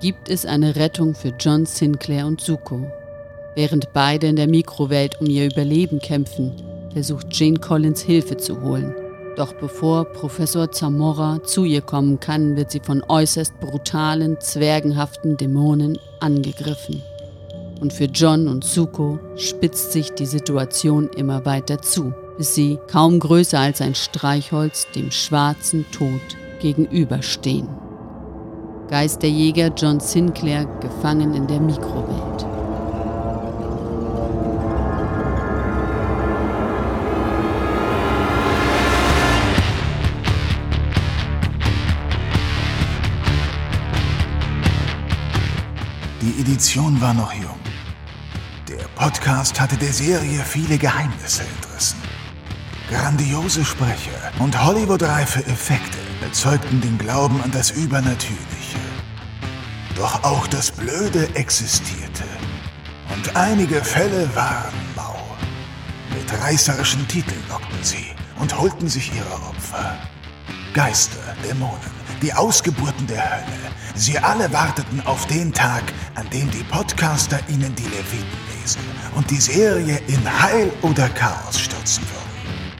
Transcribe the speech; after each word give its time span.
gibt 0.00 0.30
es 0.30 0.46
eine 0.46 0.76
Rettung 0.76 1.14
für 1.14 1.32
John 1.38 1.66
Sinclair 1.66 2.26
und 2.26 2.40
Zuko. 2.40 2.90
Während 3.54 3.92
beide 3.92 4.28
in 4.28 4.36
der 4.36 4.48
Mikrowelt 4.48 5.20
um 5.20 5.26
ihr 5.26 5.46
Überleben 5.46 6.00
kämpfen, 6.00 6.52
versucht 6.92 7.26
Jane 7.30 7.58
Collins 7.58 8.00
Hilfe 8.00 8.36
zu 8.36 8.62
holen. 8.62 8.94
Doch 9.36 9.52
bevor 9.54 10.06
Professor 10.06 10.72
Zamora 10.72 11.42
zu 11.44 11.64
ihr 11.64 11.82
kommen 11.82 12.18
kann, 12.18 12.56
wird 12.56 12.70
sie 12.70 12.80
von 12.80 13.02
äußerst 13.06 13.60
brutalen, 13.60 14.40
zwergenhaften 14.40 15.36
Dämonen 15.36 15.98
angegriffen. 16.20 17.02
Und 17.80 17.92
für 17.92 18.04
John 18.04 18.48
und 18.48 18.64
Zuko 18.64 19.18
spitzt 19.36 19.92
sich 19.92 20.12
die 20.12 20.26
Situation 20.26 21.08
immer 21.16 21.44
weiter 21.44 21.80
zu, 21.80 22.12
bis 22.36 22.54
sie, 22.54 22.78
kaum 22.90 23.20
größer 23.20 23.58
als 23.58 23.80
ein 23.80 23.94
Streichholz, 23.94 24.86
dem 24.94 25.10
schwarzen 25.10 25.86
Tod 25.90 26.20
gegenüberstehen. 26.60 27.68
Geisterjäger 28.90 29.70
John 29.76 30.00
Sinclair 30.00 30.64
gefangen 30.80 31.32
in 31.34 31.46
der 31.46 31.60
Mikrowelt. 31.60 32.44
Die 46.20 46.40
Edition 46.40 47.00
war 47.00 47.14
noch 47.14 47.32
jung. 47.32 47.44
Der 48.68 48.74
Podcast 48.96 49.60
hatte 49.60 49.76
der 49.76 49.92
Serie 49.92 50.40
viele 50.40 50.76
Geheimnisse 50.76 51.42
entrissen. 51.42 52.00
Grandiose 52.90 53.64
Sprecher 53.64 54.32
und 54.40 54.60
Hollywood-reife 54.60 55.46
Effekte 55.46 55.98
erzeugten 56.22 56.80
den 56.80 56.98
Glauben 56.98 57.40
an 57.40 57.52
das 57.52 57.70
Übernatürliche. 57.70 58.59
Doch 60.00 60.24
auch 60.24 60.46
das 60.46 60.70
Blöde 60.70 61.28
existierte. 61.34 62.24
Und 63.14 63.36
einige 63.36 63.84
Fälle 63.84 64.34
waren 64.34 64.72
mau. 64.96 65.14
Mit 66.14 66.42
reißerischen 66.42 67.06
Titeln 67.06 67.42
lockten 67.50 67.84
sie 67.84 68.06
und 68.38 68.58
holten 68.58 68.88
sich 68.88 69.14
ihre 69.14 69.34
Opfer. 69.46 69.98
Geister, 70.72 71.36
Dämonen, 71.44 71.92
die 72.22 72.32
Ausgeburten 72.32 73.06
der 73.08 73.30
Hölle. 73.30 73.74
Sie 73.94 74.18
alle 74.18 74.50
warteten 74.54 75.02
auf 75.04 75.26
den 75.26 75.52
Tag, 75.52 75.82
an 76.14 76.30
dem 76.30 76.50
die 76.50 76.64
Podcaster 76.64 77.38
ihnen 77.48 77.74
die 77.74 77.82
Leviten 77.82 78.40
lesen 78.58 78.80
und 79.16 79.30
die 79.30 79.36
Serie 79.36 80.00
in 80.06 80.42
Heil 80.42 80.72
oder 80.80 81.10
Chaos 81.10 81.60
stürzen 81.60 82.04
würden. 82.04 82.74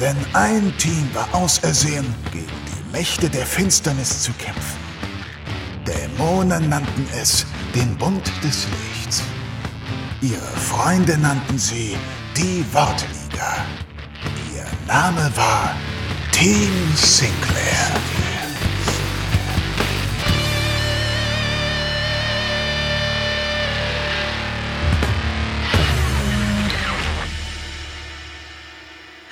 Denn 0.00 0.16
ein 0.34 0.76
Team 0.78 1.08
war 1.14 1.32
ausersehen, 1.32 2.12
gegen 2.32 2.46
die 2.46 2.90
Mächte 2.90 3.30
der 3.30 3.46
Finsternis 3.46 4.22
zu 4.22 4.32
kämpfen. 4.32 4.81
Dämonen 5.86 6.68
nannten 6.68 7.06
es 7.20 7.46
den 7.74 7.96
Bund 7.96 8.30
des 8.42 8.66
Lichts. 8.94 9.22
Ihre 10.20 10.56
Freunde 10.56 11.18
nannten 11.18 11.58
sie 11.58 11.96
die 12.36 12.64
Wortliga. 12.72 13.56
Ihr 14.54 14.66
Name 14.86 15.30
war 15.36 15.74
Team 16.30 16.70
Sinclair. 16.94 18.11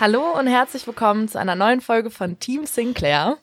Hallo 0.00 0.32
und 0.38 0.46
herzlich 0.46 0.86
willkommen 0.86 1.28
zu 1.28 1.38
einer 1.38 1.54
neuen 1.54 1.82
Folge 1.82 2.08
von 2.08 2.38
Team 2.38 2.64
Sinclair. 2.64 3.36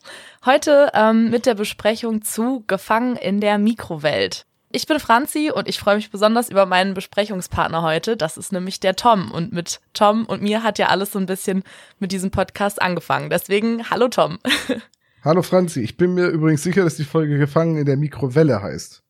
Heute 0.43 0.89
ähm, 0.95 1.29
mit 1.29 1.45
der 1.45 1.53
Besprechung 1.53 2.23
zu 2.23 2.63
Gefangen 2.65 3.15
in 3.15 3.39
der 3.39 3.59
Mikrowelt. 3.59 4.47
Ich 4.71 4.87
bin 4.87 4.99
Franzi 4.99 5.51
und 5.53 5.69
ich 5.69 5.77
freue 5.77 5.97
mich 5.97 6.09
besonders 6.09 6.49
über 6.49 6.65
meinen 6.65 6.95
Besprechungspartner 6.95 7.83
heute. 7.83 8.17
Das 8.17 8.37
ist 8.37 8.51
nämlich 8.51 8.79
der 8.79 8.95
Tom. 8.95 9.29
Und 9.29 9.53
mit 9.53 9.81
Tom 9.93 10.25
und 10.25 10.41
mir 10.41 10.63
hat 10.63 10.79
ja 10.79 10.87
alles 10.87 11.11
so 11.11 11.19
ein 11.19 11.27
bisschen 11.27 11.61
mit 11.99 12.11
diesem 12.11 12.31
Podcast 12.31 12.81
angefangen. 12.81 13.29
Deswegen, 13.29 13.91
hallo 13.91 14.07
Tom. 14.07 14.39
Hallo 15.23 15.41
Franzi. 15.41 15.81
Ich 15.81 15.97
bin 15.97 16.13
mir 16.13 16.27
übrigens 16.27 16.63
sicher, 16.63 16.83
dass 16.83 16.95
die 16.95 17.03
Folge 17.03 17.37
Gefangen 17.37 17.75
in 17.75 17.85
der 17.85 17.97
Mikrowelle 17.97 18.61
heißt. 18.61 19.03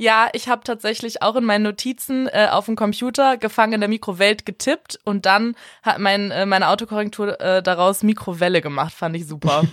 Ja, 0.00 0.28
ich 0.32 0.48
habe 0.48 0.62
tatsächlich 0.62 1.22
auch 1.22 1.34
in 1.34 1.44
meinen 1.44 1.64
Notizen 1.64 2.28
äh, 2.28 2.46
auf 2.52 2.66
dem 2.66 2.76
Computer 2.76 3.36
gefangen 3.36 3.72
in 3.72 3.80
der 3.80 3.88
Mikrowelt 3.88 4.46
getippt 4.46 4.96
und 5.02 5.26
dann 5.26 5.56
hat 5.82 5.98
mein, 5.98 6.30
äh, 6.30 6.46
meine 6.46 6.68
Autokorrektur 6.68 7.40
äh, 7.40 7.64
daraus 7.64 8.04
Mikrowelle 8.04 8.60
gemacht. 8.60 8.94
Fand 8.94 9.16
ich 9.16 9.26
super. 9.26 9.64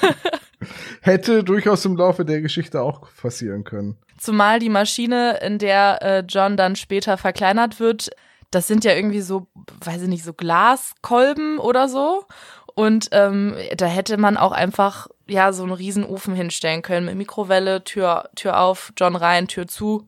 Hätte 1.00 1.44
durchaus 1.44 1.82
im 1.86 1.96
Laufe 1.96 2.26
der 2.26 2.42
Geschichte 2.42 2.82
auch 2.82 3.08
passieren 3.22 3.64
können. 3.64 3.96
Zumal 4.18 4.58
die 4.58 4.68
Maschine, 4.68 5.38
in 5.40 5.56
der 5.56 6.02
äh, 6.02 6.24
John 6.28 6.58
dann 6.58 6.76
später 6.76 7.16
verkleinert 7.16 7.80
wird, 7.80 8.10
das 8.50 8.66
sind 8.66 8.84
ja 8.84 8.92
irgendwie 8.92 9.22
so, 9.22 9.46
weiß 9.82 10.02
ich 10.02 10.08
nicht, 10.08 10.24
so 10.24 10.34
Glaskolben 10.34 11.56
oder 11.58 11.88
so. 11.88 12.26
Und 12.74 13.08
ähm, 13.12 13.54
da 13.78 13.86
hätte 13.86 14.18
man 14.18 14.36
auch 14.36 14.52
einfach 14.52 15.08
ja 15.26 15.52
so 15.52 15.62
einen 15.62 15.72
riesen 15.72 16.04
Ofen 16.04 16.34
hinstellen 16.34 16.82
können 16.82 17.06
mit 17.06 17.16
Mikrowelle, 17.16 17.84
Tür, 17.84 18.30
Tür 18.34 18.60
auf, 18.60 18.92
John 18.96 19.16
rein, 19.16 19.48
Tür 19.48 19.66
zu. 19.66 20.06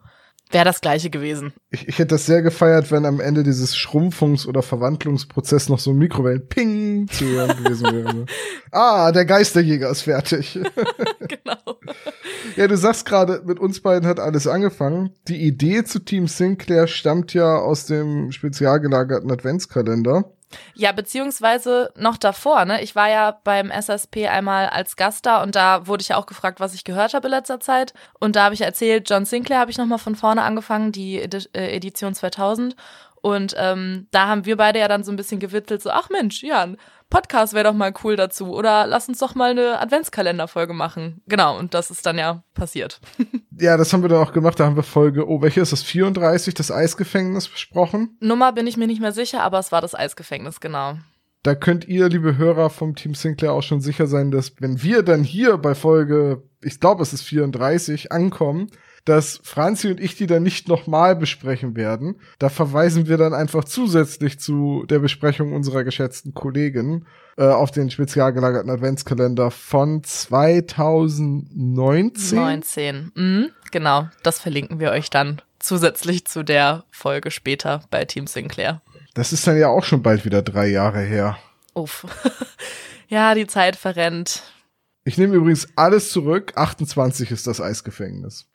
Wäre 0.50 0.64
das 0.64 0.80
gleiche 0.80 1.10
gewesen. 1.10 1.52
Ich, 1.70 1.88
ich 1.88 1.98
hätte 1.98 2.14
das 2.14 2.26
sehr 2.26 2.42
gefeiert, 2.42 2.92
wenn 2.92 3.06
am 3.06 3.18
Ende 3.18 3.42
dieses 3.42 3.74
Schrumpfungs- 3.74 4.46
oder 4.46 4.62
Verwandlungsprozess 4.62 5.68
noch 5.68 5.78
so 5.78 5.90
ein 5.90 5.96
Mikrowellen 5.96 6.46
Ping 6.46 7.08
zu 7.08 7.24
hören 7.24 7.56
gewesen 7.56 7.92
wäre. 7.92 8.26
ah, 8.70 9.10
der 9.10 9.24
Geisterjäger 9.24 9.90
ist 9.90 10.02
fertig. 10.02 10.52
genau. 11.18 11.78
Ja, 12.56 12.68
du 12.68 12.76
sagst 12.76 13.06
gerade, 13.06 13.42
mit 13.44 13.58
uns 13.58 13.80
beiden 13.80 14.08
hat 14.08 14.20
alles 14.20 14.46
angefangen. 14.46 15.10
Die 15.26 15.42
Idee 15.44 15.82
zu 15.82 15.98
Team 15.98 16.28
Sinclair 16.28 16.86
stammt 16.86 17.34
ja 17.34 17.56
aus 17.56 17.86
dem 17.86 18.30
spezial 18.30 18.80
gelagerten 18.80 19.32
Adventskalender. 19.32 20.30
Ja, 20.74 20.92
beziehungsweise 20.92 21.92
noch 21.96 22.16
davor, 22.16 22.64
ne? 22.64 22.82
Ich 22.82 22.94
war 22.94 23.08
ja 23.08 23.38
beim 23.44 23.70
SSP 23.70 24.28
einmal 24.28 24.68
als 24.68 24.96
Gast 24.96 25.26
da 25.26 25.42
und 25.42 25.54
da 25.54 25.86
wurde 25.86 26.02
ich 26.02 26.08
ja 26.08 26.16
auch 26.16 26.26
gefragt, 26.26 26.60
was 26.60 26.74
ich 26.74 26.84
gehört 26.84 27.14
habe 27.14 27.26
in 27.28 27.32
letzter 27.32 27.60
Zeit. 27.60 27.94
Und 28.20 28.36
da 28.36 28.44
habe 28.44 28.54
ich 28.54 28.60
erzählt, 28.60 29.08
John 29.08 29.24
Sinclair 29.24 29.60
habe 29.60 29.70
ich 29.70 29.78
nochmal 29.78 29.98
von 29.98 30.16
vorne 30.16 30.42
angefangen, 30.42 30.92
die 30.92 31.18
äh, 31.18 31.76
Edition 31.76 32.14
2000. 32.14 32.76
Und 33.24 33.54
ähm, 33.56 34.06
da 34.10 34.28
haben 34.28 34.44
wir 34.44 34.58
beide 34.58 34.80
ja 34.80 34.86
dann 34.86 35.02
so 35.02 35.10
ein 35.10 35.16
bisschen 35.16 35.40
gewitzelt, 35.40 35.80
so, 35.80 35.88
ach 35.88 36.10
Mensch, 36.10 36.42
ja, 36.42 36.68
Podcast 37.08 37.54
wäre 37.54 37.64
doch 37.64 37.72
mal 37.72 37.94
cool 38.04 38.16
dazu. 38.16 38.54
Oder 38.54 38.86
lass 38.86 39.08
uns 39.08 39.18
doch 39.18 39.34
mal 39.34 39.52
eine 39.52 39.80
Adventskalenderfolge 39.80 40.74
machen. 40.74 41.22
Genau, 41.26 41.58
und 41.58 41.72
das 41.72 41.90
ist 41.90 42.04
dann 42.04 42.18
ja 42.18 42.44
passiert. 42.52 43.00
ja, 43.58 43.78
das 43.78 43.94
haben 43.94 44.02
wir 44.02 44.10
dann 44.10 44.22
auch 44.22 44.34
gemacht. 44.34 44.60
Da 44.60 44.66
haben 44.66 44.76
wir 44.76 44.82
Folge, 44.82 45.26
oh, 45.26 45.40
welche 45.40 45.62
ist 45.62 45.72
das? 45.72 45.82
34, 45.82 46.52
das 46.52 46.70
Eisgefängnis 46.70 47.48
besprochen. 47.48 48.14
Nummer 48.20 48.52
bin 48.52 48.66
ich 48.66 48.76
mir 48.76 48.86
nicht 48.86 49.00
mehr 49.00 49.12
sicher, 49.12 49.42
aber 49.42 49.58
es 49.58 49.72
war 49.72 49.80
das 49.80 49.94
Eisgefängnis, 49.94 50.60
genau. 50.60 50.98
Da 51.42 51.54
könnt 51.54 51.88
ihr, 51.88 52.10
liebe 52.10 52.36
Hörer 52.36 52.68
vom 52.68 52.94
Team 52.94 53.14
Sinclair, 53.14 53.54
auch 53.54 53.62
schon 53.62 53.80
sicher 53.80 54.06
sein, 54.06 54.32
dass 54.32 54.52
wenn 54.60 54.82
wir 54.82 55.02
dann 55.02 55.24
hier 55.24 55.56
bei 55.56 55.74
Folge, 55.74 56.42
ich 56.60 56.78
glaube, 56.78 57.02
es 57.02 57.14
ist 57.14 57.22
34, 57.22 58.12
ankommen, 58.12 58.70
dass 59.04 59.40
Franzi 59.42 59.90
und 59.90 60.00
ich 60.00 60.16
die 60.16 60.26
dann 60.26 60.42
nicht 60.42 60.68
nochmal 60.68 61.14
besprechen 61.14 61.76
werden. 61.76 62.16
Da 62.38 62.48
verweisen 62.48 63.06
wir 63.06 63.18
dann 63.18 63.34
einfach 63.34 63.64
zusätzlich 63.64 64.40
zu 64.40 64.84
der 64.88 64.98
Besprechung 64.98 65.52
unserer 65.52 65.84
geschätzten 65.84 66.32
Kollegin 66.32 67.04
äh, 67.36 67.44
auf 67.44 67.70
den 67.70 67.90
spezial 67.90 68.32
gelagerten 68.32 68.70
Adventskalender 68.70 69.50
von 69.50 70.02
2019. 70.02 72.38
19, 72.38 73.12
mhm, 73.14 73.50
genau. 73.70 74.08
Das 74.22 74.38
verlinken 74.38 74.80
wir 74.80 74.90
euch 74.90 75.10
dann 75.10 75.42
zusätzlich 75.58 76.26
zu 76.26 76.42
der 76.42 76.84
Folge 76.90 77.30
später 77.30 77.82
bei 77.90 78.04
Team 78.04 78.26
Sinclair. 78.26 78.80
Das 79.14 79.32
ist 79.32 79.46
dann 79.46 79.58
ja 79.58 79.68
auch 79.68 79.84
schon 79.84 80.02
bald 80.02 80.24
wieder 80.24 80.42
drei 80.42 80.68
Jahre 80.68 81.00
her. 81.00 81.38
Uff. 81.74 82.06
ja, 83.08 83.34
die 83.34 83.46
Zeit 83.46 83.76
verrennt. 83.76 84.42
Ich 85.04 85.18
nehme 85.18 85.34
übrigens 85.34 85.68
alles 85.76 86.10
zurück. 86.10 86.52
28 86.56 87.30
ist 87.30 87.46
das 87.46 87.60
Eisgefängnis. 87.60 88.46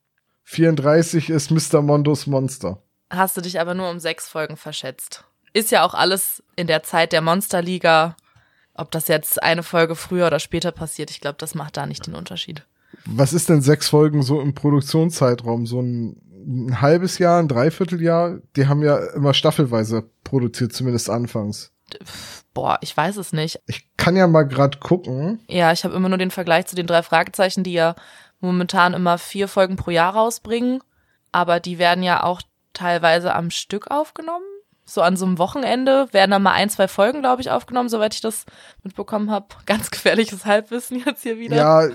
34 0.49 1.29
ist 1.29 1.51
Mr. 1.51 1.83
Mondos 1.83 2.25
Monster. 2.25 2.81
Hast 3.11 3.37
du 3.37 3.41
dich 3.41 3.59
aber 3.59 3.75
nur 3.75 3.87
um 3.91 3.99
sechs 3.99 4.27
Folgen 4.27 4.57
verschätzt. 4.57 5.23
Ist 5.53 5.69
ja 5.69 5.85
auch 5.85 5.93
alles 5.93 6.41
in 6.55 6.65
der 6.65 6.81
Zeit 6.81 7.13
der 7.13 7.21
Monsterliga. 7.21 8.15
Ob 8.73 8.89
das 8.89 9.07
jetzt 9.09 9.43
eine 9.43 9.61
Folge 9.61 9.93
früher 9.93 10.25
oder 10.25 10.39
später 10.39 10.71
passiert, 10.71 11.11
ich 11.11 11.21
glaube, 11.21 11.35
das 11.37 11.53
macht 11.53 11.77
da 11.77 11.85
nicht 11.85 12.07
den 12.07 12.15
Unterschied. 12.15 12.65
Was 13.05 13.31
ist 13.31 13.49
denn 13.49 13.61
sechs 13.61 13.89
Folgen 13.89 14.23
so 14.23 14.41
im 14.41 14.55
Produktionszeitraum? 14.55 15.67
So 15.67 15.83
ein, 15.83 16.17
ein 16.47 16.81
halbes 16.81 17.19
Jahr, 17.19 17.39
ein 17.39 17.47
Dreivierteljahr? 17.47 18.39
Die 18.55 18.65
haben 18.65 18.81
ja 18.81 18.97
immer 19.13 19.35
staffelweise 19.35 20.09
produziert, 20.23 20.73
zumindest 20.73 21.11
anfangs. 21.11 21.71
Boah, 22.55 22.79
ich 22.81 22.95
weiß 22.97 23.17
es 23.17 23.33
nicht. 23.33 23.59
Ich 23.67 23.87
kann 23.97 24.15
ja 24.15 24.25
mal 24.25 24.43
gerade 24.43 24.79
gucken. 24.79 25.41
Ja, 25.47 25.71
ich 25.71 25.83
habe 25.83 25.95
immer 25.95 26.09
nur 26.09 26.17
den 26.17 26.31
Vergleich 26.31 26.65
zu 26.65 26.75
den 26.75 26.87
drei 26.87 27.03
Fragezeichen, 27.03 27.63
die 27.63 27.73
ja 27.73 27.95
momentan 28.39 28.93
immer 28.93 29.17
vier 29.17 29.47
Folgen 29.47 29.75
pro 29.75 29.91
Jahr 29.91 30.13
rausbringen, 30.13 30.81
aber 31.31 31.59
die 31.59 31.79
werden 31.79 32.03
ja 32.03 32.23
auch 32.23 32.41
teilweise 32.73 33.33
am 33.33 33.49
Stück 33.51 33.91
aufgenommen, 33.91 34.45
so 34.89 35.01
an 35.01 35.15
so 35.15 35.25
einem 35.25 35.37
Wochenende 35.37 36.07
werden 36.11 36.31
dann 36.31 36.41
mal 36.41 36.53
ein, 36.53 36.69
zwei 36.69 36.87
Folgen, 36.87 37.21
glaube 37.21 37.41
ich, 37.41 37.51
aufgenommen, 37.51 37.89
soweit 37.89 38.15
ich 38.15 38.21
das 38.21 38.45
mitbekommen 38.83 39.29
habe. 39.29 39.45
Ganz 39.65 39.91
gefährliches 39.91 40.45
Halbwissen 40.45 41.01
jetzt 41.05 41.23
hier 41.23 41.37
wieder. 41.37 41.55
Ja, 41.55 41.89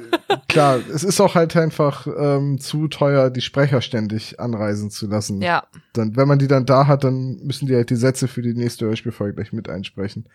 klar. 0.49 0.79
es 0.93 1.03
ist 1.03 1.21
auch 1.21 1.35
halt 1.35 1.57
einfach 1.57 2.07
ähm, 2.07 2.59
zu 2.59 2.89
teuer, 2.89 3.31
die 3.31 3.41
Sprecher 3.41 3.81
ständig 3.81 4.39
anreisen 4.39 4.91
zu 4.91 5.07
lassen. 5.07 5.43
Ja. 5.43 5.65
Dann, 5.93 6.17
wenn 6.17 6.29
man 6.29 6.39
die 6.39 6.49
dann 6.49 6.67
da 6.67 6.87
hat, 6.87 7.05
dann 7.05 7.41
müssen 7.43 7.67
die 7.67 7.75
halt 7.75 7.91
die 7.91 7.97
Sätze 7.97 8.29
für 8.29 8.43
die 8.43 8.55
nächste 8.55 8.87
Hörspielfolge 8.87 9.35
gleich 9.35 9.53
mit 9.53 9.69
einsprechen. 9.69 10.29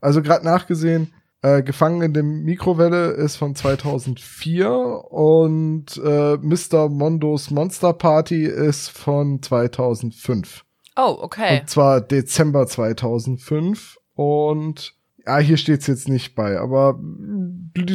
Also 0.00 0.22
gerade 0.22 0.44
nachgesehen, 0.44 1.12
äh, 1.46 1.62
Gefangen 1.62 2.02
in 2.02 2.12
dem 2.12 2.42
Mikrowelle 2.42 3.10
ist 3.10 3.36
von 3.36 3.54
2004 3.54 4.68
und 4.70 5.96
äh, 5.96 6.36
Mr. 6.38 6.88
Mondos 6.88 7.50
Monster 7.50 7.92
Party 7.92 8.44
ist 8.44 8.88
von 8.90 9.40
2005. 9.42 10.64
Oh, 10.96 11.18
okay. 11.20 11.60
Und 11.60 11.70
zwar 11.70 12.00
Dezember 12.00 12.66
2005 12.66 13.98
und 14.14 14.94
ja, 15.24 15.38
hier 15.38 15.56
steht's 15.56 15.86
jetzt 15.86 16.08
nicht 16.08 16.34
bei, 16.34 16.58
aber 16.58 16.98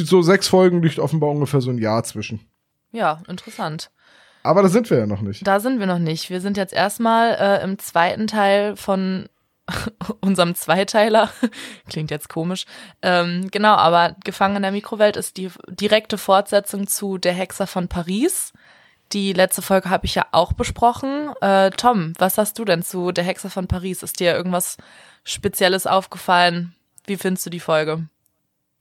so 0.04 0.22
sechs 0.22 0.48
Folgen 0.48 0.82
liegt 0.82 0.98
offenbar 0.98 1.30
ungefähr 1.30 1.60
so 1.60 1.70
ein 1.70 1.78
Jahr 1.78 2.04
zwischen. 2.04 2.40
Ja, 2.90 3.22
interessant. 3.28 3.90
Aber 4.42 4.62
da 4.62 4.68
sind 4.68 4.90
wir 4.90 4.98
ja 4.98 5.06
noch 5.06 5.20
nicht. 5.20 5.46
Da 5.46 5.60
sind 5.60 5.78
wir 5.78 5.86
noch 5.86 5.98
nicht. 5.98 6.30
Wir 6.30 6.40
sind 6.40 6.56
jetzt 6.56 6.72
erstmal 6.72 7.36
äh, 7.38 7.62
im 7.62 7.78
zweiten 7.78 8.26
Teil 8.26 8.76
von 8.76 9.28
unserem 10.20 10.54
Zweiteiler. 10.54 11.30
Klingt 11.88 12.10
jetzt 12.10 12.28
komisch. 12.28 12.66
Ähm, 13.02 13.48
genau, 13.50 13.74
aber 13.74 14.16
Gefangen 14.24 14.56
in 14.56 14.62
der 14.62 14.72
Mikrowelt 14.72 15.16
ist 15.16 15.36
die 15.36 15.50
direkte 15.68 16.18
Fortsetzung 16.18 16.86
zu 16.86 17.18
Der 17.18 17.32
Hexer 17.32 17.66
von 17.66 17.88
Paris. 17.88 18.52
Die 19.12 19.32
letzte 19.32 19.62
Folge 19.62 19.90
habe 19.90 20.06
ich 20.06 20.14
ja 20.14 20.26
auch 20.32 20.52
besprochen. 20.52 21.32
Äh, 21.40 21.70
Tom, 21.70 22.14
was 22.18 22.38
hast 22.38 22.58
du 22.58 22.64
denn 22.64 22.82
zu 22.82 23.12
Der 23.12 23.24
Hexer 23.24 23.50
von 23.50 23.68
Paris? 23.68 24.02
Ist 24.02 24.20
dir 24.20 24.34
irgendwas 24.34 24.78
Spezielles 25.24 25.86
aufgefallen? 25.86 26.74
Wie 27.06 27.16
findest 27.16 27.46
du 27.46 27.50
die 27.50 27.60
Folge? 27.60 28.06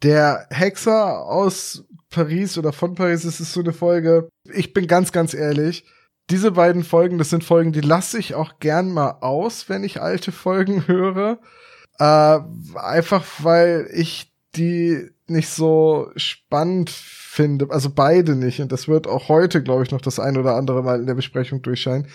Der 0.04 0.48
Hexer 0.50 1.25
aus 1.25 1.83
Paris 2.10 2.57
oder 2.57 2.74
von 2.74 2.95
Paris, 2.95 3.24
es 3.24 3.39
ist 3.39 3.54
so 3.54 3.60
eine 3.60 3.74
Folge. 3.74 4.30
Ich 4.51 4.74
bin 4.74 4.88
ganz, 4.88 5.12
ganz 5.12 5.33
ehrlich 5.33 5.86
diese 6.29 6.51
beiden 6.51 6.83
Folgen, 6.83 7.18
das 7.18 7.29
sind 7.29 7.44
Folgen, 7.44 7.71
die 7.71 7.81
lasse 7.81 8.18
ich 8.18 8.35
auch 8.35 8.59
gern 8.59 8.91
mal 8.91 9.18
aus, 9.21 9.69
wenn 9.69 9.83
ich 9.83 10.01
alte 10.01 10.31
Folgen 10.31 10.88
höre. 10.88 11.39
Äh, 12.00 12.39
einfach 12.75 13.25
weil 13.39 13.89
ich 13.94 14.31
die 14.56 15.09
nicht 15.27 15.50
so 15.50 16.12
spannend 16.15 16.89
finde. 16.89 17.68
Also 17.69 17.89
beide 17.89 18.35
nicht. 18.35 18.59
Und 18.59 18.71
das 18.71 18.88
wird 18.88 19.07
auch 19.07 19.29
heute, 19.29 19.63
glaube 19.63 19.83
ich, 19.83 19.91
noch 19.91 20.01
das 20.01 20.19
ein 20.19 20.38
oder 20.38 20.56
andere 20.56 20.83
Mal 20.83 21.00
in 21.00 21.07
der 21.07 21.15
Besprechung 21.15 21.62
durchscheinen. 21.62 22.07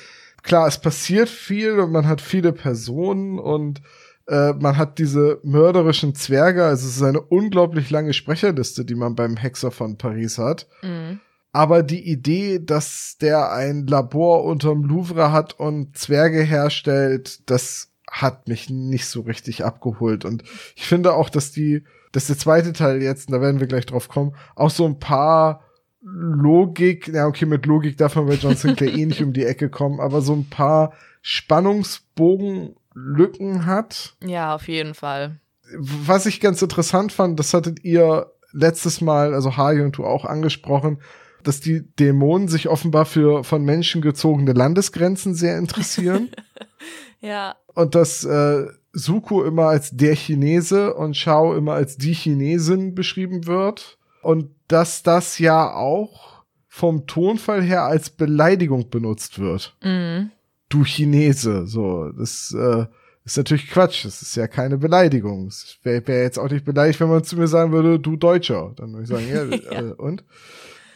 Klar, 0.43 0.69
es 0.69 0.79
passiert 0.79 1.29
viel 1.29 1.81
und 1.81 1.93
man 1.93 2.07
hat 2.07 2.21
viele 2.21 2.53
Personen 2.53 3.39
und 3.39 3.81
äh, 4.29 4.53
man 4.53 4.77
hat 4.77 4.99
diese 4.99 5.41
mörderischen 5.43 6.15
Zwerge. 6.15 6.65
Also 6.65 6.87
es 6.87 6.97
ist 6.97 7.03
eine 7.03 7.21
unglaublich 7.21 7.91
lange 7.91 8.13
Sprecherliste, 8.13 8.85
die 8.85 8.95
man 8.95 9.15
beim 9.15 9.37
Hexer 9.37 9.71
von 9.71 9.97
Paris 9.97 10.39
hat. 10.39 10.69
Mhm. 10.83 11.21
Aber 11.57 11.83
die 11.83 12.07
Idee, 12.07 12.61
dass 12.63 13.17
der 13.19 13.51
ein 13.51 13.87
Labor 13.87 14.45
unterm 14.45 14.85
Louvre 14.85 15.33
hat 15.33 15.59
und 15.59 15.97
Zwerge 15.97 16.43
herstellt, 16.43 17.49
das 17.49 17.89
hat 18.11 18.47
mich 18.47 18.69
nicht 18.69 19.07
so 19.07 19.23
richtig 19.23 19.65
abgeholt. 19.65 20.27
Und 20.27 20.45
ich 20.75 20.87
finde 20.87 21.15
auch, 21.15 21.31
dass 21.31 21.53
die, 21.53 21.85
dass 22.13 22.27
der 22.27 22.37
zweite 22.37 22.75
Teil 22.75 23.03
jetzt, 23.03 23.33
da 23.33 23.41
werden 23.41 23.59
wir 23.59 23.69
gleich 23.69 23.87
drauf 23.87 24.11
kommen, 24.11 24.35
auch 24.55 24.69
so 24.69 24.85
ein 24.85 24.99
paar 24.99 25.63
Logik, 26.03 27.09
ja, 27.09 27.27
okay, 27.27 27.47
mit 27.47 27.65
Logik 27.65 27.97
darf 27.97 28.17
man 28.17 28.27
bei 28.27 28.35
John 28.35 28.55
Sinclair 28.55 28.93
eh 28.93 29.07
nicht 29.07 29.23
um 29.23 29.33
die 29.33 29.47
Ecke 29.47 29.71
kommen, 29.71 29.99
aber 29.99 30.21
so 30.21 30.35
ein 30.35 30.51
paar 30.51 30.93
Spannungsbogenlücken 31.23 33.65
hat. 33.65 34.15
Ja, 34.23 34.55
auf 34.55 34.69
jeden 34.69 34.93
Fall. 34.93 35.41
Was 35.75 36.27
ich 36.27 36.41
ganz 36.41 36.61
interessant 36.61 37.13
fand, 37.13 37.41
das 37.41 37.55
hattet 37.55 37.83
ihr 37.83 38.31
letztes 38.53 39.01
Mal, 39.01 39.33
also 39.33 39.57
Harry 39.57 39.81
und 39.81 39.97
du 39.97 40.05
auch 40.05 40.27
angesprochen, 40.27 40.99
dass 41.47 41.61
die 41.61 41.83
Dämonen 41.97 42.49
sich 42.49 42.69
offenbar 42.69 43.05
für 43.05 43.45
von 43.45 43.65
Menschen 43.65 44.03
gezogene 44.03 44.53
Landesgrenzen 44.53 45.35
sehr 45.35 45.59
interessieren. 45.59 46.31
ja. 47.21 47.55
Und 47.75 47.95
dass 47.95 48.25
äh, 48.25 48.67
Suko 48.93 49.45
immer 49.45 49.67
als 49.67 49.91
der 49.91 50.17
Chinese 50.17 50.95
und 50.95 51.17
Shao 51.17 51.55
immer 51.55 51.75
als 51.75 51.99
die 51.99 52.15
Chinesin 52.15 52.95
beschrieben 52.95 53.47
wird. 53.47 53.99
Und 54.23 54.51
dass 54.69 55.03
das 55.03 55.39
ja 55.39 55.73
auch 55.73 56.45
vom 56.67 57.07
Tonfall 57.07 57.63
her 57.63 57.85
als 57.85 58.11
Beleidigung 58.11 58.91
benutzt 58.91 59.39
wird. 59.39 59.77
Mhm. 59.83 60.31
Du 60.69 60.83
Chinese, 60.83 61.67
so, 61.67 62.11
das 62.11 62.53
äh, 62.59 62.87
ist 63.25 63.37
natürlich 63.37 63.69
Quatsch. 63.69 64.05
Das 64.05 64.21
ist 64.21 64.35
ja 64.37 64.49
keine 64.49 64.79
Beleidigung. 64.79 65.47
Es 65.47 65.79
wäre 65.85 66.07
wär 66.09 66.23
jetzt 66.23 66.39
auch 66.39 66.51
nicht 66.51 66.65
beleidigt, 66.65 66.99
wenn 66.99 67.09
man 67.09 67.23
zu 67.23 67.37
mir 67.37 67.47
sagen 67.47 67.71
würde, 67.73 68.01
du 68.01 68.17
Deutscher. 68.17 68.73
Dann 68.77 68.93
würde 68.93 69.03
ich 69.05 69.09
sagen, 69.09 69.29
ja, 69.29 69.45
ja. 69.73 69.89
Äh, 69.89 69.93
und? 69.93 70.25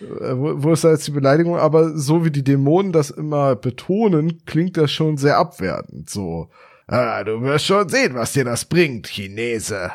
Äh, 0.01 0.37
wo, 0.37 0.63
wo 0.63 0.73
ist 0.73 0.85
da 0.85 0.91
jetzt 0.91 1.07
die 1.07 1.13
Beleidigung? 1.13 1.57
Aber 1.57 1.97
so 1.97 2.25
wie 2.25 2.31
die 2.31 2.45
Dämonen 2.45 2.93
das 2.93 3.11
immer 3.11 3.57
betonen, 3.57 4.45
klingt 4.45 4.77
das 4.77 4.91
schon 4.91 5.17
sehr 5.17 5.39
abwertend. 5.39 6.09
So, 6.11 6.51
ah, 6.87 7.23
du 7.25 7.41
wirst 7.43 7.67
schon 7.67 7.89
sehen, 7.89 8.15
was 8.15 8.33
dir 8.33 8.45
das 8.45 8.65
bringt, 8.65 9.09
Chinese. 9.09 9.91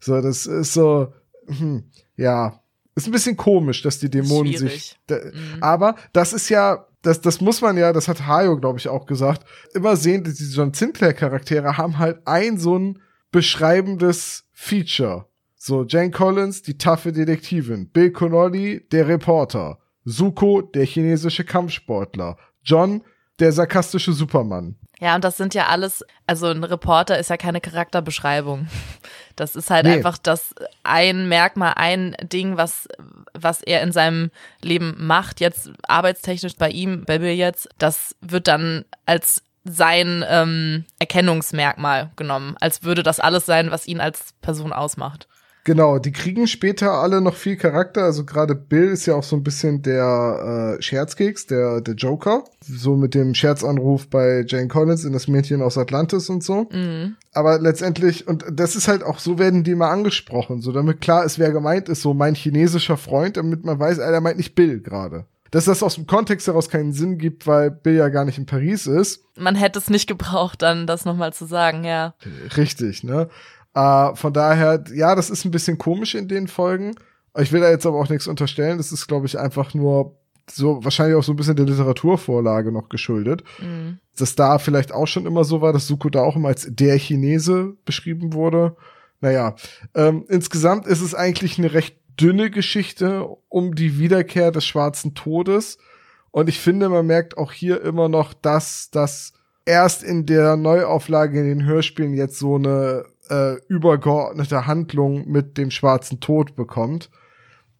So, 0.00 0.20
das 0.20 0.46
ist 0.46 0.72
so, 0.72 1.12
hm, 1.46 1.84
ja, 2.16 2.60
ist 2.94 3.06
ein 3.06 3.12
bisschen 3.12 3.36
komisch, 3.36 3.82
dass 3.82 3.98
die 3.98 4.10
Dämonen 4.10 4.52
Schwierig. 4.52 4.72
sich. 4.72 4.98
Da, 5.06 5.16
mhm. 5.16 5.62
Aber 5.62 5.96
das 6.12 6.32
ist 6.32 6.48
ja, 6.48 6.86
das, 7.02 7.20
das 7.20 7.40
muss 7.40 7.60
man 7.60 7.76
ja, 7.76 7.92
das 7.92 8.08
hat 8.08 8.26
Hayo, 8.26 8.58
glaube 8.58 8.78
ich, 8.78 8.88
auch 8.88 9.06
gesagt, 9.06 9.46
immer 9.74 9.96
sehen, 9.96 10.24
dass 10.24 10.34
diese 10.34 10.56
John 10.56 10.72
Sinclair-Charaktere 10.72 11.76
haben 11.76 11.98
halt 11.98 12.26
ein 12.26 12.58
so 12.58 12.78
ein 12.78 13.00
beschreibendes 13.30 14.44
Feature. 14.52 15.26
So, 15.66 15.84
Jane 15.84 16.12
Collins, 16.12 16.62
die 16.62 16.78
taffe 16.78 17.10
Detektivin. 17.12 17.88
Bill 17.88 18.12
Connolly, 18.12 18.86
der 18.92 19.08
Reporter. 19.08 19.80
Suko, 20.04 20.62
der 20.62 20.86
chinesische 20.86 21.42
Kampfsportler. 21.42 22.36
John, 22.62 23.02
der 23.40 23.50
sarkastische 23.50 24.12
Supermann. 24.12 24.76
Ja, 25.00 25.16
und 25.16 25.24
das 25.24 25.36
sind 25.36 25.54
ja 25.54 25.66
alles, 25.66 26.04
also 26.24 26.46
ein 26.46 26.62
Reporter 26.62 27.18
ist 27.18 27.30
ja 27.30 27.36
keine 27.36 27.60
Charakterbeschreibung. 27.60 28.68
Das 29.34 29.56
ist 29.56 29.68
halt 29.68 29.86
nee. 29.86 29.94
einfach 29.94 30.18
das 30.18 30.54
ein 30.84 31.28
Merkmal, 31.28 31.72
ein 31.74 32.16
Ding, 32.22 32.56
was, 32.56 32.86
was 33.34 33.60
er 33.60 33.82
in 33.82 33.90
seinem 33.90 34.30
Leben 34.62 34.94
macht, 34.98 35.40
jetzt 35.40 35.72
arbeitstechnisch 35.88 36.54
bei 36.56 36.70
ihm, 36.70 37.04
bei 37.04 37.18
Bill 37.18 37.32
jetzt, 37.32 37.68
das 37.76 38.14
wird 38.20 38.46
dann 38.46 38.84
als 39.04 39.42
sein 39.64 40.24
ähm, 40.28 40.84
Erkennungsmerkmal 41.00 42.12
genommen, 42.14 42.56
als 42.60 42.84
würde 42.84 43.02
das 43.02 43.18
alles 43.18 43.46
sein, 43.46 43.72
was 43.72 43.88
ihn 43.88 44.00
als 44.00 44.32
Person 44.40 44.72
ausmacht. 44.72 45.26
Genau, 45.66 45.98
die 45.98 46.12
kriegen 46.12 46.46
später 46.46 46.92
alle 46.92 47.20
noch 47.20 47.34
viel 47.34 47.56
Charakter. 47.56 48.04
Also 48.04 48.24
gerade 48.24 48.54
Bill 48.54 48.84
ist 48.84 49.04
ja 49.04 49.16
auch 49.16 49.24
so 49.24 49.34
ein 49.34 49.42
bisschen 49.42 49.82
der 49.82 50.76
äh, 50.78 50.80
Scherzkeks, 50.80 51.46
der, 51.48 51.80
der 51.80 51.94
Joker. 51.94 52.44
So 52.60 52.94
mit 52.94 53.16
dem 53.16 53.34
Scherzanruf 53.34 54.08
bei 54.08 54.44
Jane 54.46 54.68
Collins 54.68 55.04
in 55.04 55.12
das 55.12 55.26
Mädchen 55.26 55.62
aus 55.62 55.76
Atlantis 55.76 56.30
und 56.30 56.44
so. 56.44 56.68
Mhm. 56.70 57.16
Aber 57.32 57.58
letztendlich, 57.58 58.28
und 58.28 58.44
das 58.48 58.76
ist 58.76 58.86
halt 58.86 59.02
auch, 59.02 59.18
so 59.18 59.40
werden 59.40 59.64
die 59.64 59.74
mal 59.74 59.90
angesprochen. 59.90 60.60
So 60.60 60.70
damit 60.70 61.00
klar 61.00 61.24
ist, 61.24 61.40
wer 61.40 61.50
gemeint 61.50 61.88
ist, 61.88 62.00
so 62.00 62.14
mein 62.14 62.36
chinesischer 62.36 62.96
Freund, 62.96 63.36
damit 63.36 63.64
man 63.64 63.80
weiß, 63.80 63.98
er 63.98 64.20
meint 64.20 64.36
nicht 64.36 64.54
Bill 64.54 64.80
gerade. 64.80 65.24
Dass 65.50 65.64
das 65.64 65.82
aus 65.82 65.96
dem 65.96 66.06
Kontext 66.06 66.46
heraus 66.46 66.68
keinen 66.68 66.92
Sinn 66.92 67.18
gibt, 67.18 67.48
weil 67.48 67.72
Bill 67.72 67.96
ja 67.96 68.08
gar 68.08 68.24
nicht 68.24 68.38
in 68.38 68.46
Paris 68.46 68.86
ist. 68.86 69.24
Man 69.36 69.56
hätte 69.56 69.80
es 69.80 69.90
nicht 69.90 70.06
gebraucht, 70.06 70.62
dann 70.62 70.86
das 70.86 71.04
nochmal 71.04 71.32
zu 71.32 71.44
sagen, 71.44 71.82
ja. 71.82 72.14
Richtig, 72.56 73.02
ne? 73.02 73.28
Äh, 73.76 74.16
von 74.16 74.32
daher, 74.32 74.82
ja, 74.94 75.14
das 75.14 75.28
ist 75.28 75.44
ein 75.44 75.50
bisschen 75.50 75.76
komisch 75.76 76.14
in 76.14 76.28
den 76.28 76.48
Folgen. 76.48 76.94
Ich 77.38 77.52
will 77.52 77.60
da 77.60 77.68
jetzt 77.68 77.84
aber 77.84 78.00
auch 78.00 78.08
nichts 78.08 78.26
unterstellen. 78.26 78.78
Das 78.78 78.90
ist, 78.90 79.06
glaube 79.06 79.26
ich, 79.26 79.38
einfach 79.38 79.74
nur 79.74 80.16
so 80.50 80.82
wahrscheinlich 80.82 81.16
auch 81.16 81.22
so 81.22 81.32
ein 81.32 81.36
bisschen 81.36 81.56
der 81.56 81.66
Literaturvorlage 81.66 82.72
noch 82.72 82.88
geschuldet. 82.88 83.44
Mhm. 83.60 83.98
Dass 84.16 84.34
da 84.34 84.58
vielleicht 84.58 84.92
auch 84.92 85.06
schon 85.06 85.26
immer 85.26 85.44
so 85.44 85.60
war, 85.60 85.74
dass 85.74 85.86
Suko 85.86 86.08
da 86.08 86.22
auch 86.22 86.36
immer 86.36 86.48
als 86.48 86.66
der 86.70 86.96
Chinese 86.96 87.74
beschrieben 87.84 88.32
wurde. 88.32 88.76
Naja, 89.20 89.56
ähm, 89.94 90.24
insgesamt 90.28 90.86
ist 90.86 91.02
es 91.02 91.14
eigentlich 91.14 91.58
eine 91.58 91.74
recht 91.74 91.98
dünne 92.18 92.50
Geschichte 92.50 93.26
um 93.50 93.74
die 93.74 93.98
Wiederkehr 93.98 94.52
des 94.52 94.64
schwarzen 94.64 95.14
Todes. 95.14 95.76
Und 96.30 96.48
ich 96.48 96.60
finde, 96.60 96.88
man 96.88 97.06
merkt 97.06 97.36
auch 97.36 97.52
hier 97.52 97.82
immer 97.82 98.08
noch, 98.08 98.32
dass 98.32 98.88
das 98.90 99.34
erst 99.66 100.02
in 100.02 100.24
der 100.24 100.56
Neuauflage 100.56 101.40
in 101.40 101.46
den 101.46 101.64
Hörspielen 101.66 102.14
jetzt 102.14 102.38
so 102.38 102.54
eine 102.54 103.04
äh, 103.30 103.54
übergeordnete 103.68 104.66
Handlung 104.66 105.28
mit 105.28 105.58
dem 105.58 105.70
schwarzen 105.70 106.20
Tod 106.20 106.56
bekommt. 106.56 107.10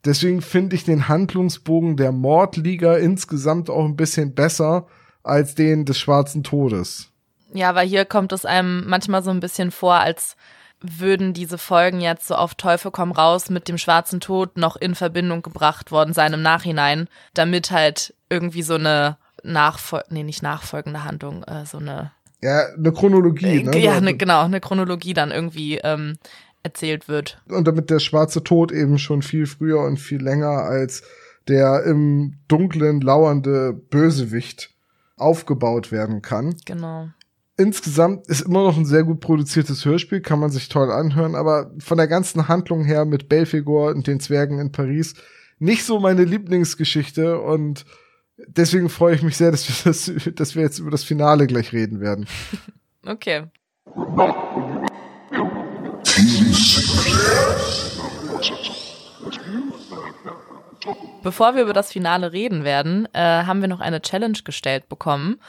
Deswegen 0.04 0.40
finde 0.40 0.76
ich 0.76 0.84
den 0.84 1.08
Handlungsbogen 1.08 1.96
der 1.96 2.12
Mordliga 2.12 2.96
insgesamt 2.96 3.68
auch 3.68 3.84
ein 3.84 3.96
bisschen 3.96 4.34
besser 4.34 4.86
als 5.22 5.54
den 5.54 5.84
des 5.84 5.98
schwarzen 5.98 6.44
Todes. 6.44 7.10
Ja, 7.52 7.74
weil 7.74 7.88
hier 7.88 8.04
kommt 8.04 8.32
es 8.32 8.44
einem 8.44 8.88
manchmal 8.88 9.22
so 9.22 9.30
ein 9.30 9.40
bisschen 9.40 9.70
vor, 9.70 9.94
als 9.94 10.36
würden 10.80 11.32
diese 11.32 11.58
Folgen 11.58 12.00
jetzt 12.00 12.28
so 12.28 12.34
auf 12.34 12.54
Teufel 12.54 12.90
komm 12.90 13.12
raus 13.12 13.50
mit 13.50 13.68
dem 13.68 13.78
schwarzen 13.78 14.20
Tod 14.20 14.56
noch 14.56 14.76
in 14.76 14.94
Verbindung 14.94 15.42
gebracht 15.42 15.90
worden 15.90 16.12
sein 16.12 16.32
im 16.32 16.42
Nachhinein, 16.42 17.08
damit 17.34 17.70
halt 17.70 18.14
irgendwie 18.28 18.62
so 18.62 18.74
eine 18.74 19.16
nachfol 19.42 20.02
nee, 20.10 20.22
nicht 20.22 20.42
nachfolgende 20.42 21.04
Handlung, 21.04 21.42
äh, 21.44 21.64
so 21.64 21.78
eine 21.78 22.12
Ja, 22.46 22.66
eine 22.76 22.92
Chronologie, 22.92 23.64
ne? 23.64 23.76
Ja, 23.76 24.00
ne, 24.00 24.16
genau, 24.16 24.44
eine 24.44 24.60
Chronologie 24.60 25.14
dann 25.14 25.32
irgendwie 25.32 25.78
ähm, 25.78 26.16
erzählt 26.62 27.08
wird. 27.08 27.42
Und 27.48 27.66
damit 27.66 27.90
der 27.90 27.98
schwarze 27.98 28.44
Tod 28.44 28.70
eben 28.70 28.98
schon 28.98 29.22
viel 29.22 29.46
früher 29.46 29.80
und 29.80 29.98
viel 29.98 30.22
länger 30.22 30.62
als 30.62 31.02
der 31.48 31.82
im 31.82 32.34
Dunklen 32.46 33.00
lauernde 33.00 33.72
Bösewicht 33.72 34.70
aufgebaut 35.16 35.90
werden 35.90 36.22
kann. 36.22 36.54
Genau. 36.64 37.08
Insgesamt 37.56 38.28
ist 38.28 38.42
immer 38.42 38.62
noch 38.62 38.76
ein 38.76 38.84
sehr 38.84 39.02
gut 39.02 39.18
produziertes 39.18 39.84
Hörspiel, 39.84 40.20
kann 40.20 40.38
man 40.38 40.50
sich 40.50 40.68
toll 40.68 40.92
anhören, 40.92 41.34
aber 41.34 41.72
von 41.78 41.98
der 41.98 42.06
ganzen 42.06 42.46
Handlung 42.46 42.84
her 42.84 43.04
mit 43.04 43.28
Belfegor 43.28 43.90
und 43.90 44.06
den 44.06 44.20
Zwergen 44.20 44.60
in 44.60 44.70
Paris 44.70 45.14
nicht 45.58 45.84
so 45.84 45.98
meine 45.98 46.24
Lieblingsgeschichte 46.24 47.40
und 47.40 47.86
deswegen 48.36 48.88
freue 48.88 49.14
ich 49.14 49.22
mich 49.22 49.36
sehr, 49.36 49.50
dass 49.50 49.68
wir, 49.68 49.90
das, 49.90 50.12
dass 50.34 50.54
wir 50.54 50.62
jetzt 50.62 50.78
über 50.78 50.90
das 50.90 51.04
Finale 51.04 51.46
gleich 51.46 51.72
reden 51.72 52.00
werden. 52.00 52.26
okay. 53.06 53.44
Bevor 61.22 61.54
wir 61.56 61.62
über 61.62 61.72
das 61.72 61.92
Finale 61.92 62.32
reden 62.32 62.64
werden, 62.64 63.08
äh, 63.12 63.18
haben 63.20 63.60
wir 63.60 63.68
noch 63.68 63.80
eine 63.80 64.00
Challenge 64.00 64.38
gestellt 64.44 64.88
bekommen. 64.88 65.40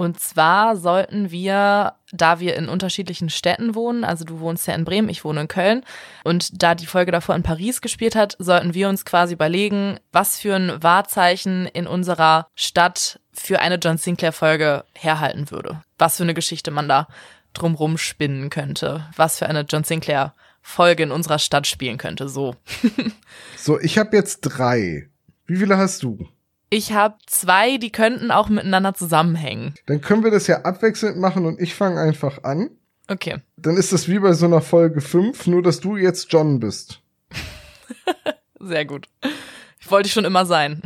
Und 0.00 0.18
zwar 0.18 0.78
sollten 0.78 1.30
wir, 1.30 1.92
da 2.10 2.40
wir 2.40 2.56
in 2.56 2.70
unterschiedlichen 2.70 3.28
Städten 3.28 3.74
wohnen, 3.74 4.02
also 4.02 4.24
du 4.24 4.40
wohnst 4.40 4.66
ja 4.66 4.72
in 4.72 4.86
Bremen, 4.86 5.10
ich 5.10 5.26
wohne 5.26 5.42
in 5.42 5.48
Köln, 5.48 5.84
und 6.24 6.62
da 6.62 6.74
die 6.74 6.86
Folge 6.86 7.12
davor 7.12 7.34
in 7.34 7.42
Paris 7.42 7.82
gespielt 7.82 8.16
hat, 8.16 8.34
sollten 8.38 8.72
wir 8.72 8.88
uns 8.88 9.04
quasi 9.04 9.34
überlegen, 9.34 10.00
was 10.10 10.38
für 10.38 10.56
ein 10.56 10.82
Wahrzeichen 10.82 11.66
in 11.66 11.86
unserer 11.86 12.46
Stadt 12.54 13.20
für 13.30 13.60
eine 13.60 13.74
John 13.74 13.98
Sinclair-Folge 13.98 14.86
herhalten 14.94 15.50
würde. 15.50 15.82
Was 15.98 16.16
für 16.16 16.22
eine 16.22 16.32
Geschichte 16.32 16.70
man 16.70 16.88
da 16.88 17.06
drumrum 17.52 17.98
spinnen 17.98 18.48
könnte. 18.48 19.04
Was 19.16 19.38
für 19.38 19.50
eine 19.50 19.66
John 19.68 19.84
Sinclair-Folge 19.84 21.02
in 21.02 21.10
unserer 21.10 21.38
Stadt 21.38 21.66
spielen 21.66 21.98
könnte. 21.98 22.30
So. 22.30 22.56
so, 23.58 23.78
ich 23.78 23.98
habe 23.98 24.16
jetzt 24.16 24.40
drei. 24.40 25.10
Wie 25.44 25.56
viele 25.56 25.76
hast 25.76 26.02
du? 26.02 26.26
Ich 26.72 26.92
habe 26.92 27.16
zwei, 27.26 27.78
die 27.78 27.90
könnten 27.90 28.30
auch 28.30 28.48
miteinander 28.48 28.94
zusammenhängen. 28.94 29.74
Dann 29.86 30.00
können 30.00 30.22
wir 30.22 30.30
das 30.30 30.46
ja 30.46 30.62
abwechselnd 30.62 31.18
machen 31.18 31.44
und 31.44 31.60
ich 31.60 31.74
fange 31.74 32.00
einfach 32.00 32.44
an. 32.44 32.70
Okay. 33.08 33.38
Dann 33.56 33.76
ist 33.76 33.92
das 33.92 34.08
wie 34.08 34.20
bei 34.20 34.34
so 34.34 34.46
einer 34.46 34.60
Folge 34.60 35.00
5, 35.00 35.48
nur 35.48 35.64
dass 35.64 35.80
du 35.80 35.96
jetzt 35.96 36.32
John 36.32 36.60
bist. 36.60 37.00
Sehr 38.60 38.84
gut. 38.84 39.08
Ich 39.80 39.90
wollte 39.90 40.08
schon 40.08 40.24
immer 40.24 40.46
sein. 40.46 40.80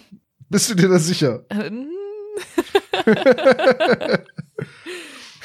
Bist 0.50 0.70
du 0.70 0.74
dir 0.74 0.88
da 0.88 0.98
sicher? 0.98 1.44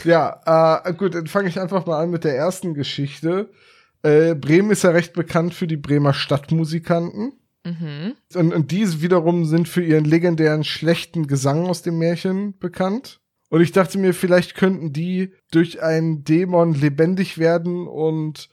ja, 0.05 0.81
äh, 0.85 0.93
gut, 0.93 1.13
dann 1.13 1.27
fange 1.27 1.49
ich 1.49 1.59
einfach 1.59 1.85
mal 1.85 2.01
an 2.01 2.09
mit 2.09 2.23
der 2.23 2.35
ersten 2.35 2.73
Geschichte. 2.73 3.51
Äh, 4.01 4.33
Bremen 4.33 4.71
ist 4.71 4.83
ja 4.83 4.91
recht 4.91 5.13
bekannt 5.13 5.53
für 5.53 5.67
die 5.67 5.77
Bremer 5.77 6.13
Stadtmusikanten. 6.13 7.33
Mhm. 7.63 8.15
Und, 8.35 8.53
und 8.53 8.71
die 8.71 9.01
wiederum 9.01 9.45
sind 9.45 9.67
für 9.67 9.83
ihren 9.83 10.05
legendären 10.05 10.63
schlechten 10.63 11.27
Gesang 11.27 11.65
aus 11.67 11.81
dem 11.81 11.97
Märchen 11.97 12.57
bekannt. 12.57 13.21
Und 13.49 13.61
ich 13.61 13.71
dachte 13.71 13.97
mir, 13.99 14.13
vielleicht 14.13 14.55
könnten 14.55 14.93
die 14.93 15.31
durch 15.51 15.81
einen 15.81 16.23
Dämon 16.23 16.73
lebendig 16.73 17.37
werden 17.37 17.87
und 17.87 18.49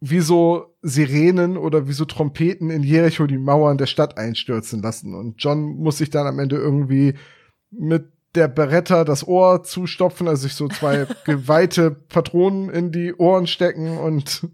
wie 0.00 0.20
so 0.20 0.74
Sirenen 0.82 1.56
oder 1.56 1.88
wie 1.88 1.92
so 1.92 2.04
Trompeten 2.04 2.70
in 2.70 2.82
Jericho 2.82 3.26
die 3.26 3.38
Mauern 3.38 3.78
der 3.78 3.86
Stadt 3.86 4.18
einstürzen 4.18 4.82
lassen. 4.82 5.14
Und 5.14 5.36
John 5.38 5.76
muss 5.76 5.98
sich 5.98 6.10
dann 6.10 6.26
am 6.26 6.38
Ende 6.38 6.56
irgendwie 6.56 7.14
mit 7.70 8.12
der 8.34 8.48
Beretta 8.48 9.04
das 9.04 9.26
Ohr 9.26 9.62
zustopfen, 9.62 10.26
also 10.26 10.42
sich 10.42 10.54
so 10.54 10.68
zwei 10.68 11.06
geweihte 11.24 11.90
Patronen 11.90 12.68
in 12.68 12.92
die 12.92 13.14
Ohren 13.14 13.46
stecken 13.46 13.96
und, 13.98 14.48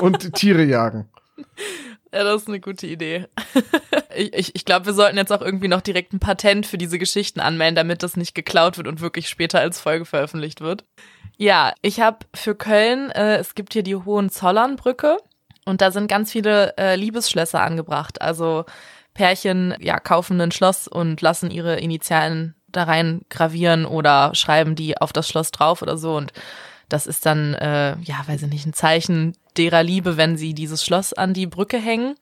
und 0.00 0.34
Tiere 0.34 0.64
jagen. 0.64 1.08
Ja, 2.12 2.24
das 2.24 2.42
ist 2.42 2.48
eine 2.48 2.60
gute 2.60 2.86
Idee. 2.86 3.26
ich 4.14 4.32
ich, 4.34 4.54
ich 4.54 4.64
glaube, 4.64 4.86
wir 4.86 4.94
sollten 4.94 5.16
jetzt 5.16 5.32
auch 5.32 5.42
irgendwie 5.42 5.68
noch 5.68 5.80
direkt 5.80 6.12
ein 6.12 6.18
Patent 6.20 6.66
für 6.66 6.78
diese 6.78 6.98
Geschichten 6.98 7.40
anmelden, 7.40 7.76
damit 7.76 8.02
das 8.02 8.16
nicht 8.16 8.34
geklaut 8.34 8.76
wird 8.76 8.88
und 8.88 9.00
wirklich 9.00 9.28
später 9.28 9.60
als 9.60 9.80
Folge 9.80 10.04
veröffentlicht 10.04 10.60
wird. 10.60 10.84
Ja, 11.36 11.72
ich 11.82 12.00
habe 12.00 12.18
für 12.34 12.54
Köln, 12.54 13.10
äh, 13.10 13.36
es 13.36 13.54
gibt 13.54 13.72
hier 13.72 13.82
die 13.82 13.96
Hohenzollernbrücke 13.96 15.18
und 15.64 15.80
da 15.80 15.90
sind 15.90 16.08
ganz 16.08 16.32
viele 16.32 16.76
äh, 16.76 16.96
Liebesschlösser 16.96 17.62
angebracht. 17.62 18.20
Also 18.20 18.64
Pärchen 19.14 19.74
ja, 19.80 20.00
kaufen 20.00 20.40
ein 20.40 20.52
Schloss 20.52 20.88
und 20.88 21.20
lassen 21.20 21.50
ihre 21.50 21.78
Initialen 21.78 22.54
da 22.68 22.84
rein 22.84 23.22
gravieren 23.30 23.84
oder 23.86 24.34
schreiben 24.34 24.74
die 24.74 24.98
auf 24.98 25.12
das 25.12 25.28
Schloss 25.28 25.50
drauf 25.50 25.82
oder 25.82 25.96
so 25.96 26.16
und 26.16 26.32
das 26.88 27.06
ist 27.06 27.24
dann, 27.24 27.54
äh, 27.54 27.96
ja, 28.00 28.16
weiß 28.26 28.42
ich 28.42 28.50
nicht, 28.50 28.66
ein 28.66 28.72
Zeichen 28.72 29.36
derer 29.56 29.82
Liebe, 29.82 30.16
wenn 30.16 30.36
sie 30.36 30.54
dieses 30.54 30.84
Schloss 30.84 31.12
an 31.12 31.34
die 31.34 31.46
Brücke 31.46 31.78
hängen. 31.78 32.16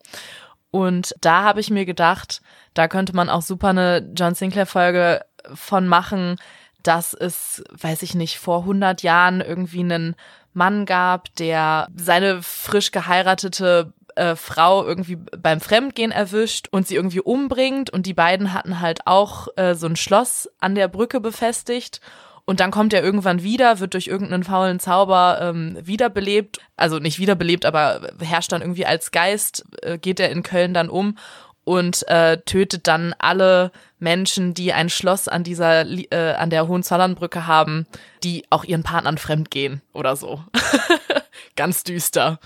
Und 0.70 1.14
da 1.20 1.42
habe 1.42 1.60
ich 1.60 1.70
mir 1.70 1.84
gedacht, 1.84 2.42
da 2.74 2.88
könnte 2.88 3.14
man 3.14 3.30
auch 3.30 3.42
super 3.42 3.68
eine 3.68 4.08
John 4.14 4.34
Sinclair-Folge 4.34 5.22
von 5.54 5.88
machen, 5.88 6.36
dass 6.82 7.14
es, 7.14 7.64
weiß 7.70 8.02
ich 8.02 8.14
nicht, 8.14 8.38
vor 8.38 8.60
100 8.60 9.02
Jahren 9.02 9.40
irgendwie 9.40 9.80
einen 9.80 10.14
Mann 10.52 10.86
gab, 10.86 11.34
der 11.36 11.88
seine 11.96 12.42
frisch 12.42 12.90
geheiratete 12.90 13.92
äh, 14.14 14.36
Frau 14.36 14.84
irgendwie 14.84 15.16
beim 15.16 15.60
Fremdgehen 15.60 16.10
erwischt 16.10 16.68
und 16.70 16.86
sie 16.86 16.96
irgendwie 16.96 17.20
umbringt. 17.20 17.90
Und 17.90 18.06
die 18.06 18.14
beiden 18.14 18.52
hatten 18.52 18.80
halt 18.80 19.06
auch 19.06 19.48
äh, 19.56 19.74
so 19.74 19.86
ein 19.86 19.96
Schloss 19.96 20.50
an 20.60 20.74
der 20.74 20.88
Brücke 20.88 21.20
befestigt. 21.20 22.00
Und 22.48 22.60
dann 22.60 22.70
kommt 22.70 22.94
er 22.94 23.04
irgendwann 23.04 23.42
wieder, 23.42 23.78
wird 23.78 23.92
durch 23.92 24.06
irgendeinen 24.06 24.42
faulen 24.42 24.80
Zauber 24.80 25.38
ähm, 25.38 25.76
wiederbelebt. 25.82 26.60
Also 26.78 26.98
nicht 26.98 27.18
wiederbelebt, 27.18 27.66
aber 27.66 28.00
herrscht 28.20 28.52
dann 28.52 28.62
irgendwie 28.62 28.86
als 28.86 29.10
Geist, 29.10 29.66
äh, 29.82 29.98
geht 29.98 30.18
er 30.18 30.30
in 30.30 30.42
Köln 30.42 30.72
dann 30.72 30.88
um 30.88 31.18
und 31.64 32.08
äh, 32.08 32.38
tötet 32.38 32.86
dann 32.86 33.14
alle 33.18 33.70
Menschen, 33.98 34.54
die 34.54 34.72
ein 34.72 34.88
Schloss 34.88 35.28
an 35.28 35.44
dieser, 35.44 35.84
äh, 35.86 36.36
an 36.38 36.48
der 36.48 36.66
Hohenzollernbrücke 36.68 37.46
haben, 37.46 37.86
die 38.24 38.46
auch 38.48 38.64
ihren 38.64 38.82
Partnern 38.82 39.18
fremd 39.18 39.50
gehen 39.50 39.82
oder 39.92 40.16
so. 40.16 40.42
Ganz 41.54 41.84
düster. 41.84 42.40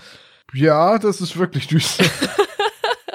Ja, 0.53 0.99
das 0.99 1.21
ist 1.21 1.37
wirklich 1.37 1.67
düster. 1.67 2.03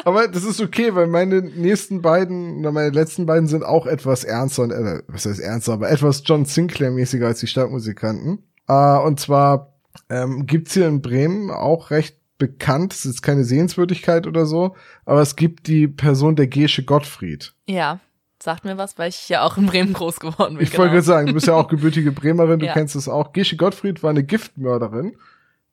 Aber 0.09 0.27
das 0.27 0.45
ist 0.45 0.63
okay, 0.63 0.95
weil 0.95 1.07
meine 1.07 1.43
nächsten 1.43 2.01
beiden, 2.01 2.63
meine 2.63 2.89
letzten 2.89 3.27
beiden 3.27 3.47
sind 3.47 3.63
auch 3.63 3.85
etwas 3.85 4.25
ernster 4.25 4.63
und, 4.63 4.71
äh, 4.71 5.03
was 5.07 5.27
heißt 5.27 5.39
ernster, 5.39 5.75
aber 5.75 5.91
etwas 5.91 6.23
John 6.25 6.47
Sinclair-mäßiger 6.47 7.27
als 7.27 7.41
die 7.41 7.47
Stadtmusikanten. 7.47 8.39
Äh, 8.69 8.99
und 9.01 9.21
zwar 9.21 9.75
ähm, 10.09 10.47
gibt's 10.47 10.73
hier 10.73 10.89
in 10.89 11.03
Bremen 11.03 11.51
auch 11.51 11.91
recht 11.91 12.17
bekannt, 12.39 12.95
es 12.95 13.05
ist 13.05 13.21
keine 13.21 13.45
Sehenswürdigkeit 13.45 14.27
oder 14.27 14.47
so, 14.47 14.77
aber 15.05 15.21
es 15.21 15.37
gibt 15.37 15.67
die 15.67 15.89
Person 15.89 16.37
der 16.37 16.47
Gesche 16.47 16.85
Gottfried. 16.85 17.53
Ja, 17.67 18.01
sagt 18.43 18.65
mir 18.65 18.79
was, 18.79 18.97
weil 18.97 19.11
ich 19.11 19.29
ja 19.29 19.43
auch 19.43 19.59
in 19.59 19.67
Bremen 19.67 19.93
groß 19.93 20.21
geworden 20.21 20.55
bin. 20.55 20.65
Ich 20.65 20.71
genau. 20.71 20.85
wollte 20.85 21.03
sagen, 21.03 21.27
du 21.27 21.35
bist 21.35 21.49
ja 21.49 21.55
auch 21.55 21.69
gebürtige 21.69 22.13
Bremerin, 22.13 22.61
du 22.61 22.67
ja. 22.69 22.73
kennst 22.73 22.97
es 22.97 23.11
auch. 23.11 23.35
Gesche 23.35 23.57
Gottfried 23.57 24.03
war 24.03 24.09
eine 24.09 24.25
Giftmörderin 24.25 25.17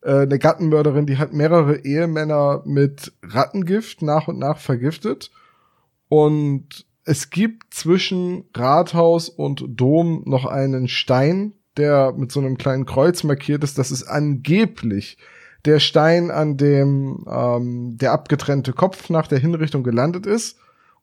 äh, 0.06 0.22
eine 0.22 0.38
Gattenmörderin, 0.38 1.06
die 1.06 1.18
hat 1.18 1.32
mehrere 1.32 1.84
Ehemänner 1.84 2.62
mit 2.64 3.12
Rattengift 3.22 4.02
nach 4.02 4.28
und 4.28 4.38
nach 4.38 4.58
vergiftet. 4.58 5.32
Und 6.08 6.86
es 7.04 7.30
gibt 7.30 7.74
zwischen 7.74 8.44
Rathaus 8.54 9.28
und 9.28 9.64
Dom 9.68 10.22
noch 10.24 10.46
einen 10.46 10.86
Stein, 10.86 11.54
der 11.76 12.12
mit 12.16 12.30
so 12.30 12.40
einem 12.40 12.56
kleinen 12.56 12.86
Kreuz 12.86 13.24
markiert 13.24 13.64
ist. 13.64 13.78
Das 13.78 13.90
ist 13.90 14.04
angeblich 14.04 15.18
der 15.64 15.80
Stein, 15.80 16.30
an 16.30 16.56
dem 16.56 17.24
ähm, 17.28 17.98
der 17.98 18.12
abgetrennte 18.12 18.72
Kopf 18.72 19.10
nach 19.10 19.26
der 19.26 19.40
Hinrichtung 19.40 19.82
gelandet 19.82 20.24
ist. 20.24 20.56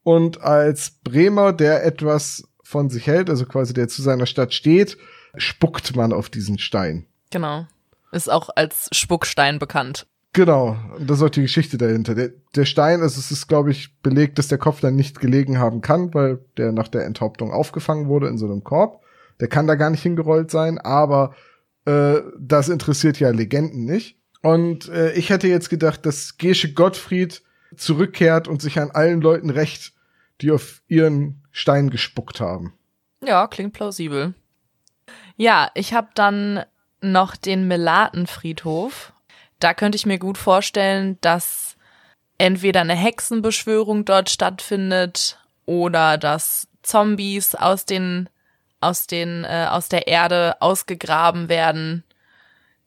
Und 0.03 0.41
als 0.41 0.91
Bremer, 1.03 1.51
der 1.51 1.85
etwas 1.85 2.47
von 2.63 2.89
sich 2.89 3.07
hält, 3.07 3.29
also 3.29 3.45
quasi 3.45 3.73
der 3.73 3.89
zu 3.89 4.01
seiner 4.01 4.25
Stadt 4.25 4.53
steht, 4.53 4.97
spuckt 5.35 5.95
man 5.95 6.13
auf 6.13 6.29
diesen 6.29 6.57
Stein. 6.57 7.05
Genau. 7.29 7.65
Ist 8.13 8.31
auch 8.31 8.49
als 8.55 8.89
Spuckstein 8.91 9.59
bekannt. 9.59 10.05
Genau, 10.33 10.77
das 10.99 11.17
ist 11.17 11.23
auch 11.23 11.29
die 11.29 11.41
Geschichte 11.41 11.77
dahinter. 11.77 12.15
Der, 12.15 12.29
der 12.55 12.65
Stein, 12.65 13.01
also 13.01 13.19
es 13.19 13.31
ist, 13.31 13.47
glaube 13.47 13.71
ich, 13.71 13.99
belegt, 14.01 14.39
dass 14.39 14.47
der 14.47 14.57
Kopf 14.57 14.81
dann 14.81 14.95
nicht 14.95 15.19
gelegen 15.19 15.59
haben 15.59 15.81
kann, 15.81 16.13
weil 16.13 16.39
der 16.57 16.71
nach 16.71 16.87
der 16.87 17.05
Enthauptung 17.05 17.51
aufgefangen 17.51 18.07
wurde 18.07 18.27
in 18.27 18.37
so 18.37 18.45
einem 18.45 18.63
Korb. 18.63 19.03
Der 19.39 19.47
kann 19.47 19.67
da 19.67 19.75
gar 19.75 19.89
nicht 19.89 20.01
hingerollt 20.01 20.49
sein, 20.51 20.79
aber 20.79 21.35
äh, 21.85 22.21
das 22.39 22.69
interessiert 22.69 23.19
ja 23.19 23.29
Legenden 23.29 23.85
nicht. 23.85 24.17
Und 24.41 24.89
äh, 24.89 25.13
ich 25.13 25.29
hätte 25.29 25.47
jetzt 25.47 25.69
gedacht, 25.69 26.05
dass 26.05 26.37
Gesche 26.37 26.73
Gottfried 26.73 27.43
zurückkehrt 27.75 28.47
und 28.47 28.61
sich 28.61 28.79
an 28.79 28.91
allen 28.91 29.21
Leuten 29.21 29.49
rächt, 29.49 29.93
die 30.41 30.51
auf 30.51 30.81
ihren 30.87 31.43
Stein 31.51 31.89
gespuckt 31.89 32.39
haben. 32.39 32.73
Ja, 33.23 33.47
klingt 33.47 33.73
plausibel. 33.73 34.33
Ja, 35.35 35.71
ich 35.73 35.93
habe 35.93 36.09
dann 36.15 36.63
noch 37.03 37.35
den 37.35 37.67
Melatenfriedhof. 37.67 39.13
Da 39.59 39.73
könnte 39.73 39.95
ich 39.95 40.05
mir 40.05 40.19
gut 40.19 40.37
vorstellen, 40.37 41.17
dass 41.21 41.77
entweder 42.37 42.81
eine 42.81 42.95
Hexenbeschwörung 42.95 44.05
dort 44.05 44.29
stattfindet 44.29 45.39
oder 45.65 46.17
dass 46.17 46.67
Zombies 46.81 47.55
aus 47.55 47.85
den 47.85 48.29
aus 48.81 49.07
den 49.07 49.45
äh, 49.45 49.67
aus 49.69 49.87
der 49.87 50.07
Erde 50.07 50.57
ausgegraben 50.59 51.47
werden. 51.47 52.03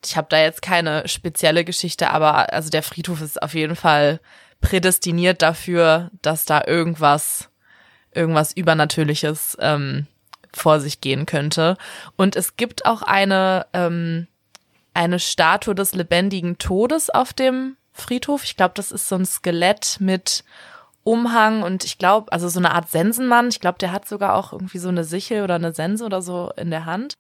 Ich 0.05 0.17
habe 0.17 0.29
da 0.29 0.39
jetzt 0.39 0.61
keine 0.63 1.09
spezielle 1.09 1.65
Geschichte, 1.65 2.11
aber 2.11 2.53
also 2.53 2.69
der 2.69 2.83
Friedhof 2.83 3.23
ist 3.23 3.43
auf 3.43 3.55
jeden 3.55 3.77
Fall 3.77 4.21
prädestiniert 4.61 5.43
dafür, 5.43 6.11
dass 6.23 6.45
da 6.45 6.63
irgendwas 6.67 7.49
irgendwas 8.13 8.53
Übernatürliches 8.53 9.57
ähm, 9.61 10.07
vor 10.57 10.81
sich 10.81 11.01
gehen 11.01 11.27
könnte. 11.27 11.77
Und 12.17 12.37
es 12.37 12.57
gibt 12.57 12.87
auch 12.87 13.03
eine 13.03 13.67
ähm, 13.73 14.27
eine 14.97 15.19
Statue 15.19 15.75
des 15.75 15.95
lebendigen 15.95 16.59
Todes 16.59 17.11
auf 17.11 17.33
dem 17.33 17.77
Friedhof. 17.93 18.45
Ich 18.45 18.57
glaube, 18.57 18.73
das 18.75 18.91
ist 18.91 19.09
so 19.09 19.15
ein 19.15 19.27
Skelett 19.27 19.99
mit 20.01 20.43
Umhang 21.05 21.63
und 21.63 21.85
ich 21.85 21.99
glaube, 21.99 22.33
also 22.33 22.49
so 22.49 22.59
eine 22.59 22.73
Art 22.75 22.89
Sensenmann. 22.89 23.49
Ich 23.49 23.61
glaube, 23.61 23.79
der 23.79 23.93
hat 23.93 24.09
sogar 24.09 24.35
auch 24.35 24.53
irgendwie 24.53 24.79
so 24.79 24.89
eine 24.89 25.05
Sichel 25.05 25.43
oder 25.43 25.55
eine 25.55 25.73
Sense 25.73 26.05
oder 26.05 26.23
so 26.23 26.51
in 26.57 26.71
der 26.71 26.85
Hand. 26.85 27.15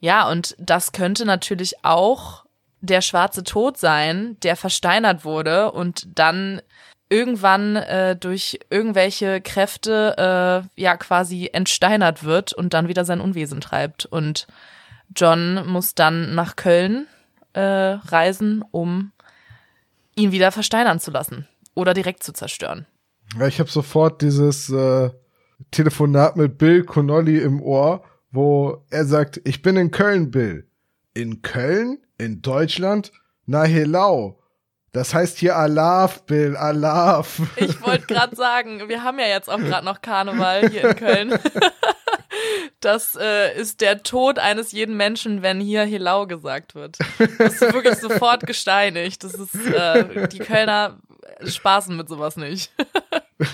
Ja, 0.00 0.28
und 0.28 0.54
das 0.58 0.92
könnte 0.92 1.24
natürlich 1.24 1.84
auch 1.84 2.44
der 2.80 3.00
schwarze 3.00 3.42
Tod 3.42 3.76
sein, 3.76 4.36
der 4.42 4.54
versteinert 4.54 5.24
wurde 5.24 5.72
und 5.72 6.06
dann 6.14 6.62
irgendwann 7.10 7.76
äh, 7.76 8.16
durch 8.16 8.58
irgendwelche 8.70 9.40
Kräfte 9.40 10.64
äh, 10.76 10.80
ja 10.80 10.96
quasi 10.96 11.50
entsteinert 11.52 12.24
wird 12.24 12.52
und 12.52 12.74
dann 12.74 12.88
wieder 12.88 13.04
sein 13.04 13.20
Unwesen 13.20 13.60
treibt. 13.60 14.06
Und 14.06 14.46
John 15.14 15.66
muss 15.66 15.94
dann 15.94 16.34
nach 16.34 16.56
Köln 16.56 17.06
äh, 17.54 17.60
reisen, 17.60 18.64
um 18.70 19.12
ihn 20.16 20.32
wieder 20.32 20.52
versteinern 20.52 21.00
zu 21.00 21.10
lassen 21.10 21.46
oder 21.74 21.94
direkt 21.94 22.22
zu 22.22 22.32
zerstören. 22.32 22.86
Ja, 23.38 23.46
ich 23.46 23.60
habe 23.60 23.70
sofort 23.70 24.22
dieses 24.22 24.70
äh, 24.70 25.10
Telefonat 25.70 26.36
mit 26.36 26.58
Bill 26.58 26.84
Connolly 26.84 27.38
im 27.38 27.62
Ohr, 27.62 28.04
wo 28.30 28.84
er 28.90 29.04
sagt, 29.04 29.40
ich 29.44 29.62
bin 29.62 29.76
in 29.76 29.90
Köln, 29.90 30.30
Bill. 30.30 30.68
In 31.14 31.42
Köln? 31.42 31.98
In 32.18 32.42
Deutschland? 32.42 33.12
Na 33.46 33.64
helau. 33.64 34.37
Das 34.92 35.12
heißt 35.12 35.38
hier 35.38 35.56
Alaf, 35.56 36.22
Bill, 36.22 36.56
Alaf. 36.56 37.40
Ich 37.56 37.80
wollte 37.82 38.06
gerade 38.06 38.34
sagen, 38.34 38.88
wir 38.88 39.02
haben 39.02 39.18
ja 39.18 39.26
jetzt 39.26 39.50
auch 39.50 39.58
gerade 39.58 39.84
noch 39.84 40.00
Karneval 40.00 40.70
hier 40.70 40.90
in 40.90 40.96
Köln. 40.96 41.38
Das 42.80 43.16
äh, 43.20 43.58
ist 43.58 43.80
der 43.80 44.04
Tod 44.04 44.38
eines 44.38 44.70
jeden 44.70 44.96
Menschen, 44.96 45.42
wenn 45.42 45.60
hier 45.60 45.82
Helau 45.82 46.26
gesagt 46.26 46.76
wird. 46.76 46.98
Das 47.38 47.54
ist 47.54 47.72
wirklich 47.72 47.96
sofort 47.96 48.46
gesteinigt. 48.46 49.24
Das 49.24 49.34
ist, 49.34 49.54
äh, 49.54 50.28
die 50.28 50.38
Kölner 50.38 50.98
spaßen 51.44 51.96
mit 51.96 52.08
sowas 52.08 52.36
nicht. 52.36 52.72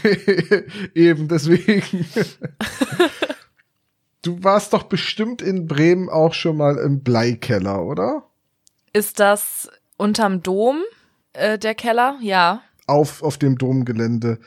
Eben, 0.94 1.28
deswegen. 1.28 2.06
du 4.22 4.42
warst 4.44 4.74
doch 4.74 4.84
bestimmt 4.84 5.40
in 5.40 5.66
Bremen 5.66 6.10
auch 6.10 6.34
schon 6.34 6.58
mal 6.58 6.76
im 6.76 7.02
Bleikeller, 7.02 7.82
oder? 7.82 8.24
Ist 8.92 9.20
das 9.20 9.70
unterm 9.96 10.42
Dom 10.42 10.82
äh, 11.34 11.58
der 11.58 11.74
Keller? 11.74 12.18
Ja. 12.20 12.62
Auf, 12.86 13.22
auf 13.22 13.38
dem 13.38 13.58
Domgelände. 13.58 14.38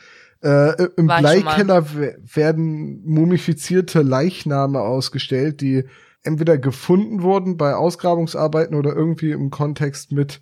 Äh, 0.41 0.83
Im 0.97 1.07
War 1.07 1.19
Bleikeller 1.19 1.85
werden 1.93 3.03
mumifizierte 3.05 4.01
Leichname 4.01 4.81
ausgestellt, 4.81 5.61
die 5.61 5.85
entweder 6.23 6.57
gefunden 6.57 7.21
wurden 7.21 7.57
bei 7.57 7.73
Ausgrabungsarbeiten 7.73 8.75
oder 8.75 8.93
irgendwie 8.93 9.31
im 9.31 9.49
Kontext 9.49 10.11
mit 10.11 10.41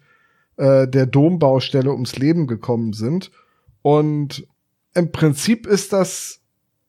äh, 0.57 0.87
der 0.87 1.05
Dombaustelle 1.05 1.91
ums 1.91 2.17
Leben 2.17 2.47
gekommen 2.47 2.93
sind. 2.93 3.31
Und 3.81 4.47
im 4.93 5.11
Prinzip 5.11 5.67
ist 5.67 5.93
das 5.93 6.41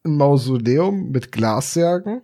ein 0.04 0.16
Mausoleum 0.16 1.10
mit 1.10 1.30
Glassärgen. 1.30 2.22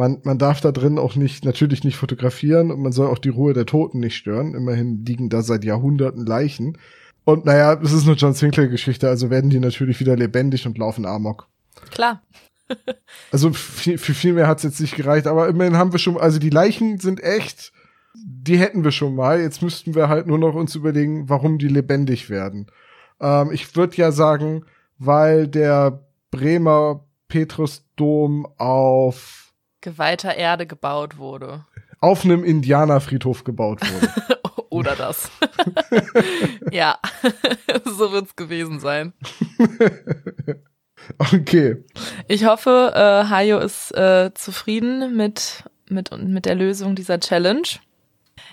Man, 0.00 0.22
man 0.24 0.38
darf 0.38 0.62
da 0.62 0.72
drin 0.72 0.98
auch 0.98 1.14
nicht, 1.14 1.44
natürlich 1.44 1.84
nicht 1.84 1.98
fotografieren 1.98 2.70
und 2.70 2.80
man 2.80 2.90
soll 2.90 3.08
auch 3.08 3.18
die 3.18 3.28
Ruhe 3.28 3.52
der 3.52 3.66
Toten 3.66 4.00
nicht 4.00 4.16
stören. 4.16 4.54
Immerhin 4.54 5.04
liegen 5.04 5.28
da 5.28 5.42
seit 5.42 5.62
Jahrhunderten 5.62 6.24
Leichen. 6.24 6.78
Und 7.24 7.44
naja, 7.44 7.78
es 7.82 7.92
ist 7.92 8.06
eine 8.06 8.16
John 8.16 8.32
Sinclair-Geschichte, 8.32 9.06
also 9.10 9.28
werden 9.28 9.50
die 9.50 9.60
natürlich 9.60 10.00
wieder 10.00 10.16
lebendig 10.16 10.66
und 10.66 10.78
laufen 10.78 11.04
Amok. 11.04 11.48
Klar. 11.90 12.22
also 13.30 13.52
für, 13.52 13.98
für 13.98 14.14
viel 14.14 14.32
mehr 14.32 14.48
hat's 14.48 14.62
jetzt 14.62 14.80
nicht 14.80 14.96
gereicht, 14.96 15.26
aber 15.26 15.48
immerhin 15.48 15.76
haben 15.76 15.92
wir 15.92 15.98
schon, 15.98 16.16
also 16.16 16.38
die 16.38 16.48
Leichen 16.48 16.98
sind 16.98 17.22
echt, 17.22 17.70
die 18.14 18.56
hätten 18.56 18.84
wir 18.84 18.92
schon 18.92 19.14
mal. 19.14 19.38
Jetzt 19.38 19.60
müssten 19.60 19.94
wir 19.94 20.08
halt 20.08 20.26
nur 20.26 20.38
noch 20.38 20.54
uns 20.54 20.74
überlegen, 20.74 21.28
warum 21.28 21.58
die 21.58 21.68
lebendig 21.68 22.30
werden. 22.30 22.68
Ähm, 23.20 23.50
ich 23.52 23.76
würde 23.76 23.98
ja 23.98 24.12
sagen, 24.12 24.64
weil 24.96 25.46
der 25.46 26.06
Bremer 26.30 27.04
Petrusdom 27.28 28.46
auf 28.56 29.49
geweihter 29.80 30.34
Erde 30.34 30.66
gebaut 30.66 31.18
wurde. 31.18 31.64
Auf 32.00 32.24
einem 32.24 32.44
Indianerfriedhof 32.44 33.44
gebaut 33.44 33.80
wurde. 33.82 34.40
Oder 34.70 34.94
das. 34.94 35.30
ja, 36.70 36.98
so 37.84 38.12
wird's 38.12 38.36
gewesen 38.36 38.78
sein. 38.78 39.12
Okay. 41.18 41.84
Ich 42.28 42.44
hoffe, 42.44 42.92
äh, 42.94 43.28
Hayo 43.28 43.58
ist 43.58 43.90
äh, 43.96 44.32
zufrieden 44.34 45.16
mit, 45.16 45.64
mit, 45.88 46.16
mit 46.16 46.46
der 46.46 46.54
Lösung 46.54 46.94
dieser 46.94 47.18
Challenge. 47.18 47.66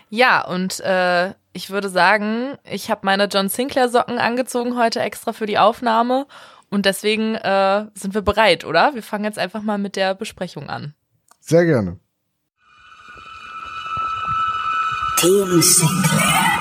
Ja, 0.10 0.46
und 0.46 0.80
äh, 0.80 1.34
ich 1.54 1.70
würde 1.70 1.90
sagen, 1.90 2.58
ich 2.64 2.90
habe 2.90 3.02
meine 3.04 3.26
John 3.26 3.50
Sinclair 3.50 3.90
Socken 3.90 4.18
angezogen 4.18 4.78
heute 4.78 5.02
extra 5.02 5.34
für 5.34 5.46
die 5.46 5.58
Aufnahme 5.58 6.26
und 6.70 6.86
deswegen 6.86 7.36
äh, 7.36 7.86
sind 7.94 8.14
wir 8.14 8.22
bereit, 8.22 8.66
oder? 8.66 8.94
Wir 8.96 9.04
fangen 9.04 9.26
jetzt 9.26 9.40
einfach 9.40 9.62
mal 9.62 9.78
mit 9.78 9.96
der 9.96 10.16
Besprechung 10.16 10.70
an. 10.70 10.94
Sehr 11.50 11.66
gerne. 11.66 11.98
Team 15.16 15.62
Sinclair. 15.62 16.60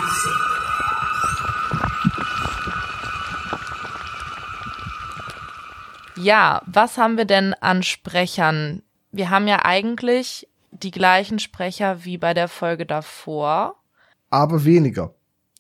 Ja, 6.15 6.63
was 6.67 6.99
haben 6.99 7.17
wir 7.17 7.25
denn 7.25 7.55
an 7.55 7.83
Sprechern? 7.83 8.85
Wir 9.11 9.31
haben 9.31 9.49
ja 9.49 9.65
eigentlich 9.65 10.49
die 10.71 10.93
gleichen 10.93 11.41
Sprecher 11.41 12.05
wie 12.05 12.17
bei 12.17 12.33
der 12.33 12.47
Folge 12.47 12.87
davor. 12.87 13.75
Aber 14.31 14.65
weniger. 14.65 15.15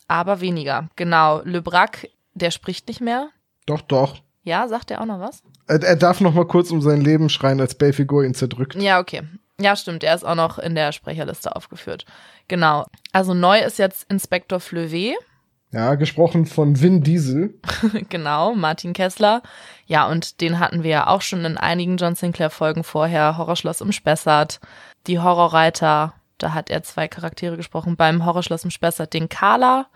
Aber 0.06 0.40
weniger, 0.40 0.88
genau. 0.94 1.42
Le 1.42 1.62
Brac, 1.62 2.08
der 2.34 2.52
spricht 2.52 2.86
nicht 2.86 3.00
mehr. 3.00 3.30
Doch, 3.66 3.80
doch. 3.80 4.22
Ja, 4.46 4.68
sagt 4.68 4.92
er 4.92 5.00
auch 5.00 5.06
noch 5.06 5.18
was? 5.18 5.42
Er, 5.66 5.82
er 5.82 5.96
darf 5.96 6.20
noch 6.20 6.32
mal 6.32 6.46
kurz 6.46 6.70
um 6.70 6.80
sein 6.80 7.00
Leben 7.00 7.28
schreien, 7.28 7.60
als 7.60 7.74
Bayfigur 7.74 8.24
ihn 8.24 8.32
zerdrückt. 8.32 8.76
Ja, 8.76 9.00
okay. 9.00 9.24
Ja, 9.60 9.74
stimmt. 9.74 10.04
Er 10.04 10.14
ist 10.14 10.24
auch 10.24 10.36
noch 10.36 10.60
in 10.60 10.76
der 10.76 10.92
Sprecherliste 10.92 11.56
aufgeführt. 11.56 12.04
Genau. 12.46 12.86
Also 13.10 13.34
neu 13.34 13.58
ist 13.58 13.78
jetzt 13.80 14.08
Inspektor 14.08 14.60
Fleuvet. 14.60 15.16
Ja, 15.72 15.96
gesprochen 15.96 16.46
von 16.46 16.80
Vin 16.80 17.02
Diesel. 17.02 17.58
genau, 18.08 18.54
Martin 18.54 18.92
Kessler. 18.92 19.42
Ja, 19.86 20.06
und 20.06 20.40
den 20.40 20.60
hatten 20.60 20.84
wir 20.84 20.90
ja 20.90 21.06
auch 21.08 21.22
schon 21.22 21.44
in 21.44 21.58
einigen 21.58 21.96
John 21.96 22.14
Sinclair 22.14 22.50
Folgen 22.50 22.84
vorher. 22.84 23.36
Horrorschloss 23.36 23.80
im 23.80 23.90
Spessart, 23.90 24.60
die 25.08 25.18
Horrorreiter. 25.18 26.14
Da 26.38 26.54
hat 26.54 26.70
er 26.70 26.84
zwei 26.84 27.08
Charaktere 27.08 27.56
gesprochen. 27.56 27.96
Beim 27.96 28.24
Horrorschloss 28.24 28.62
im 28.62 28.70
Spessart 28.70 29.12
den 29.12 29.28
Carla 29.28 29.86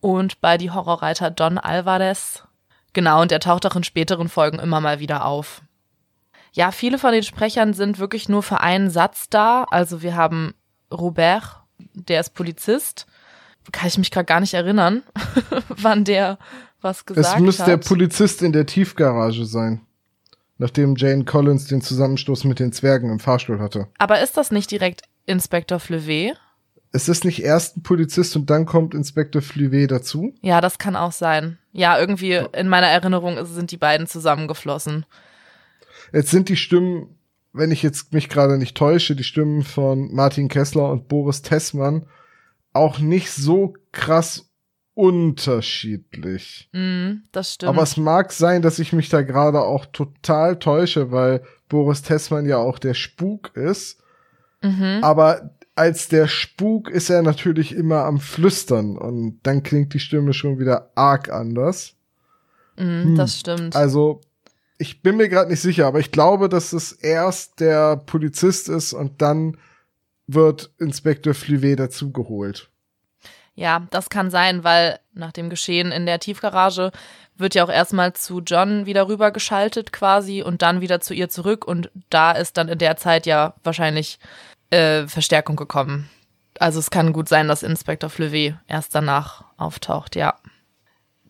und 0.00 0.40
bei 0.40 0.56
die 0.56 0.70
Horrorreiter 0.70 1.30
Don 1.30 1.58
Alvarez. 1.58 2.47
Genau, 2.98 3.22
und 3.22 3.30
er 3.30 3.38
taucht 3.38 3.64
auch 3.64 3.76
in 3.76 3.84
späteren 3.84 4.28
Folgen 4.28 4.58
immer 4.58 4.80
mal 4.80 4.98
wieder 4.98 5.24
auf. 5.24 5.62
Ja, 6.50 6.72
viele 6.72 6.98
von 6.98 7.12
den 7.12 7.22
Sprechern 7.22 7.72
sind 7.72 8.00
wirklich 8.00 8.28
nur 8.28 8.42
für 8.42 8.58
einen 8.58 8.90
Satz 8.90 9.28
da. 9.30 9.62
Also 9.70 10.02
wir 10.02 10.16
haben 10.16 10.52
Robert, 10.92 11.62
der 11.94 12.18
ist 12.18 12.34
Polizist. 12.34 13.06
Kann 13.70 13.86
ich 13.86 13.98
mich 13.98 14.10
gerade 14.10 14.24
gar 14.24 14.40
nicht 14.40 14.52
erinnern, 14.52 15.04
wann 15.68 16.02
der 16.02 16.38
was 16.80 17.06
gesagt 17.06 17.28
hat. 17.28 17.36
Es 17.36 17.40
muss 17.40 17.58
der 17.58 17.76
Polizist 17.76 18.42
in 18.42 18.52
der 18.52 18.66
Tiefgarage 18.66 19.44
sein. 19.44 19.80
Nachdem 20.56 20.96
Jane 20.96 21.24
Collins 21.24 21.68
den 21.68 21.80
Zusammenstoß 21.80 22.42
mit 22.42 22.58
den 22.58 22.72
Zwergen 22.72 23.12
im 23.12 23.20
Fahrstuhl 23.20 23.60
hatte. 23.60 23.86
Aber 23.98 24.20
ist 24.22 24.36
das 24.36 24.50
nicht 24.50 24.72
direkt 24.72 25.02
Inspektor 25.24 25.78
Fleuvet? 25.78 26.36
Es 26.92 27.08
ist 27.08 27.24
nicht 27.24 27.42
erst 27.42 27.76
ein 27.76 27.82
Polizist 27.82 28.34
und 28.36 28.48
dann 28.48 28.64
kommt 28.64 28.94
Inspektor 28.94 29.42
Fleuvet 29.42 29.90
dazu? 29.90 30.34
Ja, 30.40 30.60
das 30.60 30.78
kann 30.78 30.96
auch 30.96 31.12
sein. 31.12 31.58
Ja, 31.72 31.98
irgendwie 31.98 32.32
in 32.52 32.68
meiner 32.68 32.86
Erinnerung 32.86 33.44
sind 33.44 33.70
die 33.70 33.76
beiden 33.76 34.06
zusammengeflossen. 34.06 35.04
Jetzt 36.12 36.30
sind 36.30 36.48
die 36.48 36.56
Stimmen, 36.56 37.18
wenn 37.52 37.70
ich 37.70 37.82
jetzt 37.82 38.12
mich 38.12 38.28
gerade 38.28 38.56
nicht 38.56 38.76
täusche, 38.76 39.14
die 39.14 39.24
Stimmen 39.24 39.62
von 39.62 40.14
Martin 40.14 40.48
Kessler 40.48 40.90
und 40.90 41.08
Boris 41.08 41.42
Tessmann 41.42 42.06
auch 42.72 42.98
nicht 42.98 43.30
so 43.30 43.74
krass 43.92 44.48
unterschiedlich. 44.94 46.68
Mm, 46.72 47.18
das 47.30 47.54
stimmt. 47.54 47.68
Aber 47.68 47.82
es 47.82 47.96
mag 47.96 48.32
sein, 48.32 48.62
dass 48.62 48.78
ich 48.78 48.92
mich 48.92 49.08
da 49.08 49.22
gerade 49.22 49.60
auch 49.60 49.86
total 49.86 50.58
täusche, 50.58 51.12
weil 51.12 51.42
Boris 51.68 52.02
Tessmann 52.02 52.46
ja 52.46 52.56
auch 52.56 52.78
der 52.78 52.94
Spuk 52.94 53.54
ist. 53.54 54.02
Mhm. 54.62 54.98
Aber 55.02 55.54
als 55.78 56.08
der 56.08 56.26
Spuk 56.26 56.90
ist 56.90 57.08
er 57.08 57.22
natürlich 57.22 57.72
immer 57.72 58.04
am 58.04 58.18
Flüstern 58.18 58.98
und 58.98 59.38
dann 59.44 59.62
klingt 59.62 59.94
die 59.94 60.00
Stimme 60.00 60.32
schon 60.32 60.58
wieder 60.58 60.90
arg 60.96 61.30
anders. 61.30 61.94
Mm, 62.76 63.04
hm. 63.04 63.14
Das 63.14 63.38
stimmt. 63.38 63.76
Also 63.76 64.20
ich 64.76 65.02
bin 65.02 65.16
mir 65.16 65.28
gerade 65.28 65.50
nicht 65.50 65.60
sicher, 65.60 65.86
aber 65.86 66.00
ich 66.00 66.10
glaube, 66.10 66.48
dass 66.48 66.72
es 66.72 66.90
erst 66.90 67.60
der 67.60 67.96
Polizist 67.96 68.68
ist 68.68 68.92
und 68.92 69.22
dann 69.22 69.56
wird 70.26 70.72
Inspektor 70.78 71.32
Fluvet 71.32 71.78
dazugeholt. 71.78 72.68
Ja, 73.54 73.86
das 73.90 74.10
kann 74.10 74.30
sein, 74.30 74.64
weil 74.64 74.98
nach 75.14 75.32
dem 75.32 75.48
Geschehen 75.48 75.92
in 75.92 76.06
der 76.06 76.18
Tiefgarage 76.18 76.90
wird 77.36 77.54
ja 77.54 77.64
auch 77.64 77.70
erstmal 77.70 78.14
zu 78.14 78.40
John 78.40 78.84
wieder 78.86 79.06
rübergeschaltet 79.08 79.92
quasi 79.92 80.42
und 80.42 80.62
dann 80.62 80.80
wieder 80.80 81.00
zu 81.00 81.14
ihr 81.14 81.28
zurück 81.28 81.64
und 81.66 81.90
da 82.10 82.32
ist 82.32 82.56
dann 82.56 82.68
in 82.68 82.78
der 82.78 82.96
Zeit 82.96 83.26
ja 83.26 83.54
wahrscheinlich 83.62 84.18
äh, 84.70 85.06
Verstärkung 85.06 85.56
gekommen. 85.56 86.08
Also 86.58 86.78
es 86.78 86.90
kann 86.90 87.12
gut 87.12 87.28
sein, 87.28 87.48
dass 87.48 87.62
Inspektor 87.62 88.10
Fleury 88.10 88.54
erst 88.66 88.94
danach 88.94 89.44
auftaucht, 89.56 90.16
ja. 90.16 90.34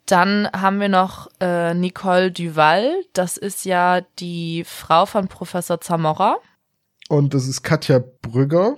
Dann 0.07 0.48
haben 0.53 0.81
wir 0.81 0.88
noch 0.88 1.29
äh, 1.38 1.74
Nicole 1.74 2.33
Duval. 2.33 3.05
Das 3.12 3.37
ist 3.37 3.66
ja 3.66 4.01
die 4.18 4.64
Frau 4.64 5.05
von 5.05 5.29
Professor 5.29 5.83
Zamora. 5.83 6.38
Und 7.11 7.35
das 7.35 7.46
ist 7.46 7.62
Katja 7.62 8.03
Brügger. 8.22 8.77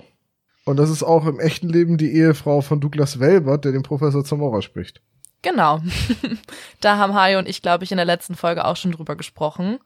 Und 0.65 0.77
das 0.77 0.89
ist 0.89 1.03
auch 1.03 1.25
im 1.25 1.39
echten 1.39 1.69
Leben 1.69 1.97
die 1.97 2.11
Ehefrau 2.11 2.61
von 2.61 2.81
Douglas 2.81 3.19
Welbert, 3.19 3.63
der 3.63 3.71
den 3.71 3.83
Professor 3.83 4.25
Zamora 4.25 4.61
spricht. 4.61 5.01
Genau. 5.41 5.81
da 6.81 6.97
haben 6.97 7.15
Hajo 7.15 7.39
und 7.39 7.47
ich, 7.47 7.61
glaube 7.61 7.83
ich, 7.85 7.91
in 7.91 7.97
der 7.97 8.05
letzten 8.05 8.35
Folge 8.35 8.65
auch 8.65 8.75
schon 8.75 8.91
drüber 8.91 9.15
gesprochen. 9.15 9.79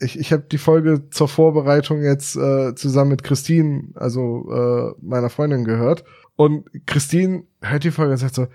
Ich, 0.00 0.18
ich 0.18 0.32
habe 0.32 0.44
die 0.50 0.58
Folge 0.58 1.08
zur 1.10 1.28
Vorbereitung 1.28 2.02
jetzt 2.02 2.36
äh, 2.36 2.74
zusammen 2.74 3.10
mit 3.10 3.22
Christine, 3.22 3.88
also 3.94 4.46
äh, 4.50 4.94
meiner 5.04 5.30
Freundin, 5.30 5.64
gehört. 5.64 6.04
Und 6.36 6.64
Christine 6.86 7.44
hört 7.60 7.84
die 7.84 7.90
Folge 7.90 8.12
und 8.12 8.18
sagt 8.18 8.34
so, 8.34 8.46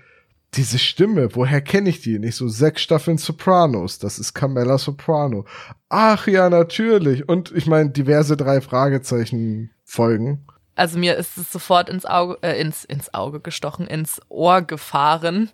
diese 0.54 0.78
Stimme, 0.78 1.34
woher 1.34 1.60
kenne 1.60 1.90
ich 1.90 2.00
die? 2.00 2.18
Nicht 2.18 2.36
so 2.36 2.48
sechs 2.48 2.82
Staffeln 2.82 3.18
Sopranos, 3.18 3.98
das 3.98 4.18
ist 4.18 4.34
Carmella 4.34 4.78
Soprano. 4.78 5.44
Ach 5.88 6.26
ja, 6.26 6.48
natürlich. 6.48 7.28
Und 7.28 7.52
ich 7.52 7.66
meine, 7.66 7.90
diverse 7.90 8.36
drei 8.36 8.60
Fragezeichen 8.60 9.70
Folgen. 9.84 10.46
Also 10.76 10.98
mir 10.98 11.16
ist 11.16 11.36
es 11.38 11.50
sofort 11.50 11.88
ins 11.88 12.06
Auge, 12.06 12.38
äh, 12.42 12.60
ins, 12.60 12.84
ins 12.84 13.12
Auge 13.14 13.40
gestochen, 13.40 13.86
ins 13.86 14.20
Ohr 14.28 14.60
gefahren, 14.62 15.50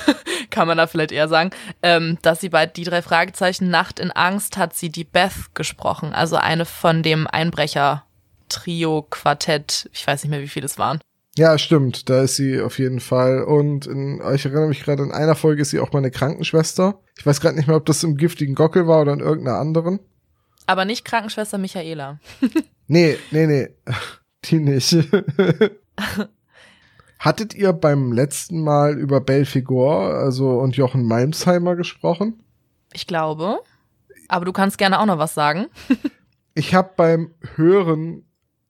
kann 0.50 0.68
man 0.68 0.76
da 0.76 0.86
vielleicht 0.86 1.12
eher 1.12 1.28
sagen, 1.28 1.50
ähm, 1.82 2.18
dass 2.22 2.40
sie 2.40 2.50
bei 2.50 2.66
die 2.66 2.84
drei 2.84 3.02
Fragezeichen 3.02 3.70
Nacht 3.70 3.98
in 3.98 4.12
Angst 4.12 4.56
hat 4.58 4.76
sie 4.76 4.90
die 4.90 5.04
Beth 5.04 5.54
gesprochen, 5.54 6.12
also 6.12 6.36
eine 6.36 6.66
von 6.66 7.02
dem 7.02 7.26
Einbrecher-Trio-Quartett, 7.26 9.88
ich 9.92 10.06
weiß 10.06 10.22
nicht 10.22 10.30
mehr, 10.30 10.42
wie 10.42 10.48
viele 10.48 10.66
es 10.66 10.78
waren. 10.78 11.00
Ja, 11.38 11.58
stimmt, 11.58 12.08
da 12.08 12.22
ist 12.22 12.36
sie 12.36 12.62
auf 12.62 12.78
jeden 12.78 13.00
Fall. 13.00 13.42
Und 13.42 13.86
in, 13.86 14.22
ich 14.34 14.46
erinnere 14.46 14.68
mich 14.68 14.82
gerade, 14.82 15.02
in 15.02 15.12
einer 15.12 15.34
Folge 15.34 15.60
ist 15.62 15.70
sie 15.70 15.80
auch 15.80 15.92
meine 15.92 16.10
Krankenschwester. 16.10 16.98
Ich 17.18 17.26
weiß 17.26 17.42
gerade 17.42 17.56
nicht 17.56 17.66
mehr, 17.66 17.76
ob 17.76 17.84
das 17.84 18.02
im 18.04 18.16
giftigen 18.16 18.54
Gockel 18.54 18.86
war 18.86 19.02
oder 19.02 19.12
in 19.12 19.20
irgendeiner 19.20 19.58
anderen. 19.58 20.00
Aber 20.66 20.86
nicht 20.86 21.04
Krankenschwester 21.04 21.58
Michaela. 21.58 22.20
nee, 22.86 23.18
nee, 23.30 23.46
nee. 23.46 23.68
Die 24.44 24.60
nicht. 24.60 24.94
Hattet 27.18 27.54
ihr 27.54 27.72
beim 27.72 28.12
letzten 28.12 28.62
Mal 28.62 28.98
über 28.98 29.20
Belfigor, 29.20 30.14
also 30.14 30.60
und 30.60 30.76
Jochen 30.76 31.04
Malmsheimer 31.04 31.74
gesprochen? 31.74 32.42
Ich 32.92 33.06
glaube. 33.06 33.60
Aber 34.28 34.44
du 34.44 34.52
kannst 34.52 34.78
gerne 34.78 35.00
auch 35.00 35.06
noch 35.06 35.18
was 35.18 35.34
sagen. 35.34 35.66
ich 36.54 36.74
habe 36.74 36.90
beim 36.96 37.34
Hören 37.56 38.24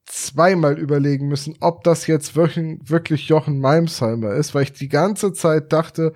zweimal 0.07 0.79
überlegen 0.79 1.29
müssen, 1.29 1.57
ob 1.61 1.83
das 1.85 2.07
jetzt 2.07 2.37
wirklich, 2.37 2.79
wirklich 2.89 3.29
Jochen 3.29 3.61
Malmsheimer 3.61 4.35
ist, 4.35 4.55
weil 4.55 4.63
ich 4.63 4.73
die 4.73 4.89
ganze 4.89 5.33
Zeit 5.33 5.73
dachte, 5.73 6.15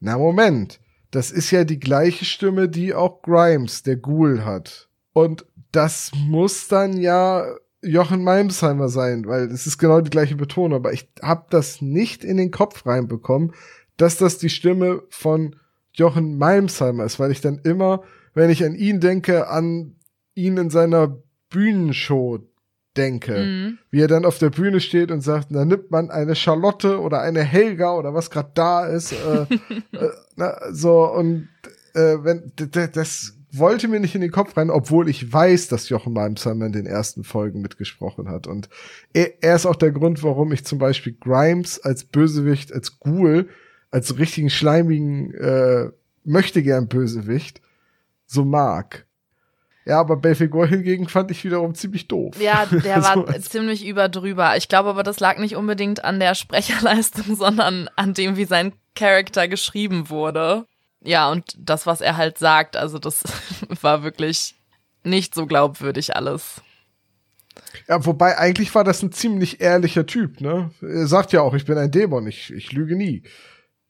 na 0.00 0.18
Moment, 0.18 0.80
das 1.10 1.30
ist 1.30 1.50
ja 1.50 1.64
die 1.64 1.80
gleiche 1.80 2.24
Stimme, 2.24 2.68
die 2.68 2.94
auch 2.94 3.22
Grimes, 3.22 3.82
der 3.82 3.96
Ghoul, 3.96 4.44
hat. 4.44 4.88
Und 5.12 5.46
das 5.72 6.12
muss 6.14 6.68
dann 6.68 6.98
ja 6.98 7.44
Jochen 7.82 8.22
Malmsheimer 8.22 8.88
sein, 8.88 9.26
weil 9.26 9.50
es 9.50 9.66
ist 9.66 9.78
genau 9.78 10.00
die 10.00 10.10
gleiche 10.10 10.36
Betonung, 10.36 10.76
aber 10.76 10.92
ich 10.92 11.08
habe 11.20 11.46
das 11.50 11.82
nicht 11.82 12.24
in 12.24 12.36
den 12.36 12.50
Kopf 12.50 12.86
reinbekommen, 12.86 13.52
dass 13.96 14.16
das 14.16 14.38
die 14.38 14.50
Stimme 14.50 15.02
von 15.10 15.56
Jochen 15.92 16.38
Malmsheimer 16.38 17.04
ist, 17.04 17.18
weil 17.18 17.32
ich 17.32 17.40
dann 17.40 17.58
immer, 17.58 18.02
wenn 18.34 18.50
ich 18.50 18.64
an 18.64 18.74
ihn 18.74 19.00
denke, 19.00 19.48
an 19.48 19.96
ihn 20.34 20.56
in 20.56 20.70
seiner 20.70 21.18
Bühnenshow 21.50 22.38
denke. 22.96 23.38
Mhm. 23.38 23.78
Wie 23.90 24.00
er 24.00 24.08
dann 24.08 24.24
auf 24.24 24.38
der 24.38 24.50
Bühne 24.50 24.80
steht 24.80 25.10
und 25.10 25.20
sagt, 25.20 25.48
da 25.50 25.64
nimmt 25.64 25.90
man 25.90 26.10
eine 26.10 26.34
Charlotte 26.34 27.00
oder 27.00 27.20
eine 27.20 27.42
Helga 27.42 27.94
oder 27.94 28.14
was 28.14 28.30
gerade 28.30 28.50
da 28.54 28.86
ist. 28.86 29.12
Äh, 29.12 29.42
äh, 29.96 30.10
na, 30.36 30.56
so, 30.70 31.10
und 31.10 31.48
äh, 31.94 32.18
wenn 32.22 32.52
das 32.92 33.34
wollte 33.58 33.88
mir 33.88 34.00
nicht 34.00 34.14
in 34.14 34.20
den 34.20 34.30
Kopf 34.30 34.56
rein, 34.56 34.70
obwohl 34.70 35.08
ich 35.08 35.32
weiß, 35.32 35.68
dass 35.68 35.88
Jochen 35.88 36.12
Malmsheimer 36.12 36.66
in 36.66 36.72
den 36.72 36.86
ersten 36.86 37.24
Folgen 37.24 37.60
mitgesprochen 37.60 38.28
hat. 38.28 38.46
Und 38.46 38.68
er, 39.12 39.42
er 39.42 39.56
ist 39.56 39.66
auch 39.66 39.76
der 39.76 39.92
Grund, 39.92 40.22
warum 40.22 40.52
ich 40.52 40.64
zum 40.64 40.78
Beispiel 40.78 41.16
Grimes 41.18 41.78
als 41.80 42.04
Bösewicht, 42.04 42.72
als 42.72 42.98
Ghoul, 42.98 43.48
als 43.90 44.18
richtigen 44.18 44.50
schleimigen 44.50 45.34
äh, 45.34 45.90
möchte 46.24 46.62
gern 46.62 46.88
Bösewicht 46.88 47.60
so 48.26 48.44
mag. 48.44 49.06
Ja, 49.84 49.98
aber 49.98 50.16
Belfegor 50.16 50.66
hingegen 50.66 51.08
fand 51.08 51.30
ich 51.30 51.44
wiederum 51.44 51.74
ziemlich 51.74 52.06
doof. 52.08 52.40
Ja, 52.40 52.66
der 52.70 53.02
war 53.02 53.14
so 53.14 53.38
ziemlich 53.40 53.84
überdrüber. 53.86 54.56
Ich 54.56 54.68
glaube 54.68 54.90
aber, 54.90 55.02
das 55.02 55.20
lag 55.20 55.38
nicht 55.38 55.56
unbedingt 55.56 56.04
an 56.04 56.20
der 56.20 56.34
Sprecherleistung, 56.34 57.34
sondern 57.36 57.88
an 57.96 58.14
dem, 58.14 58.36
wie 58.36 58.44
sein 58.44 58.72
Charakter 58.94 59.48
geschrieben 59.48 60.08
wurde. 60.08 60.66
Ja, 61.04 61.30
und 61.30 61.54
das, 61.58 61.86
was 61.86 62.00
er 62.00 62.16
halt 62.16 62.38
sagt, 62.38 62.76
also 62.76 62.98
das 62.98 63.24
war 63.80 64.02
wirklich 64.02 64.54
nicht 65.02 65.34
so 65.34 65.46
glaubwürdig 65.46 66.14
alles. 66.16 66.60
Ja, 67.88 68.04
wobei 68.06 68.38
eigentlich 68.38 68.74
war 68.74 68.84
das 68.84 69.02
ein 69.02 69.12
ziemlich 69.12 69.60
ehrlicher 69.60 70.06
Typ, 70.06 70.40
ne? 70.40 70.70
Er 70.80 71.06
sagt 71.06 71.32
ja 71.32 71.42
auch, 71.42 71.54
ich 71.54 71.64
bin 71.64 71.76
ein 71.76 71.90
Dämon, 71.90 72.26
ich, 72.26 72.52
ich 72.52 72.72
lüge 72.72 72.96
nie. 72.96 73.24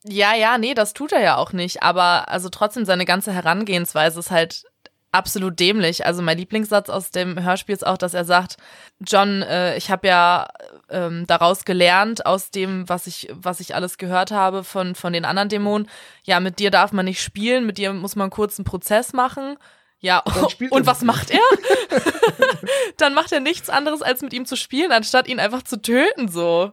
Ja, 0.04 0.34
ja, 0.34 0.58
nee, 0.58 0.74
das 0.74 0.94
tut 0.94 1.12
er 1.12 1.20
ja 1.20 1.36
auch 1.36 1.52
nicht. 1.52 1.82
Aber 1.82 2.28
also 2.28 2.48
trotzdem 2.48 2.84
seine 2.84 3.04
ganze 3.04 3.32
Herangehensweise 3.32 4.18
ist 4.18 4.30
halt 4.30 4.64
absolut 5.12 5.60
dämlich. 5.60 6.04
Also 6.04 6.22
mein 6.22 6.38
Lieblingssatz 6.38 6.88
aus 6.88 7.10
dem 7.10 7.42
Hörspiel 7.42 7.74
ist 7.74 7.86
auch, 7.86 7.98
dass 7.98 8.14
er 8.14 8.24
sagt, 8.24 8.56
John, 9.00 9.42
äh, 9.42 9.76
ich 9.76 9.90
habe 9.90 10.08
ja 10.08 10.48
ähm, 10.90 11.26
daraus 11.26 11.64
gelernt, 11.64 12.26
aus 12.26 12.50
dem, 12.50 12.88
was 12.88 13.06
ich, 13.06 13.28
was 13.32 13.60
ich 13.60 13.74
alles 13.74 13.98
gehört 13.98 14.30
habe 14.30 14.64
von, 14.64 14.94
von 14.94 15.12
den 15.12 15.24
anderen 15.24 15.50
Dämonen. 15.50 15.88
Ja, 16.24 16.40
mit 16.40 16.58
dir 16.58 16.70
darf 16.70 16.92
man 16.92 17.04
nicht 17.04 17.22
spielen, 17.22 17.66
mit 17.66 17.78
dir 17.78 17.92
muss 17.92 18.16
man 18.16 18.30
kurz 18.30 18.58
einen 18.58 18.64
Prozess 18.64 19.12
machen. 19.12 19.56
Ja, 20.00 20.24
und 20.70 20.86
was 20.86 21.02
macht 21.02 21.30
er? 21.30 21.38
Dann 22.96 23.14
macht 23.14 23.30
er 23.32 23.40
nichts 23.40 23.70
anderes, 23.70 24.02
als 24.02 24.22
mit 24.22 24.32
ihm 24.32 24.46
zu 24.46 24.56
spielen, 24.56 24.90
anstatt 24.90 25.28
ihn 25.28 25.38
einfach 25.38 25.62
zu 25.62 25.80
töten, 25.80 26.28
so. 26.28 26.72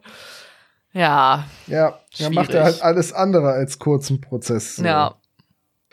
Ja. 0.91 1.45
Ja, 1.67 1.99
dann 2.17 2.33
macht 2.33 2.51
er 2.51 2.63
halt 2.63 2.81
alles 2.81 3.13
andere 3.13 3.51
als 3.51 3.77
kurzen 3.77 4.21
Prozess. 4.21 4.77
So. 4.77 4.83
Ja. 4.83 5.15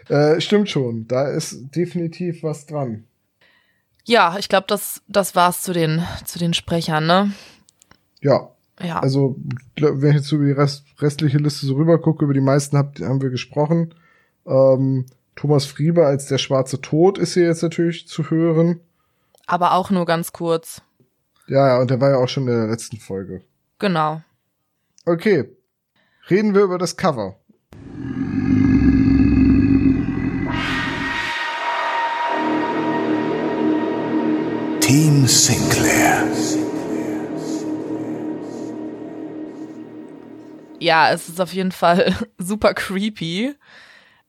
Äh, 0.08 0.40
stimmt 0.40 0.70
schon, 0.70 1.08
da 1.08 1.28
ist 1.28 1.74
definitiv 1.74 2.42
was 2.42 2.66
dran. 2.66 3.04
Ja, 4.04 4.36
ich 4.38 4.48
glaube, 4.48 4.66
das, 4.68 5.02
das 5.08 5.34
war's 5.34 5.62
zu 5.62 5.72
den, 5.72 6.02
zu 6.24 6.38
den 6.38 6.54
Sprechern, 6.54 7.06
ne? 7.06 7.32
Ja. 8.20 8.50
Ja. 8.80 9.00
Also, 9.00 9.36
wenn 9.76 10.10
ich 10.10 10.16
jetzt 10.16 10.32
über 10.32 10.44
die 10.44 10.52
Rest, 10.52 10.84
restliche 11.00 11.38
Liste 11.38 11.66
so 11.66 11.74
rüber 11.74 11.98
gucke, 11.98 12.24
über 12.24 12.34
die 12.34 12.40
meisten 12.40 12.76
hab, 12.76 12.98
haben 13.00 13.22
wir 13.22 13.30
gesprochen. 13.30 13.94
Ähm, 14.46 15.06
Thomas 15.34 15.64
Frieber 15.64 16.06
als 16.06 16.26
der 16.26 16.38
schwarze 16.38 16.80
Tod 16.80 17.18
ist 17.18 17.34
hier 17.34 17.46
jetzt 17.46 17.62
natürlich 17.62 18.06
zu 18.06 18.30
hören. 18.30 18.80
Aber 19.46 19.72
auch 19.72 19.90
nur 19.90 20.06
ganz 20.06 20.32
kurz. 20.32 20.82
Ja, 21.46 21.68
ja, 21.68 21.80
und 21.80 21.90
der 21.90 22.00
war 22.00 22.10
ja 22.10 22.16
auch 22.16 22.28
schon 22.28 22.48
in 22.48 22.54
der 22.54 22.66
letzten 22.66 22.98
Folge. 22.98 23.42
Genau. 23.78 24.22
Okay. 25.04 25.48
Reden 26.28 26.54
wir 26.54 26.62
über 26.62 26.78
das 26.78 26.96
Cover. 26.96 27.36
Team 34.86 35.26
Sinclair. 35.26 36.22
Ja, 40.78 41.10
es 41.10 41.28
ist 41.28 41.40
auf 41.40 41.52
jeden 41.52 41.72
Fall 41.72 42.14
super 42.38 42.72
creepy. 42.72 43.56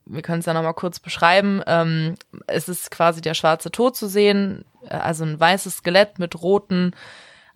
Wir 0.08 0.22
können 0.24 0.40
es 0.40 0.48
ja 0.48 0.56
nochmal 0.56 0.74
kurz 0.74 1.00
beschreiben. 1.00 1.62
Ähm, 1.68 2.16
es 2.48 2.70
ist 2.70 2.90
quasi 2.90 3.22
der 3.22 3.36
schwarze 3.36 3.70
Tod 3.70 3.96
zu 3.96 4.08
sehen, 4.08 4.66
also 4.90 5.26
ein 5.26 5.40
weißes 5.40 5.78
Skelett 5.78 6.18
mit 6.18 6.42
roten 6.42 6.96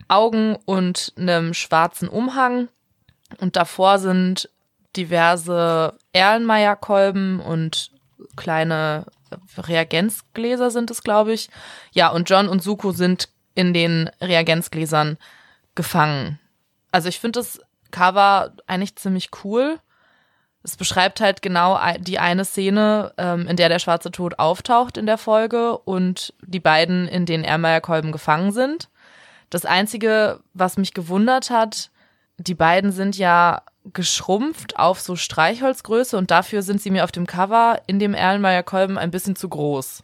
Augen 0.07 0.55
und 0.65 1.11
einem 1.17 1.55
schwarzen 1.55 2.07
Umhang. 2.07 2.67
Und 3.39 3.55
davor 3.55 3.97
sind 3.97 4.47
diverse 4.95 5.97
Erlenmeyer-Kolben 6.13 7.39
und 7.39 7.89
kleine 8.35 9.07
Reagenzgläser 9.57 10.71
sind 10.71 10.91
es, 10.91 11.03
glaube 11.03 11.33
ich. 11.33 11.49
Ja, 11.91 12.09
und 12.09 12.29
John 12.29 12.47
und 12.47 12.61
Suko 12.61 12.91
sind 12.91 13.29
in 13.55 13.73
den 13.73 14.09
Reagenzgläsern 14.21 15.17
gefangen. 15.75 16.39
Also 16.91 17.09
ich 17.09 17.19
finde 17.19 17.39
das 17.39 17.59
Cover 17.91 18.53
eigentlich 18.67 18.95
ziemlich 18.95 19.29
cool. 19.43 19.79
Es 20.63 20.77
beschreibt 20.77 21.21
halt 21.21 21.41
genau 21.41 21.79
die 21.99 22.19
eine 22.19 22.45
Szene, 22.45 23.13
ähm, 23.17 23.47
in 23.47 23.57
der 23.57 23.69
der 23.69 23.79
schwarze 23.79 24.11
Tod 24.11 24.37
auftaucht 24.37 24.97
in 24.97 25.07
der 25.07 25.17
Folge 25.17 25.77
und 25.77 26.33
die 26.41 26.59
beiden 26.59 27.07
in 27.07 27.25
den 27.25 27.43
Ermeyer-Kolben 27.43 28.11
gefangen 28.11 28.51
sind. 28.51 28.89
Das 29.49 29.65
Einzige, 29.65 30.39
was 30.53 30.77
mich 30.77 30.93
gewundert 30.93 31.49
hat, 31.49 31.89
die 32.41 32.55
beiden 32.55 32.91
sind 32.91 33.17
ja 33.17 33.61
geschrumpft 33.93 34.77
auf 34.77 34.99
so 34.99 35.15
Streichholzgröße 35.15 36.17
und 36.17 36.29
dafür 36.31 36.61
sind 36.61 36.81
sie 36.81 36.91
mir 36.91 37.03
auf 37.03 37.11
dem 37.11 37.25
Cover 37.25 37.81
in 37.87 37.99
dem 37.99 38.13
Erlenmeyer-Kolben 38.13 38.97
ein 38.97 39.11
bisschen 39.11 39.35
zu 39.35 39.49
groß. 39.49 40.03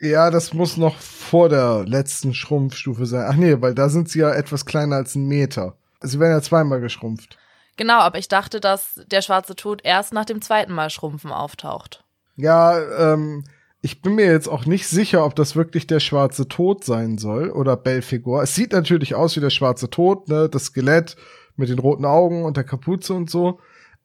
Ja, 0.00 0.30
das 0.30 0.52
muss 0.52 0.76
noch 0.76 0.96
vor 0.96 1.48
der 1.48 1.84
letzten 1.84 2.34
Schrumpfstufe 2.34 3.06
sein. 3.06 3.26
Ach 3.28 3.34
nee, 3.34 3.60
weil 3.60 3.74
da 3.74 3.88
sind 3.88 4.08
sie 4.08 4.20
ja 4.20 4.32
etwas 4.32 4.64
kleiner 4.64 4.96
als 4.96 5.14
ein 5.14 5.26
Meter. 5.26 5.74
Sie 6.00 6.20
werden 6.20 6.32
ja 6.32 6.42
zweimal 6.42 6.80
geschrumpft. 6.80 7.38
Genau, 7.76 7.98
aber 7.98 8.18
ich 8.18 8.28
dachte, 8.28 8.60
dass 8.60 9.00
der 9.06 9.22
schwarze 9.22 9.56
Tod 9.56 9.80
erst 9.84 10.12
nach 10.12 10.24
dem 10.24 10.42
zweiten 10.42 10.72
Mal 10.72 10.90
Schrumpfen 10.90 11.32
auftaucht. 11.32 12.04
Ja, 12.36 12.78
ähm, 13.12 13.44
ich 13.80 14.02
bin 14.02 14.14
mir 14.14 14.26
jetzt 14.26 14.48
auch 14.48 14.66
nicht 14.66 14.88
sicher, 14.88 15.24
ob 15.24 15.36
das 15.36 15.56
wirklich 15.56 15.86
der 15.86 16.00
schwarze 16.00 16.48
Tod 16.48 16.84
sein 16.84 17.18
soll 17.18 17.50
oder 17.50 17.76
Belfigur. 17.76 18.42
Es 18.42 18.54
sieht 18.54 18.72
natürlich 18.72 19.14
aus 19.14 19.36
wie 19.36 19.40
der 19.40 19.50
schwarze 19.50 19.90
Tod, 19.90 20.28
ne, 20.28 20.48
das 20.48 20.66
Skelett 20.66 21.16
mit 21.58 21.68
den 21.68 21.78
roten 21.78 22.04
Augen 22.04 22.44
und 22.44 22.56
der 22.56 22.64
Kapuze 22.64 23.14
und 23.14 23.30
so. 23.30 23.60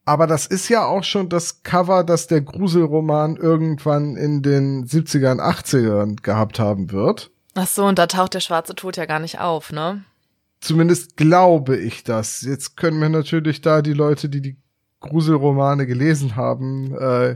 Aber 0.05 0.27
das 0.27 0.45
ist 0.47 0.67
ja 0.67 0.85
auch 0.85 1.03
schon 1.03 1.29
das 1.29 1.63
Cover, 1.63 2.03
das 2.03 2.27
der 2.27 2.41
Gruselroman 2.41 3.37
irgendwann 3.37 4.17
in 4.17 4.41
den 4.41 4.85
70ern, 4.85 5.39
80ern 5.39 6.21
gehabt 6.21 6.59
haben 6.59 6.91
wird. 6.91 7.31
Ach 7.55 7.67
so, 7.67 7.85
und 7.85 7.99
da 7.99 8.07
taucht 8.07 8.33
der 8.33 8.41
schwarze 8.41 8.75
Tod 8.75 8.97
ja 8.97 9.05
gar 9.05 9.19
nicht 9.19 9.39
auf, 9.39 9.71
ne? 9.71 10.03
Zumindest 10.59 11.17
glaube 11.17 11.77
ich 11.77 12.03
das. 12.03 12.41
Jetzt 12.41 12.75
können 12.75 12.99
wir 12.99 13.09
natürlich 13.09 13.61
da 13.61 13.81
die 13.81 13.93
Leute, 13.93 14.27
die 14.27 14.41
die 14.41 14.57
Gruselromane 14.99 15.85
gelesen 15.85 16.35
haben, 16.35 16.95
äh, 16.95 17.35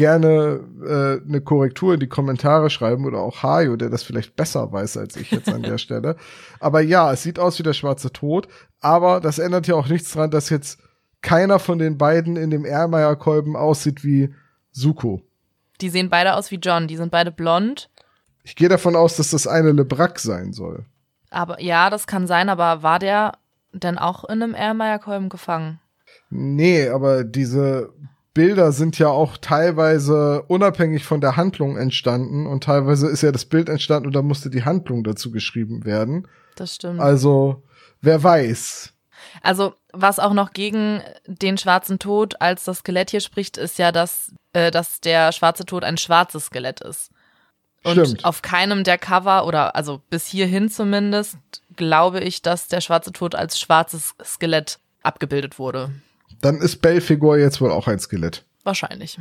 gerne 0.00 0.60
äh, 0.82 1.28
eine 1.28 1.42
Korrektur 1.42 1.92
in 1.92 2.00
die 2.00 2.08
Kommentare 2.08 2.70
schreiben 2.70 3.04
oder 3.04 3.18
auch 3.18 3.42
Hajo, 3.42 3.76
der 3.76 3.90
das 3.90 4.02
vielleicht 4.02 4.34
besser 4.34 4.72
weiß 4.72 4.96
als 4.96 5.14
ich 5.16 5.30
jetzt 5.30 5.52
an 5.52 5.62
der 5.62 5.76
Stelle. 5.84 6.16
Aber 6.58 6.80
ja, 6.80 7.12
es 7.12 7.22
sieht 7.22 7.38
aus 7.38 7.58
wie 7.58 7.62
der 7.62 7.74
schwarze 7.74 8.10
Tod, 8.10 8.48
aber 8.80 9.20
das 9.20 9.38
ändert 9.38 9.66
ja 9.66 9.74
auch 9.74 9.88
nichts 9.88 10.10
dran, 10.12 10.30
dass 10.30 10.48
jetzt 10.48 10.80
keiner 11.20 11.58
von 11.58 11.78
den 11.78 11.98
beiden 11.98 12.36
in 12.36 12.50
dem 12.50 12.64
Erlmeyer-Kolben 12.64 13.56
aussieht 13.56 14.02
wie 14.02 14.34
Suko. 14.70 15.20
Die 15.82 15.90
sehen 15.90 16.08
beide 16.08 16.34
aus 16.34 16.50
wie 16.50 16.56
John, 16.56 16.88
die 16.88 16.96
sind 16.96 17.10
beide 17.10 17.30
blond. 17.30 17.90
Ich 18.42 18.56
gehe 18.56 18.70
davon 18.70 18.96
aus, 18.96 19.16
dass 19.18 19.28
das 19.28 19.46
eine 19.46 19.72
LeBrac 19.72 20.18
sein 20.18 20.54
soll. 20.54 20.86
Aber 21.28 21.60
ja, 21.60 21.90
das 21.90 22.06
kann 22.06 22.26
sein, 22.26 22.48
aber 22.48 22.82
war 22.82 23.00
der 23.00 23.32
denn 23.74 23.98
auch 23.98 24.24
in 24.24 24.42
einem 24.42 24.54
Erlmeyer-Kolben 24.54 25.28
gefangen? 25.28 25.78
Nee, 26.30 26.88
aber 26.88 27.22
diese 27.22 27.92
Bilder 28.32 28.72
sind 28.72 28.98
ja 28.98 29.08
auch 29.08 29.36
teilweise 29.36 30.42
unabhängig 30.42 31.04
von 31.04 31.20
der 31.20 31.36
Handlung 31.36 31.76
entstanden 31.76 32.46
und 32.46 32.64
teilweise 32.64 33.08
ist 33.08 33.22
ja 33.22 33.32
das 33.32 33.44
Bild 33.44 33.68
entstanden 33.68 34.06
und 34.06 34.14
da 34.14 34.22
musste 34.22 34.50
die 34.50 34.64
Handlung 34.64 35.02
dazu 35.02 35.30
geschrieben 35.30 35.84
werden. 35.84 36.28
Das 36.54 36.76
stimmt. 36.76 37.00
Also, 37.00 37.64
wer 38.00 38.22
weiß. 38.22 38.92
Also, 39.42 39.74
was 39.92 40.18
auch 40.18 40.32
noch 40.32 40.52
gegen 40.52 41.02
den 41.26 41.58
schwarzen 41.58 41.98
Tod 41.98 42.40
als 42.40 42.64
das 42.64 42.78
Skelett 42.78 43.10
hier 43.10 43.20
spricht, 43.20 43.56
ist 43.56 43.78
ja, 43.78 43.92
dass, 43.92 44.32
äh, 44.52 44.70
dass 44.70 45.00
der 45.00 45.32
schwarze 45.32 45.64
Tod 45.64 45.84
ein 45.84 45.98
schwarzes 45.98 46.46
Skelett 46.46 46.80
ist. 46.80 47.10
Und 47.82 47.92
Stimmt. 47.92 48.24
auf 48.24 48.42
keinem 48.42 48.84
der 48.84 48.98
Cover 48.98 49.46
oder 49.46 49.74
also 49.74 50.02
bis 50.10 50.26
hierhin 50.26 50.68
zumindest 50.68 51.38
glaube 51.76 52.20
ich, 52.20 52.42
dass 52.42 52.68
der 52.68 52.82
schwarze 52.82 53.10
Tod 53.10 53.34
als 53.34 53.58
schwarzes 53.58 54.14
Skelett 54.22 54.78
abgebildet 55.02 55.58
wurde. 55.58 55.90
Dann 56.40 56.60
ist 56.60 56.82
Belfigur 56.82 57.38
jetzt 57.38 57.60
wohl 57.60 57.70
auch 57.70 57.86
ein 57.86 57.98
Skelett. 57.98 58.44
Wahrscheinlich. 58.64 59.18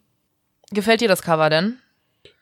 Gefällt 0.70 1.00
dir 1.00 1.08
das 1.08 1.22
Cover 1.22 1.50
denn? 1.50 1.78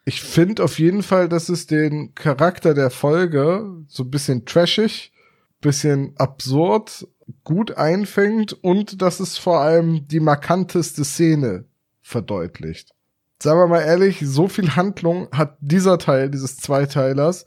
Ich 0.04 0.22
finde 0.22 0.62
auf 0.62 0.78
jeden 0.78 1.02
Fall, 1.02 1.28
dass 1.28 1.48
es 1.48 1.66
den 1.66 2.14
Charakter 2.14 2.74
der 2.74 2.90
Folge 2.90 3.84
so 3.88 4.04
ein 4.04 4.10
bisschen 4.10 4.44
trashig, 4.44 5.12
bisschen 5.60 6.14
absurd, 6.16 7.08
gut 7.42 7.76
einfängt 7.76 8.52
und 8.52 9.02
dass 9.02 9.20
es 9.20 9.36
vor 9.36 9.60
allem 9.60 10.06
die 10.06 10.20
markanteste 10.20 11.04
Szene 11.04 11.64
verdeutlicht. 12.02 12.94
Sagen 13.42 13.58
wir 13.58 13.66
mal 13.66 13.82
ehrlich, 13.82 14.20
so 14.22 14.48
viel 14.48 14.76
Handlung 14.76 15.28
hat 15.32 15.58
dieser 15.60 15.98
Teil 15.98 16.30
dieses 16.30 16.56
Zweiteilers 16.56 17.46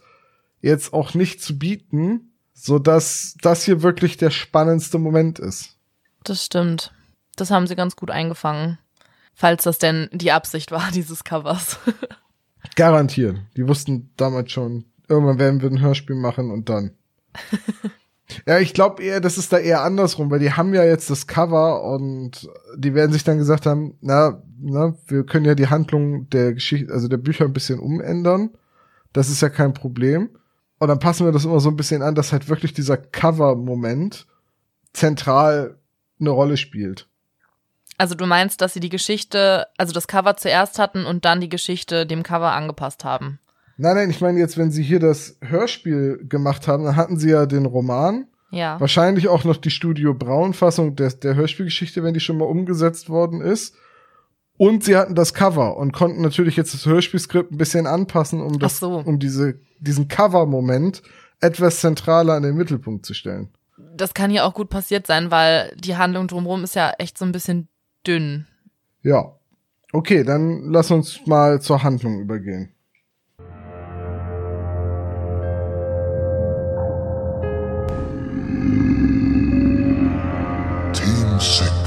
jetzt 0.62 0.94
auch 0.94 1.14
nicht 1.14 1.42
zu 1.42 1.58
bieten, 1.58 2.34
so 2.54 2.78
dass 2.78 3.36
das 3.42 3.64
hier 3.64 3.82
wirklich 3.82 4.18
der 4.18 4.32
spannendste 4.32 5.00
Moment 5.00 5.40
ist. 5.40 5.79
Das 6.24 6.46
stimmt. 6.46 6.94
Das 7.36 7.52
haben 7.52 7.68
sie 7.68 7.76
ganz 7.76 7.96
gut 7.96 8.12
eingefangen. 8.12 8.78
Falls 9.34 9.64
das 9.64 9.78
denn 9.78 10.10
die 10.12 10.32
Absicht 10.32 10.72
war, 10.72 10.90
dieses 10.94 11.24
Covers. 11.24 11.80
Garantiert. 12.76 13.38
Die 13.56 13.68
wussten 13.68 14.12
damals 14.18 14.52
schon, 14.52 14.86
irgendwann 15.08 15.40
werden 15.40 15.62
wir 15.62 15.70
ein 15.70 15.82
Hörspiel 15.82 16.16
machen 16.16 16.52
und 16.52 16.68
dann. 16.68 16.92
ja, 18.46 18.60
ich 18.60 18.74
glaube 18.74 19.02
eher, 19.02 19.22
das 19.22 19.38
ist 19.38 19.54
da 19.54 19.58
eher 19.58 19.84
andersrum, 19.84 20.30
weil 20.30 20.40
die 20.40 20.52
haben 20.52 20.74
ja 20.74 20.84
jetzt 20.84 21.10
das 21.10 21.26
Cover 21.26 21.84
und 21.84 22.50
die 22.76 22.94
werden 22.94 23.14
sich 23.14 23.24
dann 23.24 23.38
gesagt 23.38 23.66
haben, 23.66 23.98
na, 24.02 24.44
na, 24.60 24.96
wir 25.08 25.26
können 25.26 25.46
ja 25.46 25.56
die 25.56 25.68
Handlung 25.68 26.30
der 26.30 26.54
Geschichte, 26.54 26.92
also 26.92 27.08
der 27.08 27.18
Bücher 27.18 27.46
ein 27.46 27.54
bisschen 27.54 27.80
umändern. 27.80 28.52
Das 29.14 29.30
ist 29.30 29.42
ja 29.42 29.50
kein 29.50 29.74
Problem. 29.74 30.30
Und 30.80 30.88
dann 30.90 31.00
passen 31.00 31.26
wir 31.26 31.32
das 31.32 31.46
immer 31.46 31.60
so 31.60 31.70
ein 31.70 31.76
bisschen 31.76 32.02
an, 32.02 32.16
dass 32.16 32.32
halt 32.32 32.50
wirklich 32.50 32.74
dieser 32.74 32.98
Cover-Moment 32.98 34.28
zentral 34.94 35.79
eine 36.20 36.30
Rolle 36.30 36.58
spielt. 36.58 37.08
Also 38.00 38.16
du 38.16 38.26
meinst, 38.26 38.62
dass 38.62 38.74
sie 38.74 38.80
die 38.80 38.90
Geschichte, 38.90 39.68
also 39.78 39.92
das 39.92 40.08
Cover 40.08 40.38
zuerst 40.38 40.80
hatten 40.80 41.06
und 41.06 41.26
dann 41.26 41.42
die 41.42 41.50
Geschichte 41.50 42.06
dem 42.06 42.24
Cover 42.24 42.54
angepasst 42.54 43.04
haben? 43.04 43.40
Nein, 43.78 43.96
nein, 43.96 44.10
ich 44.10 44.22
meine 44.22 44.40
jetzt, 44.40 44.58
wenn 44.58 44.72
sie 44.72 44.84
hier 44.84 45.00
das 45.00 45.38
Hörspiel 45.42 46.26
gemacht 46.28 46.68
haben, 46.68 46.86
dann 46.86 46.96
hatten 46.96 47.18
sie 47.18 47.30
ja 47.30 47.46
den 47.46 47.66
Roman. 47.66 48.28
Ja. 48.52 48.80
Wahrscheinlich 48.80 49.28
auch 49.28 49.44
noch 49.44 49.58
die 49.58 49.70
Studio 49.70 50.14
Braun-Fassung 50.14 50.96
der, 50.96 51.12
der 51.12 51.36
Hörspielgeschichte, 51.36 52.02
wenn 52.02 52.14
die 52.14 52.20
schon 52.22 52.38
mal 52.38 52.46
umgesetzt 52.46 53.10
worden 53.10 53.42
ist. 53.42 53.76
Und 54.58 54.84
sie 54.84 54.96
hatten 54.96 55.16
das 55.16 55.34
Cover 55.34 55.78
und 55.78 55.92
konnten 55.92 56.22
natürlich 56.22 56.56
jetzt 56.56 56.74
das 56.74 56.86
Hörspielskript 56.86 57.52
ein 57.52 57.58
bisschen 57.58 57.86
anpassen, 57.86 58.42
um 58.42 58.60
das, 58.60 58.80
so. 58.80 58.98
um 58.98 59.20
diese, 59.20 59.60
diesen 59.80 60.08
Cover-Moment 60.08 61.02
etwas 61.42 61.80
zentraler 61.82 62.34
an 62.34 62.44
den 62.44 62.56
Mittelpunkt 62.56 63.06
zu 63.06 63.14
stellen 63.14 63.50
das 64.00 64.14
kann 64.14 64.32
hier 64.32 64.46
auch 64.46 64.54
gut 64.54 64.70
passiert 64.70 65.06
sein, 65.08 65.30
weil 65.30 65.76
die 65.78 65.98
Handlung 65.98 66.28
drumherum 66.28 66.64
ist 66.64 66.76
ja 66.76 66.92
echt 66.98 67.18
so 67.18 67.26
ein 67.26 67.32
bisschen 67.32 67.68
dünn. 68.08 68.48
Ja. 69.02 69.36
Okay, 69.92 70.24
dann 70.24 70.72
lass 70.72 70.92
uns 70.92 71.26
mal 71.26 71.62
zur 71.62 71.84
Handlung 71.84 72.20
übergehen. 72.20 72.72
Team 80.94 81.40
Sinclair. 81.40 81.80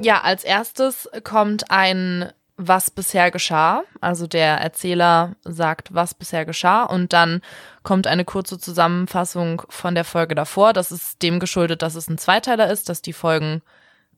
Ja, 0.00 0.22
als 0.22 0.44
erstes 0.44 1.08
kommt 1.22 1.70
ein 1.70 2.32
was 2.56 2.90
bisher 2.90 3.30
geschah. 3.30 3.82
Also 4.00 4.26
der 4.26 4.58
Erzähler 4.58 5.36
sagt, 5.44 5.94
was 5.94 6.14
bisher 6.14 6.44
geschah 6.44 6.84
und 6.84 7.12
dann 7.12 7.42
kommt 7.82 8.06
eine 8.06 8.24
kurze 8.24 8.58
Zusammenfassung 8.58 9.62
von 9.68 9.94
der 9.94 10.04
Folge 10.04 10.34
davor. 10.34 10.72
Das 10.72 10.90
ist 10.90 11.22
dem 11.22 11.38
geschuldet, 11.40 11.82
dass 11.82 11.94
es 11.94 12.08
ein 12.08 12.18
Zweiteiler 12.18 12.70
ist, 12.70 12.88
dass 12.88 13.02
die 13.02 13.12
Folgen 13.12 13.62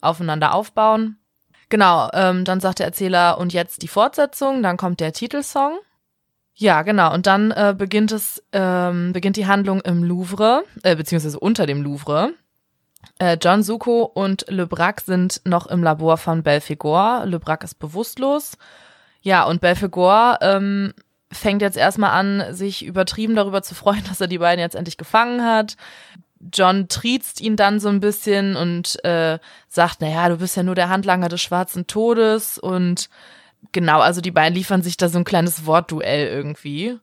aufeinander 0.00 0.54
aufbauen. 0.54 1.18
Genau, 1.68 2.08
ähm, 2.14 2.44
dann 2.44 2.60
sagt 2.60 2.78
der 2.78 2.86
Erzähler 2.86 3.38
und 3.38 3.52
jetzt 3.52 3.82
die 3.82 3.88
Fortsetzung, 3.88 4.62
dann 4.62 4.76
kommt 4.76 5.00
der 5.00 5.12
Titelsong. 5.12 5.78
Ja, 6.54 6.82
genau. 6.82 7.14
Und 7.14 7.26
dann 7.26 7.50
äh, 7.52 7.74
beginnt 7.76 8.10
es, 8.10 8.42
ähm, 8.52 9.12
beginnt 9.12 9.36
die 9.36 9.46
Handlung 9.46 9.80
im 9.82 10.02
Louvre, 10.02 10.64
äh, 10.82 10.96
beziehungsweise 10.96 11.38
unter 11.38 11.66
dem 11.66 11.82
Louvre. 11.82 12.32
Äh, 13.18 13.36
John 13.40 13.62
Suko 13.62 14.02
und 14.02 14.46
Le 14.48 14.66
Brac 14.66 15.00
sind 15.00 15.40
noch 15.44 15.66
im 15.66 15.82
Labor 15.82 16.16
von 16.16 16.42
Belfegor. 16.42 17.24
Le 17.26 17.38
Brac 17.38 17.64
ist 17.64 17.78
bewusstlos. 17.78 18.56
Ja, 19.22 19.44
und 19.44 19.60
Belfegor 19.60 20.38
ähm, 20.40 20.94
fängt 21.30 21.62
jetzt 21.62 21.76
erstmal 21.76 22.10
an, 22.10 22.54
sich 22.54 22.84
übertrieben 22.84 23.34
darüber 23.34 23.62
zu 23.62 23.74
freuen, 23.74 24.04
dass 24.08 24.20
er 24.20 24.28
die 24.28 24.38
beiden 24.38 24.60
jetzt 24.60 24.76
endlich 24.76 24.96
gefangen 24.96 25.44
hat. 25.44 25.76
John 26.52 26.88
triezt 26.88 27.40
ihn 27.40 27.56
dann 27.56 27.80
so 27.80 27.88
ein 27.88 28.00
bisschen 28.00 28.54
und 28.54 29.04
äh, 29.04 29.38
sagt, 29.68 30.00
naja, 30.00 30.28
du 30.28 30.36
bist 30.36 30.56
ja 30.56 30.62
nur 30.62 30.76
der 30.76 30.88
Handlanger 30.88 31.28
des 31.28 31.42
schwarzen 31.42 31.88
Todes 31.88 32.58
und 32.58 33.08
genau, 33.72 34.00
also 34.00 34.20
die 34.20 34.30
beiden 34.30 34.54
liefern 34.54 34.82
sich 34.82 34.96
da 34.96 35.08
so 35.08 35.18
ein 35.18 35.24
kleines 35.24 35.66
Wortduell 35.66 36.28
irgendwie. 36.28 36.96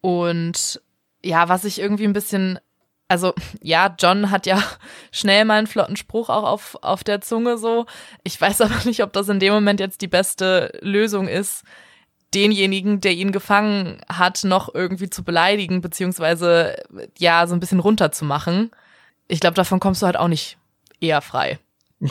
Und 0.00 0.80
ja, 1.24 1.48
was 1.48 1.64
ich 1.64 1.80
irgendwie 1.80 2.04
ein 2.04 2.12
bisschen 2.12 2.60
also 3.12 3.34
ja, 3.60 3.94
John 3.98 4.30
hat 4.30 4.46
ja 4.46 4.62
schnell 5.12 5.44
mal 5.44 5.58
einen 5.58 5.66
flotten 5.66 5.96
Spruch 5.96 6.30
auch 6.30 6.44
auf, 6.44 6.78
auf 6.80 7.04
der 7.04 7.20
Zunge 7.20 7.58
so. 7.58 7.84
Ich 8.24 8.40
weiß 8.40 8.62
aber 8.62 8.86
nicht, 8.86 9.02
ob 9.02 9.12
das 9.12 9.28
in 9.28 9.38
dem 9.38 9.52
Moment 9.52 9.80
jetzt 9.80 10.00
die 10.00 10.08
beste 10.08 10.72
Lösung 10.80 11.28
ist. 11.28 11.62
denjenigen, 12.34 13.02
der 13.02 13.12
ihn 13.12 13.30
gefangen 13.30 14.00
hat, 14.08 14.44
noch 14.44 14.74
irgendwie 14.74 15.10
zu 15.10 15.22
beleidigen, 15.22 15.82
beziehungsweise 15.82 16.76
ja, 17.18 17.46
so 17.46 17.52
ein 17.52 17.60
bisschen 17.60 17.80
runterzumachen. 17.80 18.70
Ich 19.28 19.40
glaube, 19.40 19.56
davon 19.56 19.78
kommst 19.78 20.00
du 20.00 20.06
halt 20.06 20.16
auch 20.16 20.28
nicht 20.28 20.56
eher 20.98 21.20
frei. 21.20 21.58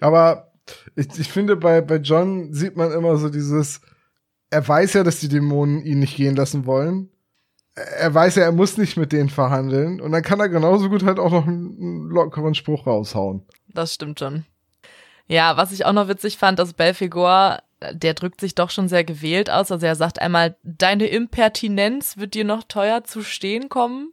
Aber 0.00 0.52
ich, 0.94 1.08
ich 1.18 1.32
finde, 1.32 1.56
bei, 1.56 1.80
bei 1.80 1.96
John 1.96 2.52
sieht 2.52 2.76
man 2.76 2.92
immer 2.92 3.16
so 3.16 3.28
dieses, 3.28 3.80
er 4.50 4.66
weiß 4.66 4.92
ja, 4.92 5.02
dass 5.02 5.18
die 5.18 5.28
Dämonen 5.28 5.82
ihn 5.82 5.98
nicht 5.98 6.16
gehen 6.16 6.36
lassen 6.36 6.64
wollen. 6.64 7.10
Er 7.76 8.14
weiß 8.14 8.36
ja, 8.36 8.44
er 8.44 8.52
muss 8.52 8.78
nicht 8.78 8.96
mit 8.96 9.12
denen 9.12 9.28
verhandeln. 9.28 10.00
Und 10.00 10.12
dann 10.12 10.22
kann 10.22 10.40
er 10.40 10.48
genauso 10.48 10.88
gut 10.88 11.04
halt 11.04 11.18
auch 11.18 11.30
noch 11.30 11.46
einen 11.46 12.08
lockeren 12.08 12.54
Spruch 12.54 12.86
raushauen. 12.86 13.42
Das 13.68 13.94
stimmt 13.94 14.18
schon. 14.18 14.44
Ja, 15.28 15.56
was 15.56 15.72
ich 15.72 15.84
auch 15.84 15.92
noch 15.92 16.08
witzig 16.08 16.38
fand, 16.38 16.58
dass 16.58 16.72
Belfegor, 16.72 17.58
der 17.92 18.14
drückt 18.14 18.40
sich 18.40 18.54
doch 18.54 18.70
schon 18.70 18.88
sehr 18.88 19.04
gewählt 19.04 19.50
aus. 19.50 19.70
Also 19.70 19.84
er 19.84 19.96
sagt 19.96 20.20
einmal, 20.20 20.56
deine 20.62 21.06
Impertinenz 21.06 22.16
wird 22.16 22.34
dir 22.34 22.44
noch 22.44 22.62
teuer 22.62 23.04
zu 23.04 23.22
stehen 23.22 23.68
kommen. 23.68 24.12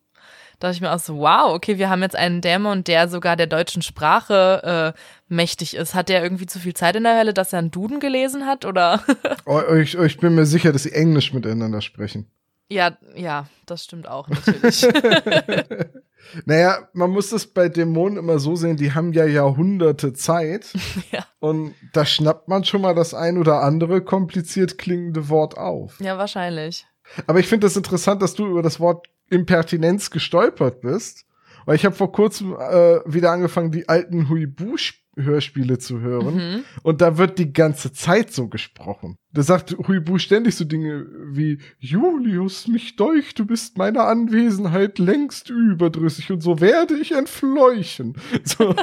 Da 0.60 0.68
dachte 0.68 0.76
ich 0.76 0.82
mir 0.82 0.94
auch 0.94 1.00
so, 1.00 1.18
wow, 1.18 1.54
okay, 1.54 1.78
wir 1.78 1.90
haben 1.90 2.02
jetzt 2.02 2.16
einen 2.16 2.42
Dämon, 2.42 2.84
der 2.84 3.08
sogar 3.08 3.36
der 3.36 3.48
deutschen 3.48 3.82
Sprache 3.82 4.94
äh, 4.96 5.00
mächtig 5.28 5.76
ist. 5.76 5.94
Hat 5.94 6.10
der 6.10 6.24
irgendwie 6.24 6.46
zu 6.46 6.60
viel 6.60 6.74
Zeit 6.74 6.96
in 6.96 7.04
der 7.04 7.18
Hölle, 7.18 7.34
dass 7.34 7.54
er 7.54 7.60
einen 7.60 7.72
Duden 7.72 8.00
gelesen 8.00 8.46
hat, 8.46 8.66
oder? 8.66 9.04
oh, 9.46 9.62
ich, 9.74 9.96
ich 9.96 10.18
bin 10.18 10.36
mir 10.36 10.46
sicher, 10.46 10.72
dass 10.72 10.84
sie 10.84 10.94
Englisch 10.94 11.34
miteinander 11.34 11.82
sprechen. 11.82 12.28
Ja, 12.70 12.98
ja, 13.16 13.48
das 13.66 13.84
stimmt 13.84 14.08
auch 14.08 14.28
natürlich. 14.30 14.82
naja, 16.46 16.88
man 16.94 17.12
muss 17.12 17.30
das 17.30 17.48
bei 17.48 17.70
Dämonen 17.70 18.18
immer 18.18 18.40
so 18.40 18.56
sehen, 18.56 18.78
die 18.78 18.94
haben 18.94 19.14
ja 19.14 19.26
Jahrhunderte 19.26 20.14
Zeit. 20.14 20.74
ja. 21.12 21.26
Und 21.40 21.76
da 21.94 22.06
schnappt 22.06 22.48
man 22.48 22.64
schon 22.64 22.82
mal 22.82 22.96
das 22.96 23.14
ein 23.14 23.38
oder 23.38 23.62
andere 23.62 24.02
kompliziert 24.02 24.78
klingende 24.78 25.30
Wort 25.30 25.58
auf. 25.58 26.00
Ja, 26.00 26.18
wahrscheinlich. 26.18 26.86
Aber 27.28 27.40
ich 27.40 27.48
finde 27.48 27.68
es 27.68 27.74
das 27.74 27.78
interessant, 27.78 28.22
dass 28.22 28.34
du 28.34 28.48
über 28.48 28.62
das 28.62 28.80
Wort 28.80 29.08
Impertinenz 29.30 30.10
gestolpert 30.10 30.82
bist. 30.82 31.26
Weil 31.66 31.76
ich 31.76 31.86
habe 31.86 31.96
vor 31.96 32.12
kurzem 32.12 32.54
äh, 32.54 33.00
wieder 33.06 33.32
angefangen, 33.32 33.72
die 33.72 33.88
alten 33.88 34.30
Huibu-Hörspiele 34.30 35.80
zu 35.80 36.02
hören. 36.02 36.36
Mhm. 36.36 36.64
Und 36.84 37.02
da 37.02 37.18
wird 37.18 37.40
die 37.40 37.54
ganze 37.54 37.94
Zeit 37.94 38.32
so 38.32 38.48
gesprochen. 38.48 39.18
Da 39.32 39.42
sagt 39.42 39.76
Huibu 39.88 40.20
ständig 40.20 40.56
so 40.56 40.64
Dinge 40.64 41.08
wie, 41.32 41.60
Julius, 41.80 42.68
mich 42.68 42.96
deucht, 42.96 43.40
du 43.40 43.46
bist 43.46 43.78
meiner 43.78 44.06
Anwesenheit 44.06 45.00
längst 45.00 45.50
überdrüssig 45.50 46.32
und 46.32 46.42
so 46.42 46.60
werde 46.60 46.96
ich 46.96 47.12
entfleuchen. 47.14 48.16
So. 48.44 48.76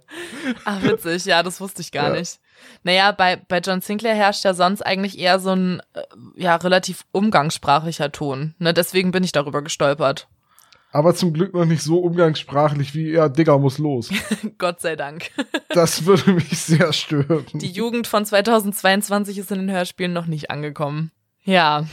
Ach, 0.64 0.82
witzig, 0.82 1.24
ja, 1.24 1.42
das 1.42 1.60
wusste 1.60 1.82
ich 1.82 1.90
gar 1.90 2.14
ja. 2.14 2.20
nicht. 2.20 2.38
Naja, 2.82 3.12
bei, 3.12 3.36
bei 3.36 3.58
John 3.58 3.80
Sinclair 3.80 4.14
herrscht 4.14 4.44
ja 4.44 4.54
sonst 4.54 4.82
eigentlich 4.82 5.18
eher 5.18 5.38
so 5.38 5.50
ein 5.50 5.80
äh, 5.94 6.02
ja, 6.36 6.56
relativ 6.56 7.04
umgangssprachlicher 7.12 8.12
Ton. 8.12 8.54
Ne, 8.58 8.72
deswegen 8.72 9.10
bin 9.10 9.24
ich 9.24 9.32
darüber 9.32 9.62
gestolpert. 9.62 10.28
Aber 10.94 11.12
zum 11.16 11.32
Glück 11.32 11.52
noch 11.54 11.64
nicht 11.64 11.82
so 11.82 11.98
umgangssprachlich 11.98 12.94
wie, 12.94 13.10
ja, 13.10 13.28
Digger 13.28 13.58
muss 13.58 13.78
los. 13.78 14.10
Gott 14.58 14.80
sei 14.80 14.94
Dank. 14.94 15.32
das 15.70 16.06
würde 16.06 16.34
mich 16.34 16.56
sehr 16.56 16.92
stören. 16.92 17.44
Die 17.52 17.72
Jugend 17.72 18.06
von 18.06 18.24
2022 18.24 19.38
ist 19.38 19.50
in 19.50 19.58
den 19.58 19.72
Hörspielen 19.72 20.12
noch 20.12 20.26
nicht 20.26 20.52
angekommen. 20.52 21.10
Ja, 21.42 21.84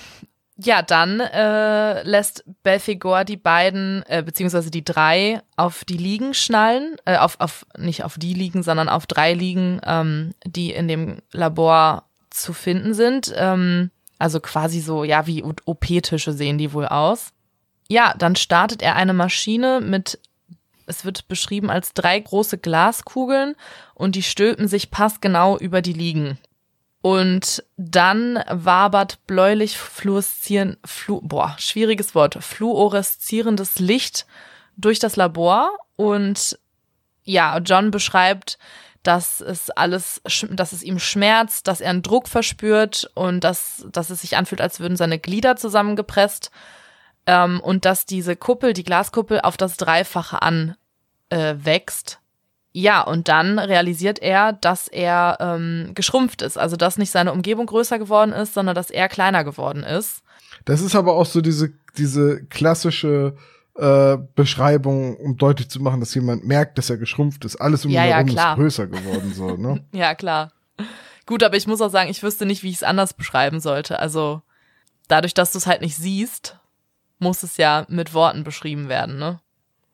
ja, 0.56 0.84
dann 0.84 1.20
äh, 1.20 2.04
lässt 2.04 2.44
Belfegor 2.62 3.26
die 3.26 3.38
beiden, 3.38 4.04
äh, 4.06 4.22
beziehungsweise 4.24 4.70
die 4.70 4.86
drei, 4.86 5.42
auf 5.56 5.84
die 5.84 5.98
Liegen 5.98 6.36
schnallen, 6.36 6.96
äh, 7.06 7.18
auf, 7.18 7.40
auf, 7.40 7.66
nicht 7.80 8.04
auf 8.04 8.20
die 8.20 8.36
Liegen, 8.36 8.62
sondern 8.62 8.88
auf 8.88 9.08
drei 9.08 9.34
Liegen, 9.34 9.82
ähm, 9.84 10.36
die 10.46 10.74
in 10.74 10.88
dem 10.88 11.24
Labor 11.32 12.06
zu 12.30 12.54
finden 12.54 12.94
sind. 12.94 13.34
Ähm, 13.36 13.90
also 14.20 14.40
quasi 14.40 14.80
so, 14.80 15.04
ja, 15.04 15.26
wie 15.26 15.42
OP-Tische 15.42 16.34
sehen 16.34 16.60
die 16.60 16.72
wohl 16.72 16.86
aus. 16.86 17.34
Ja, 17.92 18.14
dann 18.18 18.38
startet 18.38 18.82
er 18.82 18.96
eine 18.96 19.12
Maschine 19.12 19.82
mit, 19.82 20.18
es 20.86 21.04
wird 21.04 21.28
beschrieben 21.28 21.70
als 21.70 21.94
drei 21.94 22.18
große 22.18 22.58
Glaskugeln 22.58 23.54
und 23.96 24.16
die 24.16 24.24
stülpen 24.24 24.70
sich 24.70 24.92
passgenau 24.92 25.58
über 25.58 25.82
die 25.82 25.92
Liegen. 25.92 26.38
Und 27.02 27.66
dann 27.76 28.42
wabert 28.50 29.28
bläulich 29.28 29.78
fluoreszieren, 29.78 30.78
flu, 30.86 31.20
boah, 31.22 31.58
schwieriges 31.60 32.16
Wort, 32.16 32.42
fluoreszierendes 32.42 33.80
Licht 33.80 34.26
durch 34.78 35.00
das 35.00 35.18
Labor 35.18 35.70
und 35.98 36.58
ja, 37.26 37.58
John 37.58 37.92
beschreibt, 37.92 38.58
dass 39.04 39.42
es 39.42 39.70
alles, 39.70 40.22
dass 40.50 40.72
es 40.72 40.82
ihm 40.82 40.98
schmerzt, 40.98 41.68
dass 41.68 41.82
er 41.82 41.90
einen 41.90 42.04
Druck 42.04 42.30
verspürt 42.30 43.12
und 43.16 43.44
dass, 43.44 43.86
dass 43.92 44.10
es 44.12 44.22
sich 44.22 44.38
anfühlt, 44.38 44.62
als 44.62 44.80
würden 44.80 44.96
seine 44.96 45.20
Glieder 45.20 45.58
zusammengepresst 45.58 46.52
ähm, 47.32 47.62
und 47.62 47.86
dass 47.86 48.06
diese 48.06 48.36
Kuppel, 48.36 48.74
die 48.74 48.84
Glaskuppel, 48.84 49.40
auf 49.40 49.56
das 49.56 49.78
Dreifache 49.78 50.40
anwächst. 50.42 52.12
Äh, 52.12 52.22
ja, 52.74 53.02
und 53.02 53.28
dann 53.28 53.58
realisiert 53.58 54.20
er, 54.20 54.54
dass 54.54 54.88
er 54.88 55.38
ähm, 55.40 55.92
geschrumpft 55.94 56.42
ist. 56.42 56.58
Also, 56.58 56.76
dass 56.76 56.98
nicht 56.98 57.12
seine 57.12 57.32
Umgebung 57.32 57.66
größer 57.66 58.00
geworden 58.00 58.34
ist, 58.34 58.54
sondern 58.54 58.76
dass 58.76 58.90
er 58.90 59.08
kleiner 59.08 59.44
geworden 59.44 59.84
ist. 59.84 60.24
Das 60.66 60.82
ist 60.82 60.96
aber 60.96 61.14
auch 61.14 61.26
so 61.26 61.42
diese, 61.42 61.72
diese 61.98 62.44
klassische 62.46 63.36
äh, 63.76 64.18
Beschreibung, 64.36 65.16
um 65.18 65.38
deutlich 65.38 65.70
zu 65.70 65.82
machen, 65.82 66.02
dass 66.02 66.14
jemand 66.14 66.46
merkt, 66.46 66.78
dass 66.78 66.90
er 66.90 66.98
geschrumpft 66.98 67.46
ist. 67.46 67.56
Alles 67.58 67.86
um 67.86 67.92
ihn 67.92 67.96
ja, 67.96 68.04
herum 68.04 68.28
ja, 68.28 68.52
ist 68.52 68.58
größer 68.58 68.88
geworden. 68.88 69.34
So, 69.34 69.56
ne? 69.56 69.84
ja, 69.94 70.16
klar. 70.16 70.52
Gut, 71.26 71.44
aber 71.44 71.56
ich 71.56 71.68
muss 71.68 71.82
auch 71.82 71.92
sagen, 71.92 72.10
ich 72.10 72.24
wüsste 72.24 72.46
nicht, 72.46 72.64
wie 72.64 72.70
ich 72.70 72.76
es 72.76 72.84
anders 72.84 73.14
beschreiben 73.14 73.62
sollte. 73.62 74.00
Also, 74.00 74.42
dadurch, 75.08 75.34
dass 75.34 75.52
du 75.52 75.58
es 75.58 75.68
halt 75.68 75.82
nicht 75.82 75.96
siehst, 75.96 76.61
muss 77.22 77.44
es 77.44 77.58
ja 77.58 77.86
mit 77.88 78.14
Worten 78.14 78.44
beschrieben 78.44 78.90
werden, 78.90 79.18
ne? 79.18 79.40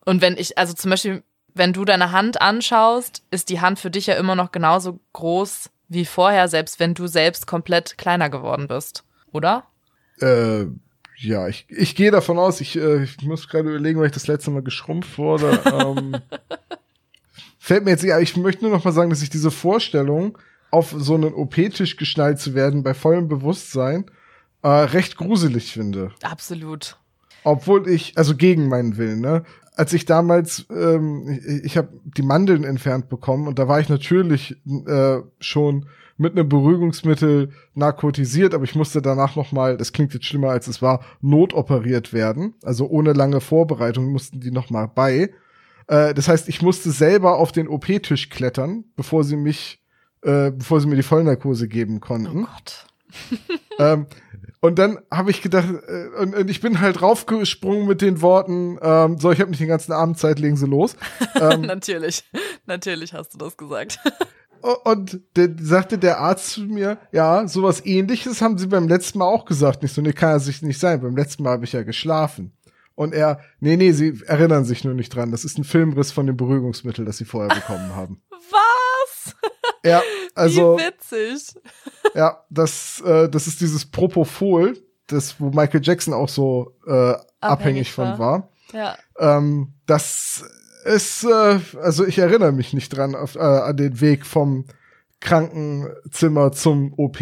Und 0.06 0.22
wenn 0.22 0.38
ich, 0.38 0.58
also 0.58 0.74
zum 0.74 0.92
Beispiel, 0.92 1.24
wenn 1.54 1.74
du 1.74 1.84
deine 1.84 2.12
Hand 2.12 2.42
anschaust, 2.42 3.24
ist 3.30 3.50
die 3.50 3.60
Hand 3.60 3.78
für 3.80 3.92
dich 3.92 4.08
ja 4.08 4.16
immer 4.16 4.36
noch 4.36 4.52
genauso 4.52 5.00
groß 5.14 5.70
wie 5.90 6.06
vorher, 6.06 6.48
selbst 6.48 6.80
wenn 6.80 6.94
du 6.94 7.08
selbst 7.08 7.46
komplett 7.46 7.98
kleiner 7.98 8.30
geworden 8.30 8.68
bist, 8.68 9.04
oder? 9.32 9.66
Äh, 10.22 10.66
ja, 11.18 11.48
ich, 11.48 11.66
ich 11.70 11.96
gehe 11.96 12.12
davon 12.12 12.38
aus, 12.38 12.62
ich, 12.62 12.78
äh, 12.78 13.04
ich 13.04 13.22
muss 13.24 13.50
gerade 13.50 13.70
überlegen, 13.70 14.00
weil 14.00 14.08
ich 14.08 14.14
das 14.14 14.28
letzte 14.28 14.52
Mal 14.52 14.62
geschrumpft 14.62 15.18
wurde. 15.18 15.60
ähm, 15.66 16.18
fällt 17.60 17.84
mir 17.84 17.92
jetzt, 17.92 18.04
ja, 18.04 18.20
ich 18.20 18.38
möchte 18.38 18.64
nur 18.64 18.72
noch 18.72 18.86
mal 18.86 18.94
sagen, 18.94 19.10
dass 19.10 19.22
ich 19.22 19.30
diese 19.30 19.52
Vorstellung, 19.52 20.38
auf 20.70 20.94
so 20.98 21.16
einen 21.16 21.34
OP-Tisch 21.34 21.98
geschnallt 21.98 22.40
zu 22.40 22.54
werden, 22.54 22.84
bei 22.84 22.94
vollem 22.94 23.28
Bewusstsein, 23.28 24.06
äh, 24.62 24.68
recht 24.68 25.18
gruselig 25.18 25.72
finde. 25.72 26.12
Absolut. 26.22 26.98
Obwohl 27.44 27.88
ich, 27.88 28.18
also 28.18 28.36
gegen 28.36 28.68
meinen 28.68 28.98
Willen, 28.98 29.22
ne? 29.22 29.44
als 29.78 29.94
ich 29.94 30.06
damals, 30.06 30.66
ähm, 30.72 31.40
ich, 31.46 31.66
ich 31.66 31.78
habe 31.78 31.90
die 32.04 32.24
Mandeln 32.24 32.64
entfernt 32.64 33.10
bekommen 33.10 33.48
und 33.48 33.60
da 33.60 33.68
war 33.68 33.80
ich 33.80 33.90
natürlich 33.90 34.58
äh, 34.88 35.20
schon 35.40 35.86
mit 36.18 36.34
einem 36.34 36.50
Beruhigungsmittel 36.50 37.52
narkotisiert, 37.76 38.56
aber 38.56 38.64
ich 38.64 38.76
musste 38.76 39.04
danach 39.04 39.36
noch 39.36 39.52
mal, 39.52 39.78
das 39.78 39.94
klingt 39.94 40.16
jetzt 40.16 40.26
schlimmer 40.26 40.50
als 40.50 40.68
es 40.68 40.82
war, 40.82 41.06
notoperiert 41.22 42.12
werden. 42.12 42.56
Also 42.64 42.88
ohne 42.88 43.14
lange 43.14 43.40
Vorbereitung 43.40 44.12
mussten 44.12 44.40
die 44.40 44.50
noch 44.50 44.72
mal 44.72 44.88
bei. 44.88 45.32
Äh, 45.86 46.16
das 46.16 46.28
heißt, 46.28 46.50
ich 46.50 46.64
musste 46.64 46.90
selber 46.90 47.38
auf 47.38 47.52
den 47.52 47.68
OP-Tisch 47.68 48.30
klettern, 48.30 48.86
bevor 48.96 49.24
sie 49.24 49.38
mich, 49.38 49.80
äh, 50.24 50.52
bevor 50.52 50.82
sie 50.82 50.88
mir 50.88 50.96
die 50.96 51.04
Vollnarkose 51.04 51.68
geben 51.68 52.00
konnten. 52.00 52.46
Oh 52.46 52.48
Gott. 52.48 52.88
ähm, 53.80 54.08
und 54.60 54.80
dann 54.80 55.00
habe 55.12 55.32
ich 55.32 55.42
gedacht, 55.42 55.68
äh, 55.88 56.08
und, 56.20 56.36
und, 56.36 56.50
ich 56.50 56.62
bin 56.62 56.82
halt 56.82 57.02
raufgesprungen 57.02 57.88
mit 57.88 58.02
den 58.02 58.22
Worten, 58.22 58.78
ähm, 58.82 59.20
so, 59.20 59.32
ich 59.32 59.40
habe 59.40 59.52
nicht 59.52 59.60
den 59.60 59.68
ganzen 59.68 59.92
Abend 59.92 60.18
Zeit, 60.18 60.40
legen 60.40 60.58
Sie 60.58 60.68
los. 60.68 60.96
Ähm, 61.40 61.62
natürlich, 61.62 62.24
natürlich 62.66 63.14
hast 63.14 63.36
du 63.36 63.38
das 63.38 63.56
gesagt. 63.58 64.00
und 64.86 65.22
der, 65.36 65.50
sagte 65.60 66.00
der 66.00 66.20
Arzt 66.20 66.50
zu 66.50 66.62
mir, 66.62 66.98
ja, 67.12 67.48
sowas 67.48 67.86
ähnliches 67.86 68.42
haben 68.42 68.58
Sie 68.58 68.66
beim 68.66 68.88
letzten 68.88 69.20
Mal 69.20 69.26
auch 69.26 69.46
gesagt. 69.46 69.84
Nicht 69.84 69.94
so, 69.94 70.02
nee, 70.02 70.14
kann 70.14 70.32
er 70.32 70.40
sich 70.40 70.64
nicht 70.64 70.80
sein. 70.80 71.02
Beim 71.02 71.16
letzten 71.16 71.44
Mal 71.44 71.52
habe 71.52 71.66
ich 71.66 71.74
ja 71.74 71.84
geschlafen. 71.84 72.58
Und 72.96 73.14
er, 73.14 73.40
nee, 73.60 73.78
nee, 73.78 73.92
Sie 73.92 74.20
erinnern 74.26 74.66
sich 74.66 74.84
nur 74.84 74.96
nicht 74.96 75.14
dran. 75.14 75.30
Das 75.30 75.46
ist 75.46 75.60
ein 75.60 75.64
Filmriss 75.64 76.12
von 76.12 76.26
dem 76.26 76.36
Beruhigungsmittel, 76.36 77.06
das 77.06 77.18
Sie 77.18 77.26
vorher 77.26 77.54
bekommen 77.54 77.96
haben. 77.96 78.24
Was? 78.32 79.36
Ja, 79.86 80.02
also. 80.38 80.78
Wie 80.78 80.84
witzig. 80.84 81.56
Ja, 82.16 82.44
das, 82.50 83.02
äh, 83.02 83.30
das 83.30 83.48
ist 83.48 83.62
dieses 83.62 83.86
Propofol, 83.86 84.78
das, 85.08 85.40
wo 85.40 85.50
Michael 85.50 85.82
Jackson 85.84 86.14
auch 86.14 86.30
so 86.30 86.76
äh, 86.86 86.92
abhängig, 86.92 87.24
abhängig 87.42 87.92
von 87.92 88.20
war. 88.20 88.50
Ja. 88.74 88.98
Ähm, 89.20 89.74
das 89.86 90.44
ist, 90.86 91.24
äh, 91.24 91.60
also 91.82 92.06
ich 92.06 92.18
erinnere 92.18 92.52
mich 92.52 92.74
nicht 92.74 92.96
dran 92.96 93.16
auf, 93.16 93.36
äh, 93.36 93.40
an 93.40 93.78
den 93.78 94.00
Weg 94.02 94.26
vom 94.26 94.66
Krankenzimmer 95.20 96.52
zum 96.52 96.94
OP. 96.98 97.20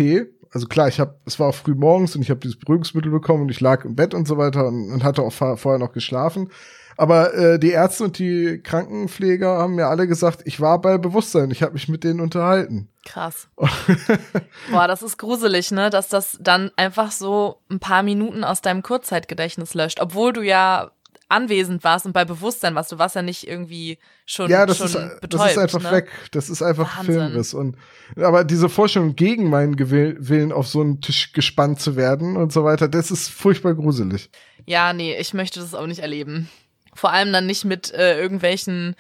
Also 0.51 0.67
klar, 0.67 0.87
ich 0.87 0.99
habe, 0.99 1.19
es 1.25 1.39
war 1.39 1.49
auch 1.49 1.55
früh 1.55 1.75
morgens 1.75 2.15
und 2.15 2.21
ich 2.21 2.29
habe 2.29 2.39
dieses 2.39 2.57
Beruhigungsmittel 2.59 3.11
bekommen 3.11 3.43
und 3.43 3.49
ich 3.49 3.61
lag 3.61 3.85
im 3.85 3.95
Bett 3.95 4.13
und 4.13 4.27
so 4.27 4.37
weiter 4.37 4.67
und, 4.67 4.91
und 4.91 5.03
hatte 5.03 5.21
auch 5.21 5.33
vorher 5.33 5.79
noch 5.79 5.91
geschlafen. 5.91 6.49
Aber 6.97 7.33
äh, 7.33 7.59
die 7.59 7.71
Ärzte 7.71 8.05
und 8.05 8.19
die 8.19 8.61
Krankenpfleger 8.63 9.57
haben 9.57 9.75
mir 9.75 9.87
alle 9.87 10.07
gesagt, 10.07 10.41
ich 10.45 10.61
war 10.61 10.79
bei 10.79 10.97
Bewusstsein, 10.97 11.51
ich 11.51 11.61
habe 11.61 11.73
mich 11.73 11.89
mit 11.89 12.03
denen 12.03 12.19
unterhalten. 12.21 12.89
Krass. 13.05 13.49
Boah, 14.71 14.87
das 14.87 15.03
ist 15.03 15.17
gruselig, 15.17 15.71
ne? 15.71 15.89
Dass 15.89 16.07
das 16.07 16.37
dann 16.39 16.71
einfach 16.75 17.11
so 17.11 17.57
ein 17.69 17.79
paar 17.79 18.03
Minuten 18.03 18.43
aus 18.43 18.61
deinem 18.61 18.81
Kurzzeitgedächtnis 18.81 19.73
löscht, 19.73 19.99
obwohl 19.99 20.33
du 20.33 20.41
ja 20.41 20.91
anwesend 21.27 21.83
warst 21.83 22.05
und 22.05 22.13
bei 22.13 22.23
Bewusstsein 22.23 22.75
warst. 22.75 22.91
Du 22.91 22.99
warst 22.99 23.15
ja 23.15 23.21
nicht 23.21 23.47
irgendwie 23.47 23.97
schon, 24.25 24.49
ja, 24.49 24.65
das 24.65 24.77
schon 24.77 24.87
ist, 24.87 25.21
betäubt. 25.21 25.33
das 25.33 25.51
ist 25.51 25.57
einfach 25.57 25.81
ne? 25.81 25.91
weg. 25.91 26.09
Das 26.31 26.49
ist 26.49 26.61
einfach 26.61 26.97
Wahnsinn. 26.97 27.15
Filmriss. 27.15 27.53
Und, 27.53 27.77
aber 28.15 28.43
diese 28.43 28.69
Vorstellung, 28.69 29.15
gegen 29.15 29.49
meinen 29.49 29.75
Gewill- 29.75 30.17
Willen 30.19 30.51
auf 30.51 30.67
so 30.67 30.81
einen 30.81 31.01
Tisch 31.01 31.33
gespannt 31.33 31.79
zu 31.79 31.95
werden 31.95 32.37
und 32.37 32.53
so 32.53 32.63
weiter, 32.63 32.87
das 32.87 33.11
ist 33.11 33.29
furchtbar 33.29 33.73
gruselig. 33.73 34.29
Ja, 34.65 34.93
nee, 34.93 35.15
ich 35.17 35.33
möchte 35.33 35.59
das 35.59 35.73
auch 35.73 35.87
nicht 35.87 35.99
erleben. 35.99 36.49
Vor 36.95 37.11
allem 37.11 37.31
dann 37.33 37.45
nicht 37.45 37.65
mit 37.65 37.93
äh, 37.93 38.19
irgendwelchen 38.19 38.95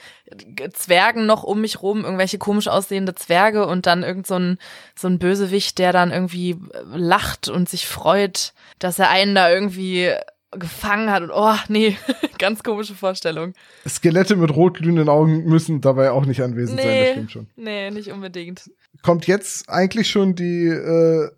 Zwergen 0.73 1.25
noch 1.25 1.43
um 1.43 1.61
mich 1.61 1.81
rum, 1.81 2.03
irgendwelche 2.03 2.37
komisch 2.37 2.67
aussehende 2.67 3.15
Zwerge 3.15 3.65
und 3.65 3.85
dann 3.85 4.03
irgend 4.03 4.27
so 4.27 4.35
ein, 4.35 4.57
so 4.95 5.07
ein 5.07 5.17
Bösewicht, 5.17 5.77
der 5.79 5.93
dann 5.93 6.11
irgendwie 6.11 6.51
äh, 6.51 6.57
lacht 6.93 7.47
und 7.47 7.69
sich 7.69 7.87
freut, 7.87 8.53
dass 8.79 8.99
er 8.99 9.09
einen 9.09 9.33
da 9.33 9.49
irgendwie 9.49 10.11
gefangen 10.51 11.11
hat 11.11 11.23
und 11.23 11.31
oh, 11.31 11.55
nee, 11.69 11.97
ganz 12.37 12.63
komische 12.63 12.95
Vorstellung. 12.95 13.53
Skelette 13.87 14.35
mit 14.35 14.55
rotglühenden 14.55 15.09
Augen 15.09 15.45
müssen 15.45 15.81
dabei 15.81 16.11
auch 16.11 16.25
nicht 16.25 16.41
anwesend 16.41 16.79
sein, 16.79 16.87
das 16.87 16.95
Nee, 16.97 17.11
stimmt 17.11 17.31
schon. 17.31 17.47
nee, 17.55 17.91
nicht 17.91 18.11
unbedingt. 18.11 18.69
Kommt 19.01 19.27
jetzt 19.27 19.69
eigentlich 19.69 20.09
schon 20.09 20.35
die, 20.35 20.67
äh, 20.67 21.29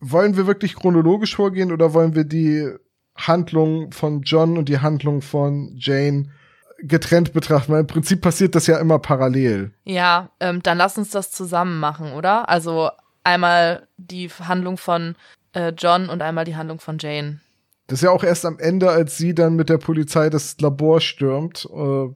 wollen 0.00 0.36
wir 0.36 0.46
wirklich 0.46 0.74
chronologisch 0.74 1.34
vorgehen 1.36 1.72
oder 1.72 1.94
wollen 1.94 2.14
wir 2.14 2.24
die 2.24 2.70
Handlung 3.16 3.92
von 3.92 4.22
John 4.22 4.58
und 4.58 4.68
die 4.68 4.80
Handlung 4.80 5.22
von 5.22 5.72
Jane 5.76 6.30
getrennt 6.78 7.32
betrachten? 7.32 7.72
Weil 7.72 7.80
im 7.80 7.86
Prinzip 7.86 8.20
passiert 8.20 8.54
das 8.54 8.66
ja 8.66 8.78
immer 8.78 8.98
parallel. 8.98 9.72
Ja, 9.84 10.30
ähm, 10.40 10.62
dann 10.62 10.78
lass 10.78 10.98
uns 10.98 11.10
das 11.10 11.30
zusammen 11.30 11.80
machen, 11.80 12.12
oder? 12.12 12.48
Also 12.48 12.90
einmal 13.24 13.88
die 13.96 14.28
Handlung 14.28 14.76
von 14.76 15.16
äh, 15.52 15.72
John 15.76 16.08
und 16.08 16.22
einmal 16.22 16.44
die 16.44 16.56
Handlung 16.56 16.80
von 16.80 16.98
Jane. 16.98 17.40
Das 17.86 18.00
ist 18.00 18.02
ja 18.02 18.10
auch 18.10 18.24
erst 18.24 18.44
am 18.44 18.58
Ende, 18.58 18.90
als 18.90 19.16
sie 19.16 19.34
dann 19.34 19.54
mit 19.54 19.68
der 19.68 19.78
Polizei 19.78 20.28
das 20.28 20.60
Labor 20.60 21.00
stürmt. 21.00 21.68
Äh, 21.72 22.08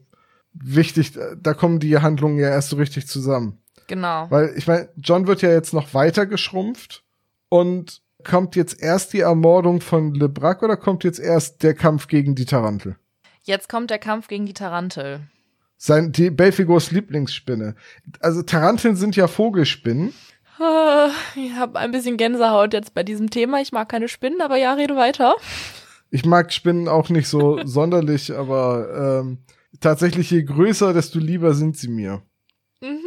wichtig, 0.53 1.13
da 1.41 1.55
kommen 1.55 1.79
die 1.79 1.97
Handlungen 1.99 2.39
ja 2.39 2.49
erst 2.49 2.71
so 2.71 2.77
richtig 2.77 3.07
zusammen. 3.07 3.59
Genau. 3.87 4.27
Weil 4.31 4.53
ich 4.57 4.67
meine, 4.67 4.89
John 4.97 5.27
wird 5.27 5.43
ja 5.43 5.51
jetzt 5.51 5.73
noch 5.73 5.95
weiter 5.95 6.27
geschrumpft 6.27 7.03
und 7.49 8.03
kommt 8.25 8.57
jetzt 8.57 8.83
erst 8.83 9.13
die 9.13 9.21
Ermordung 9.21 9.81
von 9.81 10.15
LeBrac 10.15 10.63
oder 10.63 10.77
kommt 10.77 11.05
jetzt 11.05 11.19
erst 11.19 11.63
der 11.63 11.75
Kampf 11.75 12.07
gegen 12.09 12.35
die 12.35 12.45
Tarantel? 12.45 12.97
Jetzt 13.43 13.69
kommt 13.69 13.91
der 13.91 13.99
Kampf 13.99 14.29
gegen 14.29 14.47
die 14.47 14.55
Tarantel. 14.55 15.21
Sein, 15.77 16.13
die 16.13 16.31
Belfigors 16.31 16.91
Lieblingsspinne. 16.91 17.75
Also 18.21 18.43
Taranteln 18.43 18.97
sind 18.97 19.17
ja 19.17 19.27
Vogelspinnen. 19.27 20.13
Ich 21.37 21.55
habe 21.55 21.79
ein 21.79 21.91
bisschen 21.91 22.19
Gänsehaut 22.19 22.75
jetzt 22.75 22.93
bei 22.93 23.03
diesem 23.03 23.31
Thema. 23.31 23.63
Ich 23.63 23.73
mag 23.73 23.89
keine 23.89 24.09
Spinnen, 24.09 24.43
aber 24.43 24.57
ja, 24.57 24.75
rede 24.75 24.95
weiter. 24.95 25.35
Ich 26.11 26.27
mag 26.27 26.53
Spinnen 26.53 26.87
auch 26.87 27.09
nicht 27.09 27.29
so 27.29 27.61
sonderlich, 27.65 28.37
aber 28.37 29.23
ähm, 29.23 29.39
tatsächlich 29.81 30.31
je 30.31 30.43
größer, 30.43 30.93
desto 30.93 31.19
lieber 31.19 31.55
sind 31.55 31.79
sie 31.79 31.89
mir. 31.89 32.23
Mhm, 32.83 32.99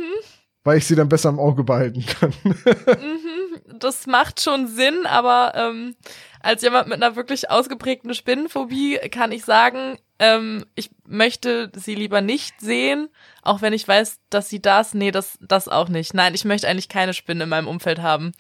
Weil 0.64 0.80
ich 0.80 0.88
sie 0.88 0.96
dann 0.96 1.10
besser 1.10 1.30
im 1.30 1.40
Auge 1.40 1.64
behalten 1.64 2.04
kann. 2.06 2.34
mhm. 2.44 3.33
Das 3.80 4.08
macht 4.08 4.42
schon 4.42 4.68
Sinn, 4.68 5.06
aber 5.06 5.54
ähm, 5.56 5.96
als 6.42 6.62
jemand 6.62 6.88
mit 6.88 7.02
einer 7.02 7.16
wirklich 7.16 7.50
ausgeprägten 7.50 8.14
Spinnenphobie 8.14 8.98
kann 9.12 9.32
ich 9.32 9.46
sagen, 9.46 9.98
ähm, 10.20 10.66
ich 10.76 10.92
möchte 11.08 11.72
sie 11.76 11.96
lieber 11.96 12.22
nicht 12.22 12.60
sehen, 12.62 13.10
auch 13.42 13.62
wenn 13.62 13.74
ich 13.74 13.88
weiß, 13.88 14.20
dass 14.30 14.50
sie 14.50 14.62
das, 14.62 14.94
nee, 14.94 15.12
das, 15.12 15.38
das 15.42 15.68
auch 15.68 15.90
nicht. 15.90 16.14
Nein, 16.14 16.34
ich 16.36 16.46
möchte 16.46 16.68
eigentlich 16.68 16.90
keine 16.90 17.14
Spinnen 17.14 17.42
in 17.42 17.50
meinem 17.50 17.68
Umfeld 17.68 18.02
haben. 18.02 18.32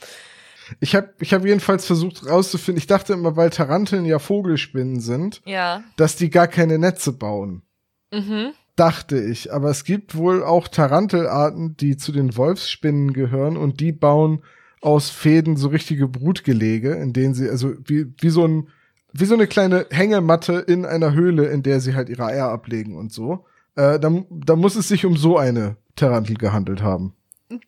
Ich 0.79 0.95
habe 0.95 1.13
ich 1.19 1.33
hab 1.33 1.45
jedenfalls 1.45 1.85
versucht 1.85 2.25
rauszufinden, 2.25 2.77
ich 2.79 2.87
dachte 2.87 3.13
immer, 3.13 3.35
weil 3.35 3.49
Taranteln 3.49 4.05
ja 4.05 4.17
Vogelspinnen 4.19 5.01
sind, 5.01 5.41
Ja. 5.45 5.83
dass 5.97 6.15
die 6.15 6.29
gar 6.29 6.47
keine 6.47 6.77
Netze 6.79 7.11
bauen. 7.13 7.63
Mhm. 8.11 8.53
dachte 8.75 9.19
ich. 9.19 9.51
Aber 9.53 9.69
es 9.69 9.83
gibt 9.83 10.15
wohl 10.15 10.43
auch 10.43 10.67
Tarantelarten, 10.67 11.75
die 11.77 11.95
zu 11.97 12.11
den 12.11 12.35
Wolfsspinnen 12.37 13.13
gehören 13.13 13.55
und 13.57 13.79
die 13.79 13.91
bauen 13.91 14.43
aus 14.83 15.09
Fäden 15.09 15.55
so 15.55 15.69
richtige 15.69 16.07
Brutgelege, 16.07 16.93
in 16.93 17.13
denen 17.13 17.33
sie, 17.33 17.49
also 17.49 17.73
wie, 17.85 18.13
wie 18.19 18.29
so 18.29 18.45
ein, 18.45 18.67
wie 19.13 19.25
so 19.25 19.33
eine 19.33 19.47
kleine 19.47 19.87
Hängematte 19.89 20.53
in 20.53 20.85
einer 20.85 21.13
Höhle, 21.13 21.47
in 21.47 21.63
der 21.63 21.79
sie 21.79 21.95
halt 21.95 22.09
ihre 22.09 22.25
Eier 22.25 22.49
ablegen 22.49 22.97
und 22.97 23.11
so. 23.13 23.45
Äh, 23.75 23.99
da, 23.99 24.11
da 24.29 24.55
muss 24.55 24.75
es 24.75 24.87
sich 24.87 25.05
um 25.05 25.15
so 25.15 25.37
eine 25.37 25.77
Tarantel 25.95 26.35
gehandelt 26.35 26.81
haben. 26.81 27.13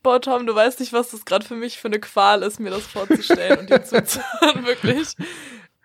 Boah, 0.03 0.19
Tom, 0.19 0.45
du 0.45 0.55
weißt 0.55 0.79
nicht, 0.79 0.93
was 0.93 1.11
das 1.11 1.25
gerade 1.25 1.45
für 1.45 1.55
mich 1.55 1.79
für 1.79 1.87
eine 1.87 1.99
Qual 1.99 2.41
ist, 2.43 2.59
mir 2.59 2.71
das 2.71 2.83
vorzustellen 2.83 3.59
und 3.59 3.69
dir 3.69 3.83
zuzuhören, 3.85 4.65
wirklich. 4.65 5.15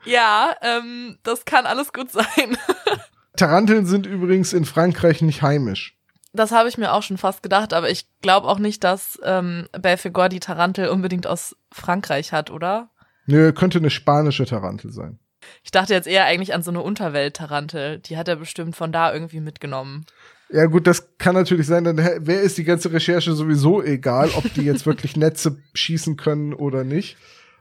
Ja, 0.05 0.57
ähm, 0.63 1.19
das 1.23 1.45
kann 1.45 1.67
alles 1.67 1.93
gut 1.93 2.11
sein. 2.11 2.57
Taranteln 3.37 3.87
sind 3.87 4.07
übrigens 4.07 4.53
in 4.53 4.65
Frankreich 4.65 5.23
nicht 5.23 5.43
heimisch. 5.43 5.97
Das 6.33 6.53
habe 6.53 6.69
ich 6.69 6.79
mir 6.79 6.93
auch 6.93 7.03
schon 7.03 7.19
fast 7.19 7.43
gedacht, 7.43 7.73
aber 7.73 7.91
ich 7.91 8.07
glaube 8.23 8.47
auch 8.47 8.59
nicht, 8.59 8.85
dass 8.85 9.19
ähm, 9.25 9.67
Belfegor 9.73 10.29
die 10.29 10.41
Tarantel 10.41 10.89
unbedingt 10.89 11.27
aus 11.27 11.57
Frankreich 11.73 12.33
hat, 12.33 12.51
oder? 12.51 12.91
Nö, 13.27 13.53
könnte 13.53 13.79
eine 13.79 13.91
spanische 13.91 14.47
Tarantel 14.47 14.93
sein. 14.93 15.19
Ich 15.65 15.71
dachte 15.71 15.95
jetzt 15.95 16.07
eher 16.07 16.27
eigentlich 16.27 16.55
an 16.55 16.63
so 16.63 16.71
eine 16.71 16.83
Unterwelt-Tarantel. 16.83 17.99
Die 17.99 18.17
hat 18.17 18.29
er 18.29 18.37
bestimmt 18.37 18.77
von 18.77 18.93
da 18.93 19.13
irgendwie 19.13 19.41
mitgenommen. 19.41 20.05
Ja 20.53 20.67
gut, 20.67 20.87
das 20.87 21.17
kann 21.19 21.35
natürlich 21.35 21.67
sein, 21.67 21.85
dann 21.85 21.97
wer 21.97 22.43
ist 22.43 22.59
die 22.59 22.65
ganze 22.65 22.93
Recherche 22.93 23.33
sowieso 23.33 23.83
egal, 23.83 24.31
ob 24.37 24.53
die 24.55 24.63
jetzt 24.63 24.85
wirklich 24.85 25.17
Netze 25.17 25.59
schießen 25.75 26.17
können 26.17 26.55
oder 26.55 26.83
nicht. 26.83 27.17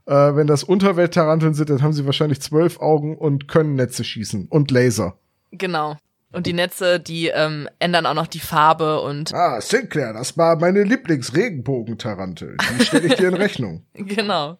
Äh, 0.08 0.36
wenn 0.36 0.48
das 0.48 0.64
Unterwelttaranteln 0.64 1.54
sind, 1.54 1.70
dann 1.70 1.84
haben 1.84 1.94
sie 1.94 2.06
wahrscheinlich 2.06 2.42
zwölf 2.42 2.80
Augen 2.80 3.16
und 3.16 3.48
können 3.48 3.76
Netze 3.76 4.04
schießen 4.04 4.48
und 4.50 4.72
Laser. 4.72 5.18
Genau. 5.52 5.98
Und 6.32 6.46
die 6.46 6.54
Netze, 6.54 7.00
die 7.00 7.28
ähm, 7.28 7.68
ändern 7.80 8.06
auch 8.06 8.14
noch 8.14 8.28
die 8.28 8.40
Farbe 8.40 9.02
und 9.02 9.34
Ah, 9.34 9.60
Sinclair, 9.62 10.14
das 10.14 10.38
war 10.38 10.60
meine 10.60 10.84
Lieblingsregenbogentarantel. 10.84 12.58
Die 12.80 12.86
stelle 12.86 13.08
ich 13.08 13.16
dir 13.16 13.30
in 13.30 13.34
Rechnung. 13.36 13.86
genau. 13.94 14.58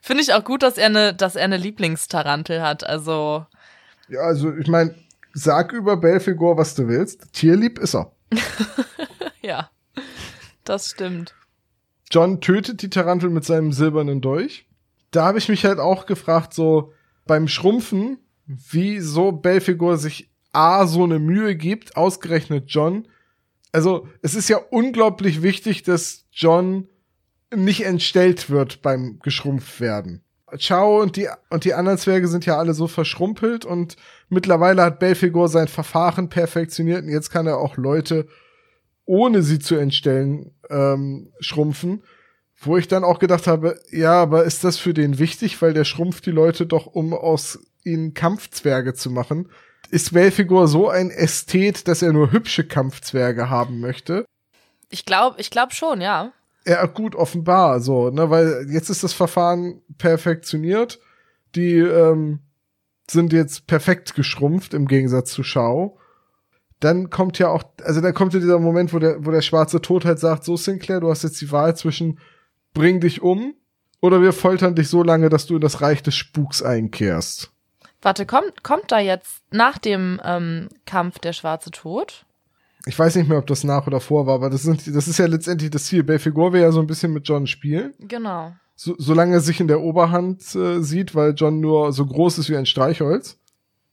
Finde 0.00 0.22
ich 0.22 0.32
auch 0.32 0.44
gut, 0.44 0.62
dass 0.62 0.78
er 0.78 0.86
eine, 0.86 1.14
dass 1.14 1.36
er 1.36 1.44
eine 1.44 1.56
Lieblingstarantel 1.56 2.62
hat. 2.62 2.84
Also 2.84 3.44
Ja, 4.08 4.20
also 4.20 4.54
ich 4.56 4.68
meine, 4.68 4.94
sag 5.34 5.72
über 5.72 5.96
Belfegor, 5.96 6.56
was 6.56 6.74
du 6.74 6.88
willst. 6.88 7.32
Tierlieb 7.32 7.78
ist 7.78 7.94
er. 7.94 8.12
ja, 9.42 9.70
das 10.64 10.90
stimmt. 10.90 11.34
John 12.10 12.40
tötet 12.40 12.82
die 12.82 12.90
Tarantel 12.90 13.30
mit 13.30 13.44
seinem 13.44 13.72
silbernen 13.72 14.20
Dolch. 14.20 14.66
Da 15.10 15.24
habe 15.26 15.38
ich 15.38 15.48
mich 15.48 15.64
halt 15.64 15.78
auch 15.78 16.06
gefragt, 16.06 16.54
so 16.54 16.92
beim 17.26 17.48
Schrumpfen, 17.48 18.18
wieso 18.46 19.32
Belfegor 19.32 19.98
sich 19.98 20.30
A 20.56 20.86
so 20.86 21.04
eine 21.04 21.18
Mühe 21.18 21.54
gibt, 21.54 21.96
ausgerechnet 21.96 22.64
John. 22.68 23.06
Also, 23.72 24.08
es 24.22 24.34
ist 24.34 24.48
ja 24.48 24.56
unglaublich 24.56 25.42
wichtig, 25.42 25.82
dass 25.82 26.24
John 26.32 26.88
nicht 27.54 27.84
entstellt 27.84 28.48
wird 28.48 28.80
beim 28.80 29.18
geschrumpft 29.22 29.80
werden. 29.80 30.22
Chao 30.56 31.02
und 31.02 31.16
die, 31.16 31.28
und 31.50 31.64
die 31.64 31.74
anderen 31.74 31.98
Zwerge 31.98 32.28
sind 32.28 32.46
ja 32.46 32.56
alle 32.56 32.72
so 32.72 32.86
verschrumpelt 32.86 33.64
und 33.64 33.96
mittlerweile 34.28 34.82
hat 34.82 35.00
Belfegor 35.00 35.48
sein 35.48 35.68
Verfahren 35.68 36.28
perfektioniert 36.28 37.02
und 37.02 37.10
jetzt 37.10 37.30
kann 37.30 37.46
er 37.46 37.58
auch 37.58 37.76
Leute, 37.76 38.26
ohne 39.04 39.42
sie 39.42 39.58
zu 39.58 39.74
entstellen, 39.74 40.52
ähm, 40.70 41.32
schrumpfen. 41.40 42.02
Wo 42.58 42.78
ich 42.78 42.88
dann 42.88 43.04
auch 43.04 43.18
gedacht 43.18 43.46
habe, 43.46 43.78
ja, 43.90 44.14
aber 44.22 44.44
ist 44.44 44.64
das 44.64 44.78
für 44.78 44.94
den 44.94 45.18
wichtig, 45.18 45.60
weil 45.60 45.74
der 45.74 45.84
schrumpft 45.84 46.24
die 46.24 46.30
Leute 46.30 46.64
doch, 46.64 46.86
um 46.86 47.12
aus 47.12 47.58
ihnen 47.84 48.14
Kampfzwerge 48.14 48.94
zu 48.94 49.10
machen. 49.10 49.50
Ist 49.90 50.12
Belfegor 50.12 50.68
so 50.68 50.88
ein 50.88 51.10
Ästhet, 51.10 51.88
dass 51.88 52.02
er 52.02 52.12
nur 52.12 52.32
hübsche 52.32 52.66
Kampfzwerge 52.66 53.50
haben 53.50 53.80
möchte? 53.80 54.24
Ich 54.90 55.04
glaube, 55.04 55.40
ich 55.40 55.50
glaube 55.50 55.74
schon, 55.74 56.00
ja. 56.00 56.32
Ja, 56.66 56.84
gut, 56.86 57.14
offenbar, 57.14 57.80
so, 57.80 58.10
ne, 58.10 58.28
weil 58.30 58.66
jetzt 58.70 58.90
ist 58.90 59.04
das 59.04 59.12
Verfahren 59.12 59.82
perfektioniert. 59.98 60.98
Die 61.54 61.78
ähm, 61.78 62.40
sind 63.08 63.32
jetzt 63.32 63.66
perfekt 63.66 64.14
geschrumpft 64.14 64.74
im 64.74 64.88
Gegensatz 64.88 65.30
zu 65.30 65.42
Shao. 65.42 65.98
Dann 66.80 67.08
kommt 67.08 67.38
ja 67.38 67.48
auch, 67.48 67.62
also 67.82 68.00
dann 68.00 68.14
kommt 68.14 68.34
ja 68.34 68.40
dieser 68.40 68.58
Moment, 68.58 68.92
wo 68.92 68.98
der, 68.98 69.24
wo 69.24 69.30
der 69.30 69.42
schwarze 69.42 69.80
Tod 69.80 70.04
halt 70.04 70.18
sagt, 70.18 70.44
so 70.44 70.56
Sinclair, 70.56 71.00
du 71.00 71.08
hast 71.08 71.22
jetzt 71.22 71.40
die 71.40 71.52
Wahl 71.52 71.76
zwischen 71.76 72.18
bring 72.74 73.00
dich 73.00 73.22
um 73.22 73.54
oder 74.00 74.20
wir 74.20 74.32
foltern 74.32 74.74
dich 74.74 74.88
so 74.88 75.02
lange, 75.02 75.28
dass 75.28 75.46
du 75.46 75.54
in 75.54 75.60
das 75.62 75.80
Reich 75.80 76.02
des 76.02 76.14
Spuks 76.14 76.62
einkehrst. 76.62 77.52
Warte, 78.06 78.24
kommt, 78.24 78.62
kommt 78.62 78.92
da 78.92 79.00
jetzt 79.00 79.42
nach 79.50 79.78
dem 79.78 80.20
ähm, 80.24 80.68
Kampf 80.84 81.18
der 81.18 81.32
schwarze 81.32 81.72
Tod? 81.72 82.24
Ich 82.86 82.96
weiß 82.96 83.16
nicht 83.16 83.28
mehr, 83.28 83.38
ob 83.38 83.48
das 83.48 83.64
nach 83.64 83.88
oder 83.88 83.98
vor 83.98 84.28
war, 84.28 84.36
aber 84.36 84.48
das, 84.48 84.62
sind, 84.62 84.86
das 84.94 85.08
ist 85.08 85.18
ja 85.18 85.26
letztendlich 85.26 85.72
das 85.72 85.86
Ziel. 85.86 86.04
Belfegor 86.04 86.52
will 86.52 86.60
ja 86.60 86.70
so 86.70 86.78
ein 86.78 86.86
bisschen 86.86 87.12
mit 87.12 87.26
John 87.26 87.48
spielen. 87.48 87.94
Genau. 87.98 88.52
so, 88.76 88.94
solange 88.96 89.34
er 89.34 89.40
sich 89.40 89.58
in 89.58 89.66
der 89.66 89.80
Oberhand 89.80 90.54
äh, 90.54 90.82
sieht, 90.82 91.16
weil 91.16 91.34
John 91.34 91.58
nur 91.58 91.92
so 91.92 92.06
groß 92.06 92.38
ist 92.38 92.48
wie 92.48 92.56
ein 92.56 92.66
Streichholz. 92.66 93.38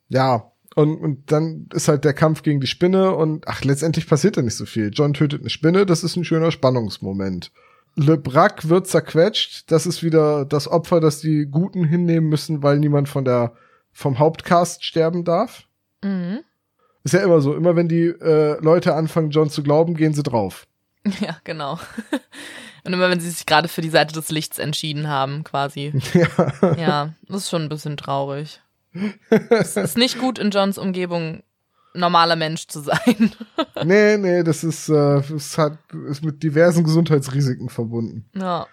Ja, 0.09 0.51
Und, 0.75 1.01
und 1.01 1.31
dann 1.31 1.67
ist 1.73 1.87
halt 1.87 2.03
der 2.03 2.13
Kampf 2.13 2.43
gegen 2.43 2.59
die 2.59 2.67
Spinne 2.67 3.15
und 3.15 3.47
ach, 3.47 3.63
letztendlich 3.63 4.07
passiert 4.07 4.37
da 4.37 4.43
nicht 4.43 4.55
so 4.55 4.65
viel. 4.65 4.91
John 4.93 5.13
tötet 5.13 5.41
eine 5.41 5.49
Spinne, 5.49 5.87
das 5.87 6.03
ist 6.03 6.15
ein 6.17 6.23
schöner 6.23 6.51
Spannungsmoment. 6.51 7.51
Le 7.95 8.17
Brac 8.17 8.69
wird 8.69 8.87
zerquetscht, 8.87 9.71
das 9.71 9.85
ist 9.85 10.03
wieder 10.03 10.45
das 10.45 10.67
Opfer, 10.67 10.99
das 10.99 11.19
die 11.19 11.45
Guten 11.45 11.83
hinnehmen 11.83 12.27
müssen, 12.27 12.63
weil 12.63 12.79
niemand 12.79 13.07
von 13.09 13.23
der, 13.25 13.53
vom 13.93 14.19
Hauptcast 14.19 14.83
sterben 14.83 15.23
darf. 15.23 15.63
Mhm. 16.03 16.39
Ist 17.03 17.13
ja 17.13 17.23
immer 17.23 17.41
so, 17.41 17.53
immer 17.55 17.75
wenn 17.75 17.87
die 17.87 18.07
äh, 18.07 18.59
Leute 18.61 18.95
anfangen, 18.95 19.29
John 19.29 19.49
zu 19.49 19.61
glauben, 19.63 19.95
gehen 19.95 20.13
sie 20.13 20.23
drauf. 20.23 20.67
Ja, 21.19 21.37
genau. 21.43 21.79
Und 22.85 22.93
immer 22.93 23.09
wenn 23.09 23.19
sie 23.19 23.29
sich 23.29 23.45
gerade 23.45 23.67
für 23.67 23.81
die 23.81 23.89
Seite 23.89 24.13
des 24.13 24.29
Lichts 24.29 24.57
entschieden 24.57 25.09
haben, 25.09 25.43
quasi. 25.43 25.93
Ja. 26.13 26.75
Ja, 26.77 27.13
das 27.27 27.43
ist 27.43 27.49
schon 27.49 27.63
ein 27.63 27.69
bisschen 27.69 27.97
traurig. 27.97 28.61
es 29.29 29.75
ist 29.75 29.97
nicht 29.97 30.17
gut 30.17 30.39
in 30.39 30.51
Johns 30.51 30.77
Umgebung 30.77 31.43
normaler 31.93 32.35
Mensch 32.35 32.67
zu 32.67 32.79
sein. 32.79 33.33
nee, 33.83 34.17
nee, 34.17 34.43
das 34.43 34.63
ist, 34.63 34.89
äh, 34.89 35.19
es 35.33 35.57
hat, 35.57 35.77
ist 36.09 36.23
mit 36.23 36.41
diversen 36.41 36.83
Gesundheitsrisiken 36.83 37.69
verbunden. 37.69 38.25
Ja. 38.33 38.65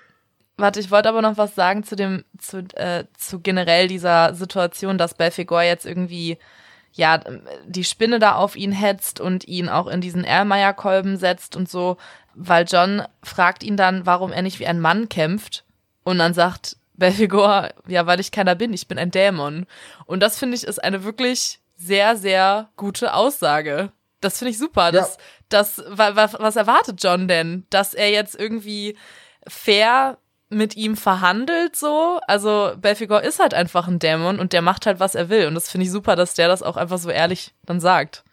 Warte, 0.60 0.80
ich 0.80 0.90
wollte 0.90 1.08
aber 1.08 1.22
noch 1.22 1.36
was 1.36 1.54
sagen 1.54 1.84
zu 1.84 1.96
dem, 1.96 2.24
zu, 2.38 2.58
äh, 2.74 3.04
zu 3.16 3.40
generell 3.40 3.88
dieser 3.88 4.34
Situation, 4.34 4.98
dass 4.98 5.14
Belfegor 5.14 5.62
jetzt 5.62 5.86
irgendwie, 5.86 6.38
ja, 6.92 7.20
die 7.66 7.84
Spinne 7.84 8.18
da 8.18 8.34
auf 8.34 8.56
ihn 8.56 8.72
hetzt 8.72 9.20
und 9.20 9.46
ihn 9.48 9.68
auch 9.68 9.86
in 9.86 10.00
diesen 10.00 10.24
Erlmeyer-Kolben 10.24 11.16
setzt 11.16 11.56
und 11.56 11.68
so, 11.68 11.96
weil 12.34 12.64
John 12.66 13.02
fragt 13.22 13.62
ihn 13.62 13.76
dann, 13.76 14.06
warum 14.06 14.32
er 14.32 14.42
nicht 14.42 14.60
wie 14.60 14.66
ein 14.66 14.80
Mann 14.80 15.08
kämpft. 15.08 15.64
Und 16.04 16.18
dann 16.18 16.34
sagt 16.34 16.76
Belfegor, 16.94 17.70
ja, 17.86 18.06
weil 18.06 18.20
ich 18.20 18.30
keiner 18.30 18.54
bin, 18.54 18.72
ich 18.72 18.86
bin 18.86 18.98
ein 18.98 19.10
Dämon. 19.10 19.66
Und 20.06 20.20
das 20.20 20.38
finde 20.38 20.56
ich 20.56 20.64
ist 20.64 20.82
eine 20.82 21.04
wirklich 21.04 21.60
sehr, 21.76 22.16
sehr 22.16 22.68
gute 22.76 23.14
Aussage. 23.14 23.92
Das 24.20 24.38
finde 24.38 24.50
ich 24.50 24.58
super. 24.58 24.92
Das, 24.92 25.16
das, 25.48 25.82
was, 25.88 26.34
was 26.38 26.56
erwartet 26.56 27.02
John 27.02 27.26
denn? 27.26 27.66
Dass 27.70 27.94
er 27.94 28.10
jetzt 28.10 28.38
irgendwie 28.38 28.96
fair 29.46 30.18
mit 30.50 30.76
ihm 30.76 30.96
verhandelt 30.96 31.76
so. 31.76 32.20
Also 32.26 32.72
Belfegor 32.76 33.22
ist 33.22 33.38
halt 33.38 33.54
einfach 33.54 33.88
ein 33.88 33.98
Dämon 33.98 34.38
und 34.38 34.52
der 34.52 34.62
macht 34.62 34.84
halt, 34.84 35.00
was 35.00 35.14
er 35.14 35.28
will. 35.28 35.46
Und 35.46 35.54
das 35.54 35.70
finde 35.70 35.86
ich 35.86 35.92
super, 35.92 36.16
dass 36.16 36.34
der 36.34 36.48
das 36.48 36.62
auch 36.62 36.76
einfach 36.76 36.98
so 36.98 37.08
ehrlich 37.08 37.54
dann 37.64 37.80
sagt. 37.80 38.24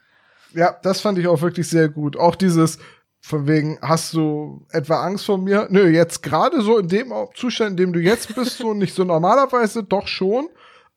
Ja, 0.53 0.75
das 0.81 1.01
fand 1.01 1.19
ich 1.19 1.27
auch 1.27 1.41
wirklich 1.41 1.69
sehr 1.69 1.89
gut. 1.89 2.17
Auch 2.17 2.35
dieses, 2.35 2.79
von 3.27 3.45
wegen, 3.45 3.77
hast 3.81 4.13
du 4.13 4.65
etwa 4.71 5.03
Angst 5.03 5.25
vor 5.25 5.37
mir? 5.37 5.67
Nö, 5.69 5.87
jetzt 5.89 6.23
gerade 6.23 6.61
so 6.61 6.77
in 6.77 6.87
dem 6.87 7.13
Zustand, 7.35 7.71
in 7.71 7.77
dem 7.77 7.93
du 7.93 7.99
jetzt 7.99 8.33
bist, 8.35 8.57
so 8.57 8.73
nicht 8.73 8.95
so 8.95 9.03
normalerweise, 9.03 9.83
doch 9.83 10.07
schon. 10.07 10.47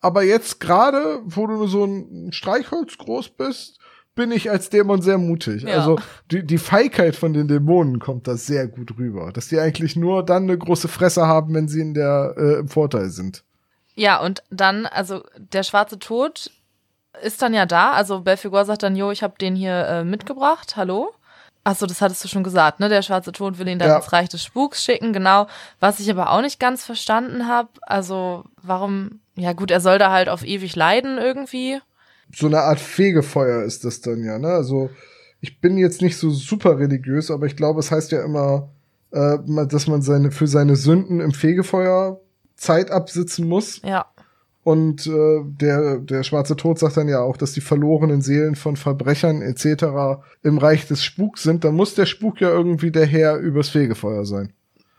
Aber 0.00 0.22
jetzt 0.22 0.60
gerade, 0.60 1.20
wo 1.24 1.48
du 1.48 1.54
nur 1.54 1.68
so 1.68 1.84
ein 1.84 2.32
Streichholz 2.32 2.96
groß 2.98 3.30
bist, 3.30 3.79
bin 4.20 4.32
ich 4.32 4.50
als 4.50 4.68
Dämon 4.68 5.00
sehr 5.00 5.16
mutig. 5.16 5.62
Ja. 5.62 5.76
Also 5.76 5.96
die, 6.30 6.44
die 6.44 6.58
Feigheit 6.58 7.16
von 7.16 7.32
den 7.32 7.48
Dämonen 7.48 8.00
kommt 8.00 8.28
da 8.28 8.36
sehr 8.36 8.68
gut 8.68 8.98
rüber. 8.98 9.32
Dass 9.32 9.48
die 9.48 9.58
eigentlich 9.58 9.96
nur 9.96 10.22
dann 10.22 10.42
eine 10.42 10.58
große 10.58 10.88
Fresse 10.88 11.26
haben, 11.26 11.54
wenn 11.54 11.68
sie 11.68 11.80
in 11.80 11.94
der, 11.94 12.34
äh, 12.36 12.58
im 12.58 12.68
Vorteil 12.68 13.08
sind. 13.08 13.44
Ja, 13.94 14.20
und 14.20 14.42
dann, 14.50 14.84
also 14.84 15.22
der 15.38 15.62
schwarze 15.62 15.98
Tod 15.98 16.50
ist 17.22 17.40
dann 17.40 17.54
ja 17.54 17.64
da. 17.64 17.92
Also 17.92 18.20
Belfegor 18.20 18.66
sagt 18.66 18.82
dann, 18.82 18.94
jo, 18.94 19.10
ich 19.10 19.22
habe 19.22 19.38
den 19.40 19.56
hier 19.56 19.86
äh, 19.86 20.04
mitgebracht. 20.04 20.76
Hallo? 20.76 21.14
Achso, 21.64 21.86
das 21.86 22.02
hattest 22.02 22.22
du 22.22 22.28
schon 22.28 22.44
gesagt, 22.44 22.78
ne? 22.80 22.90
Der 22.90 23.00
schwarze 23.00 23.32
Tod 23.32 23.58
will 23.58 23.68
ihn 23.68 23.78
dann 23.78 23.88
Ja. 23.88 23.96
ins 23.96 24.12
Reich 24.12 24.28
des 24.28 24.44
Spuks 24.44 24.84
schicken, 24.84 25.14
genau. 25.14 25.46
Was 25.78 25.98
ich 25.98 26.10
aber 26.10 26.30
auch 26.30 26.42
nicht 26.42 26.60
ganz 26.60 26.84
verstanden 26.84 27.48
habe, 27.48 27.70
also 27.82 28.44
warum, 28.62 29.20
ja 29.34 29.54
gut, 29.54 29.70
er 29.70 29.80
soll 29.80 29.98
da 29.98 30.10
halt 30.10 30.28
auf 30.28 30.44
ewig 30.44 30.76
leiden 30.76 31.16
irgendwie. 31.16 31.80
So 32.34 32.46
eine 32.46 32.60
Art 32.60 32.80
Fegefeuer 32.80 33.62
ist 33.64 33.84
das 33.84 34.00
dann 34.00 34.24
ja, 34.24 34.38
ne? 34.38 34.48
Also 34.48 34.90
ich 35.40 35.60
bin 35.60 35.78
jetzt 35.78 36.02
nicht 36.02 36.16
so 36.16 36.30
super 36.30 36.78
religiös, 36.78 37.30
aber 37.30 37.46
ich 37.46 37.56
glaube, 37.56 37.80
es 37.80 37.90
heißt 37.90 38.12
ja 38.12 38.22
immer, 38.22 38.70
äh, 39.10 39.38
dass 39.66 39.86
man 39.86 40.02
seine 40.02 40.30
für 40.30 40.46
seine 40.46 40.76
Sünden 40.76 41.20
im 41.20 41.32
Fegefeuer 41.32 42.20
Zeit 42.56 42.90
absitzen 42.90 43.48
muss. 43.48 43.80
Ja. 43.82 44.06
Und 44.62 45.06
äh, 45.06 45.40
der 45.44 45.98
der 45.98 46.22
schwarze 46.22 46.54
Tod 46.54 46.78
sagt 46.78 46.98
dann 46.98 47.08
ja 47.08 47.20
auch, 47.20 47.38
dass 47.38 47.52
die 47.52 47.62
verlorenen 47.62 48.20
Seelen 48.20 48.56
von 48.56 48.76
Verbrechern 48.76 49.40
etc. 49.40 50.22
im 50.42 50.58
Reich 50.58 50.86
des 50.86 51.02
Spuks 51.02 51.42
sind. 51.42 51.64
Dann 51.64 51.74
muss 51.74 51.94
der 51.94 52.06
Spuk 52.06 52.40
ja 52.40 52.50
irgendwie 52.50 52.90
der 52.90 53.06
Herr 53.06 53.38
übers 53.38 53.70
Fegefeuer 53.70 54.26
sein. 54.26 54.52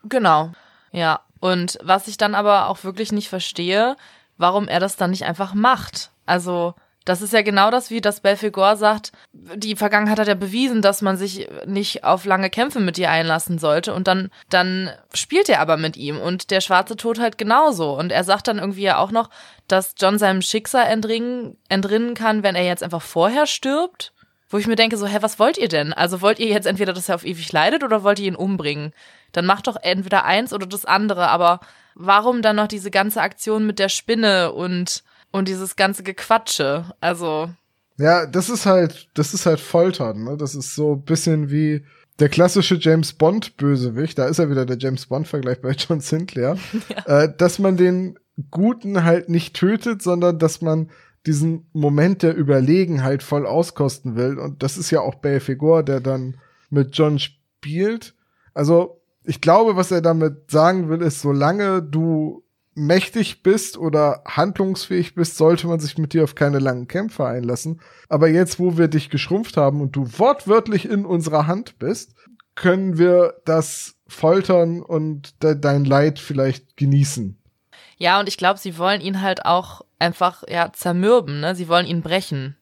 Genau. 0.03 0.51
Ja. 0.91 1.21
Und 1.39 1.77
was 1.83 2.07
ich 2.07 2.17
dann 2.17 2.35
aber 2.35 2.67
auch 2.69 2.83
wirklich 2.83 3.11
nicht 3.11 3.29
verstehe, 3.29 3.95
warum 4.37 4.67
er 4.67 4.79
das 4.79 4.95
dann 4.95 5.11
nicht 5.11 5.25
einfach 5.25 5.53
macht. 5.53 6.11
Also, 6.25 6.75
das 7.05 7.21
ist 7.21 7.33
ja 7.33 7.41
genau 7.41 7.71
das, 7.71 7.89
wie 7.89 7.99
das 7.99 8.19
Belfegor 8.19 8.75
sagt, 8.75 9.11
die 9.33 9.75
Vergangenheit 9.75 10.19
hat 10.19 10.27
ja 10.27 10.35
bewiesen, 10.35 10.83
dass 10.83 11.01
man 11.01 11.17
sich 11.17 11.47
nicht 11.65 12.03
auf 12.03 12.25
lange 12.25 12.51
Kämpfe 12.51 12.79
mit 12.79 12.97
dir 12.97 13.09
einlassen 13.09 13.57
sollte. 13.57 13.93
Und 13.93 14.07
dann, 14.07 14.29
dann 14.49 14.91
spielt 15.13 15.49
er 15.49 15.61
aber 15.61 15.77
mit 15.77 15.97
ihm 15.97 16.19
und 16.19 16.51
der 16.51 16.61
schwarze 16.61 16.95
Tod 16.95 17.19
halt 17.19 17.39
genauso. 17.39 17.97
Und 17.97 18.11
er 18.11 18.23
sagt 18.23 18.47
dann 18.47 18.59
irgendwie 18.59 18.83
ja 18.83 18.97
auch 18.97 19.11
noch, 19.11 19.31
dass 19.67 19.95
John 19.97 20.19
seinem 20.19 20.43
Schicksal 20.43 20.85
entrinnen, 20.87 21.57
entrinnen 21.69 22.13
kann, 22.13 22.43
wenn 22.43 22.55
er 22.55 22.65
jetzt 22.65 22.83
einfach 22.83 23.01
vorher 23.01 23.47
stirbt. 23.47 24.13
Wo 24.47 24.57
ich 24.57 24.67
mir 24.67 24.75
denke, 24.75 24.97
so, 24.97 25.07
hä, 25.07 25.17
was 25.21 25.39
wollt 25.39 25.57
ihr 25.57 25.69
denn? 25.69 25.93
Also 25.93 26.21
wollt 26.21 26.37
ihr 26.37 26.47
jetzt 26.47 26.67
entweder, 26.67 26.91
dass 26.91 27.07
er 27.07 27.15
auf 27.15 27.25
ewig 27.25 27.51
leidet 27.53 27.83
oder 27.83 28.03
wollt 28.03 28.19
ihr 28.19 28.27
ihn 28.27 28.35
umbringen? 28.35 28.93
Dann 29.31 29.45
macht 29.45 29.67
doch 29.67 29.77
entweder 29.81 30.25
eins 30.25 30.51
oder 30.53 30.67
das 30.67 30.83
andere, 30.83 31.29
aber 31.29 31.61
warum 31.95 32.41
dann 32.41 32.57
noch 32.57 32.67
diese 32.67 32.91
ganze 32.91 33.21
Aktion 33.21 33.65
mit 33.65 33.79
der 33.79 33.87
Spinne 33.89 34.51
und, 34.51 35.03
und 35.31 35.47
dieses 35.47 35.75
ganze 35.75 36.03
Gequatsche? 36.03 36.85
Also, 36.99 37.49
Ja, 37.97 38.25
das 38.25 38.49
ist 38.49 38.65
halt, 38.65 39.09
das 39.13 39.33
ist 39.33 39.45
halt 39.45 39.59
Foltern, 39.59 40.23
ne? 40.23 40.37
Das 40.37 40.55
ist 40.55 40.75
so 40.75 40.93
ein 40.93 41.03
bisschen 41.03 41.49
wie 41.51 41.85
der 42.19 42.29
klassische 42.29 42.75
James 42.75 43.13
Bond 43.13 43.57
Bösewicht, 43.57 44.17
da 44.17 44.27
ist 44.27 44.37
ja 44.37 44.49
wieder 44.49 44.65
der 44.65 44.77
James 44.77 45.07
Bond 45.07 45.27
Vergleich 45.27 45.59
bei 45.61 45.71
John 45.71 46.01
Sinclair, 46.01 46.57
äh, 47.05 47.29
dass 47.35 47.57
man 47.57 47.77
den 47.77 48.19
Guten 48.49 49.03
halt 49.03 49.29
nicht 49.29 49.55
tötet, 49.55 50.01
sondern 50.01 50.39
dass 50.39 50.61
man 50.61 50.89
diesen 51.25 51.67
Moment 51.73 52.23
der 52.23 52.37
Überlegenheit 52.37 53.23
voll 53.23 53.45
auskosten 53.45 54.15
will. 54.15 54.39
Und 54.39 54.63
das 54.63 54.77
ist 54.77 54.91
ja 54.91 55.01
auch 55.01 55.15
Belfegor, 55.15 55.83
der 55.83 55.99
dann 55.99 56.37
mit 56.69 56.95
John 56.97 57.19
spielt. 57.19 58.15
Also, 58.53 59.01
ich 59.23 59.41
glaube, 59.41 59.75
was 59.75 59.91
er 59.91 60.01
damit 60.01 60.49
sagen 60.49 60.89
will, 60.89 61.01
ist, 61.01 61.21
solange 61.21 61.83
du 61.83 62.43
mächtig 62.73 63.43
bist 63.43 63.77
oder 63.77 64.23
handlungsfähig 64.25 65.15
bist, 65.15 65.37
sollte 65.37 65.67
man 65.67 65.79
sich 65.79 65.97
mit 65.97 66.13
dir 66.13 66.23
auf 66.23 66.35
keine 66.35 66.59
langen 66.59 66.87
Kämpfe 66.87 67.25
einlassen. 67.25 67.81
Aber 68.07 68.29
jetzt, 68.29 68.59
wo 68.59 68.77
wir 68.77 68.87
dich 68.87 69.09
geschrumpft 69.09 69.57
haben 69.57 69.81
und 69.81 69.95
du 69.95 70.07
wortwörtlich 70.17 70.89
in 70.89 71.05
unserer 71.05 71.47
Hand 71.47 71.79
bist, 71.79 72.13
können 72.55 72.97
wir 72.97 73.35
das 73.45 73.95
Foltern 74.07 74.81
und 74.81 75.41
de 75.43 75.55
dein 75.59 75.85
Leid 75.85 76.19
vielleicht 76.19 76.77
genießen. 76.77 77.37
ja, 77.97 78.19
und 78.19 78.27
ich 78.27 78.37
glaube, 78.37 78.59
sie 78.59 78.77
wollen 78.77 79.01
ihn 79.01 79.21
halt 79.21 79.45
auch 79.45 79.81
einfach, 79.99 80.43
ja, 80.49 80.73
zermürben, 80.73 81.39
ne? 81.39 81.55
Sie 81.55 81.67
wollen 81.67 81.85
ihn 81.85 82.01
brechen. 82.01 82.57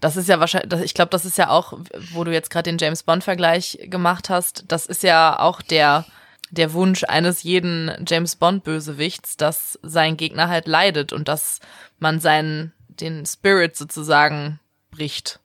Das 0.00 0.16
ist 0.16 0.28
ja 0.28 0.38
wahrscheinlich, 0.38 0.80
ich 0.82 0.94
glaube, 0.94 1.08
das 1.10 1.24
ist 1.24 1.38
ja 1.38 1.48
auch, 1.48 1.72
wo 2.12 2.22
du 2.24 2.32
jetzt 2.32 2.50
gerade 2.50 2.70
den 2.70 2.78
James 2.78 3.02
Bond-Vergleich 3.02 3.78
gemacht 3.84 4.28
hast, 4.28 4.64
das 4.68 4.86
ist 4.86 5.02
ja 5.02 5.38
auch 5.38 5.62
der, 5.62 6.04
der 6.50 6.72
Wunsch 6.72 7.04
eines 7.04 7.42
jeden 7.42 7.90
James 8.06 8.36
Bond-Bösewichts, 8.36 9.36
dass 9.36 9.78
sein 9.82 10.16
Gegner 10.16 10.48
halt 10.48 10.66
leidet 10.66 11.12
und 11.12 11.28
dass 11.28 11.60
man 11.98 12.20
seinen, 12.20 12.72
den 12.88 13.26
Spirit 13.26 13.76
sozusagen 13.76 14.60
bricht. 14.90 15.40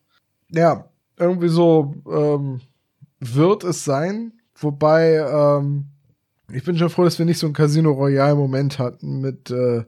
Ja, 0.50 0.86
irgendwie 1.18 1.50
so 1.50 1.96
ähm, 2.10 2.62
wird 3.20 3.64
es 3.64 3.84
sein. 3.84 4.34
Wobei, 4.56 5.16
ähm, 5.16 5.88
ich 6.52 6.64
bin 6.64 6.78
schon 6.78 6.90
froh, 6.90 7.04
dass 7.04 7.18
wir 7.18 7.26
nicht 7.26 7.40
so 7.40 7.48
einen 7.48 7.54
Casino 7.54 7.92
Royale-Moment 7.92 8.80
hatten 8.80 9.22
mit 9.22 9.50
äh, 9.50 9.84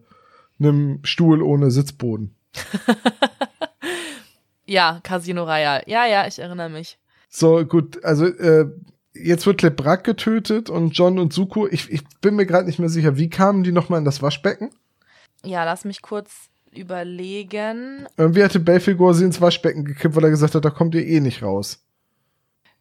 einem 0.59 0.99
Stuhl 1.03 1.41
ohne 1.41 1.71
Sitzboden. 1.71 2.35
Ja, 4.65 4.99
Casino 5.03 5.43
Royale. 5.43 5.83
Ja, 5.87 6.05
ja, 6.05 6.25
ich 6.27 6.39
erinnere 6.39 6.69
mich. 6.69 6.97
So, 7.29 7.65
gut, 7.65 8.03
also 8.03 8.25
äh, 8.25 8.69
jetzt 9.13 9.45
wird 9.45 9.61
Lebrak 9.61 10.03
getötet 10.03 10.69
und 10.69 10.91
John 10.91 11.19
und 11.19 11.33
Suko, 11.33 11.67
ich, 11.67 11.91
ich 11.91 12.01
bin 12.21 12.35
mir 12.35 12.45
gerade 12.45 12.65
nicht 12.65 12.79
mehr 12.79 12.89
sicher, 12.89 13.17
wie 13.17 13.29
kamen 13.29 13.63
die 13.63 13.71
nochmal 13.71 13.99
in 13.99 14.05
das 14.05 14.21
Waschbecken? 14.21 14.71
Ja, 15.43 15.63
lass 15.63 15.85
mich 15.85 16.01
kurz 16.01 16.49
überlegen. 16.71 18.07
Irgendwie 18.17 18.43
hatte 18.43 18.59
Belfegor 18.59 19.13
sie 19.13 19.25
ins 19.25 19.41
Waschbecken 19.41 19.85
gekippt, 19.85 20.15
weil 20.15 20.23
er 20.23 20.29
gesagt 20.29 20.55
hat, 20.55 20.65
da 20.65 20.69
kommt 20.69 20.95
ihr 20.95 21.05
eh 21.05 21.19
nicht 21.19 21.43
raus. 21.43 21.85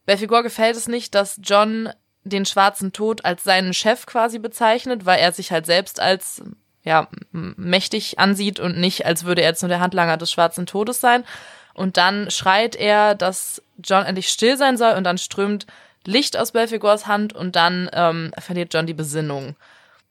Belfegor 0.07 0.43
gefällt 0.43 0.77
es 0.77 0.89
nicht, 0.89 1.15
dass 1.15 1.41
John 1.43 1.91
den 2.25 2.47
schwarzen 2.47 2.93
Tod 2.93 3.25
als 3.25 3.45
seinen 3.45 3.75
Chef 3.75 4.07
quasi 4.07 4.39
bezeichnet, 4.39 5.07
weil 5.07 5.19
er 5.19 5.33
sich 5.33 5.53
halt 5.53 5.67
selbst 5.67 6.01
als 6.01 6.43
ja 6.85 7.09
mächtig 7.31 8.19
ansieht 8.19 8.59
und 8.59 8.79
nicht, 8.79 9.07
als 9.07 9.25
würde 9.25 9.43
er 9.43 9.49
jetzt 9.49 9.63
nur 9.63 9.69
der 9.69 9.81
Handlanger 9.81 10.17
des 10.17 10.31
schwarzen 10.31 10.67
Todes 10.67 11.01
sein. 11.01 11.25
Und 11.75 11.97
dann 11.97 12.31
schreit 12.31 12.77
er, 12.77 13.15
dass 13.15 13.63
John 13.83 14.05
endlich 14.05 14.29
still 14.29 14.57
sein 14.57 14.77
soll 14.77 14.95
und 14.95 15.05
dann 15.05 15.19
strömt 15.19 15.67
Licht 16.05 16.37
aus 16.37 16.53
Belfegors 16.53 17.07
Hand 17.07 17.33
und 17.33 17.57
dann 17.57 17.89
ähm, 17.93 18.33
verliert 18.39 18.75
John 18.75 18.87
die 18.87 18.95
Besinnung. 18.95 19.57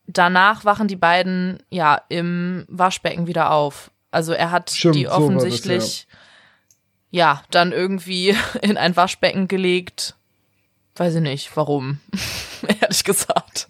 Danach 0.08 0.66
wachen 0.66 0.88
die 0.88 0.96
beiden 0.96 1.62
ja 1.70 2.02
im 2.10 2.66
Waschbecken 2.68 3.28
wieder 3.28 3.52
auf. 3.52 3.92
Also 4.10 4.34
er 4.34 4.52
hat 4.52 4.72
Stimmt, 4.72 4.96
die 4.96 5.04
so 5.04 5.10
war 5.10 5.20
das, 5.20 5.26
offensichtlich 5.26 6.08
ja, 7.12 7.44
dann 7.52 7.72
irgendwie 7.72 8.36
in 8.62 8.78
ein 8.78 8.96
Waschbecken 8.96 9.48
gelegt. 9.48 10.16
Weiß 10.96 11.16
ich 11.16 11.22
nicht, 11.22 11.56
warum. 11.56 12.00
Ehrlich 12.82 13.04
gesagt. 13.04 13.68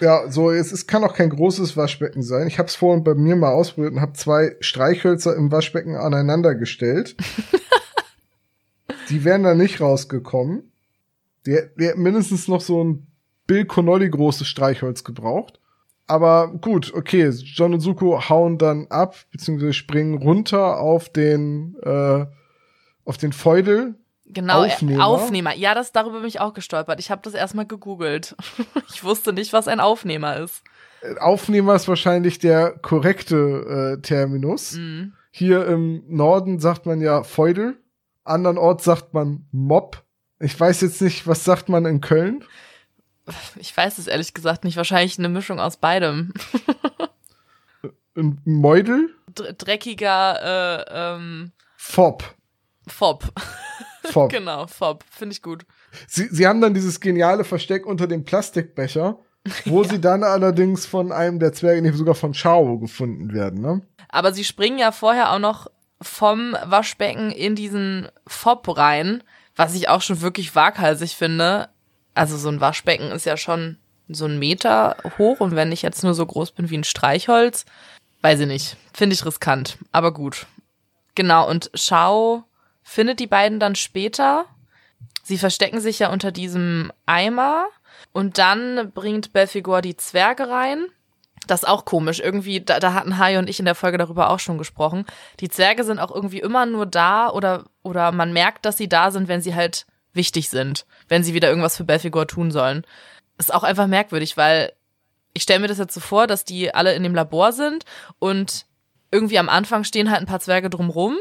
Ja, 0.00 0.28
so, 0.30 0.50
es, 0.50 0.72
es 0.72 0.88
kann 0.88 1.04
auch 1.04 1.14
kein 1.14 1.30
großes 1.30 1.76
Waschbecken 1.76 2.22
sein. 2.22 2.48
Ich 2.48 2.58
habe 2.58 2.66
es 2.66 2.74
vorhin 2.74 3.04
bei 3.04 3.14
mir 3.14 3.36
mal 3.36 3.52
ausprobiert 3.52 3.94
und 3.94 4.00
habe 4.00 4.14
zwei 4.14 4.56
Streichhölzer 4.58 5.36
im 5.36 5.52
Waschbecken 5.52 5.94
aneinander 5.94 6.56
gestellt. 6.56 7.14
die 9.10 9.24
wären 9.24 9.44
da 9.44 9.54
nicht 9.54 9.80
rausgekommen. 9.80 10.71
Die, 11.46 11.58
die 11.78 11.86
hätten 11.86 12.02
mindestens 12.02 12.48
noch 12.48 12.60
so 12.60 12.82
ein 12.82 13.06
Bill 13.46 13.64
Connolly 13.64 14.08
großes 14.08 14.46
Streichholz 14.46 15.04
gebraucht. 15.04 15.60
Aber 16.06 16.48
gut, 16.48 16.92
okay, 16.94 17.28
John 17.30 17.74
und 17.74 17.80
Suko 17.80 18.28
hauen 18.28 18.58
dann 18.58 18.86
ab, 18.88 19.16
beziehungsweise 19.30 19.72
springen 19.72 20.18
runter 20.18 20.80
auf 20.80 21.08
den, 21.08 21.76
äh, 21.82 22.26
auf 23.04 23.16
den 23.18 23.32
Feudel. 23.32 23.94
Genau, 24.26 24.64
Aufnehmer. 24.64 25.06
Aufnehmer. 25.06 25.54
Ja, 25.54 25.74
das 25.74 25.92
darüber 25.92 26.20
bin 26.20 26.28
ich 26.28 26.40
auch 26.40 26.54
gestolpert. 26.54 26.98
Ich 27.00 27.10
habe 27.10 27.22
das 27.22 27.34
erstmal 27.34 27.66
gegoogelt. 27.66 28.36
ich 28.90 29.04
wusste 29.04 29.32
nicht, 29.32 29.52
was 29.52 29.68
ein 29.68 29.80
Aufnehmer 29.80 30.38
ist. 30.38 30.62
Aufnehmer 31.18 31.74
ist 31.74 31.88
wahrscheinlich 31.88 32.38
der 32.38 32.72
korrekte 32.78 33.96
äh, 33.96 34.02
Terminus. 34.02 34.72
Mhm. 34.72 35.14
Hier 35.30 35.66
im 35.66 36.04
Norden 36.08 36.60
sagt 36.60 36.86
man 36.86 37.00
ja 37.00 37.22
Feudel, 37.22 37.76
andernorts 38.24 38.84
sagt 38.84 39.14
man 39.14 39.46
Mob. 39.50 40.01
Ich 40.42 40.58
weiß 40.58 40.80
jetzt 40.80 41.00
nicht, 41.00 41.26
was 41.28 41.44
sagt 41.44 41.68
man 41.68 41.86
in 41.86 42.00
Köln? 42.00 42.44
Ich 43.56 43.76
weiß 43.76 43.98
es 43.98 44.08
ehrlich 44.08 44.34
gesagt 44.34 44.64
nicht. 44.64 44.76
Wahrscheinlich 44.76 45.16
eine 45.16 45.28
Mischung 45.28 45.60
aus 45.60 45.76
beidem. 45.76 46.34
In 48.16 48.40
Meudel? 48.44 49.14
Dr 49.32 49.52
dreckiger 49.52 50.40
äh, 50.42 51.14
ähm, 51.14 51.52
Fob. 51.76 52.34
Fob. 52.88 53.32
Fob. 54.04 54.30
genau, 54.30 54.66
Fob. 54.66 55.04
Finde 55.08 55.34
ich 55.34 55.42
gut. 55.42 55.64
Sie, 56.08 56.26
sie 56.26 56.46
haben 56.46 56.60
dann 56.60 56.74
dieses 56.74 57.00
geniale 57.00 57.44
Versteck 57.44 57.86
unter 57.86 58.08
dem 58.08 58.24
Plastikbecher, 58.24 59.20
wo 59.64 59.84
sie 59.84 60.00
dann 60.00 60.24
allerdings 60.24 60.86
von 60.86 61.12
einem 61.12 61.38
der 61.38 61.52
Zwerge, 61.52 61.80
nee, 61.80 61.92
sogar 61.92 62.16
von 62.16 62.32
Chao 62.32 62.78
gefunden 62.78 63.32
werden, 63.32 63.60
ne? 63.60 63.82
Aber 64.08 64.32
sie 64.32 64.44
springen 64.44 64.78
ja 64.78 64.90
vorher 64.90 65.32
auch 65.32 65.38
noch 65.38 65.70
vom 66.02 66.56
Waschbecken 66.64 67.30
in 67.30 67.54
diesen 67.54 68.08
Fob 68.26 68.76
rein, 68.76 69.22
was 69.56 69.74
ich 69.74 69.88
auch 69.88 70.02
schon 70.02 70.20
wirklich 70.20 70.54
waghalsig 70.54 71.16
finde. 71.16 71.68
Also 72.14 72.36
so 72.36 72.48
ein 72.48 72.60
Waschbecken 72.60 73.10
ist 73.10 73.26
ja 73.26 73.36
schon 73.36 73.78
so 74.08 74.26
ein 74.26 74.38
Meter 74.38 74.96
hoch 75.18 75.40
und 75.40 75.54
wenn 75.54 75.72
ich 75.72 75.82
jetzt 75.82 76.02
nur 76.02 76.14
so 76.14 76.26
groß 76.26 76.52
bin 76.52 76.70
wie 76.70 76.78
ein 76.78 76.84
Streichholz, 76.84 77.64
weiß 78.20 78.40
ich 78.40 78.46
nicht. 78.46 78.76
Finde 78.92 79.14
ich 79.14 79.24
riskant, 79.24 79.78
aber 79.90 80.12
gut. 80.12 80.46
Genau, 81.14 81.48
und 81.48 81.70
Shao 81.74 82.44
findet 82.82 83.20
die 83.20 83.26
beiden 83.26 83.60
dann 83.60 83.74
später. 83.74 84.46
Sie 85.22 85.38
verstecken 85.38 85.80
sich 85.80 85.98
ja 85.98 86.10
unter 86.10 86.32
diesem 86.32 86.92
Eimer 87.06 87.66
und 88.12 88.38
dann 88.38 88.90
bringt 88.92 89.32
Belfigor 89.32 89.82
die 89.82 89.96
Zwerge 89.96 90.48
rein. 90.48 90.86
Das 91.46 91.62
ist 91.62 91.68
auch 91.68 91.84
komisch. 91.84 92.20
Irgendwie, 92.20 92.60
da, 92.60 92.78
da 92.78 92.94
hatten 92.94 93.18
Hai 93.18 93.38
und 93.38 93.48
ich 93.48 93.58
in 93.58 93.64
der 93.64 93.74
Folge 93.74 93.98
darüber 93.98 94.30
auch 94.30 94.38
schon 94.38 94.58
gesprochen. 94.58 95.04
Die 95.40 95.48
Zwerge 95.48 95.84
sind 95.84 95.98
auch 95.98 96.14
irgendwie 96.14 96.40
immer 96.40 96.66
nur 96.66 96.86
da 96.86 97.30
oder, 97.30 97.64
oder 97.82 98.12
man 98.12 98.32
merkt, 98.32 98.64
dass 98.64 98.76
sie 98.76 98.88
da 98.88 99.10
sind, 99.10 99.28
wenn 99.28 99.40
sie 99.40 99.54
halt 99.54 99.86
wichtig 100.12 100.50
sind. 100.50 100.86
Wenn 101.08 101.24
sie 101.24 101.34
wieder 101.34 101.48
irgendwas 101.48 101.76
für 101.76 101.84
Belfigor 101.84 102.26
tun 102.26 102.50
sollen. 102.50 102.84
Ist 103.38 103.52
auch 103.52 103.64
einfach 103.64 103.86
merkwürdig, 103.86 104.36
weil 104.36 104.72
ich 105.34 105.42
stelle 105.42 105.60
mir 105.60 105.68
das 105.68 105.78
jetzt 105.78 105.94
so 105.94 106.00
vor, 106.00 106.26
dass 106.26 106.44
die 106.44 106.74
alle 106.74 106.94
in 106.94 107.02
dem 107.02 107.14
Labor 107.14 107.52
sind 107.52 107.84
und 108.18 108.66
irgendwie 109.10 109.38
am 109.38 109.48
Anfang 109.48 109.84
stehen 109.84 110.10
halt 110.10 110.20
ein 110.20 110.26
paar 110.26 110.40
Zwerge 110.40 110.70
drumrum 110.70 111.16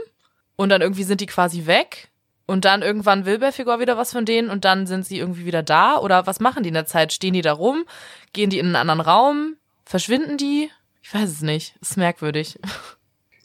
und 0.56 0.70
dann 0.70 0.82
irgendwie 0.82 1.04
sind 1.04 1.22
die 1.22 1.26
quasi 1.26 1.66
weg 1.66 2.12
und 2.46 2.66
dann 2.66 2.82
irgendwann 2.82 3.26
will 3.26 3.40
Belfigor 3.40 3.80
wieder 3.80 3.98
was 3.98 4.12
von 4.12 4.26
denen 4.26 4.50
und 4.50 4.66
dann 4.66 4.86
sind 4.86 5.06
sie 5.06 5.18
irgendwie 5.18 5.46
wieder 5.46 5.64
da 5.64 5.98
oder 5.98 6.28
was 6.28 6.40
machen 6.40 6.64
die 6.64 6.70
in 6.70 6.76
der 6.76 6.86
Zeit? 6.86 7.14
Stehen 7.14 7.34
die 7.34 7.42
da 7.42 7.54
rum? 7.54 7.86
Gehen 8.34 8.50
die 8.50 8.60
in 8.60 8.68
einen 8.68 8.76
anderen 8.76 9.02
Raum? 9.02 9.56
Verschwinden 9.86 10.38
die? 10.38 10.70
Ich 11.02 11.14
weiß 11.14 11.30
es 11.30 11.42
nicht. 11.42 11.76
Ist 11.82 11.98
merkwürdig. 11.98 12.60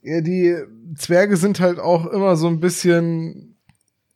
Ja, 0.03 0.20
die 0.20 0.57
Zwerge 0.95 1.37
sind 1.37 1.59
halt 1.59 1.80
auch 1.80 2.07
immer 2.07 2.37
so 2.37 2.47
ein 2.47 2.61
bisschen, 2.61 3.57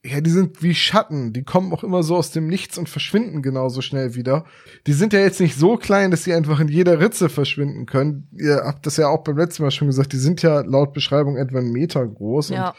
ja, 0.04 0.20
die 0.20 0.30
sind 0.30 0.62
wie 0.62 0.74
Schatten. 0.74 1.32
Die 1.32 1.42
kommen 1.42 1.72
auch 1.72 1.82
immer 1.82 2.04
so 2.04 2.16
aus 2.16 2.30
dem 2.30 2.46
Nichts 2.46 2.78
und 2.78 2.88
verschwinden 2.88 3.42
genauso 3.42 3.80
schnell 3.80 4.14
wieder. 4.14 4.44
Die 4.86 4.92
sind 4.92 5.12
ja 5.12 5.18
jetzt 5.18 5.40
nicht 5.40 5.56
so 5.56 5.76
klein, 5.76 6.12
dass 6.12 6.22
sie 6.22 6.32
einfach 6.32 6.60
in 6.60 6.68
jeder 6.68 7.00
Ritze 7.00 7.28
verschwinden 7.28 7.86
können. 7.86 8.28
Ihr 8.38 8.62
habt 8.64 8.86
das 8.86 8.98
ja 8.98 9.08
auch 9.08 9.24
beim 9.24 9.36
letzten 9.36 9.64
Mal 9.64 9.72
schon 9.72 9.88
gesagt, 9.88 10.12
die 10.12 10.18
sind 10.18 10.42
ja 10.42 10.60
laut 10.60 10.92
Beschreibung 10.92 11.36
etwa 11.36 11.58
einen 11.58 11.72
Meter 11.72 12.06
groß. 12.06 12.50
Ja. 12.50 12.74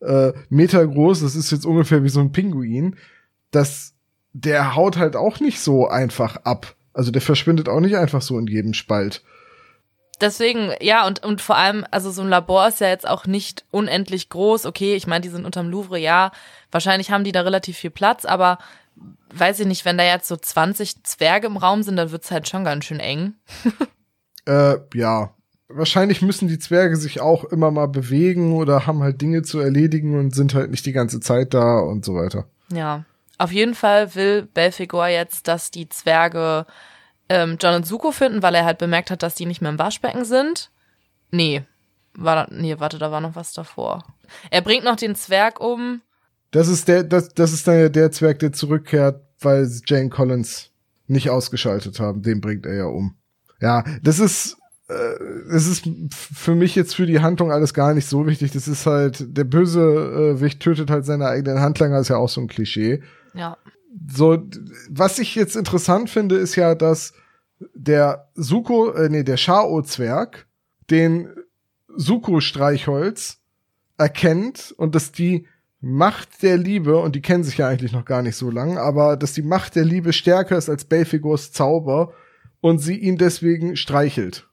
Und, 0.00 0.08
äh, 0.08 0.32
Meter 0.48 0.86
groß, 0.86 1.20
das 1.20 1.36
ist 1.36 1.50
jetzt 1.50 1.66
ungefähr 1.66 2.02
wie 2.02 2.08
so 2.08 2.20
ein 2.20 2.32
Pinguin. 2.32 2.96
Das, 3.50 3.92
der 4.32 4.74
haut 4.74 4.96
halt 4.96 5.16
auch 5.16 5.40
nicht 5.40 5.60
so 5.60 5.86
einfach 5.86 6.36
ab. 6.44 6.76
Also 6.94 7.10
der 7.10 7.22
verschwindet 7.22 7.68
auch 7.68 7.80
nicht 7.80 7.96
einfach 7.96 8.22
so 8.22 8.38
in 8.38 8.46
jedem 8.46 8.72
Spalt. 8.72 9.22
Deswegen, 10.20 10.70
ja, 10.80 11.06
und, 11.06 11.24
und 11.24 11.42
vor 11.42 11.56
allem, 11.56 11.84
also 11.90 12.10
so 12.10 12.22
ein 12.22 12.28
Labor 12.28 12.68
ist 12.68 12.80
ja 12.80 12.88
jetzt 12.88 13.06
auch 13.06 13.26
nicht 13.26 13.64
unendlich 13.70 14.28
groß. 14.28 14.64
Okay, 14.64 14.94
ich 14.94 15.06
meine, 15.06 15.22
die 15.22 15.28
sind 15.28 15.44
unterm 15.44 15.68
Louvre, 15.68 15.98
ja. 15.98 16.30
Wahrscheinlich 16.70 17.10
haben 17.10 17.24
die 17.24 17.32
da 17.32 17.42
relativ 17.42 17.76
viel 17.76 17.90
Platz, 17.90 18.24
aber 18.24 18.58
weiß 19.34 19.60
ich 19.60 19.66
nicht, 19.66 19.84
wenn 19.84 19.98
da 19.98 20.04
jetzt 20.04 20.28
so 20.28 20.36
20 20.36 21.02
Zwerge 21.02 21.48
im 21.48 21.56
Raum 21.56 21.82
sind, 21.82 21.96
dann 21.96 22.12
wird's 22.12 22.30
halt 22.30 22.48
schon 22.48 22.64
ganz 22.64 22.84
schön 22.84 23.00
eng. 23.00 23.34
Äh, 24.46 24.76
ja. 24.92 25.32
Wahrscheinlich 25.68 26.20
müssen 26.20 26.48
die 26.48 26.58
Zwerge 26.58 26.98
sich 26.98 27.22
auch 27.22 27.44
immer 27.44 27.70
mal 27.70 27.88
bewegen 27.88 28.52
oder 28.52 28.86
haben 28.86 29.02
halt 29.02 29.22
Dinge 29.22 29.40
zu 29.40 29.58
erledigen 29.58 30.18
und 30.18 30.34
sind 30.34 30.52
halt 30.52 30.70
nicht 30.70 30.84
die 30.84 30.92
ganze 30.92 31.18
Zeit 31.20 31.54
da 31.54 31.78
und 31.78 32.04
so 32.04 32.14
weiter. 32.14 32.44
Ja. 32.70 33.06
Auf 33.38 33.52
jeden 33.52 33.74
Fall 33.74 34.14
will 34.14 34.42
Belfigor 34.42 35.08
jetzt, 35.08 35.48
dass 35.48 35.70
die 35.70 35.88
Zwerge 35.88 36.66
ähm, 37.28 37.56
John 37.60 37.74
und 37.74 37.86
Suko 37.86 38.12
finden, 38.12 38.42
weil 38.42 38.54
er 38.54 38.64
halt 38.64 38.78
bemerkt 38.78 39.10
hat, 39.10 39.22
dass 39.22 39.34
die 39.34 39.46
nicht 39.46 39.60
mehr 39.60 39.70
im 39.70 39.78
Waschbecken 39.78 40.24
sind. 40.24 40.70
Nee. 41.30 41.62
War 42.16 42.36
da, 42.36 42.54
nee, 42.54 42.78
warte, 42.78 42.98
da 42.98 43.10
war 43.10 43.20
noch 43.20 43.34
was 43.34 43.52
davor. 43.52 44.04
Er 44.50 44.62
bringt 44.62 44.84
noch 44.84 44.96
den 44.96 45.16
Zwerg 45.16 45.60
um. 45.60 46.00
Das 46.52 46.68
ist 46.68 46.86
der, 46.86 47.02
das, 47.02 47.30
das 47.30 47.52
ist 47.52 47.66
dann 47.66 47.78
ja 47.78 47.88
der 47.88 48.12
Zwerg, 48.12 48.38
der 48.38 48.52
zurückkehrt, 48.52 49.20
weil 49.40 49.68
Jane 49.86 50.10
Collins 50.10 50.70
nicht 51.08 51.30
ausgeschaltet 51.30 51.98
haben. 51.98 52.22
Den 52.22 52.40
bringt 52.40 52.66
er 52.66 52.74
ja 52.74 52.84
um. 52.84 53.16
Ja, 53.60 53.84
das 54.02 54.20
ist, 54.20 54.56
äh, 54.88 54.94
das 55.50 55.66
ist 55.66 55.88
für 56.12 56.54
mich 56.54 56.76
jetzt 56.76 56.94
für 56.94 57.06
die 57.06 57.20
Handlung 57.20 57.50
alles 57.50 57.74
gar 57.74 57.94
nicht 57.94 58.06
so 58.06 58.26
wichtig. 58.26 58.52
Das 58.52 58.68
ist 58.68 58.86
halt, 58.86 59.36
der 59.36 59.44
böse 59.44 60.36
äh, 60.36 60.40
Wicht 60.40 60.60
tötet 60.60 60.90
halt 60.90 61.04
seine 61.04 61.26
eigenen 61.26 61.60
Handlanger, 61.60 61.98
ist 61.98 62.08
ja 62.08 62.16
auch 62.16 62.28
so 62.28 62.40
ein 62.40 62.48
Klischee. 62.48 63.02
Ja. 63.34 63.56
So, 64.10 64.42
was 64.88 65.18
ich 65.18 65.34
jetzt 65.34 65.56
interessant 65.56 66.10
finde, 66.10 66.36
ist 66.36 66.56
ja, 66.56 66.74
dass 66.74 67.12
der 67.74 68.28
Suko, 68.34 68.92
äh, 68.92 69.08
nee, 69.08 69.22
der 69.22 69.36
Shao-Zwerg 69.36 70.46
den 70.90 71.28
Suko-Streichholz 71.96 73.38
erkennt 73.96 74.74
und 74.76 74.94
dass 74.94 75.12
die 75.12 75.46
Macht 75.80 76.42
der 76.42 76.56
Liebe, 76.56 76.98
und 76.98 77.14
die 77.14 77.20
kennen 77.20 77.44
sich 77.44 77.58
ja 77.58 77.68
eigentlich 77.68 77.92
noch 77.92 78.06
gar 78.06 78.22
nicht 78.22 78.36
so 78.36 78.50
lang, 78.50 78.78
aber 78.78 79.16
dass 79.16 79.34
die 79.34 79.42
Macht 79.42 79.76
der 79.76 79.84
Liebe 79.84 80.12
stärker 80.12 80.56
ist 80.56 80.70
als 80.70 80.86
Belfigors 80.86 81.52
Zauber 81.52 82.14
und 82.60 82.78
sie 82.78 82.96
ihn 82.96 83.18
deswegen 83.18 83.76
streichelt. 83.76 84.48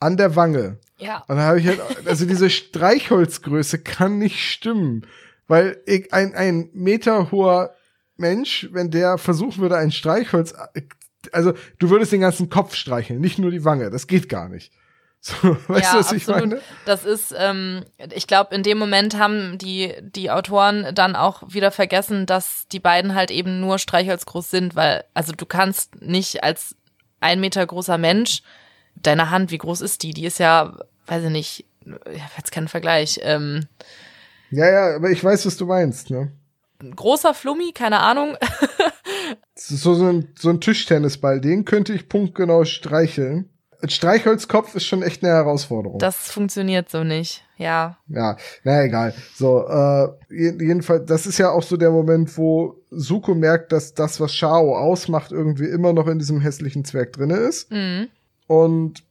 An 0.00 0.16
der 0.16 0.34
Wange. 0.34 0.78
Ja. 0.98 1.18
Und 1.28 1.36
dann 1.36 1.46
habe 1.46 1.60
ich 1.60 1.68
halt, 1.68 1.80
also 2.06 2.26
diese 2.26 2.50
Streichholzgröße 2.50 3.78
kann 3.78 4.18
nicht 4.18 4.40
stimmen. 4.40 5.06
Weil 5.46 5.80
ein, 6.10 6.34
ein 6.34 6.70
Meter 6.72 7.30
hoher 7.30 7.74
Mensch, 8.16 8.68
wenn 8.72 8.90
der 8.90 9.18
versuchen 9.18 9.60
würde, 9.60 9.76
ein 9.76 9.92
Streichholz, 9.92 10.54
also 11.32 11.52
du 11.78 11.90
würdest 11.90 12.12
den 12.12 12.20
ganzen 12.20 12.48
Kopf 12.50 12.74
streicheln, 12.74 13.20
nicht 13.20 13.38
nur 13.38 13.50
die 13.50 13.64
Wange. 13.64 13.90
Das 13.90 14.06
geht 14.06 14.28
gar 14.28 14.48
nicht. 14.48 14.72
So, 15.24 15.56
weißt 15.68 15.84
ja, 15.84 15.92
du, 15.92 15.98
was 16.00 16.12
ich 16.12 16.28
absolut. 16.28 16.50
meine? 16.50 16.60
Das 16.84 17.04
ist, 17.04 17.32
ähm, 17.38 17.84
ich 18.12 18.26
glaube, 18.26 18.56
in 18.56 18.64
dem 18.64 18.76
Moment 18.76 19.16
haben 19.16 19.56
die, 19.56 19.94
die 20.00 20.32
Autoren 20.32 20.92
dann 20.96 21.14
auch 21.14 21.44
wieder 21.46 21.70
vergessen, 21.70 22.26
dass 22.26 22.66
die 22.72 22.80
beiden 22.80 23.14
halt 23.14 23.30
eben 23.30 23.60
nur 23.60 23.78
Streichholzgroß 23.78 24.50
sind, 24.50 24.74
weil, 24.74 25.04
also 25.14 25.32
du 25.32 25.46
kannst 25.46 26.02
nicht 26.02 26.42
als 26.42 26.74
ein 27.20 27.38
Meter 27.38 27.64
großer 27.64 27.98
Mensch, 27.98 28.42
deine 28.96 29.30
Hand, 29.30 29.52
wie 29.52 29.58
groß 29.58 29.80
ist 29.82 30.02
die? 30.02 30.12
Die 30.12 30.26
ist 30.26 30.40
ja, 30.40 30.76
weiß 31.06 31.22
ich 31.22 31.30
nicht, 31.30 31.66
ich 31.84 32.20
habe 32.20 32.32
jetzt 32.36 32.50
keinen 32.50 32.66
Vergleich. 32.66 33.20
Ähm, 33.22 33.68
Ja, 34.50 34.68
ja, 34.68 34.96
aber 34.96 35.10
ich 35.10 35.22
weiß, 35.22 35.46
was 35.46 35.56
du 35.56 35.66
meinst, 35.66 36.10
ne? 36.10 36.32
Ein 36.82 36.94
großer 36.96 37.34
Flummi, 37.34 37.72
keine 37.72 38.00
Ahnung. 38.00 38.36
So, 39.54 39.94
so, 39.94 40.06
ein, 40.06 40.28
so 40.36 40.48
ein 40.50 40.60
Tischtennisball, 40.60 41.40
den 41.40 41.64
könnte 41.64 41.92
ich 41.92 42.08
punktgenau 42.08 42.64
streicheln. 42.64 43.48
Ein 43.80 43.90
Streichholzkopf 43.90 44.74
ist 44.74 44.84
schon 44.86 45.02
echt 45.02 45.22
eine 45.22 45.32
Herausforderung. 45.32 45.98
Das 45.98 46.30
funktioniert 46.32 46.88
so 46.90 47.04
nicht. 47.04 47.44
Ja. 47.58 47.98
Ja, 48.08 48.36
na 48.64 48.82
egal. 48.84 49.14
So, 49.34 49.66
äh, 49.68 50.08
je- 50.30 50.56
jedenfalls, 50.58 51.06
das 51.06 51.26
ist 51.26 51.38
ja 51.38 51.50
auch 51.50 51.62
so 51.62 51.76
der 51.76 51.90
Moment, 51.90 52.36
wo 52.36 52.76
Suko 52.90 53.34
merkt, 53.34 53.72
dass 53.72 53.94
das, 53.94 54.20
was 54.20 54.34
Shao 54.34 54.76
ausmacht, 54.76 55.30
irgendwie 55.32 55.66
immer 55.66 55.92
noch 55.92 56.08
in 56.08 56.18
diesem 56.18 56.40
hässlichen 56.40 56.84
Zwerg 56.84 57.12
drinne 57.12 57.36
ist. 57.36 57.70
Mhm. 57.70 58.08
Und 58.48 59.04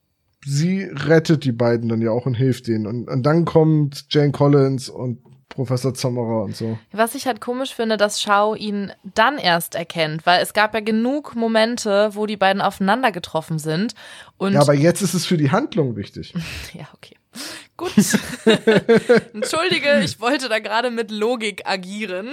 sie 0.45 0.83
rettet 0.83 1.45
die 1.45 1.51
beiden 1.53 1.87
dann 1.87 2.01
ja 2.01 2.11
auch 2.11 2.25
und 2.25 2.33
hilft 2.35 2.67
denen. 2.67 2.87
Und, 2.87 3.07
und 3.09 3.23
dann 3.23 3.45
kommt 3.45 4.05
Jane 4.09 4.31
Collins 4.31 4.89
und 4.89 5.19
Professor 5.55 5.93
Zamora 5.93 6.43
und 6.43 6.55
so. 6.55 6.77
Was 6.91 7.15
ich 7.15 7.27
halt 7.27 7.41
komisch 7.41 7.73
finde, 7.73 7.97
dass 7.97 8.21
Shao 8.21 8.55
ihn 8.55 8.91
dann 9.03 9.37
erst 9.37 9.75
erkennt, 9.75 10.25
weil 10.25 10.41
es 10.41 10.53
gab 10.53 10.73
ja 10.73 10.79
genug 10.79 11.35
Momente, 11.35 12.09
wo 12.13 12.25
die 12.25 12.37
beiden 12.37 12.61
aufeinander 12.61 13.11
getroffen 13.11 13.59
sind. 13.59 13.93
Ja, 14.39 14.61
aber 14.61 14.73
jetzt 14.73 15.01
ist 15.01 15.13
es 15.13 15.25
für 15.25 15.37
die 15.37 15.51
Handlung 15.51 15.95
wichtig. 15.95 16.33
ja, 16.73 16.87
okay. 16.93 17.15
Gut. 17.77 17.93
Entschuldige, 19.33 20.01
ich 20.03 20.19
wollte 20.19 20.49
da 20.49 20.59
gerade 20.59 20.91
mit 20.91 21.11
Logik 21.11 21.63
agieren. 21.65 22.29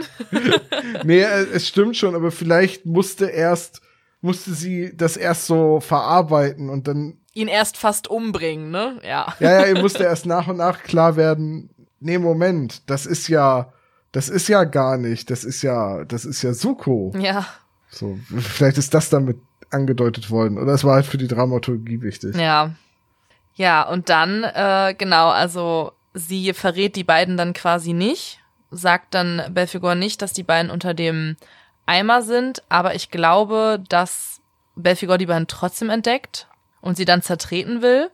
nee, 1.05 1.21
äh, 1.21 1.47
es 1.53 1.69
stimmt 1.69 1.97
schon, 1.97 2.15
aber 2.15 2.31
vielleicht 2.31 2.85
musste 2.85 3.27
erst, 3.27 3.81
musste 4.21 4.53
sie 4.53 4.95
das 4.97 5.17
erst 5.17 5.47
so 5.47 5.81
verarbeiten 5.81 6.69
und 6.69 6.89
dann, 6.89 7.19
Ihn 7.35 7.49
erst 7.49 7.77
fast 7.77 8.09
umbringen, 8.09 8.73
ne? 8.73 8.99
Ja. 9.05 9.33
ja, 9.39 9.61
ja, 9.61 9.67
ihr 9.67 9.81
musste 9.81 10.03
erst 10.03 10.27
nach 10.27 10.49
und 10.49 10.57
nach 10.57 10.83
klar 10.83 11.15
werden, 11.15 11.71
nee, 12.01 12.19
Moment, 12.19 12.83
das 12.89 13.07
ist 13.07 13.29
ja, 13.29 13.73
das 14.13 14.29
ist 14.29 14.49
ja 14.49 14.65
gar 14.65 14.97
nicht, 14.97 15.31
das 15.31 15.45
ist 15.45 15.63
ja, 15.63 16.05
das 16.05 16.25
ist 16.25 16.43
ja 16.43 16.53
Suko. 16.53 17.13
Ja. 17.19 17.47
So, 17.91 18.19
vielleicht 18.39 18.79
ist 18.79 18.95
das 18.95 19.11
damit 19.11 19.39
angedeutet 19.71 20.31
worden 20.31 20.59
oder 20.59 20.73
es 20.73 20.85
war 20.85 20.95
halt 20.95 21.07
für 21.07 21.19
die 21.19 21.29
Dramaturgie 21.29 22.03
wichtig. 22.03 22.37
Ja. 22.37 22.73
Ja, 23.55 23.83
und 23.83 24.09
dann, 24.09 24.45
äh, 24.45 24.95
genau, 24.97 25.31
also 25.31 25.93
sie 26.15 26.53
verrät 26.53 26.95
die 26.95 27.05
beiden 27.05 27.37
dann 27.37 27.53
quasi 27.53 27.93
nicht, 27.93 28.41
sagt 28.71 29.15
dann 29.15 29.43
Belfegor 29.51 29.97
nicht, 29.97 30.23
dass 30.23 30.33
die 30.33 30.45
beiden 30.45 30.71
unter 30.71 30.95
dem 30.95 31.37
Eimer 31.85 32.23
sind, 32.23 32.63
aber 32.69 32.95
ich 32.95 33.11
glaube, 33.11 33.83
dass 33.89 34.41
Belfegor 34.77 35.19
die 35.19 35.27
beiden 35.27 35.49
trotzdem 35.49 35.91
entdeckt 35.91 36.47
und 36.81 36.97
sie 36.97 37.05
dann 37.05 37.23
zertreten 37.23 37.83
will. 37.83 38.11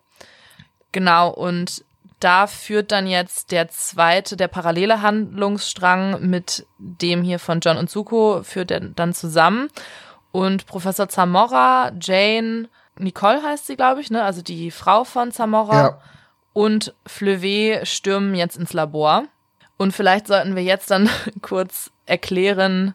Genau, 0.93 1.31
und 1.31 1.85
da 2.21 2.47
führt 2.47 2.93
dann 2.93 3.07
jetzt 3.07 3.53
der 3.53 3.69
zweite, 3.69 4.37
der 4.37 4.49
parallele 4.49 5.03
Handlungsstrang 5.03 6.29
mit 6.29 6.67
dem 6.79 7.23
hier 7.23 7.39
von 7.39 7.61
John 7.61 7.77
und 7.77 7.91
Zuko, 7.91 8.43
führt 8.43 8.71
er 8.71 8.81
dann 8.81 9.13
zusammen. 9.13 9.69
Und 10.33 10.67
Professor 10.67 11.09
Zamora, 11.09 11.93
Jane, 12.01 12.69
Nicole 12.99 13.43
heißt 13.43 13.67
sie, 13.67 13.77
glaube 13.77 14.01
ich, 14.01 14.11
ne? 14.11 14.23
Also 14.23 14.43
die 14.43 14.71
Frau 14.71 15.05
von 15.05 15.33
Zamora 15.33 15.75
Ja. 15.83 16.01
und 16.53 16.95
Fleuvet 17.07 17.87
stürmen 17.87 18.35
jetzt 18.35 18.57
ins 18.57 18.73
Labor. 18.73 19.25
Und 19.77 19.93
vielleicht 19.93 20.27
sollten 20.29 20.57
wir 20.57 20.63
jetzt 20.63 20.91
dann 20.91 21.09
kurz 21.43 21.91
erklären, 22.07 22.95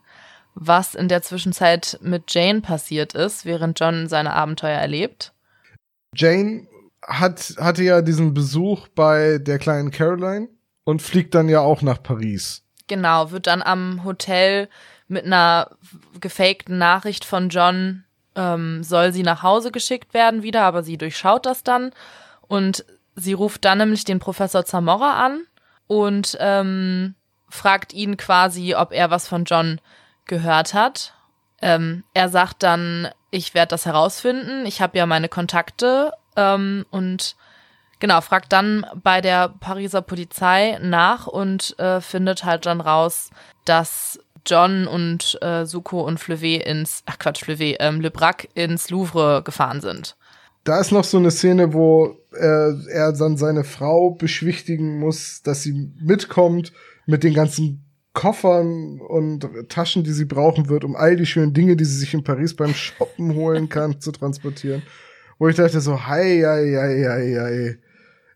was 0.55 0.95
in 0.95 1.07
der 1.07 1.21
Zwischenzeit 1.21 1.97
mit 2.01 2.33
Jane 2.33 2.61
passiert 2.61 3.13
ist, 3.13 3.45
während 3.45 3.79
John 3.79 4.07
seine 4.07 4.33
Abenteuer 4.33 4.79
erlebt. 4.79 5.33
Jane 6.15 6.67
hat, 7.05 7.55
hatte 7.57 7.83
ja 7.83 8.01
diesen 8.01 8.33
Besuch 8.33 8.87
bei 8.89 9.37
der 9.39 9.59
kleinen 9.59 9.91
Caroline 9.91 10.49
und 10.83 11.01
fliegt 11.01 11.35
dann 11.35 11.49
ja 11.49 11.61
auch 11.61 11.81
nach 11.81 12.01
Paris. 12.01 12.63
Genau, 12.87 13.31
wird 13.31 13.47
dann 13.47 13.61
am 13.61 14.03
Hotel 14.03 14.69
mit 15.07 15.25
einer 15.25 15.71
gefakten 16.19 16.77
Nachricht 16.77 17.25
von 17.25 17.49
John, 17.49 18.03
ähm, 18.35 18.83
soll 18.83 19.11
sie 19.11 19.23
nach 19.23 19.43
Hause 19.43 19.71
geschickt 19.71 20.13
werden 20.13 20.43
wieder, 20.43 20.63
aber 20.63 20.83
sie 20.83 20.97
durchschaut 20.97 21.45
das 21.45 21.63
dann 21.63 21.91
und 22.47 22.85
sie 23.15 23.33
ruft 23.33 23.65
dann 23.65 23.79
nämlich 23.79 24.05
den 24.05 24.19
Professor 24.19 24.65
Zamora 24.65 25.25
an 25.25 25.43
und 25.87 26.37
ähm, 26.39 27.15
fragt 27.49 27.93
ihn 27.93 28.17
quasi, 28.17 28.75
ob 28.75 28.91
er 28.91 29.09
was 29.09 29.27
von 29.27 29.45
John 29.45 29.81
gehört 30.25 30.73
hat. 30.73 31.13
Ähm, 31.61 32.03
er 32.13 32.29
sagt 32.29 32.63
dann, 32.63 33.09
ich 33.31 33.53
werde 33.53 33.69
das 33.69 33.85
herausfinden, 33.85 34.65
ich 34.65 34.81
habe 34.81 34.97
ja 34.97 35.05
meine 35.05 35.29
Kontakte 35.29 36.13
ähm, 36.39 36.85
und 36.89 37.35
genau, 37.99 38.21
fragt 38.21 38.53
dann 38.53 38.85
bei 39.03 39.19
der 39.19 39.49
Pariser 39.49 40.01
Polizei 40.01 40.79
nach 40.81 41.27
und 41.27 41.77
äh, 41.79 41.99
findet 41.99 42.45
halt 42.45 42.65
dann 42.65 42.81
raus, 42.81 43.29
dass 43.65 44.19
John 44.45 44.87
und 44.87 45.37
äh, 45.41 45.65
Suko 45.65 46.01
und 46.01 46.19
Fleuvet 46.19 46.63
ins, 46.65 47.03
ach 47.05 47.19
Quatsch, 47.19 47.43
Fleuvet, 47.43 47.77
ähm, 47.79 47.99
Le 47.99 48.11
ins 48.53 48.89
Louvre 48.89 49.43
gefahren 49.43 49.81
sind. 49.81 50.15
Da 50.63 50.79
ist 50.79 50.91
noch 50.91 51.03
so 51.03 51.17
eine 51.17 51.31
Szene, 51.31 51.73
wo 51.73 52.17
äh, 52.33 52.73
er 52.91 53.13
dann 53.13 53.37
seine 53.37 53.63
Frau 53.63 54.11
beschwichtigen 54.11 54.99
muss, 54.99 55.41
dass 55.43 55.63
sie 55.63 55.91
mitkommt 55.99 56.71
mit 57.05 57.23
den 57.23 57.33
ganzen 57.33 57.85
Koffern 58.13 58.99
und 59.01 59.47
Taschen, 59.69 60.03
die 60.03 60.11
sie 60.11 60.25
brauchen 60.25 60.69
wird, 60.69 60.83
um 60.83 60.95
all 60.95 61.15
die 61.15 61.25
schönen 61.25 61.53
Dinge, 61.53 61.75
die 61.75 61.85
sie 61.85 61.97
sich 61.97 62.13
in 62.13 62.23
Paris 62.23 62.55
beim 62.55 62.73
Shoppen 62.73 63.35
holen 63.35 63.69
kann, 63.69 63.99
zu 63.99 64.11
transportieren. 64.11 64.83
Wo 65.39 65.47
ich 65.47 65.55
dachte 65.55 65.81
so, 65.81 66.05
hei, 66.07 66.41
hei, 66.45 66.75
hei, 66.75 67.03
hei, 67.09 67.35
hei. 67.39 67.77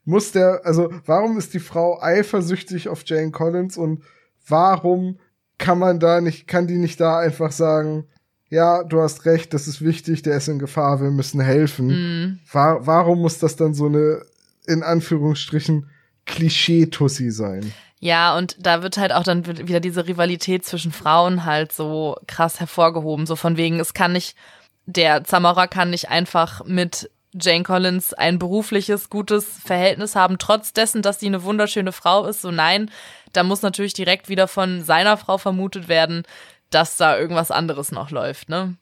Muss 0.06 0.32
der, 0.32 0.62
also 0.64 0.92
warum 1.06 1.38
ist 1.38 1.54
die 1.54 1.60
Frau 1.60 2.02
eifersüchtig 2.02 2.90
auf 2.90 3.04
Jane 3.06 3.32
Collins 3.32 3.78
und 3.78 4.04
warum 4.48 5.20
kann 5.58 5.80
man 5.80 6.00
da 6.00 6.20
nicht, 6.20 6.48
kann 6.48 6.68
die 6.68 6.78
nicht 6.78 7.00
da 7.00 7.20
einfach 7.20 7.52
sagen, 7.52 8.06
ja, 8.50 8.84
du 8.84 9.02
hast 9.02 9.26
recht, 9.26 9.54
das 9.54 9.68
ist 9.68 9.84
wichtig, 9.84 10.22
der 10.22 10.38
ist 10.38 10.48
in 10.48 10.60
Gefahr, 10.60 11.02
wir 11.02 11.10
müssen 11.12 11.40
helfen. 11.40 11.88
Mhm. 11.88 12.40
Wa 12.52 12.80
warum 12.82 13.22
muss 13.22 13.40
das 13.40 13.56
dann 13.56 13.74
so 13.74 13.88
eine, 13.88 14.22
in 14.68 14.84
Anführungsstrichen, 14.84 15.90
Klischee-Tussi 16.26 17.32
sein? 17.32 17.74
Ja, 18.00 18.38
und 18.38 18.58
da 18.60 18.84
wird 18.84 18.98
halt 18.98 19.14
auch 19.14 19.24
dann 19.24 19.48
wieder 19.48 19.80
diese 19.80 20.08
Rivalität 20.08 20.66
zwischen 20.66 20.92
Frauen 20.92 21.46
halt 21.46 21.72
so 21.72 22.18
krass 22.28 22.60
hervorgehoben. 22.60 23.26
So 23.26 23.36
von 23.36 23.58
wegen, 23.58 23.80
es 23.80 23.94
kann 23.94 24.12
nicht, 24.12 24.36
der 24.86 25.24
Zamora 25.24 25.68
kann 25.68 25.90
nicht 25.90 26.10
einfach 26.10 26.64
mit 26.66 27.10
Jane 27.34 27.64
Collins 27.64 28.14
ein 28.14 28.38
berufliches, 28.38 29.10
gutes 29.10 29.46
Verhältnis 29.46 30.16
haben, 30.16 30.38
trotz 30.38 30.74
dessen, 30.74 31.02
dass 31.02 31.20
sie 31.20 31.28
eine 31.28 31.44
wunderschöne 31.44 31.92
Frau 31.92 32.26
ist. 32.26 32.42
So 32.42 32.52
nein, 32.52 32.92
da 33.32 33.44
muss 33.44 33.62
natürlich 33.62 33.94
direkt 33.94 34.30
wieder 34.30 34.48
von 34.48 34.84
seiner 34.84 35.18
Frau 35.18 35.38
vermutet 35.38 35.88
werden, 35.88 36.24
dass 36.70 36.98
da 36.98 37.18
irgendwas 37.18 37.52
anderes 37.52 37.92
noch 37.92 38.12
läuft, 38.12 38.50
ne? 38.50 38.76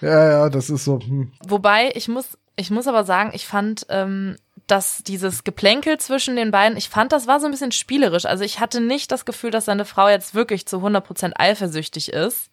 Ja, 0.00 0.30
ja, 0.30 0.48
das 0.48 0.70
ist 0.70 0.84
so, 0.84 0.98
hm. 0.98 1.32
Wobei, 1.46 1.92
ich 1.94 2.08
muss, 2.08 2.38
ich 2.56 2.70
muss 2.70 2.86
aber 2.86 3.04
sagen, 3.04 3.30
ich 3.34 3.46
fand, 3.46 3.86
ähm, 3.90 4.36
dass 4.66 5.02
dieses 5.02 5.44
Geplänkel 5.44 5.98
zwischen 5.98 6.36
den 6.36 6.50
beiden, 6.50 6.78
ich 6.78 6.88
fand, 6.88 7.12
das 7.12 7.26
war 7.26 7.40
so 7.40 7.46
ein 7.46 7.50
bisschen 7.50 7.72
spielerisch. 7.72 8.24
Also 8.24 8.44
ich 8.44 8.60
hatte 8.60 8.80
nicht 8.80 9.12
das 9.12 9.24
Gefühl, 9.24 9.50
dass 9.50 9.64
seine 9.66 9.84
Frau 9.84 10.08
jetzt 10.08 10.34
wirklich 10.34 10.66
zu 10.66 10.78
100% 10.78 11.32
eifersüchtig 11.36 12.12
ist. 12.12 12.50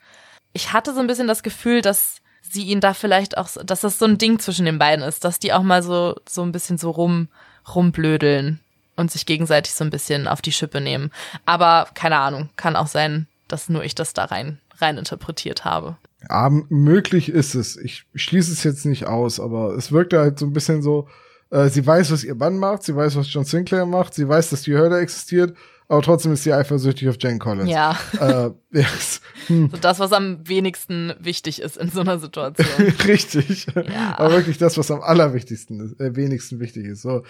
Ich 0.54 0.74
hatte 0.74 0.94
so 0.94 1.00
ein 1.00 1.08
bisschen 1.08 1.28
das 1.28 1.44
Gefühl, 1.44 1.82
dass 1.82 2.22
sie 2.52 2.64
ihn 2.64 2.82
da 2.82 2.94
vielleicht 2.94 3.38
auch, 3.38 3.50
dass 3.66 3.82
das 3.82 4.00
so 4.00 4.06
ein 4.06 4.18
Ding 4.18 4.40
zwischen 4.40 4.66
den 4.66 4.80
beiden 4.80 5.04
ist, 5.04 5.24
dass 5.24 5.40
die 5.40 5.54
auch 5.54 5.64
mal 5.64 5.84
so, 5.84 6.16
so 6.28 6.44
ein 6.44 6.52
bisschen 6.52 6.78
so 6.78 6.92
rum, 6.92 7.28
rumblödeln 7.74 8.60
und 8.96 9.12
sich 9.12 9.26
gegenseitig 9.26 9.74
so 9.74 9.84
ein 9.84 9.90
bisschen 9.90 10.28
auf 10.28 10.42
die 10.42 10.52
Schippe 10.52 10.82
nehmen. 10.82 11.12
Aber 11.46 11.88
keine 11.94 12.18
Ahnung, 12.18 12.50
kann 12.56 12.76
auch 12.76 12.88
sein, 12.88 13.28
dass 13.48 13.70
nur 13.70 13.84
ich 13.84 13.96
das 13.96 14.14
da 14.14 14.26
rein, 14.26 14.60
rein 14.78 14.98
interpretiert 14.98 15.66
habe. 15.66 15.98
Ja, 16.30 16.50
möglich 16.70 17.30
ist 17.30 17.56
es. 17.56 17.78
Ich 17.78 18.06
schließe 18.16 18.52
es 18.52 18.64
jetzt 18.64 18.86
nicht 18.86 19.06
aus, 19.06 19.40
aber 19.40 19.76
es 19.76 19.92
wirkte 19.92 20.20
halt 20.20 20.40
so 20.40 20.46
ein 20.46 20.54
bisschen 20.54 20.82
so, 20.82 21.08
äh, 21.52 21.70
sie 21.70 21.86
weiß, 21.86 22.12
was 22.12 22.24
ihr 22.24 22.36
Mann 22.36 22.58
macht, 22.58 22.84
sie 22.84 22.96
weiß, 22.96 23.16
was 23.16 23.32
John 23.32 23.46
Sinclair 23.46 23.86
macht, 23.86 24.14
sie 24.14 24.28
weiß, 24.28 24.50
dass 24.50 24.64
die 24.64 24.76
Hölle 24.76 25.00
existiert, 25.00 25.56
aber 25.90 26.02
trotzdem 26.02 26.34
ist 26.34 26.44
sie 26.44 26.52
eifersüchtig 26.52 27.08
auf 27.08 27.16
Jane 27.20 27.40
Collins. 27.40 27.70
Ja. 27.70 27.98
Äh, 28.20 28.50
yes. 28.78 29.22
hm. 29.48 29.70
So 29.72 29.78
das, 29.78 30.00
was 30.00 30.12
am 30.12 30.48
wenigsten 30.48 31.14
wichtig 31.20 31.62
ist 31.62 31.78
in 31.78 31.90
so 31.90 32.02
einer 32.02 32.20
Situation. 32.20 32.68
Richtig. 33.08 33.68
Ja. 33.76 34.16
Aber 34.18 34.34
wirklich 34.34 34.58
das, 34.58 34.78
was 34.78 34.92
am 34.92 35.02
allerwichtigsten 35.02 35.80
ist, 35.80 36.00
äh, 36.00 36.16
wenigsten 36.16 36.60
wichtig 36.60 36.86
ist. 36.86 37.04
So. 37.04 37.24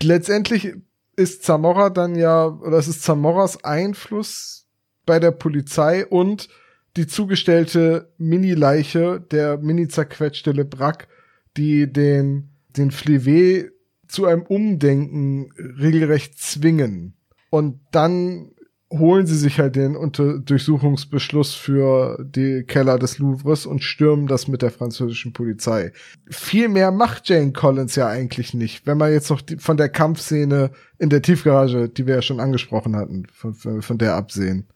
Letztendlich 0.00 0.74
ist 1.16 1.42
Zamora 1.42 1.90
dann 1.90 2.14
ja, 2.14 2.46
oder 2.46 2.78
es 2.78 2.86
ist 2.86 3.02
Zamoras 3.02 3.64
Einfluss 3.64 4.66
bei 5.04 5.18
der 5.18 5.32
Polizei 5.32 6.06
und 6.06 6.48
die 6.96 7.08
zugestellte 7.08 8.12
Mini-Leiche, 8.18 9.20
der 9.20 9.58
mini-zerquetschte 9.58 10.52
Lebrac, 10.52 11.08
die 11.56 11.92
den, 11.92 12.50
den 12.68 12.92
Flevet 12.92 13.72
zu 14.06 14.26
einem 14.26 14.42
Umdenken 14.42 15.50
regelrecht 15.56 16.38
zwingen. 16.38 17.17
Und 17.50 17.80
dann 17.92 18.52
holen 18.90 19.26
sie 19.26 19.36
sich 19.36 19.58
halt 19.58 19.76
den 19.76 19.96
Unter 19.96 20.38
Durchsuchungsbeschluss 20.38 21.54
für 21.54 22.24
die 22.24 22.64
Keller 22.66 22.98
des 22.98 23.18
Louvres 23.18 23.66
und 23.66 23.82
stürmen 23.82 24.26
das 24.26 24.48
mit 24.48 24.62
der 24.62 24.70
französischen 24.70 25.34
Polizei. 25.34 25.92
Viel 26.30 26.68
mehr 26.68 26.90
macht 26.90 27.28
Jane 27.28 27.52
Collins 27.52 27.96
ja 27.96 28.08
eigentlich 28.08 28.54
nicht, 28.54 28.86
wenn 28.86 28.96
man 28.96 29.12
jetzt 29.12 29.28
noch 29.28 29.42
die, 29.42 29.58
von 29.58 29.76
der 29.76 29.90
Kampfszene 29.90 30.70
in 30.98 31.10
der 31.10 31.20
Tiefgarage, 31.20 31.88
die 31.88 32.06
wir 32.06 32.16
ja 32.16 32.22
schon 32.22 32.40
angesprochen 32.40 32.96
hatten, 32.96 33.26
von, 33.30 33.54
von 33.54 33.98
der 33.98 34.14
absehen. 34.14 34.66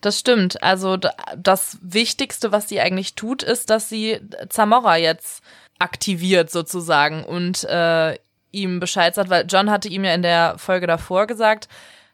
Das 0.00 0.20
stimmt. 0.20 0.62
Also 0.62 0.98
das 1.36 1.78
Wichtigste, 1.82 2.52
was 2.52 2.68
sie 2.68 2.80
eigentlich 2.80 3.14
tut, 3.14 3.42
ist, 3.42 3.70
dass 3.70 3.88
sie 3.88 4.20
Zamora 4.50 4.98
jetzt 4.98 5.42
aktiviert 5.78 6.50
sozusagen 6.50 7.24
und 7.24 7.64
äh, 7.64 8.16
ihm 8.56 8.80
Bescheid 8.80 9.14
sagt, 9.14 9.30
weil 9.30 9.46
John 9.48 9.70
hatte 9.70 9.88
ihm 9.88 10.04
ja 10.04 10.14
in 10.14 10.22
der 10.22 10.58
Folge 10.58 10.86
davor 10.86 11.26
gesagt, 11.26 11.68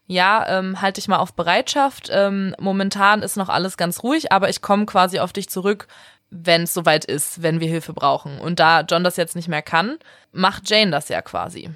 ja, 0.07 0.45
ähm, 0.49 0.83
halt 0.83 0.97
dich 0.97 1.09
mal 1.09 1.19
auf 1.19 1.35
Bereitschaft. 1.35 2.11
Ähm, 2.13 2.55
momentan 2.59 3.23
ist 3.23 3.37
noch 3.37 3.49
alles 3.49 3.77
ganz 3.77 4.03
ruhig, 4.03 4.33
aber 4.33 4.51
ich 4.51 4.61
komme 4.61 4.85
quasi 4.85 5.21
auf 5.21 5.33
dich 5.33 5.49
zurück, 5.49 5.87
wenn 6.31 6.63
es 6.63 6.75
soweit 6.75 7.05
ist, 7.05 7.43
wenn 7.43 7.61
wir 7.61 7.69
Hilfe 7.69 7.93
brauchen. 7.93 8.39
Und 8.39 8.59
da 8.59 8.81
John 8.83 9.05
das 9.05 9.17
jetzt 9.17 9.37
nicht 9.37 9.49
mehr 9.49 9.63
kann, 9.63 9.99
macht 10.33 10.69
Jane 10.69 10.91
das 10.91 11.09
ja 11.09 11.23
quasi. 11.23 11.71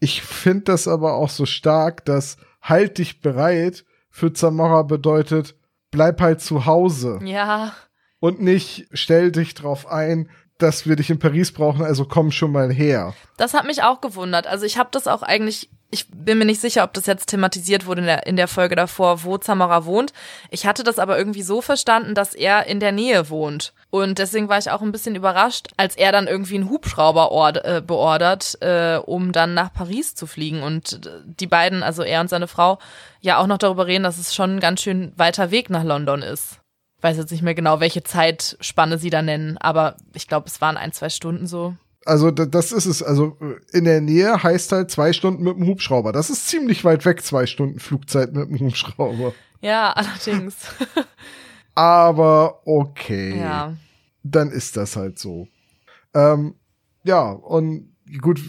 Ich 0.00 0.22
finde 0.22 0.64
das 0.64 0.86
aber 0.86 1.14
auch 1.14 1.30
so 1.30 1.44
stark, 1.44 2.04
dass 2.04 2.36
halt 2.62 2.98
dich 2.98 3.20
bereit 3.20 3.84
für 4.10 4.32
Zamora 4.32 4.82
bedeutet, 4.82 5.56
bleib 5.90 6.20
halt 6.20 6.40
zu 6.40 6.66
Hause. 6.66 7.18
Ja. 7.24 7.74
Und 8.20 8.40
nicht, 8.40 8.86
stell 8.92 9.32
dich 9.32 9.54
drauf 9.54 9.86
ein, 9.86 10.30
dass 10.58 10.86
wir 10.86 10.96
dich 10.96 11.10
in 11.10 11.18
Paris 11.18 11.52
brauchen, 11.52 11.84
also 11.84 12.04
komm 12.04 12.30
schon 12.30 12.52
mal 12.52 12.72
her. 12.72 13.14
Das 13.36 13.54
hat 13.54 13.66
mich 13.66 13.82
auch 13.82 14.00
gewundert. 14.00 14.46
Also 14.46 14.64
ich 14.64 14.78
habe 14.78 14.88
das 14.90 15.06
auch 15.06 15.22
eigentlich, 15.22 15.68
ich 15.90 16.06
bin 16.08 16.38
mir 16.38 16.46
nicht 16.46 16.60
sicher, 16.60 16.84
ob 16.84 16.94
das 16.94 17.06
jetzt 17.06 17.26
thematisiert 17.26 17.86
wurde 17.86 18.00
in 18.00 18.06
der, 18.06 18.26
in 18.26 18.36
der 18.36 18.48
Folge 18.48 18.74
davor, 18.74 19.22
wo 19.24 19.36
Zamora 19.36 19.84
wohnt. 19.84 20.14
Ich 20.50 20.66
hatte 20.66 20.82
das 20.82 20.98
aber 20.98 21.18
irgendwie 21.18 21.42
so 21.42 21.60
verstanden, 21.60 22.14
dass 22.14 22.34
er 22.34 22.66
in 22.66 22.80
der 22.80 22.92
Nähe 22.92 23.28
wohnt. 23.28 23.74
Und 23.90 24.18
deswegen 24.18 24.48
war 24.48 24.58
ich 24.58 24.70
auch 24.70 24.80
ein 24.80 24.92
bisschen 24.92 25.14
überrascht, 25.14 25.68
als 25.76 25.96
er 25.96 26.10
dann 26.10 26.26
irgendwie 26.26 26.56
einen 26.56 26.70
Hubschrauber 26.70 27.52
äh, 27.64 27.82
beordert, 27.82 28.56
äh, 28.62 28.96
um 28.96 29.32
dann 29.32 29.52
nach 29.52 29.72
Paris 29.72 30.14
zu 30.14 30.26
fliegen. 30.26 30.62
Und 30.62 31.00
die 31.24 31.46
beiden, 31.46 31.82
also 31.82 32.02
er 32.02 32.22
und 32.22 32.28
seine 32.28 32.48
Frau, 32.48 32.78
ja 33.20 33.38
auch 33.38 33.46
noch 33.46 33.58
darüber 33.58 33.86
reden, 33.86 34.04
dass 34.04 34.18
es 34.18 34.34
schon 34.34 34.56
ein 34.56 34.60
ganz 34.60 34.80
schön 34.80 35.12
weiter 35.16 35.50
Weg 35.50 35.68
nach 35.68 35.84
London 35.84 36.22
ist 36.22 36.60
weiß 37.00 37.16
jetzt 37.16 37.30
nicht 37.30 37.42
mehr 37.42 37.54
genau, 37.54 37.80
welche 37.80 38.02
Zeitspanne 38.02 38.98
sie 38.98 39.10
da 39.10 39.22
nennen, 39.22 39.58
aber 39.58 39.96
ich 40.14 40.28
glaube, 40.28 40.48
es 40.48 40.60
waren 40.60 40.76
ein, 40.76 40.92
zwei 40.92 41.08
Stunden 41.08 41.46
so. 41.46 41.74
Also 42.04 42.30
das 42.30 42.70
ist 42.70 42.86
es. 42.86 43.02
Also 43.02 43.36
in 43.72 43.84
der 43.84 44.00
Nähe 44.00 44.42
heißt 44.42 44.70
halt 44.70 44.90
zwei 44.92 45.12
Stunden 45.12 45.42
mit 45.42 45.56
dem 45.56 45.66
Hubschrauber. 45.66 46.12
Das 46.12 46.30
ist 46.30 46.46
ziemlich 46.46 46.84
weit 46.84 47.04
weg, 47.04 47.22
zwei 47.22 47.46
Stunden 47.46 47.80
Flugzeit 47.80 48.32
mit 48.32 48.48
dem 48.48 48.60
Hubschrauber. 48.60 49.34
Ja, 49.60 49.90
allerdings. 49.96 50.56
aber 51.74 52.62
okay. 52.64 53.40
Ja. 53.40 53.74
Dann 54.22 54.50
ist 54.50 54.76
das 54.76 54.96
halt 54.96 55.18
so. 55.18 55.48
Ähm, 56.14 56.54
ja, 57.02 57.30
und 57.30 57.92
gut, 58.20 58.40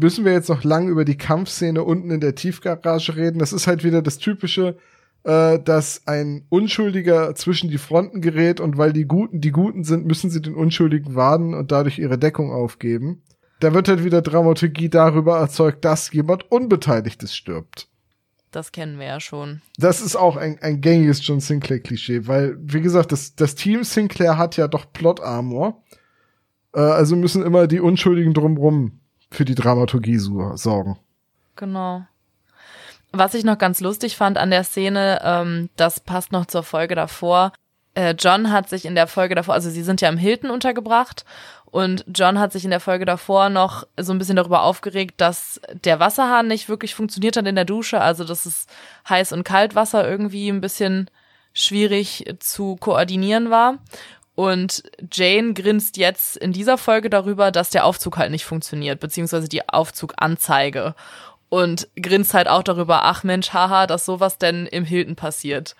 müssen 0.00 0.24
wir 0.24 0.32
jetzt 0.32 0.48
noch 0.48 0.64
lang 0.64 0.88
über 0.88 1.04
die 1.04 1.16
Kampfszene 1.16 1.82
unten 1.82 2.10
in 2.10 2.20
der 2.20 2.34
Tiefgarage 2.34 3.16
reden. 3.16 3.38
Das 3.38 3.52
ist 3.52 3.66
halt 3.66 3.84
wieder 3.84 4.02
das 4.02 4.18
typische, 4.18 4.76
äh, 5.24 5.58
dass 5.60 6.06
ein 6.06 6.46
Unschuldiger 6.48 7.34
zwischen 7.34 7.70
die 7.70 7.78
Fronten 7.78 8.20
gerät 8.20 8.60
und 8.60 8.76
weil 8.78 8.92
die 8.92 9.04
Guten 9.04 9.40
die 9.40 9.52
Guten 9.52 9.84
sind, 9.84 10.06
müssen 10.06 10.30
sie 10.30 10.42
den 10.42 10.54
Unschuldigen 10.54 11.14
warnen 11.14 11.54
und 11.54 11.72
dadurch 11.72 11.98
ihre 11.98 12.18
Deckung 12.18 12.50
aufgeben. 12.50 13.22
Da 13.60 13.74
wird 13.74 13.88
halt 13.88 14.02
wieder 14.02 14.22
Dramaturgie 14.22 14.88
darüber 14.88 15.38
erzeugt, 15.38 15.84
dass 15.84 16.12
jemand 16.12 16.50
Unbeteiligtes 16.50 17.34
stirbt. 17.34 17.88
Das 18.50 18.72
kennen 18.72 18.98
wir 18.98 19.06
ja 19.06 19.20
schon. 19.20 19.62
Das 19.78 20.02
ist 20.02 20.14
auch 20.14 20.36
ein, 20.36 20.58
ein 20.60 20.80
gängiges 20.80 21.26
John 21.26 21.40
Sinclair-Klischee, 21.40 22.26
weil, 22.26 22.56
wie 22.60 22.82
gesagt, 22.82 23.12
das, 23.12 23.34
das 23.34 23.54
Team 23.54 23.84
Sinclair 23.84 24.36
hat 24.36 24.56
ja 24.56 24.68
doch 24.68 24.92
Plot-Armor. 24.92 25.82
Äh, 26.74 26.80
also 26.80 27.16
müssen 27.16 27.42
immer 27.42 27.66
die 27.66 27.80
Unschuldigen 27.80 28.34
drumrum 28.34 29.00
für 29.30 29.44
die 29.44 29.54
Dramaturgie 29.54 30.18
sorgen. 30.18 30.98
Genau. 31.56 32.04
Was 33.12 33.34
ich 33.34 33.44
noch 33.44 33.58
ganz 33.58 33.80
lustig 33.80 34.16
fand 34.16 34.38
an 34.38 34.50
der 34.50 34.64
Szene, 34.64 35.20
ähm, 35.22 35.68
das 35.76 36.00
passt 36.00 36.32
noch 36.32 36.46
zur 36.46 36.62
Folge 36.62 36.94
davor. 36.94 37.52
Äh, 37.94 38.14
John 38.18 38.50
hat 38.50 38.70
sich 38.70 38.86
in 38.86 38.94
der 38.94 39.06
Folge 39.06 39.34
davor, 39.34 39.54
also 39.54 39.68
sie 39.68 39.82
sind 39.82 40.00
ja 40.00 40.08
im 40.08 40.16
Hilton 40.16 40.50
untergebracht 40.50 41.26
und 41.66 42.04
John 42.06 42.38
hat 42.38 42.52
sich 42.52 42.64
in 42.64 42.70
der 42.70 42.80
Folge 42.80 43.04
davor 43.04 43.50
noch 43.50 43.86
so 43.98 44.12
ein 44.12 44.18
bisschen 44.18 44.36
darüber 44.36 44.62
aufgeregt, 44.62 45.20
dass 45.20 45.60
der 45.84 46.00
Wasserhahn 46.00 46.46
nicht 46.46 46.68
wirklich 46.68 46.94
funktioniert 46.94 47.36
hat 47.36 47.46
in 47.46 47.54
der 47.54 47.66
Dusche, 47.66 48.00
also 48.00 48.24
dass 48.24 48.46
es 48.46 48.66
heiß 49.08 49.32
und 49.32 49.44
kalt 49.44 49.74
Wasser 49.74 50.08
irgendwie 50.08 50.48
ein 50.48 50.60
bisschen 50.62 51.10
schwierig 51.52 52.24
zu 52.40 52.76
koordinieren 52.76 53.50
war. 53.50 53.78
Und 54.34 54.82
Jane 55.12 55.52
grinst 55.52 55.98
jetzt 55.98 56.38
in 56.38 56.52
dieser 56.52 56.78
Folge 56.78 57.10
darüber, 57.10 57.50
dass 57.50 57.68
der 57.68 57.84
Aufzug 57.84 58.16
halt 58.16 58.30
nicht 58.30 58.46
funktioniert, 58.46 58.98
beziehungsweise 59.00 59.48
die 59.48 59.68
Aufzuganzeige 59.68 60.94
und 61.52 61.86
grinst 62.00 62.32
halt 62.32 62.48
auch 62.48 62.62
darüber, 62.62 63.04
ach 63.04 63.24
Mensch, 63.24 63.52
haha, 63.52 63.86
dass 63.86 64.06
sowas 64.06 64.38
denn 64.38 64.64
im 64.64 64.86
Hilton 64.86 65.16
passiert. 65.16 65.76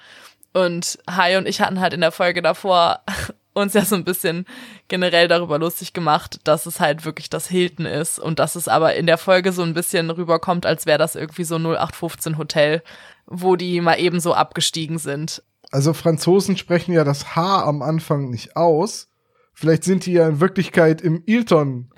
Und 0.53 0.99
Hai 1.11 1.39
und 1.39 1.49
ich 1.49 1.63
hatten 1.63 1.81
halt 1.81 1.95
in 1.95 2.03
der 2.03 2.13
Folge 2.13 2.43
davor 2.43 3.01
uns 3.55 3.73
ja 3.73 3.83
so 3.83 3.95
ein 3.95 4.05
bisschen 4.05 4.45
generell 4.89 5.29
darüber 5.29 5.59
lustig 5.59 5.95
gemacht, 5.95 6.41
dass 6.45 6.67
es 6.67 6.79
halt 6.79 7.07
wirklich 7.07 7.31
das 7.31 7.47
Hilton 7.47 7.87
ist 7.87 8.19
und 8.19 8.39
dass 8.39 8.55
es 8.55 8.69
aber 8.69 8.97
in 8.97 9.07
der 9.07 9.17
Folge 9.17 9.51
so 9.51 9.63
ein 9.63 9.73
bisschen 9.73 10.11
rüberkommt, 10.11 10.67
als 10.67 10.85
wäre 10.85 10.99
das 10.99 11.15
irgendwie 11.15 11.45
so 11.45 11.55
0815 11.55 12.37
Hotel, 12.37 12.83
wo 13.25 13.57
die 13.57 13.81
mal 13.81 13.99
eben 13.99 14.21
so 14.21 14.35
abgestiegen 14.35 14.99
sind. 14.99 15.43
Also 15.71 15.95
Franzosen 15.95 16.59
sprechen 16.59 16.93
ja 16.93 17.03
das 17.03 17.35
H 17.35 17.65
am 17.65 17.81
Anfang 17.81 18.29
nicht 18.29 18.59
aus. 18.59 19.09
Vielleicht 19.55 19.85
sind 19.85 20.07
die 20.07 20.13
ja 20.13 20.27
in 20.27 20.41
Wirklichkeit 20.41 21.03
im 21.03 21.23
Ilton 21.27 21.91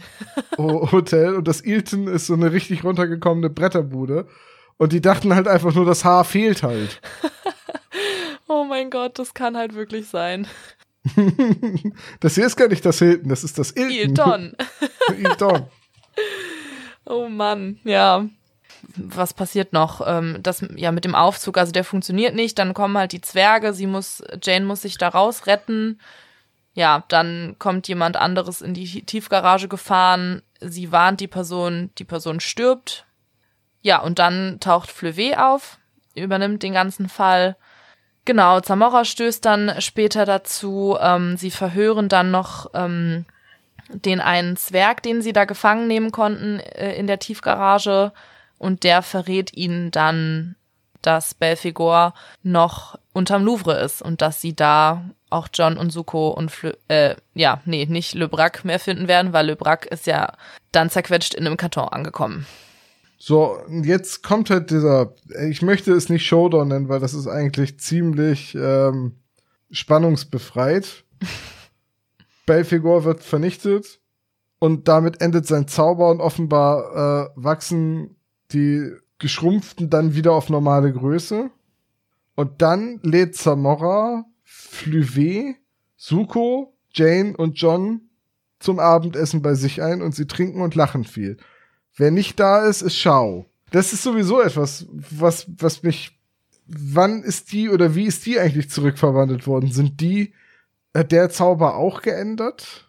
Hotel 0.58 1.34
und 1.34 1.46
das 1.46 1.60
Ilton 1.64 2.08
ist 2.08 2.26
so 2.26 2.34
eine 2.34 2.52
richtig 2.52 2.84
runtergekommene 2.84 3.48
Bretterbude. 3.48 4.26
Und 4.76 4.92
die 4.92 5.00
dachten 5.00 5.34
halt 5.34 5.46
einfach 5.46 5.74
nur, 5.74 5.84
das 5.86 6.04
Haar 6.04 6.24
fehlt 6.24 6.62
halt. 6.62 7.00
oh 8.48 8.64
mein 8.64 8.90
Gott, 8.90 9.18
das 9.18 9.34
kann 9.34 9.56
halt 9.56 9.74
wirklich 9.74 10.08
sein. 10.08 10.48
das 12.20 12.34
hier 12.34 12.46
ist 12.46 12.56
gar 12.56 12.68
nicht 12.68 12.84
das 12.84 12.98
Hilton, 12.98 13.28
das 13.28 13.44
ist 13.44 13.58
das 13.58 13.70
Ilton. 13.72 13.98
Ilton. 13.98 14.56
Ilton. 15.18 15.66
Oh 17.06 17.28
Mann, 17.28 17.78
ja. 17.84 18.26
Was 18.96 19.34
passiert 19.34 19.74
noch? 19.74 20.00
Ähm, 20.06 20.38
das 20.42 20.64
ja 20.74 20.90
mit 20.90 21.04
dem 21.04 21.14
Aufzug, 21.14 21.58
also 21.58 21.70
der 21.70 21.84
funktioniert 21.84 22.34
nicht. 22.34 22.58
Dann 22.58 22.72
kommen 22.72 22.96
halt 22.96 23.12
die 23.12 23.20
Zwerge. 23.20 23.74
Sie 23.74 23.86
muss, 23.86 24.22
Jane 24.42 24.64
muss 24.64 24.80
sich 24.80 24.96
da 24.96 25.08
rausretten 25.08 26.00
ja, 26.74 27.04
dann 27.08 27.56
kommt 27.58 27.86
jemand 27.86 28.16
anderes 28.16 28.60
in 28.60 28.74
die 28.74 29.02
Tiefgarage 29.02 29.68
gefahren, 29.68 30.42
sie 30.60 30.90
warnt 30.90 31.20
die 31.20 31.28
Person, 31.28 31.90
die 31.98 32.04
Person 32.04 32.40
stirbt. 32.40 33.06
Ja, 33.80 34.00
und 34.00 34.18
dann 34.18 34.58
taucht 34.60 34.90
Fleuve 34.90 35.38
auf, 35.38 35.78
übernimmt 36.14 36.62
den 36.62 36.72
ganzen 36.72 37.08
Fall. 37.08 37.56
Genau, 38.24 38.60
Zamora 38.60 39.04
stößt 39.04 39.44
dann 39.44 39.80
später 39.80 40.24
dazu. 40.24 40.96
Ähm, 41.00 41.36
sie 41.36 41.50
verhören 41.50 42.08
dann 42.08 42.30
noch 42.30 42.70
ähm, 42.74 43.26
den 43.88 44.20
einen 44.20 44.56
Zwerg, 44.56 45.02
den 45.02 45.22
sie 45.22 45.32
da 45.32 45.44
gefangen 45.44 45.86
nehmen 45.86 46.10
konnten 46.10 46.58
äh, 46.58 46.94
in 46.94 47.06
der 47.06 47.18
Tiefgarage. 47.18 48.12
Und 48.58 48.82
der 48.82 49.02
verrät 49.02 49.54
ihnen 49.54 49.90
dann, 49.90 50.56
dass 51.02 51.34
Belfegor 51.34 52.14
noch 52.42 52.98
unterm 53.12 53.44
Louvre 53.44 53.78
ist 53.80 54.00
und 54.00 54.22
dass 54.22 54.40
sie 54.40 54.56
da 54.56 55.04
auch 55.34 55.48
John 55.52 55.76
und 55.76 55.90
Suko 55.90 56.30
und 56.30 56.50
Fl 56.50 56.76
äh, 56.88 57.16
ja, 57.34 57.60
nee, 57.64 57.86
nicht 57.86 58.14
Le 58.14 58.28
Brac 58.28 58.64
mehr 58.64 58.78
finden 58.78 59.08
werden, 59.08 59.32
weil 59.32 59.46
Le 59.46 59.56
Brac 59.56 59.86
ist 59.86 60.06
ja 60.06 60.32
dann 60.72 60.90
zerquetscht 60.90 61.34
in 61.34 61.46
einem 61.46 61.56
Karton 61.56 61.88
angekommen. 61.88 62.46
So, 63.18 63.58
jetzt 63.68 64.22
kommt 64.22 64.50
halt 64.50 64.70
dieser, 64.70 65.14
ich 65.48 65.62
möchte 65.62 65.92
es 65.92 66.08
nicht 66.08 66.26
Showdown 66.26 66.68
nennen, 66.68 66.88
weil 66.88 67.00
das 67.00 67.14
ist 67.14 67.26
eigentlich 67.26 67.78
ziemlich 67.80 68.54
ähm, 68.54 69.16
spannungsbefreit. 69.70 71.04
Belfegor 72.46 73.04
wird 73.04 73.22
vernichtet 73.22 74.00
und 74.58 74.88
damit 74.88 75.20
endet 75.20 75.46
sein 75.46 75.68
Zauber 75.68 76.10
und 76.10 76.20
offenbar 76.20 77.26
äh, 77.26 77.30
wachsen 77.36 78.16
die 78.52 78.92
Geschrumpften 79.18 79.88
dann 79.88 80.14
wieder 80.14 80.32
auf 80.32 80.50
normale 80.50 80.92
Größe. 80.92 81.50
Und 82.34 82.62
dann 82.62 83.00
lädt 83.02 83.36
Zamora 83.36 84.24
Flüve, 84.74 85.54
Suko, 85.96 86.76
Jane 86.90 87.36
und 87.36 87.54
John 87.58 88.02
zum 88.58 88.78
Abendessen 88.78 89.42
bei 89.42 89.54
sich 89.54 89.82
ein 89.82 90.02
und 90.02 90.14
sie 90.14 90.26
trinken 90.26 90.60
und 90.60 90.74
lachen 90.74 91.04
viel. 91.04 91.36
Wer 91.96 92.10
nicht 92.10 92.40
da 92.40 92.66
ist, 92.66 92.82
ist 92.82 92.96
Schau. 92.96 93.46
Das 93.70 93.92
ist 93.92 94.02
sowieso 94.02 94.40
etwas, 94.40 94.86
was, 94.92 95.46
was 95.58 95.82
mich, 95.82 96.18
wann 96.66 97.22
ist 97.22 97.52
die 97.52 97.68
oder 97.68 97.94
wie 97.94 98.04
ist 98.04 98.26
die 98.26 98.38
eigentlich 98.38 98.70
zurückverwandelt 98.70 99.46
worden? 99.46 99.70
Sind 99.70 100.00
die, 100.00 100.32
hat 100.94 101.12
der 101.12 101.30
Zauber 101.30 101.76
auch 101.76 102.02
geändert? 102.02 102.88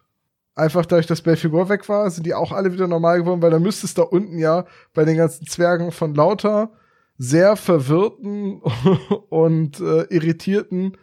Einfach 0.56 0.86
dadurch, 0.86 1.08
dass 1.08 1.22
Belfigur 1.22 1.70
weg 1.70 1.90
war, 1.90 2.10
sind 2.10 2.26
die 2.26 2.34
auch 2.34 2.52
alle 2.52 2.72
wieder 2.72 2.88
normal 2.88 3.20
geworden, 3.20 3.42
weil 3.42 3.52
da 3.52 3.60
müsste 3.60 3.86
es 3.86 3.94
da 3.94 4.04
unten 4.04 4.40
ja 4.40 4.66
bei 4.94 5.04
den 5.04 5.18
ganzen 5.18 5.46
Zwergen 5.48 5.92
von 5.92 6.16
lauter 6.16 6.72
sehr 7.18 7.56
verwirrten 7.56 8.62
und 9.30 9.80
äh, 9.80 10.04
irritierten 10.04 10.98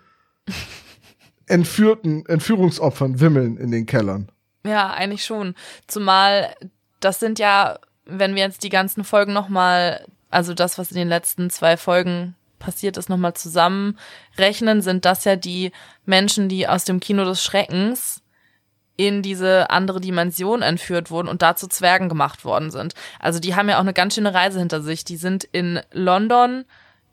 entführten, 1.47 2.27
Entführungsopfern 2.27 3.21
wimmeln 3.21 3.57
in 3.57 3.71
den 3.71 3.87
Kellern. 3.87 4.31
Ja, 4.65 4.91
eigentlich 4.91 5.25
schon. 5.25 5.55
Zumal 5.87 6.55
das 7.05 7.21
sind 7.21 7.39
ja, 7.39 7.79
wenn 8.05 8.35
wir 8.35 8.43
jetzt 8.43 8.63
die 8.63 8.69
ganzen 8.69 9.05
Folgen 9.05 9.33
nochmal, 9.33 10.07
also 10.31 10.55
das, 10.55 10.79
was 10.79 10.91
in 10.91 10.97
den 10.97 11.09
letzten 11.09 11.51
zwei 11.51 11.77
Folgen 11.77 12.35
passiert 12.59 12.97
ist, 12.97 13.09
nochmal 13.09 13.35
zusammenrechnen, 13.35 14.83
sind 14.83 15.05
das 15.05 15.25
ja 15.25 15.37
die 15.37 15.73
Menschen, 16.07 16.49
die 16.49 16.69
aus 16.69 16.85
dem 16.85 17.01
Kino 17.01 17.25
des 17.25 17.43
Schreckens 17.43 18.23
in 18.97 19.23
diese 19.23 19.71
andere 19.71 20.01
Dimension 20.01 20.63
entführt 20.63 21.11
wurden 21.11 21.29
und 21.29 21.43
dazu 21.43 21.67
Zwergen 21.67 22.09
gemacht 22.09 22.45
worden 22.45 22.71
sind. 22.71 22.95
Also 23.19 23.41
die 23.41 23.57
haben 23.57 23.69
ja 23.69 23.77
auch 23.77 23.81
eine 23.81 23.95
ganz 23.95 24.15
schöne 24.15 24.35
Reise 24.35 24.59
hinter 24.61 24.81
sich. 24.83 25.05
Die 25.05 25.17
sind 25.17 25.45
in 25.45 25.81
London 25.91 26.65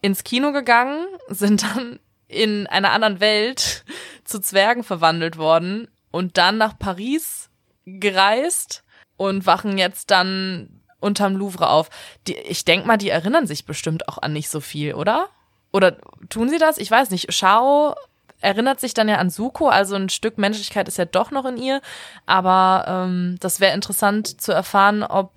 ins 0.02 0.24
Kino 0.24 0.52
gegangen, 0.52 1.06
sind 1.30 1.64
dann 1.64 2.00
in 2.30 2.68
einer 2.68 2.92
anderen 2.92 3.20
Welt 3.20 3.84
zu 4.24 4.40
Zwergen 4.40 4.84
verwandelt 4.84 5.38
worden 5.38 5.90
und 6.12 6.38
dann 6.38 6.58
nach 6.58 6.80
Paris 6.80 7.50
gereist 7.86 8.84
und 9.18 9.46
wachen 9.46 9.78
jetzt 9.78 10.12
dann 10.12 10.82
unterm 11.00 11.36
Louvre 11.36 11.70
auf. 11.70 11.90
Die, 12.28 12.36
ich 12.36 12.64
denk 12.64 12.86
mal, 12.86 12.98
die 12.98 13.10
erinnern 13.10 13.48
sich 13.48 13.66
bestimmt 13.66 14.08
auch 14.08 14.18
an 14.20 14.34
nicht 14.34 14.50
so 14.50 14.62
viel, 14.62 14.94
oder? 14.94 15.28
Oder 15.72 15.98
tun 16.30 16.50
sie 16.50 16.58
das? 16.58 16.78
Ich 16.78 16.90
weiß 16.90 17.10
nicht. 17.10 17.34
Shao 17.34 17.96
erinnert 18.42 18.80
sich 18.80 18.94
dann 18.94 19.10
ja 19.10 19.18
an 19.18 19.30
Suko, 19.30 19.68
also 19.68 19.96
ein 19.96 20.10
Stück 20.10 20.38
Menschlichkeit 20.38 20.88
ist 20.88 20.98
ja 20.98 21.06
doch 21.06 21.32
noch 21.32 21.46
in 21.46 21.58
ihr. 21.58 21.82
Aber 22.26 22.86
ähm, 22.88 23.38
das 23.40 23.60
wäre 23.60 23.74
interessant 23.74 24.42
zu 24.42 24.52
erfahren, 24.52 25.04
ob 25.04 25.34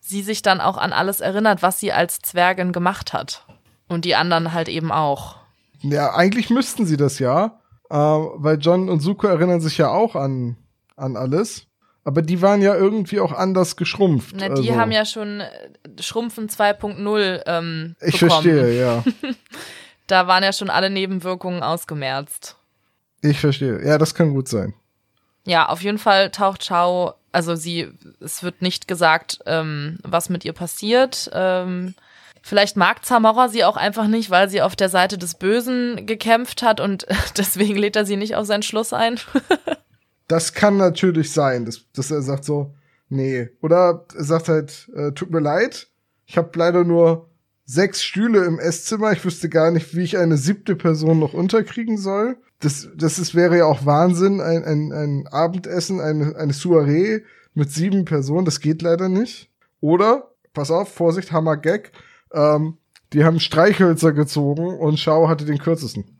sie 0.00 0.22
sich 0.22 0.42
dann 0.42 0.60
auch 0.60 0.76
an 0.76 0.92
alles 0.92 1.20
erinnert, 1.20 1.62
was 1.62 1.80
sie 1.80 1.92
als 1.92 2.18
Zwergin 2.20 2.72
gemacht 2.72 3.12
hat. 3.12 3.44
Und 3.88 4.04
die 4.04 4.14
anderen 4.14 4.52
halt 4.52 4.68
eben 4.68 4.92
auch. 4.92 5.36
Ja, 5.82 6.14
eigentlich 6.14 6.50
müssten 6.50 6.86
sie 6.86 6.96
das 6.96 7.18
ja, 7.18 7.60
äh, 7.90 7.96
weil 7.96 8.58
John 8.58 8.88
und 8.88 9.00
Suko 9.00 9.26
erinnern 9.26 9.60
sich 9.60 9.78
ja 9.78 9.88
auch 9.88 10.16
an, 10.16 10.56
an 10.96 11.16
alles. 11.16 11.66
Aber 12.04 12.22
die 12.22 12.40
waren 12.40 12.62
ja 12.62 12.76
irgendwie 12.76 13.18
auch 13.18 13.32
anders 13.32 13.74
geschrumpft. 13.74 14.36
Na, 14.38 14.48
die 14.48 14.70
also. 14.70 14.76
haben 14.76 14.92
ja 14.92 15.04
schon 15.04 15.40
äh, 15.40 15.50
Schrumpfen 16.00 16.48
2.0 16.48 17.42
ähm, 17.46 17.96
Ich 18.00 18.20
bekommen. 18.20 18.30
verstehe, 18.30 18.78
ja. 18.80 19.04
Da 20.06 20.28
waren 20.28 20.44
ja 20.44 20.52
schon 20.52 20.70
alle 20.70 20.88
Nebenwirkungen 20.88 21.64
ausgemerzt. 21.64 22.56
Ich 23.22 23.40
verstehe. 23.40 23.84
Ja, 23.84 23.98
das 23.98 24.14
kann 24.14 24.34
gut 24.34 24.46
sein. 24.46 24.72
Ja, 25.44 25.68
auf 25.68 25.82
jeden 25.82 25.98
Fall 25.98 26.30
taucht 26.30 26.62
Chao, 26.62 27.14
also 27.32 27.56
sie, 27.56 27.88
es 28.20 28.42
wird 28.42 28.62
nicht 28.62 28.86
gesagt, 28.88 29.40
ähm, 29.46 29.98
was 30.04 30.28
mit 30.28 30.44
ihr 30.44 30.52
passiert. 30.52 31.28
Ähm, 31.32 31.94
vielleicht 32.46 32.76
mag 32.76 33.04
Zamora 33.04 33.48
sie 33.48 33.64
auch 33.64 33.76
einfach 33.76 34.06
nicht, 34.06 34.30
weil 34.30 34.48
sie 34.48 34.62
auf 34.62 34.76
der 34.76 34.88
Seite 34.88 35.18
des 35.18 35.34
Bösen 35.34 36.06
gekämpft 36.06 36.62
hat 36.62 36.80
und 36.80 37.06
deswegen 37.36 37.76
lädt 37.76 37.96
er 37.96 38.06
sie 38.06 38.16
nicht 38.16 38.36
auf 38.36 38.46
seinen 38.46 38.62
Schluss 38.62 38.92
ein. 38.92 39.18
Das 40.28 40.54
kann 40.54 40.76
natürlich 40.76 41.32
sein, 41.32 41.66
dass, 41.66 41.84
dass 41.92 42.10
er 42.10 42.20
sagt 42.20 42.44
so, 42.44 42.74
nee. 43.08 43.48
Oder 43.62 44.04
er 44.12 44.24
sagt 44.24 44.48
halt, 44.48 44.90
äh, 44.96 45.12
tut 45.12 45.30
mir 45.30 45.38
leid, 45.38 45.86
ich 46.24 46.36
habe 46.36 46.50
leider 46.58 46.82
nur 46.82 47.30
sechs 47.64 48.02
Stühle 48.02 48.44
im 48.44 48.58
Esszimmer. 48.58 49.12
Ich 49.12 49.24
wüsste 49.24 49.48
gar 49.48 49.70
nicht, 49.70 49.94
wie 49.94 50.02
ich 50.02 50.18
eine 50.18 50.36
siebte 50.36 50.74
Person 50.74 51.20
noch 51.20 51.32
unterkriegen 51.32 51.96
soll. 51.96 52.38
Das, 52.58 52.88
das 52.96 53.20
ist, 53.20 53.36
wäre 53.36 53.56
ja 53.56 53.66
auch 53.66 53.86
Wahnsinn, 53.86 54.40
ein, 54.40 54.64
ein, 54.64 54.92
ein 54.92 55.26
Abendessen, 55.28 56.00
eine, 56.00 56.34
eine 56.34 56.52
Soiree 56.52 57.20
mit 57.54 57.70
sieben 57.70 58.04
Personen. 58.04 58.46
Das 58.46 58.58
geht 58.58 58.82
leider 58.82 59.08
nicht. 59.08 59.48
Oder, 59.80 60.32
pass 60.54 60.72
auf, 60.72 60.92
Vorsicht, 60.92 61.30
Hammer 61.30 61.56
Gag, 61.56 61.92
ähm, 62.36 62.78
die 63.12 63.24
haben 63.24 63.40
Streichhölzer 63.40 64.12
gezogen 64.12 64.78
und 64.78 64.98
Schau 64.98 65.28
hatte 65.28 65.44
den 65.44 65.58
kürzesten. 65.58 66.16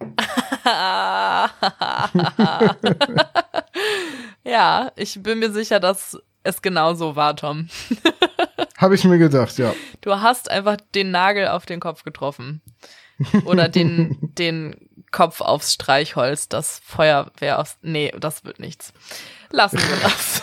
ja, 4.44 4.92
ich 4.96 5.22
bin 5.22 5.38
mir 5.38 5.52
sicher, 5.52 5.80
dass 5.80 6.18
es 6.42 6.60
genau 6.62 6.94
so 6.94 7.16
war, 7.16 7.36
Tom. 7.36 7.68
Habe 8.78 8.94
ich 8.94 9.04
mir 9.04 9.18
gedacht, 9.18 9.58
ja. 9.58 9.74
Du 10.00 10.20
hast 10.20 10.50
einfach 10.50 10.76
den 10.94 11.10
Nagel 11.10 11.48
auf 11.48 11.66
den 11.66 11.80
Kopf 11.80 12.02
getroffen. 12.02 12.62
Oder 13.44 13.68
den, 13.68 14.16
den 14.38 14.76
Kopf 15.10 15.40
aufs 15.40 15.72
Streichholz, 15.72 16.48
das 16.48 16.80
Feuerwehr 16.84 17.58
aus. 17.58 17.78
Nee, 17.82 18.12
das 18.18 18.44
wird 18.44 18.60
nichts. 18.60 18.92
Lassen 19.50 19.78
wir 19.78 19.96
das. 20.02 20.42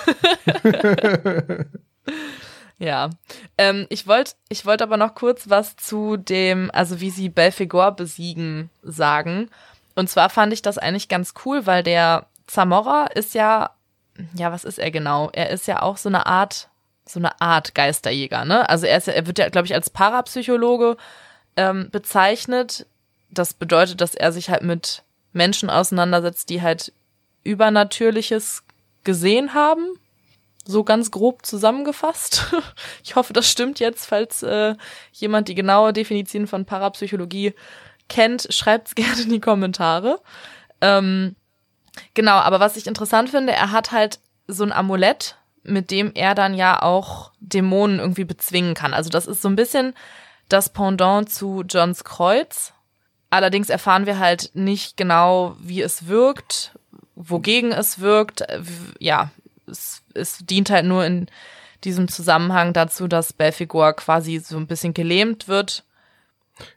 Ja. 2.84 3.10
Ähm, 3.58 3.88
ich 3.90 4.08
wollte 4.08 4.34
ich 4.50 4.66
wollt 4.66 4.82
aber 4.82 4.98
noch 4.98 5.16
kurz 5.16 5.50
was 5.50 5.76
zu 5.78 6.18
dem, 6.18 6.70
also 6.74 7.00
wie 7.00 7.10
sie 7.10 7.30
Belfegor 7.30 7.92
besiegen, 7.92 8.70
sagen. 8.84 9.50
Und 9.96 10.10
zwar 10.10 10.30
fand 10.30 10.54
ich 10.54 10.62
das 10.62 10.78
eigentlich 10.78 11.08
ganz 11.08 11.34
cool, 11.46 11.66
weil 11.66 11.84
der 11.84 12.28
Zamora 12.48 13.08
ist 13.08 13.34
ja, 13.36 13.72
ja, 14.36 14.52
was 14.52 14.66
ist 14.66 14.80
er 14.80 14.92
genau? 14.92 15.30
Er 15.34 15.50
ist 15.50 15.68
ja 15.68 15.82
auch 15.82 15.98
so 15.98 16.10
eine 16.10 16.26
Art, 16.26 16.70
so 17.06 17.20
eine 17.20 17.40
Art 17.42 17.74
Geisterjäger, 17.74 18.44
ne? 18.46 18.68
Also 18.70 18.86
er 18.86 18.98
ist 18.98 19.08
ja, 19.08 19.14
er 19.14 19.28
wird 19.28 19.40
ja, 19.40 19.50
glaube 19.50 19.66
ich, 19.66 19.74
als 19.74 19.90
Parapsychologe 19.90 20.98
ähm, 21.56 21.90
bezeichnet. 21.92 22.86
Das 23.30 23.54
bedeutet, 23.54 24.02
dass 24.02 24.14
er 24.14 24.32
sich 24.32 24.50
halt 24.50 24.64
mit 24.64 25.04
Menschen 25.32 25.70
auseinandersetzt, 25.70 26.50
die 26.50 26.62
halt 26.62 26.92
Übernatürliches 27.44 28.64
gesehen 29.04 29.54
haben. 29.54 29.86
So 30.66 30.84
ganz 30.84 31.12
grob 31.12 31.46
zusammengefasst. 31.46 32.54
Ich 33.04 33.16
hoffe, 33.16 33.34
das 33.34 33.50
stimmt 33.50 33.80
jetzt, 33.80 34.06
falls 34.06 34.44
äh, 34.44 34.76
jemand 35.12 35.48
die 35.50 35.56
genaue 35.56 35.92
Definition 35.92 36.48
von 36.48 36.66
Parapsychologie 36.66 37.54
kennt, 38.08 38.48
schreibt's 38.50 38.96
gerne 38.96 39.22
in 39.22 39.30
die 39.30 39.40
Kommentare. 39.40 40.20
Ähm, 40.82 41.36
genau, 42.14 42.36
aber 42.36 42.60
was 42.60 42.78
ich 42.78 42.88
interessant 42.88 43.30
finde, 43.30 43.54
er 43.54 43.72
hat 43.72 43.92
halt 43.92 44.20
so 44.48 44.64
ein 44.64 44.72
Amulett, 44.72 45.38
mit 45.64 45.92
dem 45.92 46.12
er 46.14 46.36
dann 46.36 46.54
ja 46.54 46.82
auch 46.82 47.32
Dämonen 47.40 48.00
irgendwie 48.00 48.26
bezwingen 48.26 48.74
kann. 48.74 48.94
Also 48.94 49.10
das 49.10 49.28
ist 49.28 49.42
so 49.42 49.48
ein 49.48 49.56
bisschen 49.56 49.94
das 50.50 50.70
Pendant 50.70 51.30
zu 51.30 51.64
Johns 51.68 52.04
Kreuz. 52.04 52.74
Allerdings 53.30 53.70
erfahren 53.70 54.06
wir 54.06 54.20
halt 54.20 54.52
nicht 54.54 54.98
genau, 54.98 55.56
wie 55.60 55.82
es 55.82 56.08
wirkt, 56.08 56.78
wogegen 57.16 57.72
es 57.72 58.00
wirkt. 58.00 58.44
Ja, 59.00 59.32
es, 59.74 60.02
es 60.14 60.38
dient 60.46 60.70
halt 60.70 60.86
nur 60.86 61.06
in 61.06 61.28
diesem 61.84 62.08
Zusammenhang 62.08 62.72
dazu, 62.72 63.08
dass 63.10 63.34
Belfigor 63.34 63.94
quasi 63.94 64.40
so 64.40 64.56
ein 64.56 64.68
bisschen 64.68 64.94
gelähmt 64.94 65.50
wird. 65.50 65.84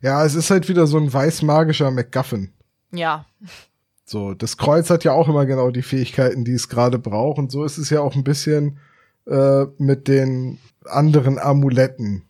Ja, 0.01 0.25
es 0.25 0.35
ist 0.35 0.51
halt 0.51 0.69
wieder 0.69 0.87
so 0.89 0.99
ein 0.99 1.13
weißmagischer 1.13 1.91
MacGuffin. 1.93 2.53
Ja, 2.91 3.27
So, 4.09 4.35
das 4.35 4.57
Kreuz 4.57 4.89
hat 4.89 5.03
ja 5.05 5.13
auch 5.13 5.29
immer 5.29 5.47
genau 5.47 5.71
die 5.71 5.83
Fähigkeiten, 5.83 6.45
die 6.45 6.55
es 6.55 6.69
gerade 6.69 6.99
braucht. 6.99 7.39
Und 7.39 7.51
so 7.51 7.65
ist 7.65 7.77
es 7.77 7.91
ja 7.91 8.01
auch 8.01 8.15
ein 8.15 8.23
bisschen 8.25 8.79
äh, 9.27 9.65
mit 9.79 10.07
den 10.07 10.59
anderen 10.85 11.39
Amuletten. 11.39 12.23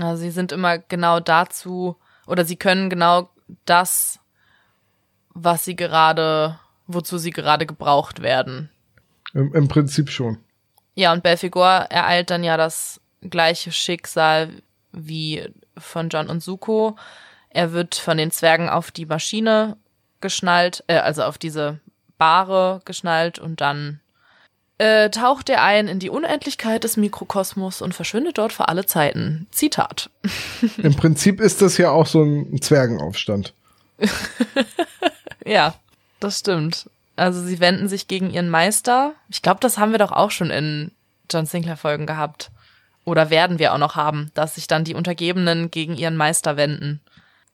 also 0.00 0.22
sie 0.22 0.30
sind 0.30 0.52
immer 0.52 0.78
genau 0.78 1.20
dazu, 1.20 1.96
oder 2.26 2.44
sie 2.46 2.56
können 2.56 2.88
genau 2.88 3.28
das, 3.66 4.18
was 5.34 5.64
sie 5.64 5.76
gerade, 5.76 6.58
wozu 6.86 7.18
sie 7.18 7.30
gerade 7.30 7.66
gebraucht 7.66 8.22
werden. 8.22 8.70
Im, 9.34 9.52
im 9.54 9.68
Prinzip 9.68 10.10
schon. 10.10 10.38
Ja, 10.94 11.12
und 11.12 11.22
Belfigor 11.22 11.86
ereilt 11.90 12.30
dann 12.30 12.44
ja 12.44 12.56
das 12.56 13.00
gleiche 13.22 13.72
Schicksal 13.72 14.50
wie 14.92 15.48
von 15.78 16.08
John 16.08 16.28
und 16.28 16.42
Suko. 16.42 16.96
Er 17.48 17.72
wird 17.72 17.94
von 17.94 18.18
den 18.18 18.30
Zwergen 18.30 18.68
auf 18.68 18.90
die 18.90 19.06
Maschine 19.06 19.76
geschnallt, 20.20 20.84
äh, 20.86 20.96
also 20.96 21.22
auf 21.22 21.38
diese 21.38 21.80
Bahre 22.18 22.82
geschnallt 22.84 23.38
und 23.38 23.60
dann 23.60 24.00
äh, 24.78 25.10
taucht 25.10 25.48
er 25.48 25.62
ein 25.62 25.88
in 25.88 25.98
die 25.98 26.10
Unendlichkeit 26.10 26.84
des 26.84 26.96
Mikrokosmos 26.96 27.82
und 27.82 27.94
verschwindet 27.94 28.38
dort 28.38 28.52
für 28.52 28.68
alle 28.68 28.86
Zeiten. 28.86 29.46
Zitat. 29.50 30.10
Im 30.78 30.94
Prinzip 30.94 31.40
ist 31.40 31.62
das 31.62 31.78
ja 31.78 31.90
auch 31.90 32.06
so 32.06 32.22
ein 32.22 32.60
Zwergenaufstand. 32.60 33.54
Ja, 35.44 35.74
das 36.20 36.38
stimmt. 36.38 36.88
Also 37.16 37.42
sie 37.42 37.60
wenden 37.60 37.88
sich 37.88 38.08
gegen 38.08 38.30
ihren 38.30 38.48
Meister. 38.48 39.14
Ich 39.28 39.42
glaube, 39.42 39.60
das 39.60 39.78
haben 39.78 39.92
wir 39.92 39.98
doch 39.98 40.12
auch 40.12 40.30
schon 40.30 40.50
in 40.50 40.92
John 41.30 41.46
Sinclair 41.46 41.76
Folgen 41.76 42.06
gehabt. 42.06 42.50
Oder 43.04 43.30
werden 43.30 43.58
wir 43.58 43.74
auch 43.74 43.78
noch 43.78 43.96
haben, 43.96 44.30
dass 44.34 44.54
sich 44.54 44.66
dann 44.66 44.84
die 44.84 44.94
Untergebenen 44.94 45.70
gegen 45.70 45.94
ihren 45.94 46.16
Meister 46.16 46.56
wenden. 46.56 47.00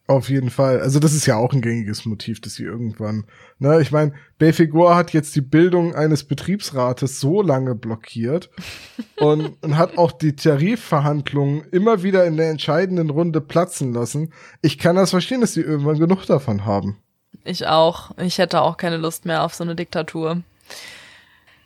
Auf 0.08 0.30
jeden 0.30 0.48
Fall. 0.48 0.80
Also 0.80 1.00
das 1.00 1.12
ist 1.12 1.26
ja 1.26 1.36
auch 1.36 1.52
ein 1.52 1.60
gängiges 1.60 2.06
Motiv, 2.06 2.40
dass 2.40 2.54
sie 2.54 2.64
irgendwann, 2.64 3.24
ne, 3.58 3.78
ich 3.82 3.92
meine, 3.92 4.14
Belfegor 4.38 4.96
hat 4.96 5.12
jetzt 5.12 5.36
die 5.36 5.42
Bildung 5.42 5.94
eines 5.94 6.24
Betriebsrates 6.24 7.20
so 7.20 7.42
lange 7.42 7.74
blockiert 7.74 8.48
und, 9.18 9.62
und 9.62 9.76
hat 9.76 9.98
auch 9.98 10.12
die 10.12 10.34
Tarifverhandlungen 10.34 11.64
immer 11.72 12.02
wieder 12.02 12.24
in 12.24 12.38
der 12.38 12.48
entscheidenden 12.48 13.10
Runde 13.10 13.42
platzen 13.42 13.92
lassen. 13.92 14.32
Ich 14.62 14.78
kann 14.78 14.96
das 14.96 15.10
verstehen, 15.10 15.42
dass 15.42 15.52
sie 15.52 15.60
irgendwann 15.60 15.98
genug 15.98 16.24
davon 16.24 16.64
haben. 16.64 16.96
Ich 17.44 17.66
auch. 17.66 18.10
Ich 18.18 18.38
hätte 18.38 18.60
auch 18.60 18.76
keine 18.76 18.96
Lust 18.96 19.24
mehr 19.24 19.42
auf 19.42 19.54
so 19.54 19.64
eine 19.64 19.74
Diktatur. 19.74 20.42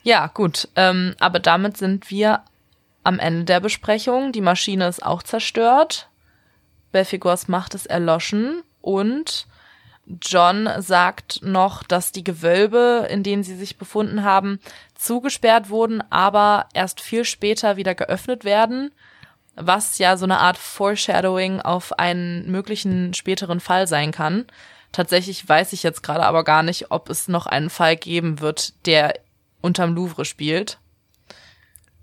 Ja, 0.03 0.27
gut. 0.27 0.67
Ähm, 0.75 1.15
aber 1.19 1.39
damit 1.39 1.77
sind 1.77 2.09
wir 2.09 2.41
am 3.03 3.19
Ende 3.19 3.45
der 3.45 3.59
Besprechung. 3.59 4.31
Die 4.31 4.41
Maschine 4.41 4.87
ist 4.87 5.05
auch 5.05 5.23
zerstört. 5.23 6.09
Belfigors 6.91 7.47
Macht 7.47 7.73
ist 7.73 7.87
erloschen 7.87 8.63
und 8.81 9.47
John 10.05 10.69
sagt 10.79 11.41
noch, 11.43 11.83
dass 11.83 12.11
die 12.11 12.23
Gewölbe, 12.23 13.07
in 13.09 13.23
denen 13.23 13.43
sie 13.43 13.55
sich 13.55 13.77
befunden 13.77 14.23
haben, 14.23 14.59
zugesperrt 14.95 15.69
wurden, 15.69 16.03
aber 16.11 16.67
erst 16.73 16.99
viel 17.01 17.23
später 17.23 17.77
wieder 17.77 17.95
geöffnet 17.95 18.43
werden, 18.43 18.91
was 19.55 19.97
ja 19.97 20.17
so 20.17 20.25
eine 20.25 20.39
Art 20.39 20.57
Foreshadowing 20.57 21.61
auf 21.61 21.97
einen 21.97 22.51
möglichen 22.51 23.13
späteren 23.13 23.59
Fall 23.59 23.87
sein 23.87 24.11
kann. 24.11 24.45
Tatsächlich 24.93 25.49
weiß 25.49 25.73
ich 25.73 25.83
jetzt 25.83 26.03
gerade 26.03 26.23
aber 26.23 26.43
gar 26.43 26.63
nicht, 26.63 26.91
ob 26.91 27.09
es 27.09 27.27
noch 27.27 27.47
einen 27.47 27.71
Fall 27.71 27.97
geben 27.97 28.39
wird, 28.39 28.85
der 28.85 29.15
unterm 29.59 29.95
Louvre 29.95 30.23
spielt. 30.23 30.77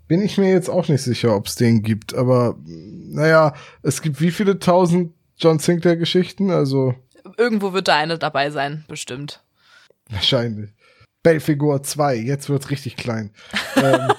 Bin 0.07 0.21
ich 0.21 0.37
mir 0.37 0.51
jetzt 0.51 0.69
auch 0.69 0.89
nicht 0.89 1.01
sicher, 1.01 1.35
ob 1.35 1.47
es 1.47 1.55
den 1.55 1.83
gibt, 1.83 2.13
aber 2.13 2.57
naja, 2.65 3.55
es 3.81 4.01
gibt 4.01 4.19
wie 4.19 4.31
viele 4.31 4.59
tausend 4.59 5.13
John 5.37 5.57
Sinclair 5.57 5.95
Geschichten, 5.95 6.51
also 6.51 6.93
Irgendwo 7.37 7.71
wird 7.71 7.87
da 7.87 7.95
eine 7.95 8.19
dabei 8.19 8.49
sein, 8.51 8.83
bestimmt. 8.89 9.41
wahrscheinlich. 10.09 10.71
Belfegor 11.23 11.83
2, 11.83 12.15
jetzt 12.15 12.49
wird's 12.49 12.71
richtig 12.71 12.97
klein. 12.97 13.31
ähm, 13.77 14.11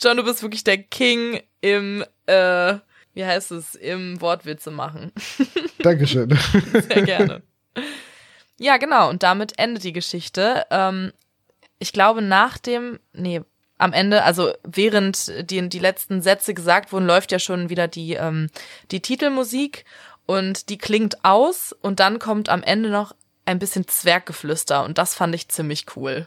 John, 0.00 0.16
du 0.16 0.24
bist 0.24 0.42
wirklich 0.42 0.64
der 0.64 0.78
King 0.78 1.40
im, 1.60 2.04
äh, 2.26 2.74
wie 3.12 3.24
heißt 3.24 3.50
es, 3.50 3.74
im 3.74 4.20
Wortwitze 4.22 4.70
machen. 4.70 5.12
Dankeschön. 5.80 6.30
Sehr 6.72 7.02
gerne. 7.02 7.42
Ja, 8.58 8.76
genau. 8.76 9.08
Und 9.08 9.22
damit 9.22 9.58
endet 9.58 9.84
die 9.84 9.92
Geschichte. 9.92 10.66
Ähm, 10.70 11.12
ich 11.78 11.92
glaube, 11.92 12.22
nach 12.22 12.58
dem, 12.58 12.98
nee, 13.12 13.42
am 13.78 13.92
Ende, 13.92 14.24
also 14.24 14.52
während 14.64 15.50
die, 15.50 15.68
die 15.68 15.78
letzten 15.78 16.20
Sätze 16.20 16.52
gesagt 16.52 16.92
wurden, 16.92 17.06
läuft 17.06 17.32
ja 17.32 17.38
schon 17.38 17.70
wieder 17.70 17.86
die, 17.88 18.14
ähm, 18.14 18.48
die 18.90 19.00
Titelmusik 19.00 19.84
und 20.26 20.68
die 20.68 20.78
klingt 20.78 21.24
aus 21.24 21.72
und 21.80 22.00
dann 22.00 22.18
kommt 22.18 22.48
am 22.48 22.62
Ende 22.62 22.90
noch 22.90 23.14
ein 23.46 23.58
bisschen 23.58 23.86
Zwerggeflüster 23.86 24.84
und 24.84 24.98
das 24.98 25.14
fand 25.14 25.34
ich 25.34 25.48
ziemlich 25.48 25.86
cool. 25.96 26.26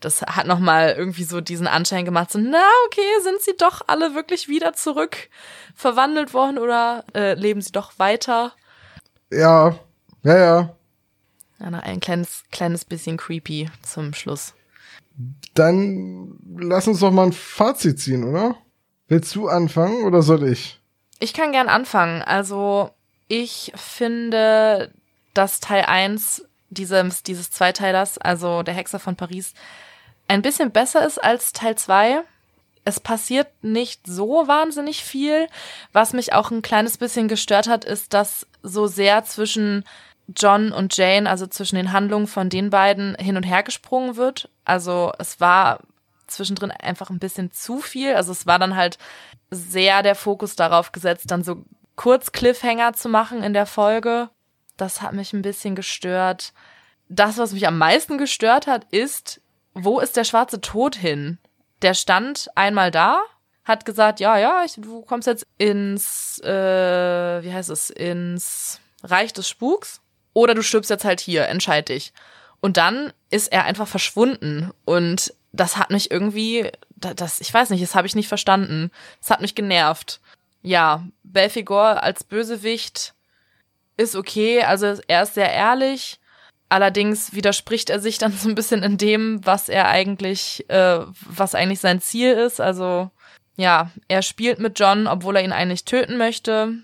Das 0.00 0.22
hat 0.22 0.46
nochmal 0.46 0.94
irgendwie 0.96 1.24
so 1.24 1.40
diesen 1.40 1.66
Anschein 1.66 2.04
gemacht, 2.04 2.30
so, 2.30 2.38
na, 2.38 2.62
okay, 2.86 3.22
sind 3.22 3.40
sie 3.42 3.56
doch 3.58 3.82
alle 3.86 4.14
wirklich 4.14 4.48
wieder 4.48 4.72
zurück 4.72 5.28
verwandelt 5.74 6.32
worden 6.32 6.58
oder 6.58 7.04
äh, 7.14 7.34
leben 7.34 7.60
sie 7.60 7.72
doch 7.72 7.98
weiter? 7.98 8.52
Ja, 9.30 9.78
ja, 10.22 10.36
ja. 10.38 10.76
Ja, 11.60 11.70
noch 11.70 11.82
ein 11.82 12.00
kleines, 12.00 12.44
kleines 12.50 12.84
bisschen 12.84 13.16
creepy 13.16 13.70
zum 13.82 14.12
Schluss. 14.12 14.54
Dann 15.54 16.36
lass 16.56 16.88
uns 16.88 17.00
doch 17.00 17.12
mal 17.12 17.26
ein 17.26 17.32
Fazit 17.32 18.00
ziehen, 18.00 18.24
oder? 18.24 18.56
Willst 19.08 19.34
du 19.34 19.48
anfangen 19.48 20.04
oder 20.04 20.22
soll 20.22 20.48
ich? 20.48 20.80
Ich 21.20 21.32
kann 21.32 21.52
gern 21.52 21.68
anfangen. 21.68 22.22
Also, 22.22 22.90
ich 23.28 23.72
finde, 23.76 24.92
dass 25.34 25.60
Teil 25.60 25.84
1 25.84 26.44
dieses, 26.70 27.22
dieses 27.22 27.50
Zweiteilers, 27.50 28.18
also 28.18 28.62
der 28.62 28.74
Hexer 28.74 28.98
von 28.98 29.16
Paris, 29.16 29.54
ein 30.26 30.42
bisschen 30.42 30.70
besser 30.70 31.06
ist 31.06 31.22
als 31.22 31.52
Teil 31.52 31.76
2. 31.76 32.22
Es 32.84 33.00
passiert 33.00 33.48
nicht 33.62 34.06
so 34.06 34.48
wahnsinnig 34.48 35.04
viel. 35.04 35.48
Was 35.92 36.12
mich 36.12 36.32
auch 36.32 36.50
ein 36.50 36.62
kleines 36.62 36.98
bisschen 36.98 37.28
gestört 37.28 37.68
hat, 37.68 37.84
ist, 37.84 38.12
dass 38.12 38.46
so 38.64 38.86
sehr 38.86 39.24
zwischen 39.24 39.84
John 40.34 40.72
und 40.72 40.96
Jane, 40.96 41.28
also 41.28 41.46
zwischen 41.46 41.76
den 41.76 41.92
Handlungen 41.92 42.26
von 42.26 42.48
den 42.48 42.70
beiden, 42.70 43.14
hin 43.16 43.36
und 43.36 43.44
her 43.44 43.62
gesprungen 43.62 44.16
wird. 44.16 44.48
Also 44.64 45.12
es 45.18 45.38
war 45.38 45.80
zwischendrin 46.26 46.70
einfach 46.70 47.10
ein 47.10 47.18
bisschen 47.18 47.52
zu 47.52 47.78
viel. 47.78 48.14
Also 48.14 48.32
es 48.32 48.46
war 48.46 48.58
dann 48.58 48.74
halt 48.74 48.98
sehr 49.50 50.02
der 50.02 50.14
Fokus 50.14 50.56
darauf 50.56 50.92
gesetzt, 50.92 51.30
dann 51.30 51.44
so 51.44 51.64
kurz 51.94 52.32
Cliffhanger 52.32 52.94
zu 52.94 53.08
machen 53.08 53.42
in 53.42 53.52
der 53.52 53.66
Folge. 53.66 54.30
Das 54.76 55.02
hat 55.02 55.12
mich 55.12 55.32
ein 55.32 55.42
bisschen 55.42 55.74
gestört. 55.74 56.52
Das, 57.08 57.36
was 57.36 57.52
mich 57.52 57.66
am 57.66 57.78
meisten 57.78 58.16
gestört 58.16 58.66
hat, 58.66 58.84
ist, 58.90 59.40
wo 59.74 60.00
ist 60.00 60.16
der 60.16 60.24
schwarze 60.24 60.60
Tod 60.60 60.96
hin? 60.96 61.38
Der 61.82 61.94
stand 61.94 62.48
einmal 62.54 62.90
da, 62.90 63.20
hat 63.64 63.84
gesagt, 63.84 64.20
ja, 64.20 64.38
ja, 64.38 64.62
ich, 64.64 64.74
du 64.76 65.02
kommst 65.02 65.26
jetzt 65.26 65.46
ins, 65.58 66.38
äh, 66.40 67.42
wie 67.42 67.52
heißt 67.52 67.70
es, 67.70 67.90
ins 67.90 68.80
Reich 69.02 69.32
des 69.32 69.48
Spuks 69.48 70.00
oder 70.32 70.54
du 70.54 70.62
stirbst 70.62 70.90
jetzt 70.90 71.04
halt 71.04 71.20
hier, 71.20 71.46
entscheid 71.48 71.88
dich. 71.88 72.12
Und 72.60 72.76
dann 72.76 73.12
ist 73.30 73.52
er 73.52 73.64
einfach 73.64 73.88
verschwunden 73.88 74.70
und 74.84 75.34
das 75.52 75.76
hat 75.76 75.90
mich 75.90 76.10
irgendwie, 76.10 76.70
das, 76.96 77.40
ich 77.40 77.52
weiß 77.52 77.70
nicht, 77.70 77.82
das 77.82 77.94
habe 77.94 78.06
ich 78.06 78.14
nicht 78.14 78.28
verstanden. 78.28 78.90
Das 79.20 79.30
hat 79.30 79.40
mich 79.40 79.54
genervt. 79.54 80.20
Ja, 80.62 81.06
Belfigor 81.22 82.02
als 82.02 82.24
Bösewicht 82.24 83.14
ist 83.96 84.16
okay, 84.16 84.62
also 84.62 84.98
er 85.06 85.22
ist 85.22 85.34
sehr 85.34 85.52
ehrlich. 85.52 86.18
Allerdings 86.68 87.34
widerspricht 87.34 87.90
er 87.90 88.00
sich 88.00 88.18
dann 88.18 88.32
so 88.32 88.48
ein 88.48 88.54
bisschen 88.54 88.82
in 88.82 88.98
dem, 88.98 89.44
was 89.46 89.68
er 89.68 89.88
eigentlich, 89.88 90.68
äh, 90.68 91.00
was 91.20 91.54
eigentlich 91.54 91.80
sein 91.80 92.00
Ziel 92.00 92.32
ist. 92.32 92.60
Also 92.60 93.10
ja, 93.56 93.90
er 94.08 94.22
spielt 94.22 94.58
mit 94.58 94.78
John, 94.78 95.06
obwohl 95.06 95.36
er 95.36 95.44
ihn 95.44 95.52
eigentlich 95.52 95.84
töten 95.84 96.16
möchte. 96.16 96.74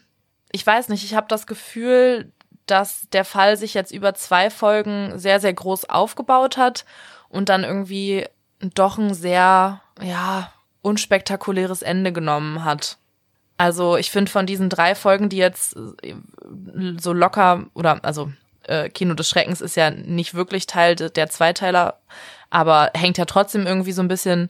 Ich 0.53 0.67
weiß 0.67 0.89
nicht, 0.89 1.05
ich 1.05 1.15
habe 1.15 1.27
das 1.29 1.47
Gefühl, 1.47 2.33
dass 2.67 3.09
der 3.13 3.25
Fall 3.25 3.57
sich 3.57 3.75
jetzt 3.75 3.93
über 3.93 4.15
zwei 4.15 4.51
Folgen 4.51 5.19
sehr, 5.19 5.41
sehr 5.41 5.53
groß 5.53 5.89
aufgebaut 5.89 6.57
hat 6.57 6.85
und 7.29 7.49
dann 7.49 7.65
irgendwie 7.65 8.27
doch 8.61 8.99
ein 8.99 9.15
sehr, 9.15 9.81
ja, 10.01 10.53
unspektakuläres 10.83 11.83
Ende 11.83 12.13
genommen 12.13 12.65
hat. 12.65 12.99
Also 13.59 13.97
ich 13.97 14.11
finde 14.11 14.31
von 14.31 14.47
diesen 14.47 14.71
drei 14.71 14.95
Folgen, 14.95 15.29
die 15.29 15.37
jetzt 15.37 15.77
äh, 16.03 16.15
so 16.99 17.13
locker 17.13 17.67
oder 17.75 18.03
also 18.03 18.33
äh, 18.65 18.89
Kino 18.89 19.15
des 19.15 19.29
Schreckens 19.29 19.61
ist 19.61 19.77
ja 19.77 19.91
nicht 19.91 20.33
wirklich 20.35 20.67
Teil 20.67 20.97
der 20.97 21.29
Zweiteiler, 21.29 22.01
aber 22.49 22.91
hängt 22.95 23.19
ja 23.19 23.27
trotzdem 23.27 23.67
irgendwie 23.67 23.93
so 23.93 24.01
ein 24.01 24.09
bisschen 24.09 24.49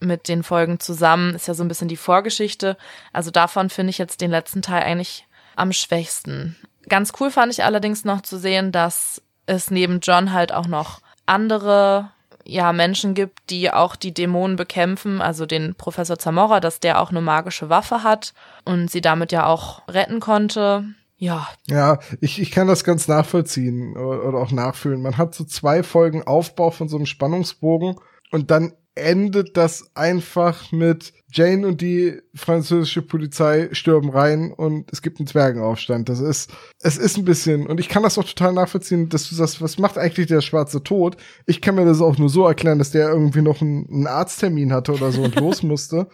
mit 0.00 0.28
den 0.28 0.42
Folgen 0.42 0.80
zusammen, 0.80 1.34
ist 1.34 1.48
ja 1.48 1.54
so 1.54 1.64
ein 1.64 1.68
bisschen 1.68 1.88
die 1.88 1.96
Vorgeschichte. 1.96 2.76
Also 3.12 3.30
davon 3.30 3.70
finde 3.70 3.90
ich 3.90 3.98
jetzt 3.98 4.20
den 4.20 4.30
letzten 4.30 4.62
Teil 4.62 4.82
eigentlich 4.82 5.26
am 5.56 5.72
schwächsten. 5.72 6.56
Ganz 6.88 7.12
cool 7.20 7.30
fand 7.30 7.52
ich 7.52 7.64
allerdings 7.64 8.04
noch 8.04 8.20
zu 8.22 8.38
sehen, 8.38 8.72
dass 8.72 9.22
es 9.46 9.70
neben 9.70 10.00
John 10.00 10.32
halt 10.32 10.52
auch 10.52 10.66
noch 10.66 11.00
andere 11.26 12.10
ja, 12.46 12.72
Menschen 12.72 13.14
gibt, 13.14 13.50
die 13.50 13.70
auch 13.70 13.96
die 13.96 14.12
Dämonen 14.12 14.56
bekämpfen, 14.56 15.22
also 15.22 15.46
den 15.46 15.74
Professor 15.74 16.18
Zamora, 16.18 16.60
dass 16.60 16.80
der 16.80 17.00
auch 17.00 17.10
eine 17.10 17.22
magische 17.22 17.70
Waffe 17.70 18.02
hat 18.02 18.34
und 18.64 18.90
sie 18.90 19.00
damit 19.00 19.32
ja 19.32 19.46
auch 19.46 19.86
retten 19.88 20.20
konnte. 20.20 20.84
Ja. 21.16 21.48
Ja, 21.66 22.00
ich, 22.20 22.40
ich 22.40 22.50
kann 22.50 22.66
das 22.66 22.84
ganz 22.84 23.08
nachvollziehen 23.08 23.96
oder, 23.96 24.38
auch 24.38 24.50
nachfühlen. 24.50 25.00
Man 25.00 25.16
hat 25.16 25.34
so 25.34 25.44
zwei 25.44 25.82
Folgen 25.82 26.22
Aufbau 26.22 26.70
von 26.70 26.88
so 26.88 26.96
einem 26.96 27.06
Spannungsbogen 27.06 27.96
und 28.30 28.50
dann 28.50 28.74
endet 28.94 29.56
das 29.56 29.90
einfach 29.94 30.70
mit 30.70 31.12
Jane 31.32 31.66
und 31.66 31.80
die 31.80 32.20
französische 32.34 33.02
Polizei 33.02 33.68
stürmen 33.72 34.10
rein 34.10 34.52
und 34.52 34.92
es 34.92 35.02
gibt 35.02 35.18
einen 35.18 35.26
Zwergenaufstand. 35.26 36.08
Das 36.08 36.20
ist, 36.20 36.50
es 36.80 36.96
ist 36.96 37.16
ein 37.16 37.24
bisschen, 37.24 37.66
und 37.66 37.80
ich 37.80 37.88
kann 37.88 38.04
das 38.04 38.18
auch 38.18 38.24
total 38.24 38.52
nachvollziehen, 38.52 39.08
dass 39.08 39.28
du 39.28 39.34
sagst, 39.34 39.60
was 39.60 39.78
macht 39.78 39.98
eigentlich 39.98 40.28
der 40.28 40.42
schwarze 40.42 40.82
Tod? 40.82 41.16
Ich 41.46 41.60
kann 41.60 41.74
mir 41.74 41.84
das 41.84 42.00
auch 42.00 42.18
nur 42.18 42.28
so 42.28 42.46
erklären, 42.46 42.78
dass 42.78 42.92
der 42.92 43.08
irgendwie 43.08 43.42
noch 43.42 43.60
einen, 43.60 43.88
einen 43.90 44.06
Arzttermin 44.06 44.72
hatte 44.72 44.92
oder 44.92 45.10
so 45.10 45.22
und 45.22 45.34
los 45.40 45.64
musste. 45.64 46.06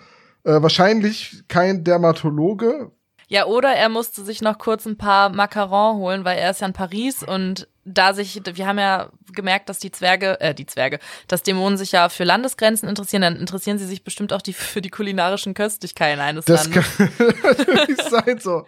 Äh, 0.45 0.63
wahrscheinlich 0.63 1.45
kein 1.49 1.85
Dermatologe, 1.85 2.91
ja, 3.31 3.47
oder 3.47 3.73
er 3.73 3.89
musste 3.89 4.25
sich 4.25 4.43
noch 4.43 4.59
kurz 4.59 4.87
ein 4.87 4.99
paar 4.99 5.29
Macarons 5.29 5.99
holen, 5.99 6.25
weil 6.25 6.37
er 6.37 6.51
ist 6.51 6.63
ja 6.63 6.67
in 6.67 6.73
Paris 6.73 7.23
und 7.23 7.69
da 7.85 8.13
sich, 8.13 8.43
wir 8.45 8.67
haben 8.67 8.81
ja 8.81 9.11
gemerkt, 9.33 9.69
dass 9.69 9.79
die 9.79 9.93
Zwerge, 9.93 10.41
äh, 10.41 10.53
die 10.53 10.67
Zwerge, 10.67 10.99
dass 11.29 11.45
Dämonen 11.45 11.79
sich 11.79 11.93
ja 11.93 12.09
für 12.09 12.25
Landesgrenzen 12.25 12.89
interessieren, 12.89 13.23
dann 13.23 13.37
interessieren 13.37 13.79
sie 13.79 13.87
sich 13.87 14.03
bestimmt 14.03 14.33
auch 14.33 14.43
die, 14.43 14.53
für 14.53 14.81
die 14.81 14.91
kulinarischen 14.91 15.55
Köstlichkeiten 15.55 16.21
eines 16.21 16.45
das 16.45 16.65
Landes. 16.65 16.85
Das 16.99 17.09
kann 17.17 17.27
natürlich 17.45 18.03
sein, 18.03 18.39
so. 18.41 18.67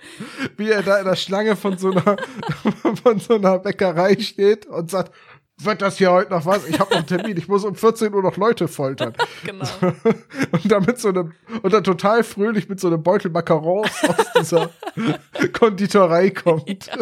Wie 0.57 0.71
er 0.71 0.85
da 0.85 0.99
in 0.99 1.07
der 1.07 1.17
Schlange 1.17 1.57
von 1.57 1.77
so 1.77 1.91
einer, 1.91 2.17
von 3.03 3.19
so 3.19 3.35
einer 3.35 3.59
Bäckerei 3.59 4.17
steht 4.21 4.67
und 4.67 4.93
sagt, 4.93 5.13
wird 5.59 5.83
das 5.83 5.99
hier 5.99 6.11
heute 6.11 6.31
noch 6.31 6.47
was? 6.47 6.67
Ich 6.67 6.79
habe 6.81 6.91
noch 6.91 6.99
einen 6.99 7.07
Termin, 7.07 7.37
ich 7.37 7.49
muss 7.49 7.65
um 7.65 7.75
14 7.75 8.13
Uhr 8.15 8.23
noch 8.23 8.37
Leute 8.37 8.69
foltern. 8.69 9.15
genau. 9.45 9.67
Und 10.53 10.71
damit 10.71 10.99
so 10.99 11.09
eine, 11.09 11.33
und 11.63 11.73
dann 11.73 11.85
total 11.85 12.25
fröhlich 12.25 12.69
mit 12.69 12.81
so 12.81 12.89
einem 12.89 13.03
Beutel 13.03 13.31
Macarons 13.31 13.91
aus 14.05 14.33
dieser 14.39 14.71
Konditorei 15.53 16.31
kommt. 16.31 16.87
Ja. 16.87 16.97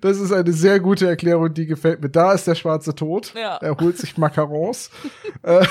Das 0.00 0.18
ist 0.18 0.32
eine 0.32 0.52
sehr 0.52 0.78
gute 0.80 1.08
Erklärung, 1.08 1.52
die 1.52 1.66
gefällt 1.66 2.00
mir. 2.00 2.08
Da 2.08 2.32
ist 2.32 2.46
der 2.46 2.54
schwarze 2.54 2.94
Tod. 2.94 3.32
Ja. 3.34 3.56
Er 3.56 3.76
holt 3.76 3.98
sich 3.98 4.16
Macarons. 4.16 4.90
Äh, 5.42 5.66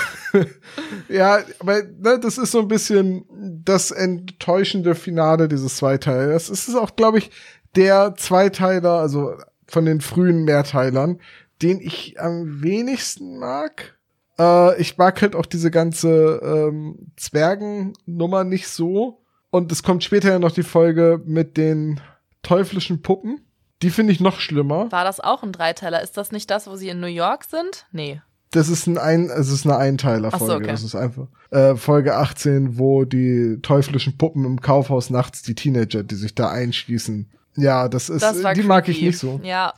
ja, 1.07 1.39
aber 1.59 1.83
ne, 1.83 2.19
das 2.19 2.37
ist 2.37 2.51
so 2.51 2.59
ein 2.59 2.67
bisschen 2.67 3.25
das 3.63 3.91
enttäuschende 3.91 4.93
Finale 4.95 5.47
dieses 5.47 5.77
Zweiteilers. 5.77 6.49
Es 6.49 6.67
ist 6.67 6.75
auch, 6.75 6.95
glaube 6.95 7.19
ich, 7.19 7.31
der 7.75 8.15
Zweiteiler, 8.17 8.99
also 8.99 9.35
von 9.69 9.85
den 9.85 10.01
frühen 10.01 10.43
Mehrteilern, 10.43 11.19
den 11.61 11.79
ich 11.79 12.19
am 12.19 12.61
wenigsten 12.61 13.39
mag. 13.39 13.97
Äh, 14.37 14.79
ich 14.81 14.97
mag 14.97 15.21
halt 15.21 15.35
auch 15.35 15.45
diese 15.45 15.71
ganze 15.71 16.41
ähm, 16.43 17.11
Zwergennummer 17.17 18.43
nicht 18.43 18.67
so. 18.67 19.21
Und 19.51 19.71
es 19.71 19.83
kommt 19.83 20.03
später 20.03 20.29
ja 20.29 20.39
noch 20.39 20.51
die 20.51 20.63
Folge 20.63 21.21
mit 21.25 21.57
den 21.57 21.99
teuflischen 22.43 23.01
Puppen. 23.01 23.41
Die 23.81 23.89
finde 23.89 24.13
ich 24.13 24.19
noch 24.19 24.39
schlimmer. 24.39 24.91
War 24.91 25.03
das 25.03 25.19
auch 25.19 25.43
ein 25.43 25.51
Dreiteiler? 25.51 26.01
Ist 26.01 26.17
das 26.17 26.31
nicht 26.31 26.49
das, 26.51 26.67
wo 26.67 26.75
sie 26.75 26.89
in 26.89 26.99
New 26.99 27.07
York 27.07 27.45
sind? 27.45 27.85
Nee. 27.91 28.21
Das 28.51 28.67
ist 28.67 28.87
ein, 28.87 28.97
ein 28.97 29.29
es 29.29 29.49
ist 29.49 29.65
eine 29.65 29.77
Einteiler-Folge. 29.77 30.45
So, 30.45 30.55
okay. 30.55 30.67
Das 30.67 30.83
ist 30.83 30.95
einfach 30.95 31.27
äh, 31.51 31.75
Folge 31.75 32.15
18, 32.15 32.77
wo 32.77 33.05
die 33.05 33.59
teuflischen 33.61 34.17
Puppen 34.17 34.43
im 34.45 34.59
Kaufhaus 34.59 35.09
nachts 35.09 35.43
die 35.43 35.55
Teenager, 35.55 36.03
die 36.03 36.15
sich 36.15 36.35
da 36.35 36.49
einschließen. 36.49 37.29
Ja, 37.59 37.87
das 37.89 38.09
ist, 38.09 38.21
das 38.21 38.37
die 38.37 38.43
creepy. 38.43 38.63
mag 38.63 38.87
ich 38.87 39.01
nicht 39.01 39.17
so. 39.17 39.39
Ja. 39.43 39.73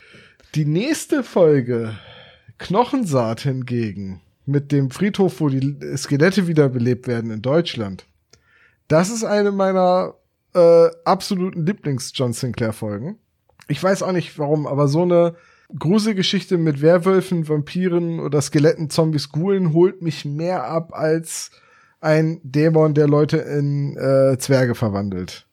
Die 0.54 0.64
nächste 0.64 1.22
Folge, 1.22 1.96
Knochensaat 2.58 3.40
hingegen, 3.40 4.20
mit 4.44 4.72
dem 4.72 4.90
Friedhof, 4.90 5.40
wo 5.40 5.48
die 5.48 5.76
Skelette 5.96 6.46
wiederbelebt 6.46 7.06
werden 7.06 7.30
in 7.30 7.42
Deutschland. 7.42 8.06
Das 8.88 9.10
ist 9.10 9.24
eine 9.24 9.52
meiner 9.52 10.14
äh, 10.54 10.88
absoluten 11.04 11.64
Lieblings-John 11.64 12.32
Sinclair-Folgen. 12.32 13.18
Ich 13.68 13.82
weiß 13.82 14.02
auch 14.02 14.12
nicht 14.12 14.38
warum, 14.38 14.66
aber 14.66 14.88
so 14.88 15.02
eine 15.02 15.34
Gruselgeschichte 15.78 16.58
mit 16.58 16.82
Werwölfen, 16.82 17.48
Vampiren 17.48 18.20
oder 18.20 18.42
Skeletten, 18.42 18.90
Zombies, 18.90 19.30
Ghoulen 19.30 19.72
holt 19.72 20.02
mich 20.02 20.24
mehr 20.24 20.64
ab 20.64 20.92
als 20.92 21.50
ein 22.00 22.40
Dämon, 22.42 22.94
der 22.94 23.08
Leute 23.08 23.38
in 23.38 23.96
äh, 23.96 24.36
Zwerge 24.38 24.74
verwandelt. 24.74 25.46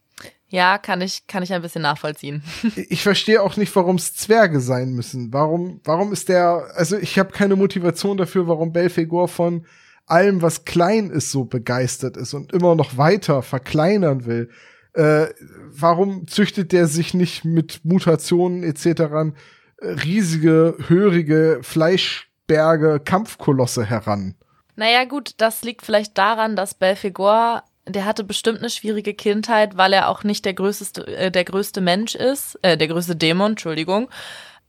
Ja, 0.50 0.80
kann 0.80 1.02
ich, 1.02 1.28
kann 1.28 1.44
ich 1.44 1.54
ein 1.54 1.62
bisschen 1.62 1.84
nachvollziehen. 1.84 2.44
ich 2.76 3.04
verstehe 3.04 3.42
auch 3.42 3.56
nicht, 3.56 3.76
warum 3.76 3.98
es 3.98 4.16
Zwerge 4.16 4.60
sein 4.60 4.94
müssen. 4.94 5.32
Warum, 5.32 5.80
warum 5.84 6.12
ist 6.12 6.28
der, 6.28 6.72
also 6.76 6.98
ich 6.98 7.20
habe 7.20 7.32
keine 7.32 7.56
Motivation 7.56 8.18
dafür, 8.18 8.48
warum 8.48 8.74
Belfegor 8.74 9.28
von 9.28 9.66
allem, 10.08 10.42
was 10.42 10.66
klein 10.66 11.12
ist, 11.12 11.32
so 11.32 11.46
begeistert 11.46 12.18
ist 12.18 12.34
und 12.34 12.52
immer 12.52 12.74
noch 12.74 12.98
weiter 12.98 13.44
verkleinern 13.44 14.26
will. 14.26 14.50
Äh, 14.94 15.28
warum 15.70 16.28
züchtet 16.28 16.72
der 16.72 16.88
sich 16.88 17.14
nicht 17.14 17.46
mit 17.46 17.86
Mutationen 17.86 18.64
etc. 18.64 19.36
riesige, 19.82 20.76
hörige 20.88 21.60
Fleischberge, 21.62 23.00
Kampfkolosse 23.00 23.86
heran? 23.86 24.34
Naja, 24.76 25.04
gut, 25.06 25.34
das 25.38 25.62
liegt 25.64 25.84
vielleicht 25.84 26.18
daran, 26.18 26.56
dass 26.56 26.74
Belfegor 26.74 27.64
der 27.90 28.06
hatte 28.06 28.24
bestimmt 28.24 28.60
eine 28.60 28.70
schwierige 28.70 29.14
Kindheit, 29.14 29.78
weil 29.78 29.94
er 29.94 30.10
auch 30.10 30.24
nicht 30.24 30.46
der 30.46 30.54
größte, 30.54 31.06
äh, 31.08 31.32
der 31.32 31.44
größte 31.44 31.82
Mensch 31.82 32.16
ist, 32.16 32.58
äh, 32.62 32.78
der 32.78 32.88
größte 32.88 33.16
Dämon, 33.16 33.52
Entschuldigung. 33.52 34.10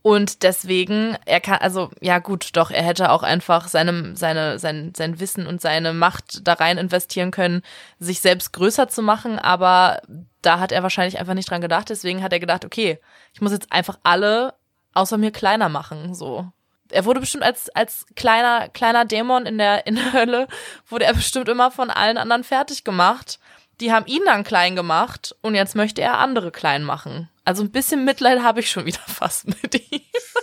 Und 0.02 0.42
deswegen, 0.44 1.16
er 1.26 1.40
kann, 1.40 1.58
also, 1.58 1.90
ja 2.00 2.20
gut, 2.20 2.50
doch, 2.54 2.70
er 2.70 2.82
hätte 2.82 3.10
auch 3.10 3.22
einfach 3.22 3.68
seinem, 3.68 4.16
seine, 4.16 4.58
sein, 4.58 4.92
sein 4.96 5.20
Wissen 5.20 5.46
und 5.46 5.60
seine 5.60 5.92
Macht 5.92 6.46
da 6.46 6.54
rein 6.54 6.78
investieren 6.78 7.30
können, 7.30 7.62
sich 7.98 8.20
selbst 8.20 8.52
größer 8.54 8.88
zu 8.88 9.02
machen, 9.02 9.38
aber 9.38 10.00
da 10.40 10.58
hat 10.58 10.72
er 10.72 10.82
wahrscheinlich 10.82 11.18
einfach 11.18 11.34
nicht 11.34 11.50
dran 11.50 11.60
gedacht. 11.60 11.90
Deswegen 11.90 12.22
hat 12.22 12.32
er 12.32 12.40
gedacht, 12.40 12.64
okay, 12.64 12.98
ich 13.34 13.42
muss 13.42 13.52
jetzt 13.52 13.70
einfach 13.72 13.98
alle 14.02 14.54
außer 14.94 15.18
mir 15.18 15.32
kleiner 15.32 15.68
machen, 15.68 16.14
so 16.14 16.50
er 16.92 17.04
wurde 17.04 17.20
bestimmt 17.20 17.44
als, 17.44 17.68
als 17.70 18.06
kleiner, 18.16 18.68
kleiner 18.68 19.04
Dämon 19.04 19.46
in 19.46 19.58
der, 19.58 19.86
in 19.86 19.96
der 19.96 20.12
Hölle, 20.12 20.48
wurde 20.88 21.04
er 21.04 21.14
bestimmt 21.14 21.48
immer 21.48 21.70
von 21.70 21.90
allen 21.90 22.18
anderen 22.18 22.44
fertig 22.44 22.84
gemacht. 22.84 23.38
Die 23.80 23.92
haben 23.92 24.06
ihn 24.06 24.22
dann 24.26 24.44
klein 24.44 24.76
gemacht 24.76 25.34
und 25.40 25.54
jetzt 25.54 25.74
möchte 25.74 26.02
er 26.02 26.18
andere 26.18 26.50
klein 26.50 26.84
machen. 26.84 27.30
Also 27.44 27.64
ein 27.64 27.70
bisschen 27.70 28.04
Mitleid 28.04 28.42
habe 28.42 28.60
ich 28.60 28.70
schon 28.70 28.84
wieder 28.84 29.00
fast 29.06 29.46
mit 29.46 29.74
ihm. 29.74 30.00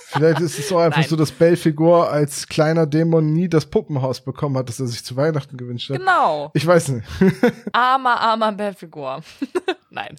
Vielleicht 0.07 0.39
ist 0.41 0.57
es 0.57 0.71
auch 0.71 0.79
einfach 0.79 1.01
Nein. 1.01 1.09
so, 1.09 1.15
dass 1.15 1.31
Belfigur 1.31 2.09
als 2.09 2.47
kleiner 2.47 2.85
Dämon 2.85 3.33
nie 3.33 3.47
das 3.47 3.65
Puppenhaus 3.65 4.21
bekommen 4.21 4.57
hat, 4.57 4.69
das 4.69 4.79
er 4.79 4.87
sich 4.87 5.05
zu 5.05 5.15
Weihnachten 5.15 5.57
gewünscht 5.57 5.89
hat. 5.89 5.99
Genau. 5.99 6.51
Ich 6.53 6.65
weiß 6.65 6.89
nicht. 6.89 7.07
armer, 7.71 8.19
armer 8.19 8.51
Belfigur. 8.51 9.21
Nein. 9.89 10.15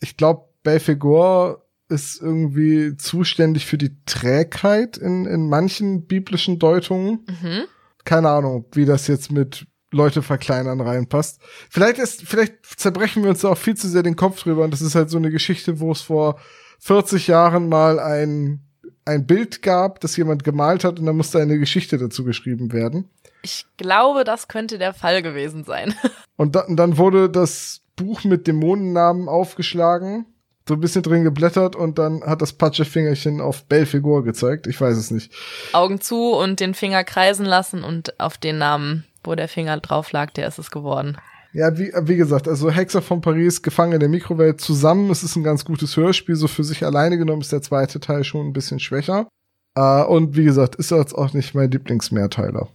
Ich 0.00 0.16
glaube, 0.16 0.44
Belfigur 0.62 1.63
ist 1.88 2.20
irgendwie 2.20 2.96
zuständig 2.96 3.66
für 3.66 3.78
die 3.78 3.96
Trägheit 4.06 4.96
in, 4.96 5.26
in 5.26 5.48
manchen 5.48 6.06
biblischen 6.06 6.58
Deutungen. 6.58 7.26
Mhm. 7.28 7.64
Keine 8.04 8.30
Ahnung, 8.30 8.66
wie 8.72 8.84
das 8.84 9.06
jetzt 9.06 9.30
mit 9.30 9.66
Leute 9.90 10.22
verkleinern 10.22 10.80
reinpasst. 10.80 11.40
Vielleicht 11.70 11.98
ist, 11.98 12.22
vielleicht 12.22 12.54
zerbrechen 12.76 13.22
wir 13.22 13.30
uns 13.30 13.40
da 13.40 13.48
auch 13.48 13.58
viel 13.58 13.76
zu 13.76 13.88
sehr 13.88 14.02
den 14.02 14.16
Kopf 14.16 14.42
drüber 14.42 14.64
und 14.64 14.72
das 14.72 14.82
ist 14.82 14.94
halt 14.94 15.08
so 15.08 15.18
eine 15.18 15.30
Geschichte, 15.30 15.80
wo 15.80 15.92
es 15.92 16.02
vor 16.02 16.38
40 16.80 17.28
Jahren 17.28 17.68
mal 17.68 17.98
ein, 18.00 18.60
ein 19.04 19.26
Bild 19.26 19.62
gab, 19.62 20.00
das 20.00 20.16
jemand 20.16 20.44
gemalt 20.44 20.84
hat 20.84 20.98
und 20.98 21.06
dann 21.06 21.16
musste 21.16 21.40
eine 21.40 21.58
Geschichte 21.58 21.96
dazu 21.96 22.24
geschrieben 22.24 22.72
werden. 22.72 23.08
Ich 23.42 23.66
glaube, 23.76 24.24
das 24.24 24.48
könnte 24.48 24.78
der 24.78 24.94
Fall 24.94 25.22
gewesen 25.22 25.64
sein. 25.64 25.94
und, 26.36 26.56
da, 26.56 26.60
und 26.62 26.76
dann 26.76 26.98
wurde 26.98 27.30
das 27.30 27.82
Buch 27.96 28.24
mit 28.24 28.46
Dämonennamen 28.46 29.28
aufgeschlagen 29.28 30.26
so 30.66 30.74
ein 30.74 30.80
bisschen 30.80 31.02
drin 31.02 31.24
geblättert 31.24 31.76
und 31.76 31.98
dann 31.98 32.22
hat 32.22 32.40
das 32.40 32.54
Patschefingerchen 32.54 33.40
auf 33.40 33.64
Belfigur 33.64 34.24
gezeigt. 34.24 34.66
Ich 34.66 34.80
weiß 34.80 34.96
es 34.96 35.10
nicht. 35.10 35.32
Augen 35.72 36.00
zu 36.00 36.32
und 36.32 36.60
den 36.60 36.74
Finger 36.74 37.04
kreisen 37.04 37.44
lassen 37.44 37.84
und 37.84 38.18
auf 38.18 38.38
den 38.38 38.58
Namen, 38.58 39.04
wo 39.22 39.34
der 39.34 39.48
Finger 39.48 39.78
drauf 39.78 40.12
lag, 40.12 40.30
der 40.30 40.48
ist 40.48 40.58
es 40.58 40.70
geworden. 40.70 41.18
Ja, 41.52 41.78
wie, 41.78 41.92
wie 42.02 42.16
gesagt, 42.16 42.48
also 42.48 42.70
Hexer 42.70 43.00
von 43.00 43.20
Paris, 43.20 43.62
Gefangen 43.62 43.92
in 43.92 44.00
der 44.00 44.08
Mikrowelt 44.08 44.60
zusammen. 44.60 45.10
Es 45.10 45.22
ist 45.22 45.36
ein 45.36 45.44
ganz 45.44 45.64
gutes 45.64 45.96
Hörspiel. 45.96 46.34
So 46.34 46.48
für 46.48 46.64
sich 46.64 46.84
alleine 46.84 47.16
genommen 47.16 47.42
ist 47.42 47.52
der 47.52 47.62
zweite 47.62 48.00
Teil 48.00 48.24
schon 48.24 48.48
ein 48.48 48.52
bisschen 48.52 48.80
schwächer. 48.80 49.28
Uh, 49.78 50.04
und 50.08 50.36
wie 50.36 50.44
gesagt, 50.44 50.76
ist 50.76 50.90
jetzt 50.90 51.14
auch 51.14 51.32
nicht 51.32 51.54
mein 51.54 51.70
Lieblingsmehrteiler. 51.70 52.68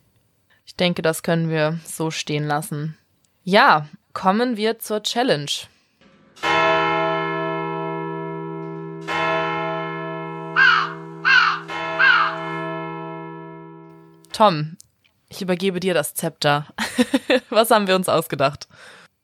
Ich 0.65 0.75
denke, 0.75 1.01
das 1.01 1.23
können 1.23 1.49
wir 1.49 1.79
so 1.85 2.11
stehen 2.11 2.45
lassen. 2.45 2.97
Ja, 3.43 3.87
kommen 4.13 4.55
wir 4.55 4.79
zur 4.79 5.03
Challenge. 5.03 5.51
Tom, 14.39 14.77
ich 15.27 15.41
übergebe 15.41 15.81
dir 15.81 15.93
das 15.93 16.13
Zepter. 16.13 16.67
Was 17.49 17.71
haben 17.71 17.87
wir 17.87 17.95
uns 17.97 18.07
ausgedacht? 18.07 18.69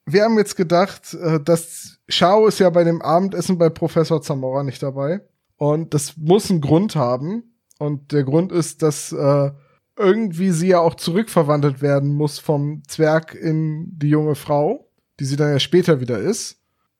Wir 0.06 0.26
haben 0.26 0.38
jetzt 0.38 0.58
gedacht, 0.58 1.14
äh, 1.14 1.40
dass 1.40 2.00
Shao 2.10 2.48
ist 2.48 2.60
ja 2.60 2.70
bei 2.70 2.84
dem 2.84 3.02
Abendessen 3.02 3.58
bei 3.58 3.70
Professor 3.70 4.22
Zamora 4.22 4.64
nicht 4.64 4.84
dabei. 4.84 5.22
Und 5.56 5.94
das 5.94 6.18
muss 6.18 6.52
einen 6.52 6.60
Grund 6.60 6.98
haben. 6.98 7.56
Und 7.80 8.12
der 8.12 8.26
Grund 8.26 8.52
ist, 8.52 8.82
dass 8.82 9.14
äh, 9.14 9.52
irgendwie 9.98 10.52
sie 10.52 10.68
ja 10.68 10.82
auch 10.82 10.96
zurückverwandelt 10.96 11.82
werden 11.82 12.14
muss 12.14 12.38
vom 12.40 12.84
Zwerg 12.86 13.36
in 13.36 13.98
die 13.98 14.10
junge 14.10 14.36
Frau, 14.36 14.92
die 15.22 15.24
sie 15.24 15.38
dann 15.38 15.52
ja 15.52 15.60
später 15.60 16.02
wieder 16.02 16.20
ist. 16.20 16.60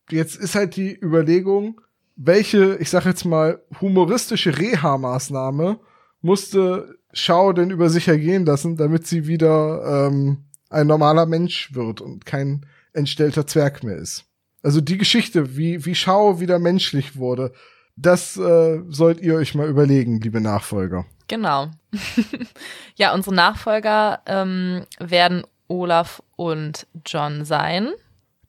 Jetzt 0.10 0.38
ist 0.38 0.56
halt 0.56 0.78
die 0.78 0.98
Überlegung, 0.98 1.82
welche, 2.16 2.78
ich 2.78 2.90
sag 2.90 3.04
jetzt 3.04 3.26
mal, 3.26 3.62
humoristische 3.82 4.58
Reha-Maßnahme 4.58 5.82
musste 6.22 6.96
Schau 7.18 7.54
denn 7.54 7.72
über 7.72 7.90
sich 7.90 8.10
ergehen 8.10 8.46
lassen, 8.46 8.76
damit 8.76 9.08
sie 9.08 9.26
wieder 9.26 10.08
ähm, 10.08 10.46
ein 10.70 10.86
normaler 10.86 11.26
Mensch 11.26 11.74
wird 11.74 12.02
und 12.02 12.26
kein 12.26 12.66
entstellter 12.94 13.48
Zwerg 13.48 13.84
mehr 13.84 13.96
ist. 13.96 14.26
Also 14.62 14.82
die 14.82 14.98
Geschichte, 14.98 15.56
wie, 15.56 15.86
wie 15.86 15.96
Schau 15.96 16.42
wieder 16.42 16.60
menschlich 16.60 17.16
wurde, 17.16 17.54
das 17.96 18.36
äh, 18.36 18.82
sollt 18.90 19.22
ihr 19.22 19.36
euch 19.36 19.56
mal 19.56 19.70
überlegen, 19.70 20.20
liebe 20.20 20.42
Nachfolger. 20.42 21.06
Genau. 21.28 21.72
ja, 22.96 23.14
unsere 23.14 23.34
Nachfolger 23.34 24.22
ähm, 24.26 24.84
werden 25.00 25.44
Olaf 25.70 26.22
und 26.36 26.86
John 27.06 27.46
sein 27.46 27.94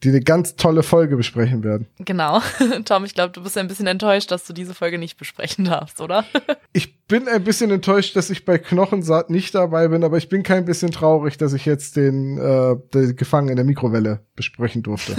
die 0.07 0.11
eine 0.13 0.21
ganz 0.21 0.55
tolle 0.55 0.85
Folge 0.85 1.17
besprechen 1.17 1.65
werden. 1.65 1.89
Genau. 1.99 2.41
Tom, 2.85 3.05
ich 3.05 3.15
glaube, 3.15 3.33
du 3.33 3.43
bist 3.43 3.59
ein 3.59 3.67
bisschen 3.67 3.89
enttäuscht, 3.89 4.31
dass 4.31 4.45
du 4.45 4.53
diese 4.53 4.73
Folge 4.73 4.99
nicht 4.99 5.17
besprechen 5.19 5.65
darfst, 5.65 6.01
oder? 6.01 6.25
ich 6.73 7.05
bin 7.07 7.27
ein 7.27 7.43
bisschen 7.43 7.73
enttäuscht, 7.73 8.15
dass 8.15 8.31
ich 8.31 8.45
bei 8.45 8.57
Knochensaat 8.57 9.31
nicht 9.31 9.53
dabei 9.57 9.89
bin, 9.89 10.05
aber 10.05 10.17
ich 10.17 10.29
bin 10.29 10.45
kein 10.45 10.65
bisschen 10.65 10.93
traurig, 10.93 11.39
dass 11.39 11.55
ich 11.55 11.67
jetzt 11.67 11.97
den, 11.97 12.39
äh, 12.39 12.77
den 12.95 13.17
Gefangen 13.17 13.49
in 13.49 13.57
der 13.57 13.65
Mikrowelle 13.65 14.21
besprechen 14.37 14.85
durfte. 14.85 15.17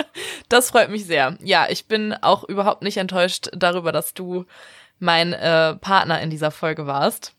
das 0.48 0.70
freut 0.70 0.90
mich 0.90 1.04
sehr. 1.04 1.36
Ja, 1.42 1.66
ich 1.68 1.86
bin 1.86 2.14
auch 2.14 2.48
überhaupt 2.48 2.82
nicht 2.82 2.96
enttäuscht 2.96 3.50
darüber, 3.54 3.92
dass 3.92 4.14
du 4.14 4.46
mein 4.98 5.34
äh, 5.34 5.76
Partner 5.76 6.22
in 6.22 6.30
dieser 6.30 6.50
Folge 6.50 6.86
warst. 6.86 7.34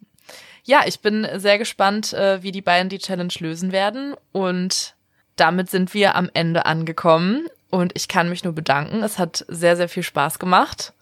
Ja, 0.63 0.81
ich 0.85 0.99
bin 0.99 1.27
sehr 1.37 1.57
gespannt, 1.57 2.13
äh, 2.13 2.43
wie 2.43 2.51
die 2.51 2.61
beiden 2.61 2.89
die 2.89 2.99
Challenge 2.99 3.33
lösen 3.39 3.71
werden 3.71 4.13
und 4.31 4.93
damit 5.35 5.69
sind 5.69 5.93
wir 5.93 6.15
am 6.15 6.29
Ende 6.33 6.65
angekommen 6.65 7.47
und 7.69 7.93
ich 7.95 8.07
kann 8.07 8.29
mich 8.29 8.43
nur 8.43 8.53
bedanken. 8.53 9.03
Es 9.03 9.17
hat 9.17 9.45
sehr, 9.47 9.75
sehr 9.75 9.89
viel 9.89 10.03
Spaß 10.03 10.39
gemacht. 10.39 10.93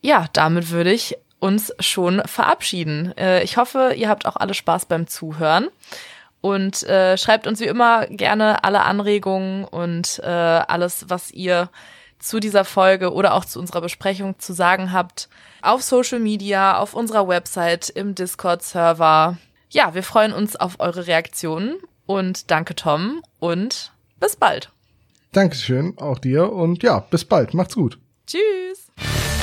Ja, 0.00 0.26
damit 0.32 0.70
würde 0.70 0.92
ich 0.92 1.16
uns 1.38 1.72
schon 1.78 2.22
verabschieden. 2.24 3.16
Äh, 3.18 3.42
ich 3.42 3.56
hoffe, 3.56 3.92
ihr 3.96 4.08
habt 4.08 4.26
auch 4.26 4.36
alle 4.36 4.54
Spaß 4.54 4.86
beim 4.86 5.06
Zuhören. 5.06 5.68
Und 6.40 6.82
äh, 6.82 7.16
schreibt 7.16 7.46
uns 7.46 7.60
wie 7.60 7.64
immer 7.64 8.06
gerne 8.06 8.64
alle 8.64 8.82
Anregungen 8.82 9.64
und 9.64 10.20
äh, 10.22 10.26
alles, 10.26 11.06
was 11.08 11.30
ihr 11.30 11.70
zu 12.18 12.40
dieser 12.40 12.64
Folge 12.64 13.12
oder 13.12 13.34
auch 13.34 13.44
zu 13.44 13.58
unserer 13.58 13.80
Besprechung 13.80 14.38
zu 14.38 14.52
sagen 14.52 14.92
habt, 14.92 15.28
auf 15.62 15.82
Social 15.82 16.20
Media, 16.20 16.78
auf 16.78 16.94
unserer 16.94 17.28
Website, 17.28 17.88
im 17.88 18.14
Discord-Server. 18.14 19.38
Ja, 19.70 19.94
wir 19.94 20.02
freuen 20.02 20.32
uns 20.32 20.56
auf 20.56 20.80
eure 20.80 21.06
Reaktionen 21.06 21.76
und 22.06 22.50
danke, 22.50 22.74
Tom. 22.74 23.22
Und 23.38 23.92
bis 24.20 24.36
bald. 24.36 24.70
Dankeschön, 25.32 25.98
auch 25.98 26.18
dir. 26.18 26.52
Und 26.52 26.82
ja, 26.82 27.00
bis 27.00 27.24
bald. 27.24 27.54
Macht's 27.54 27.74
gut. 27.74 27.98
Tschüss. 28.26 29.33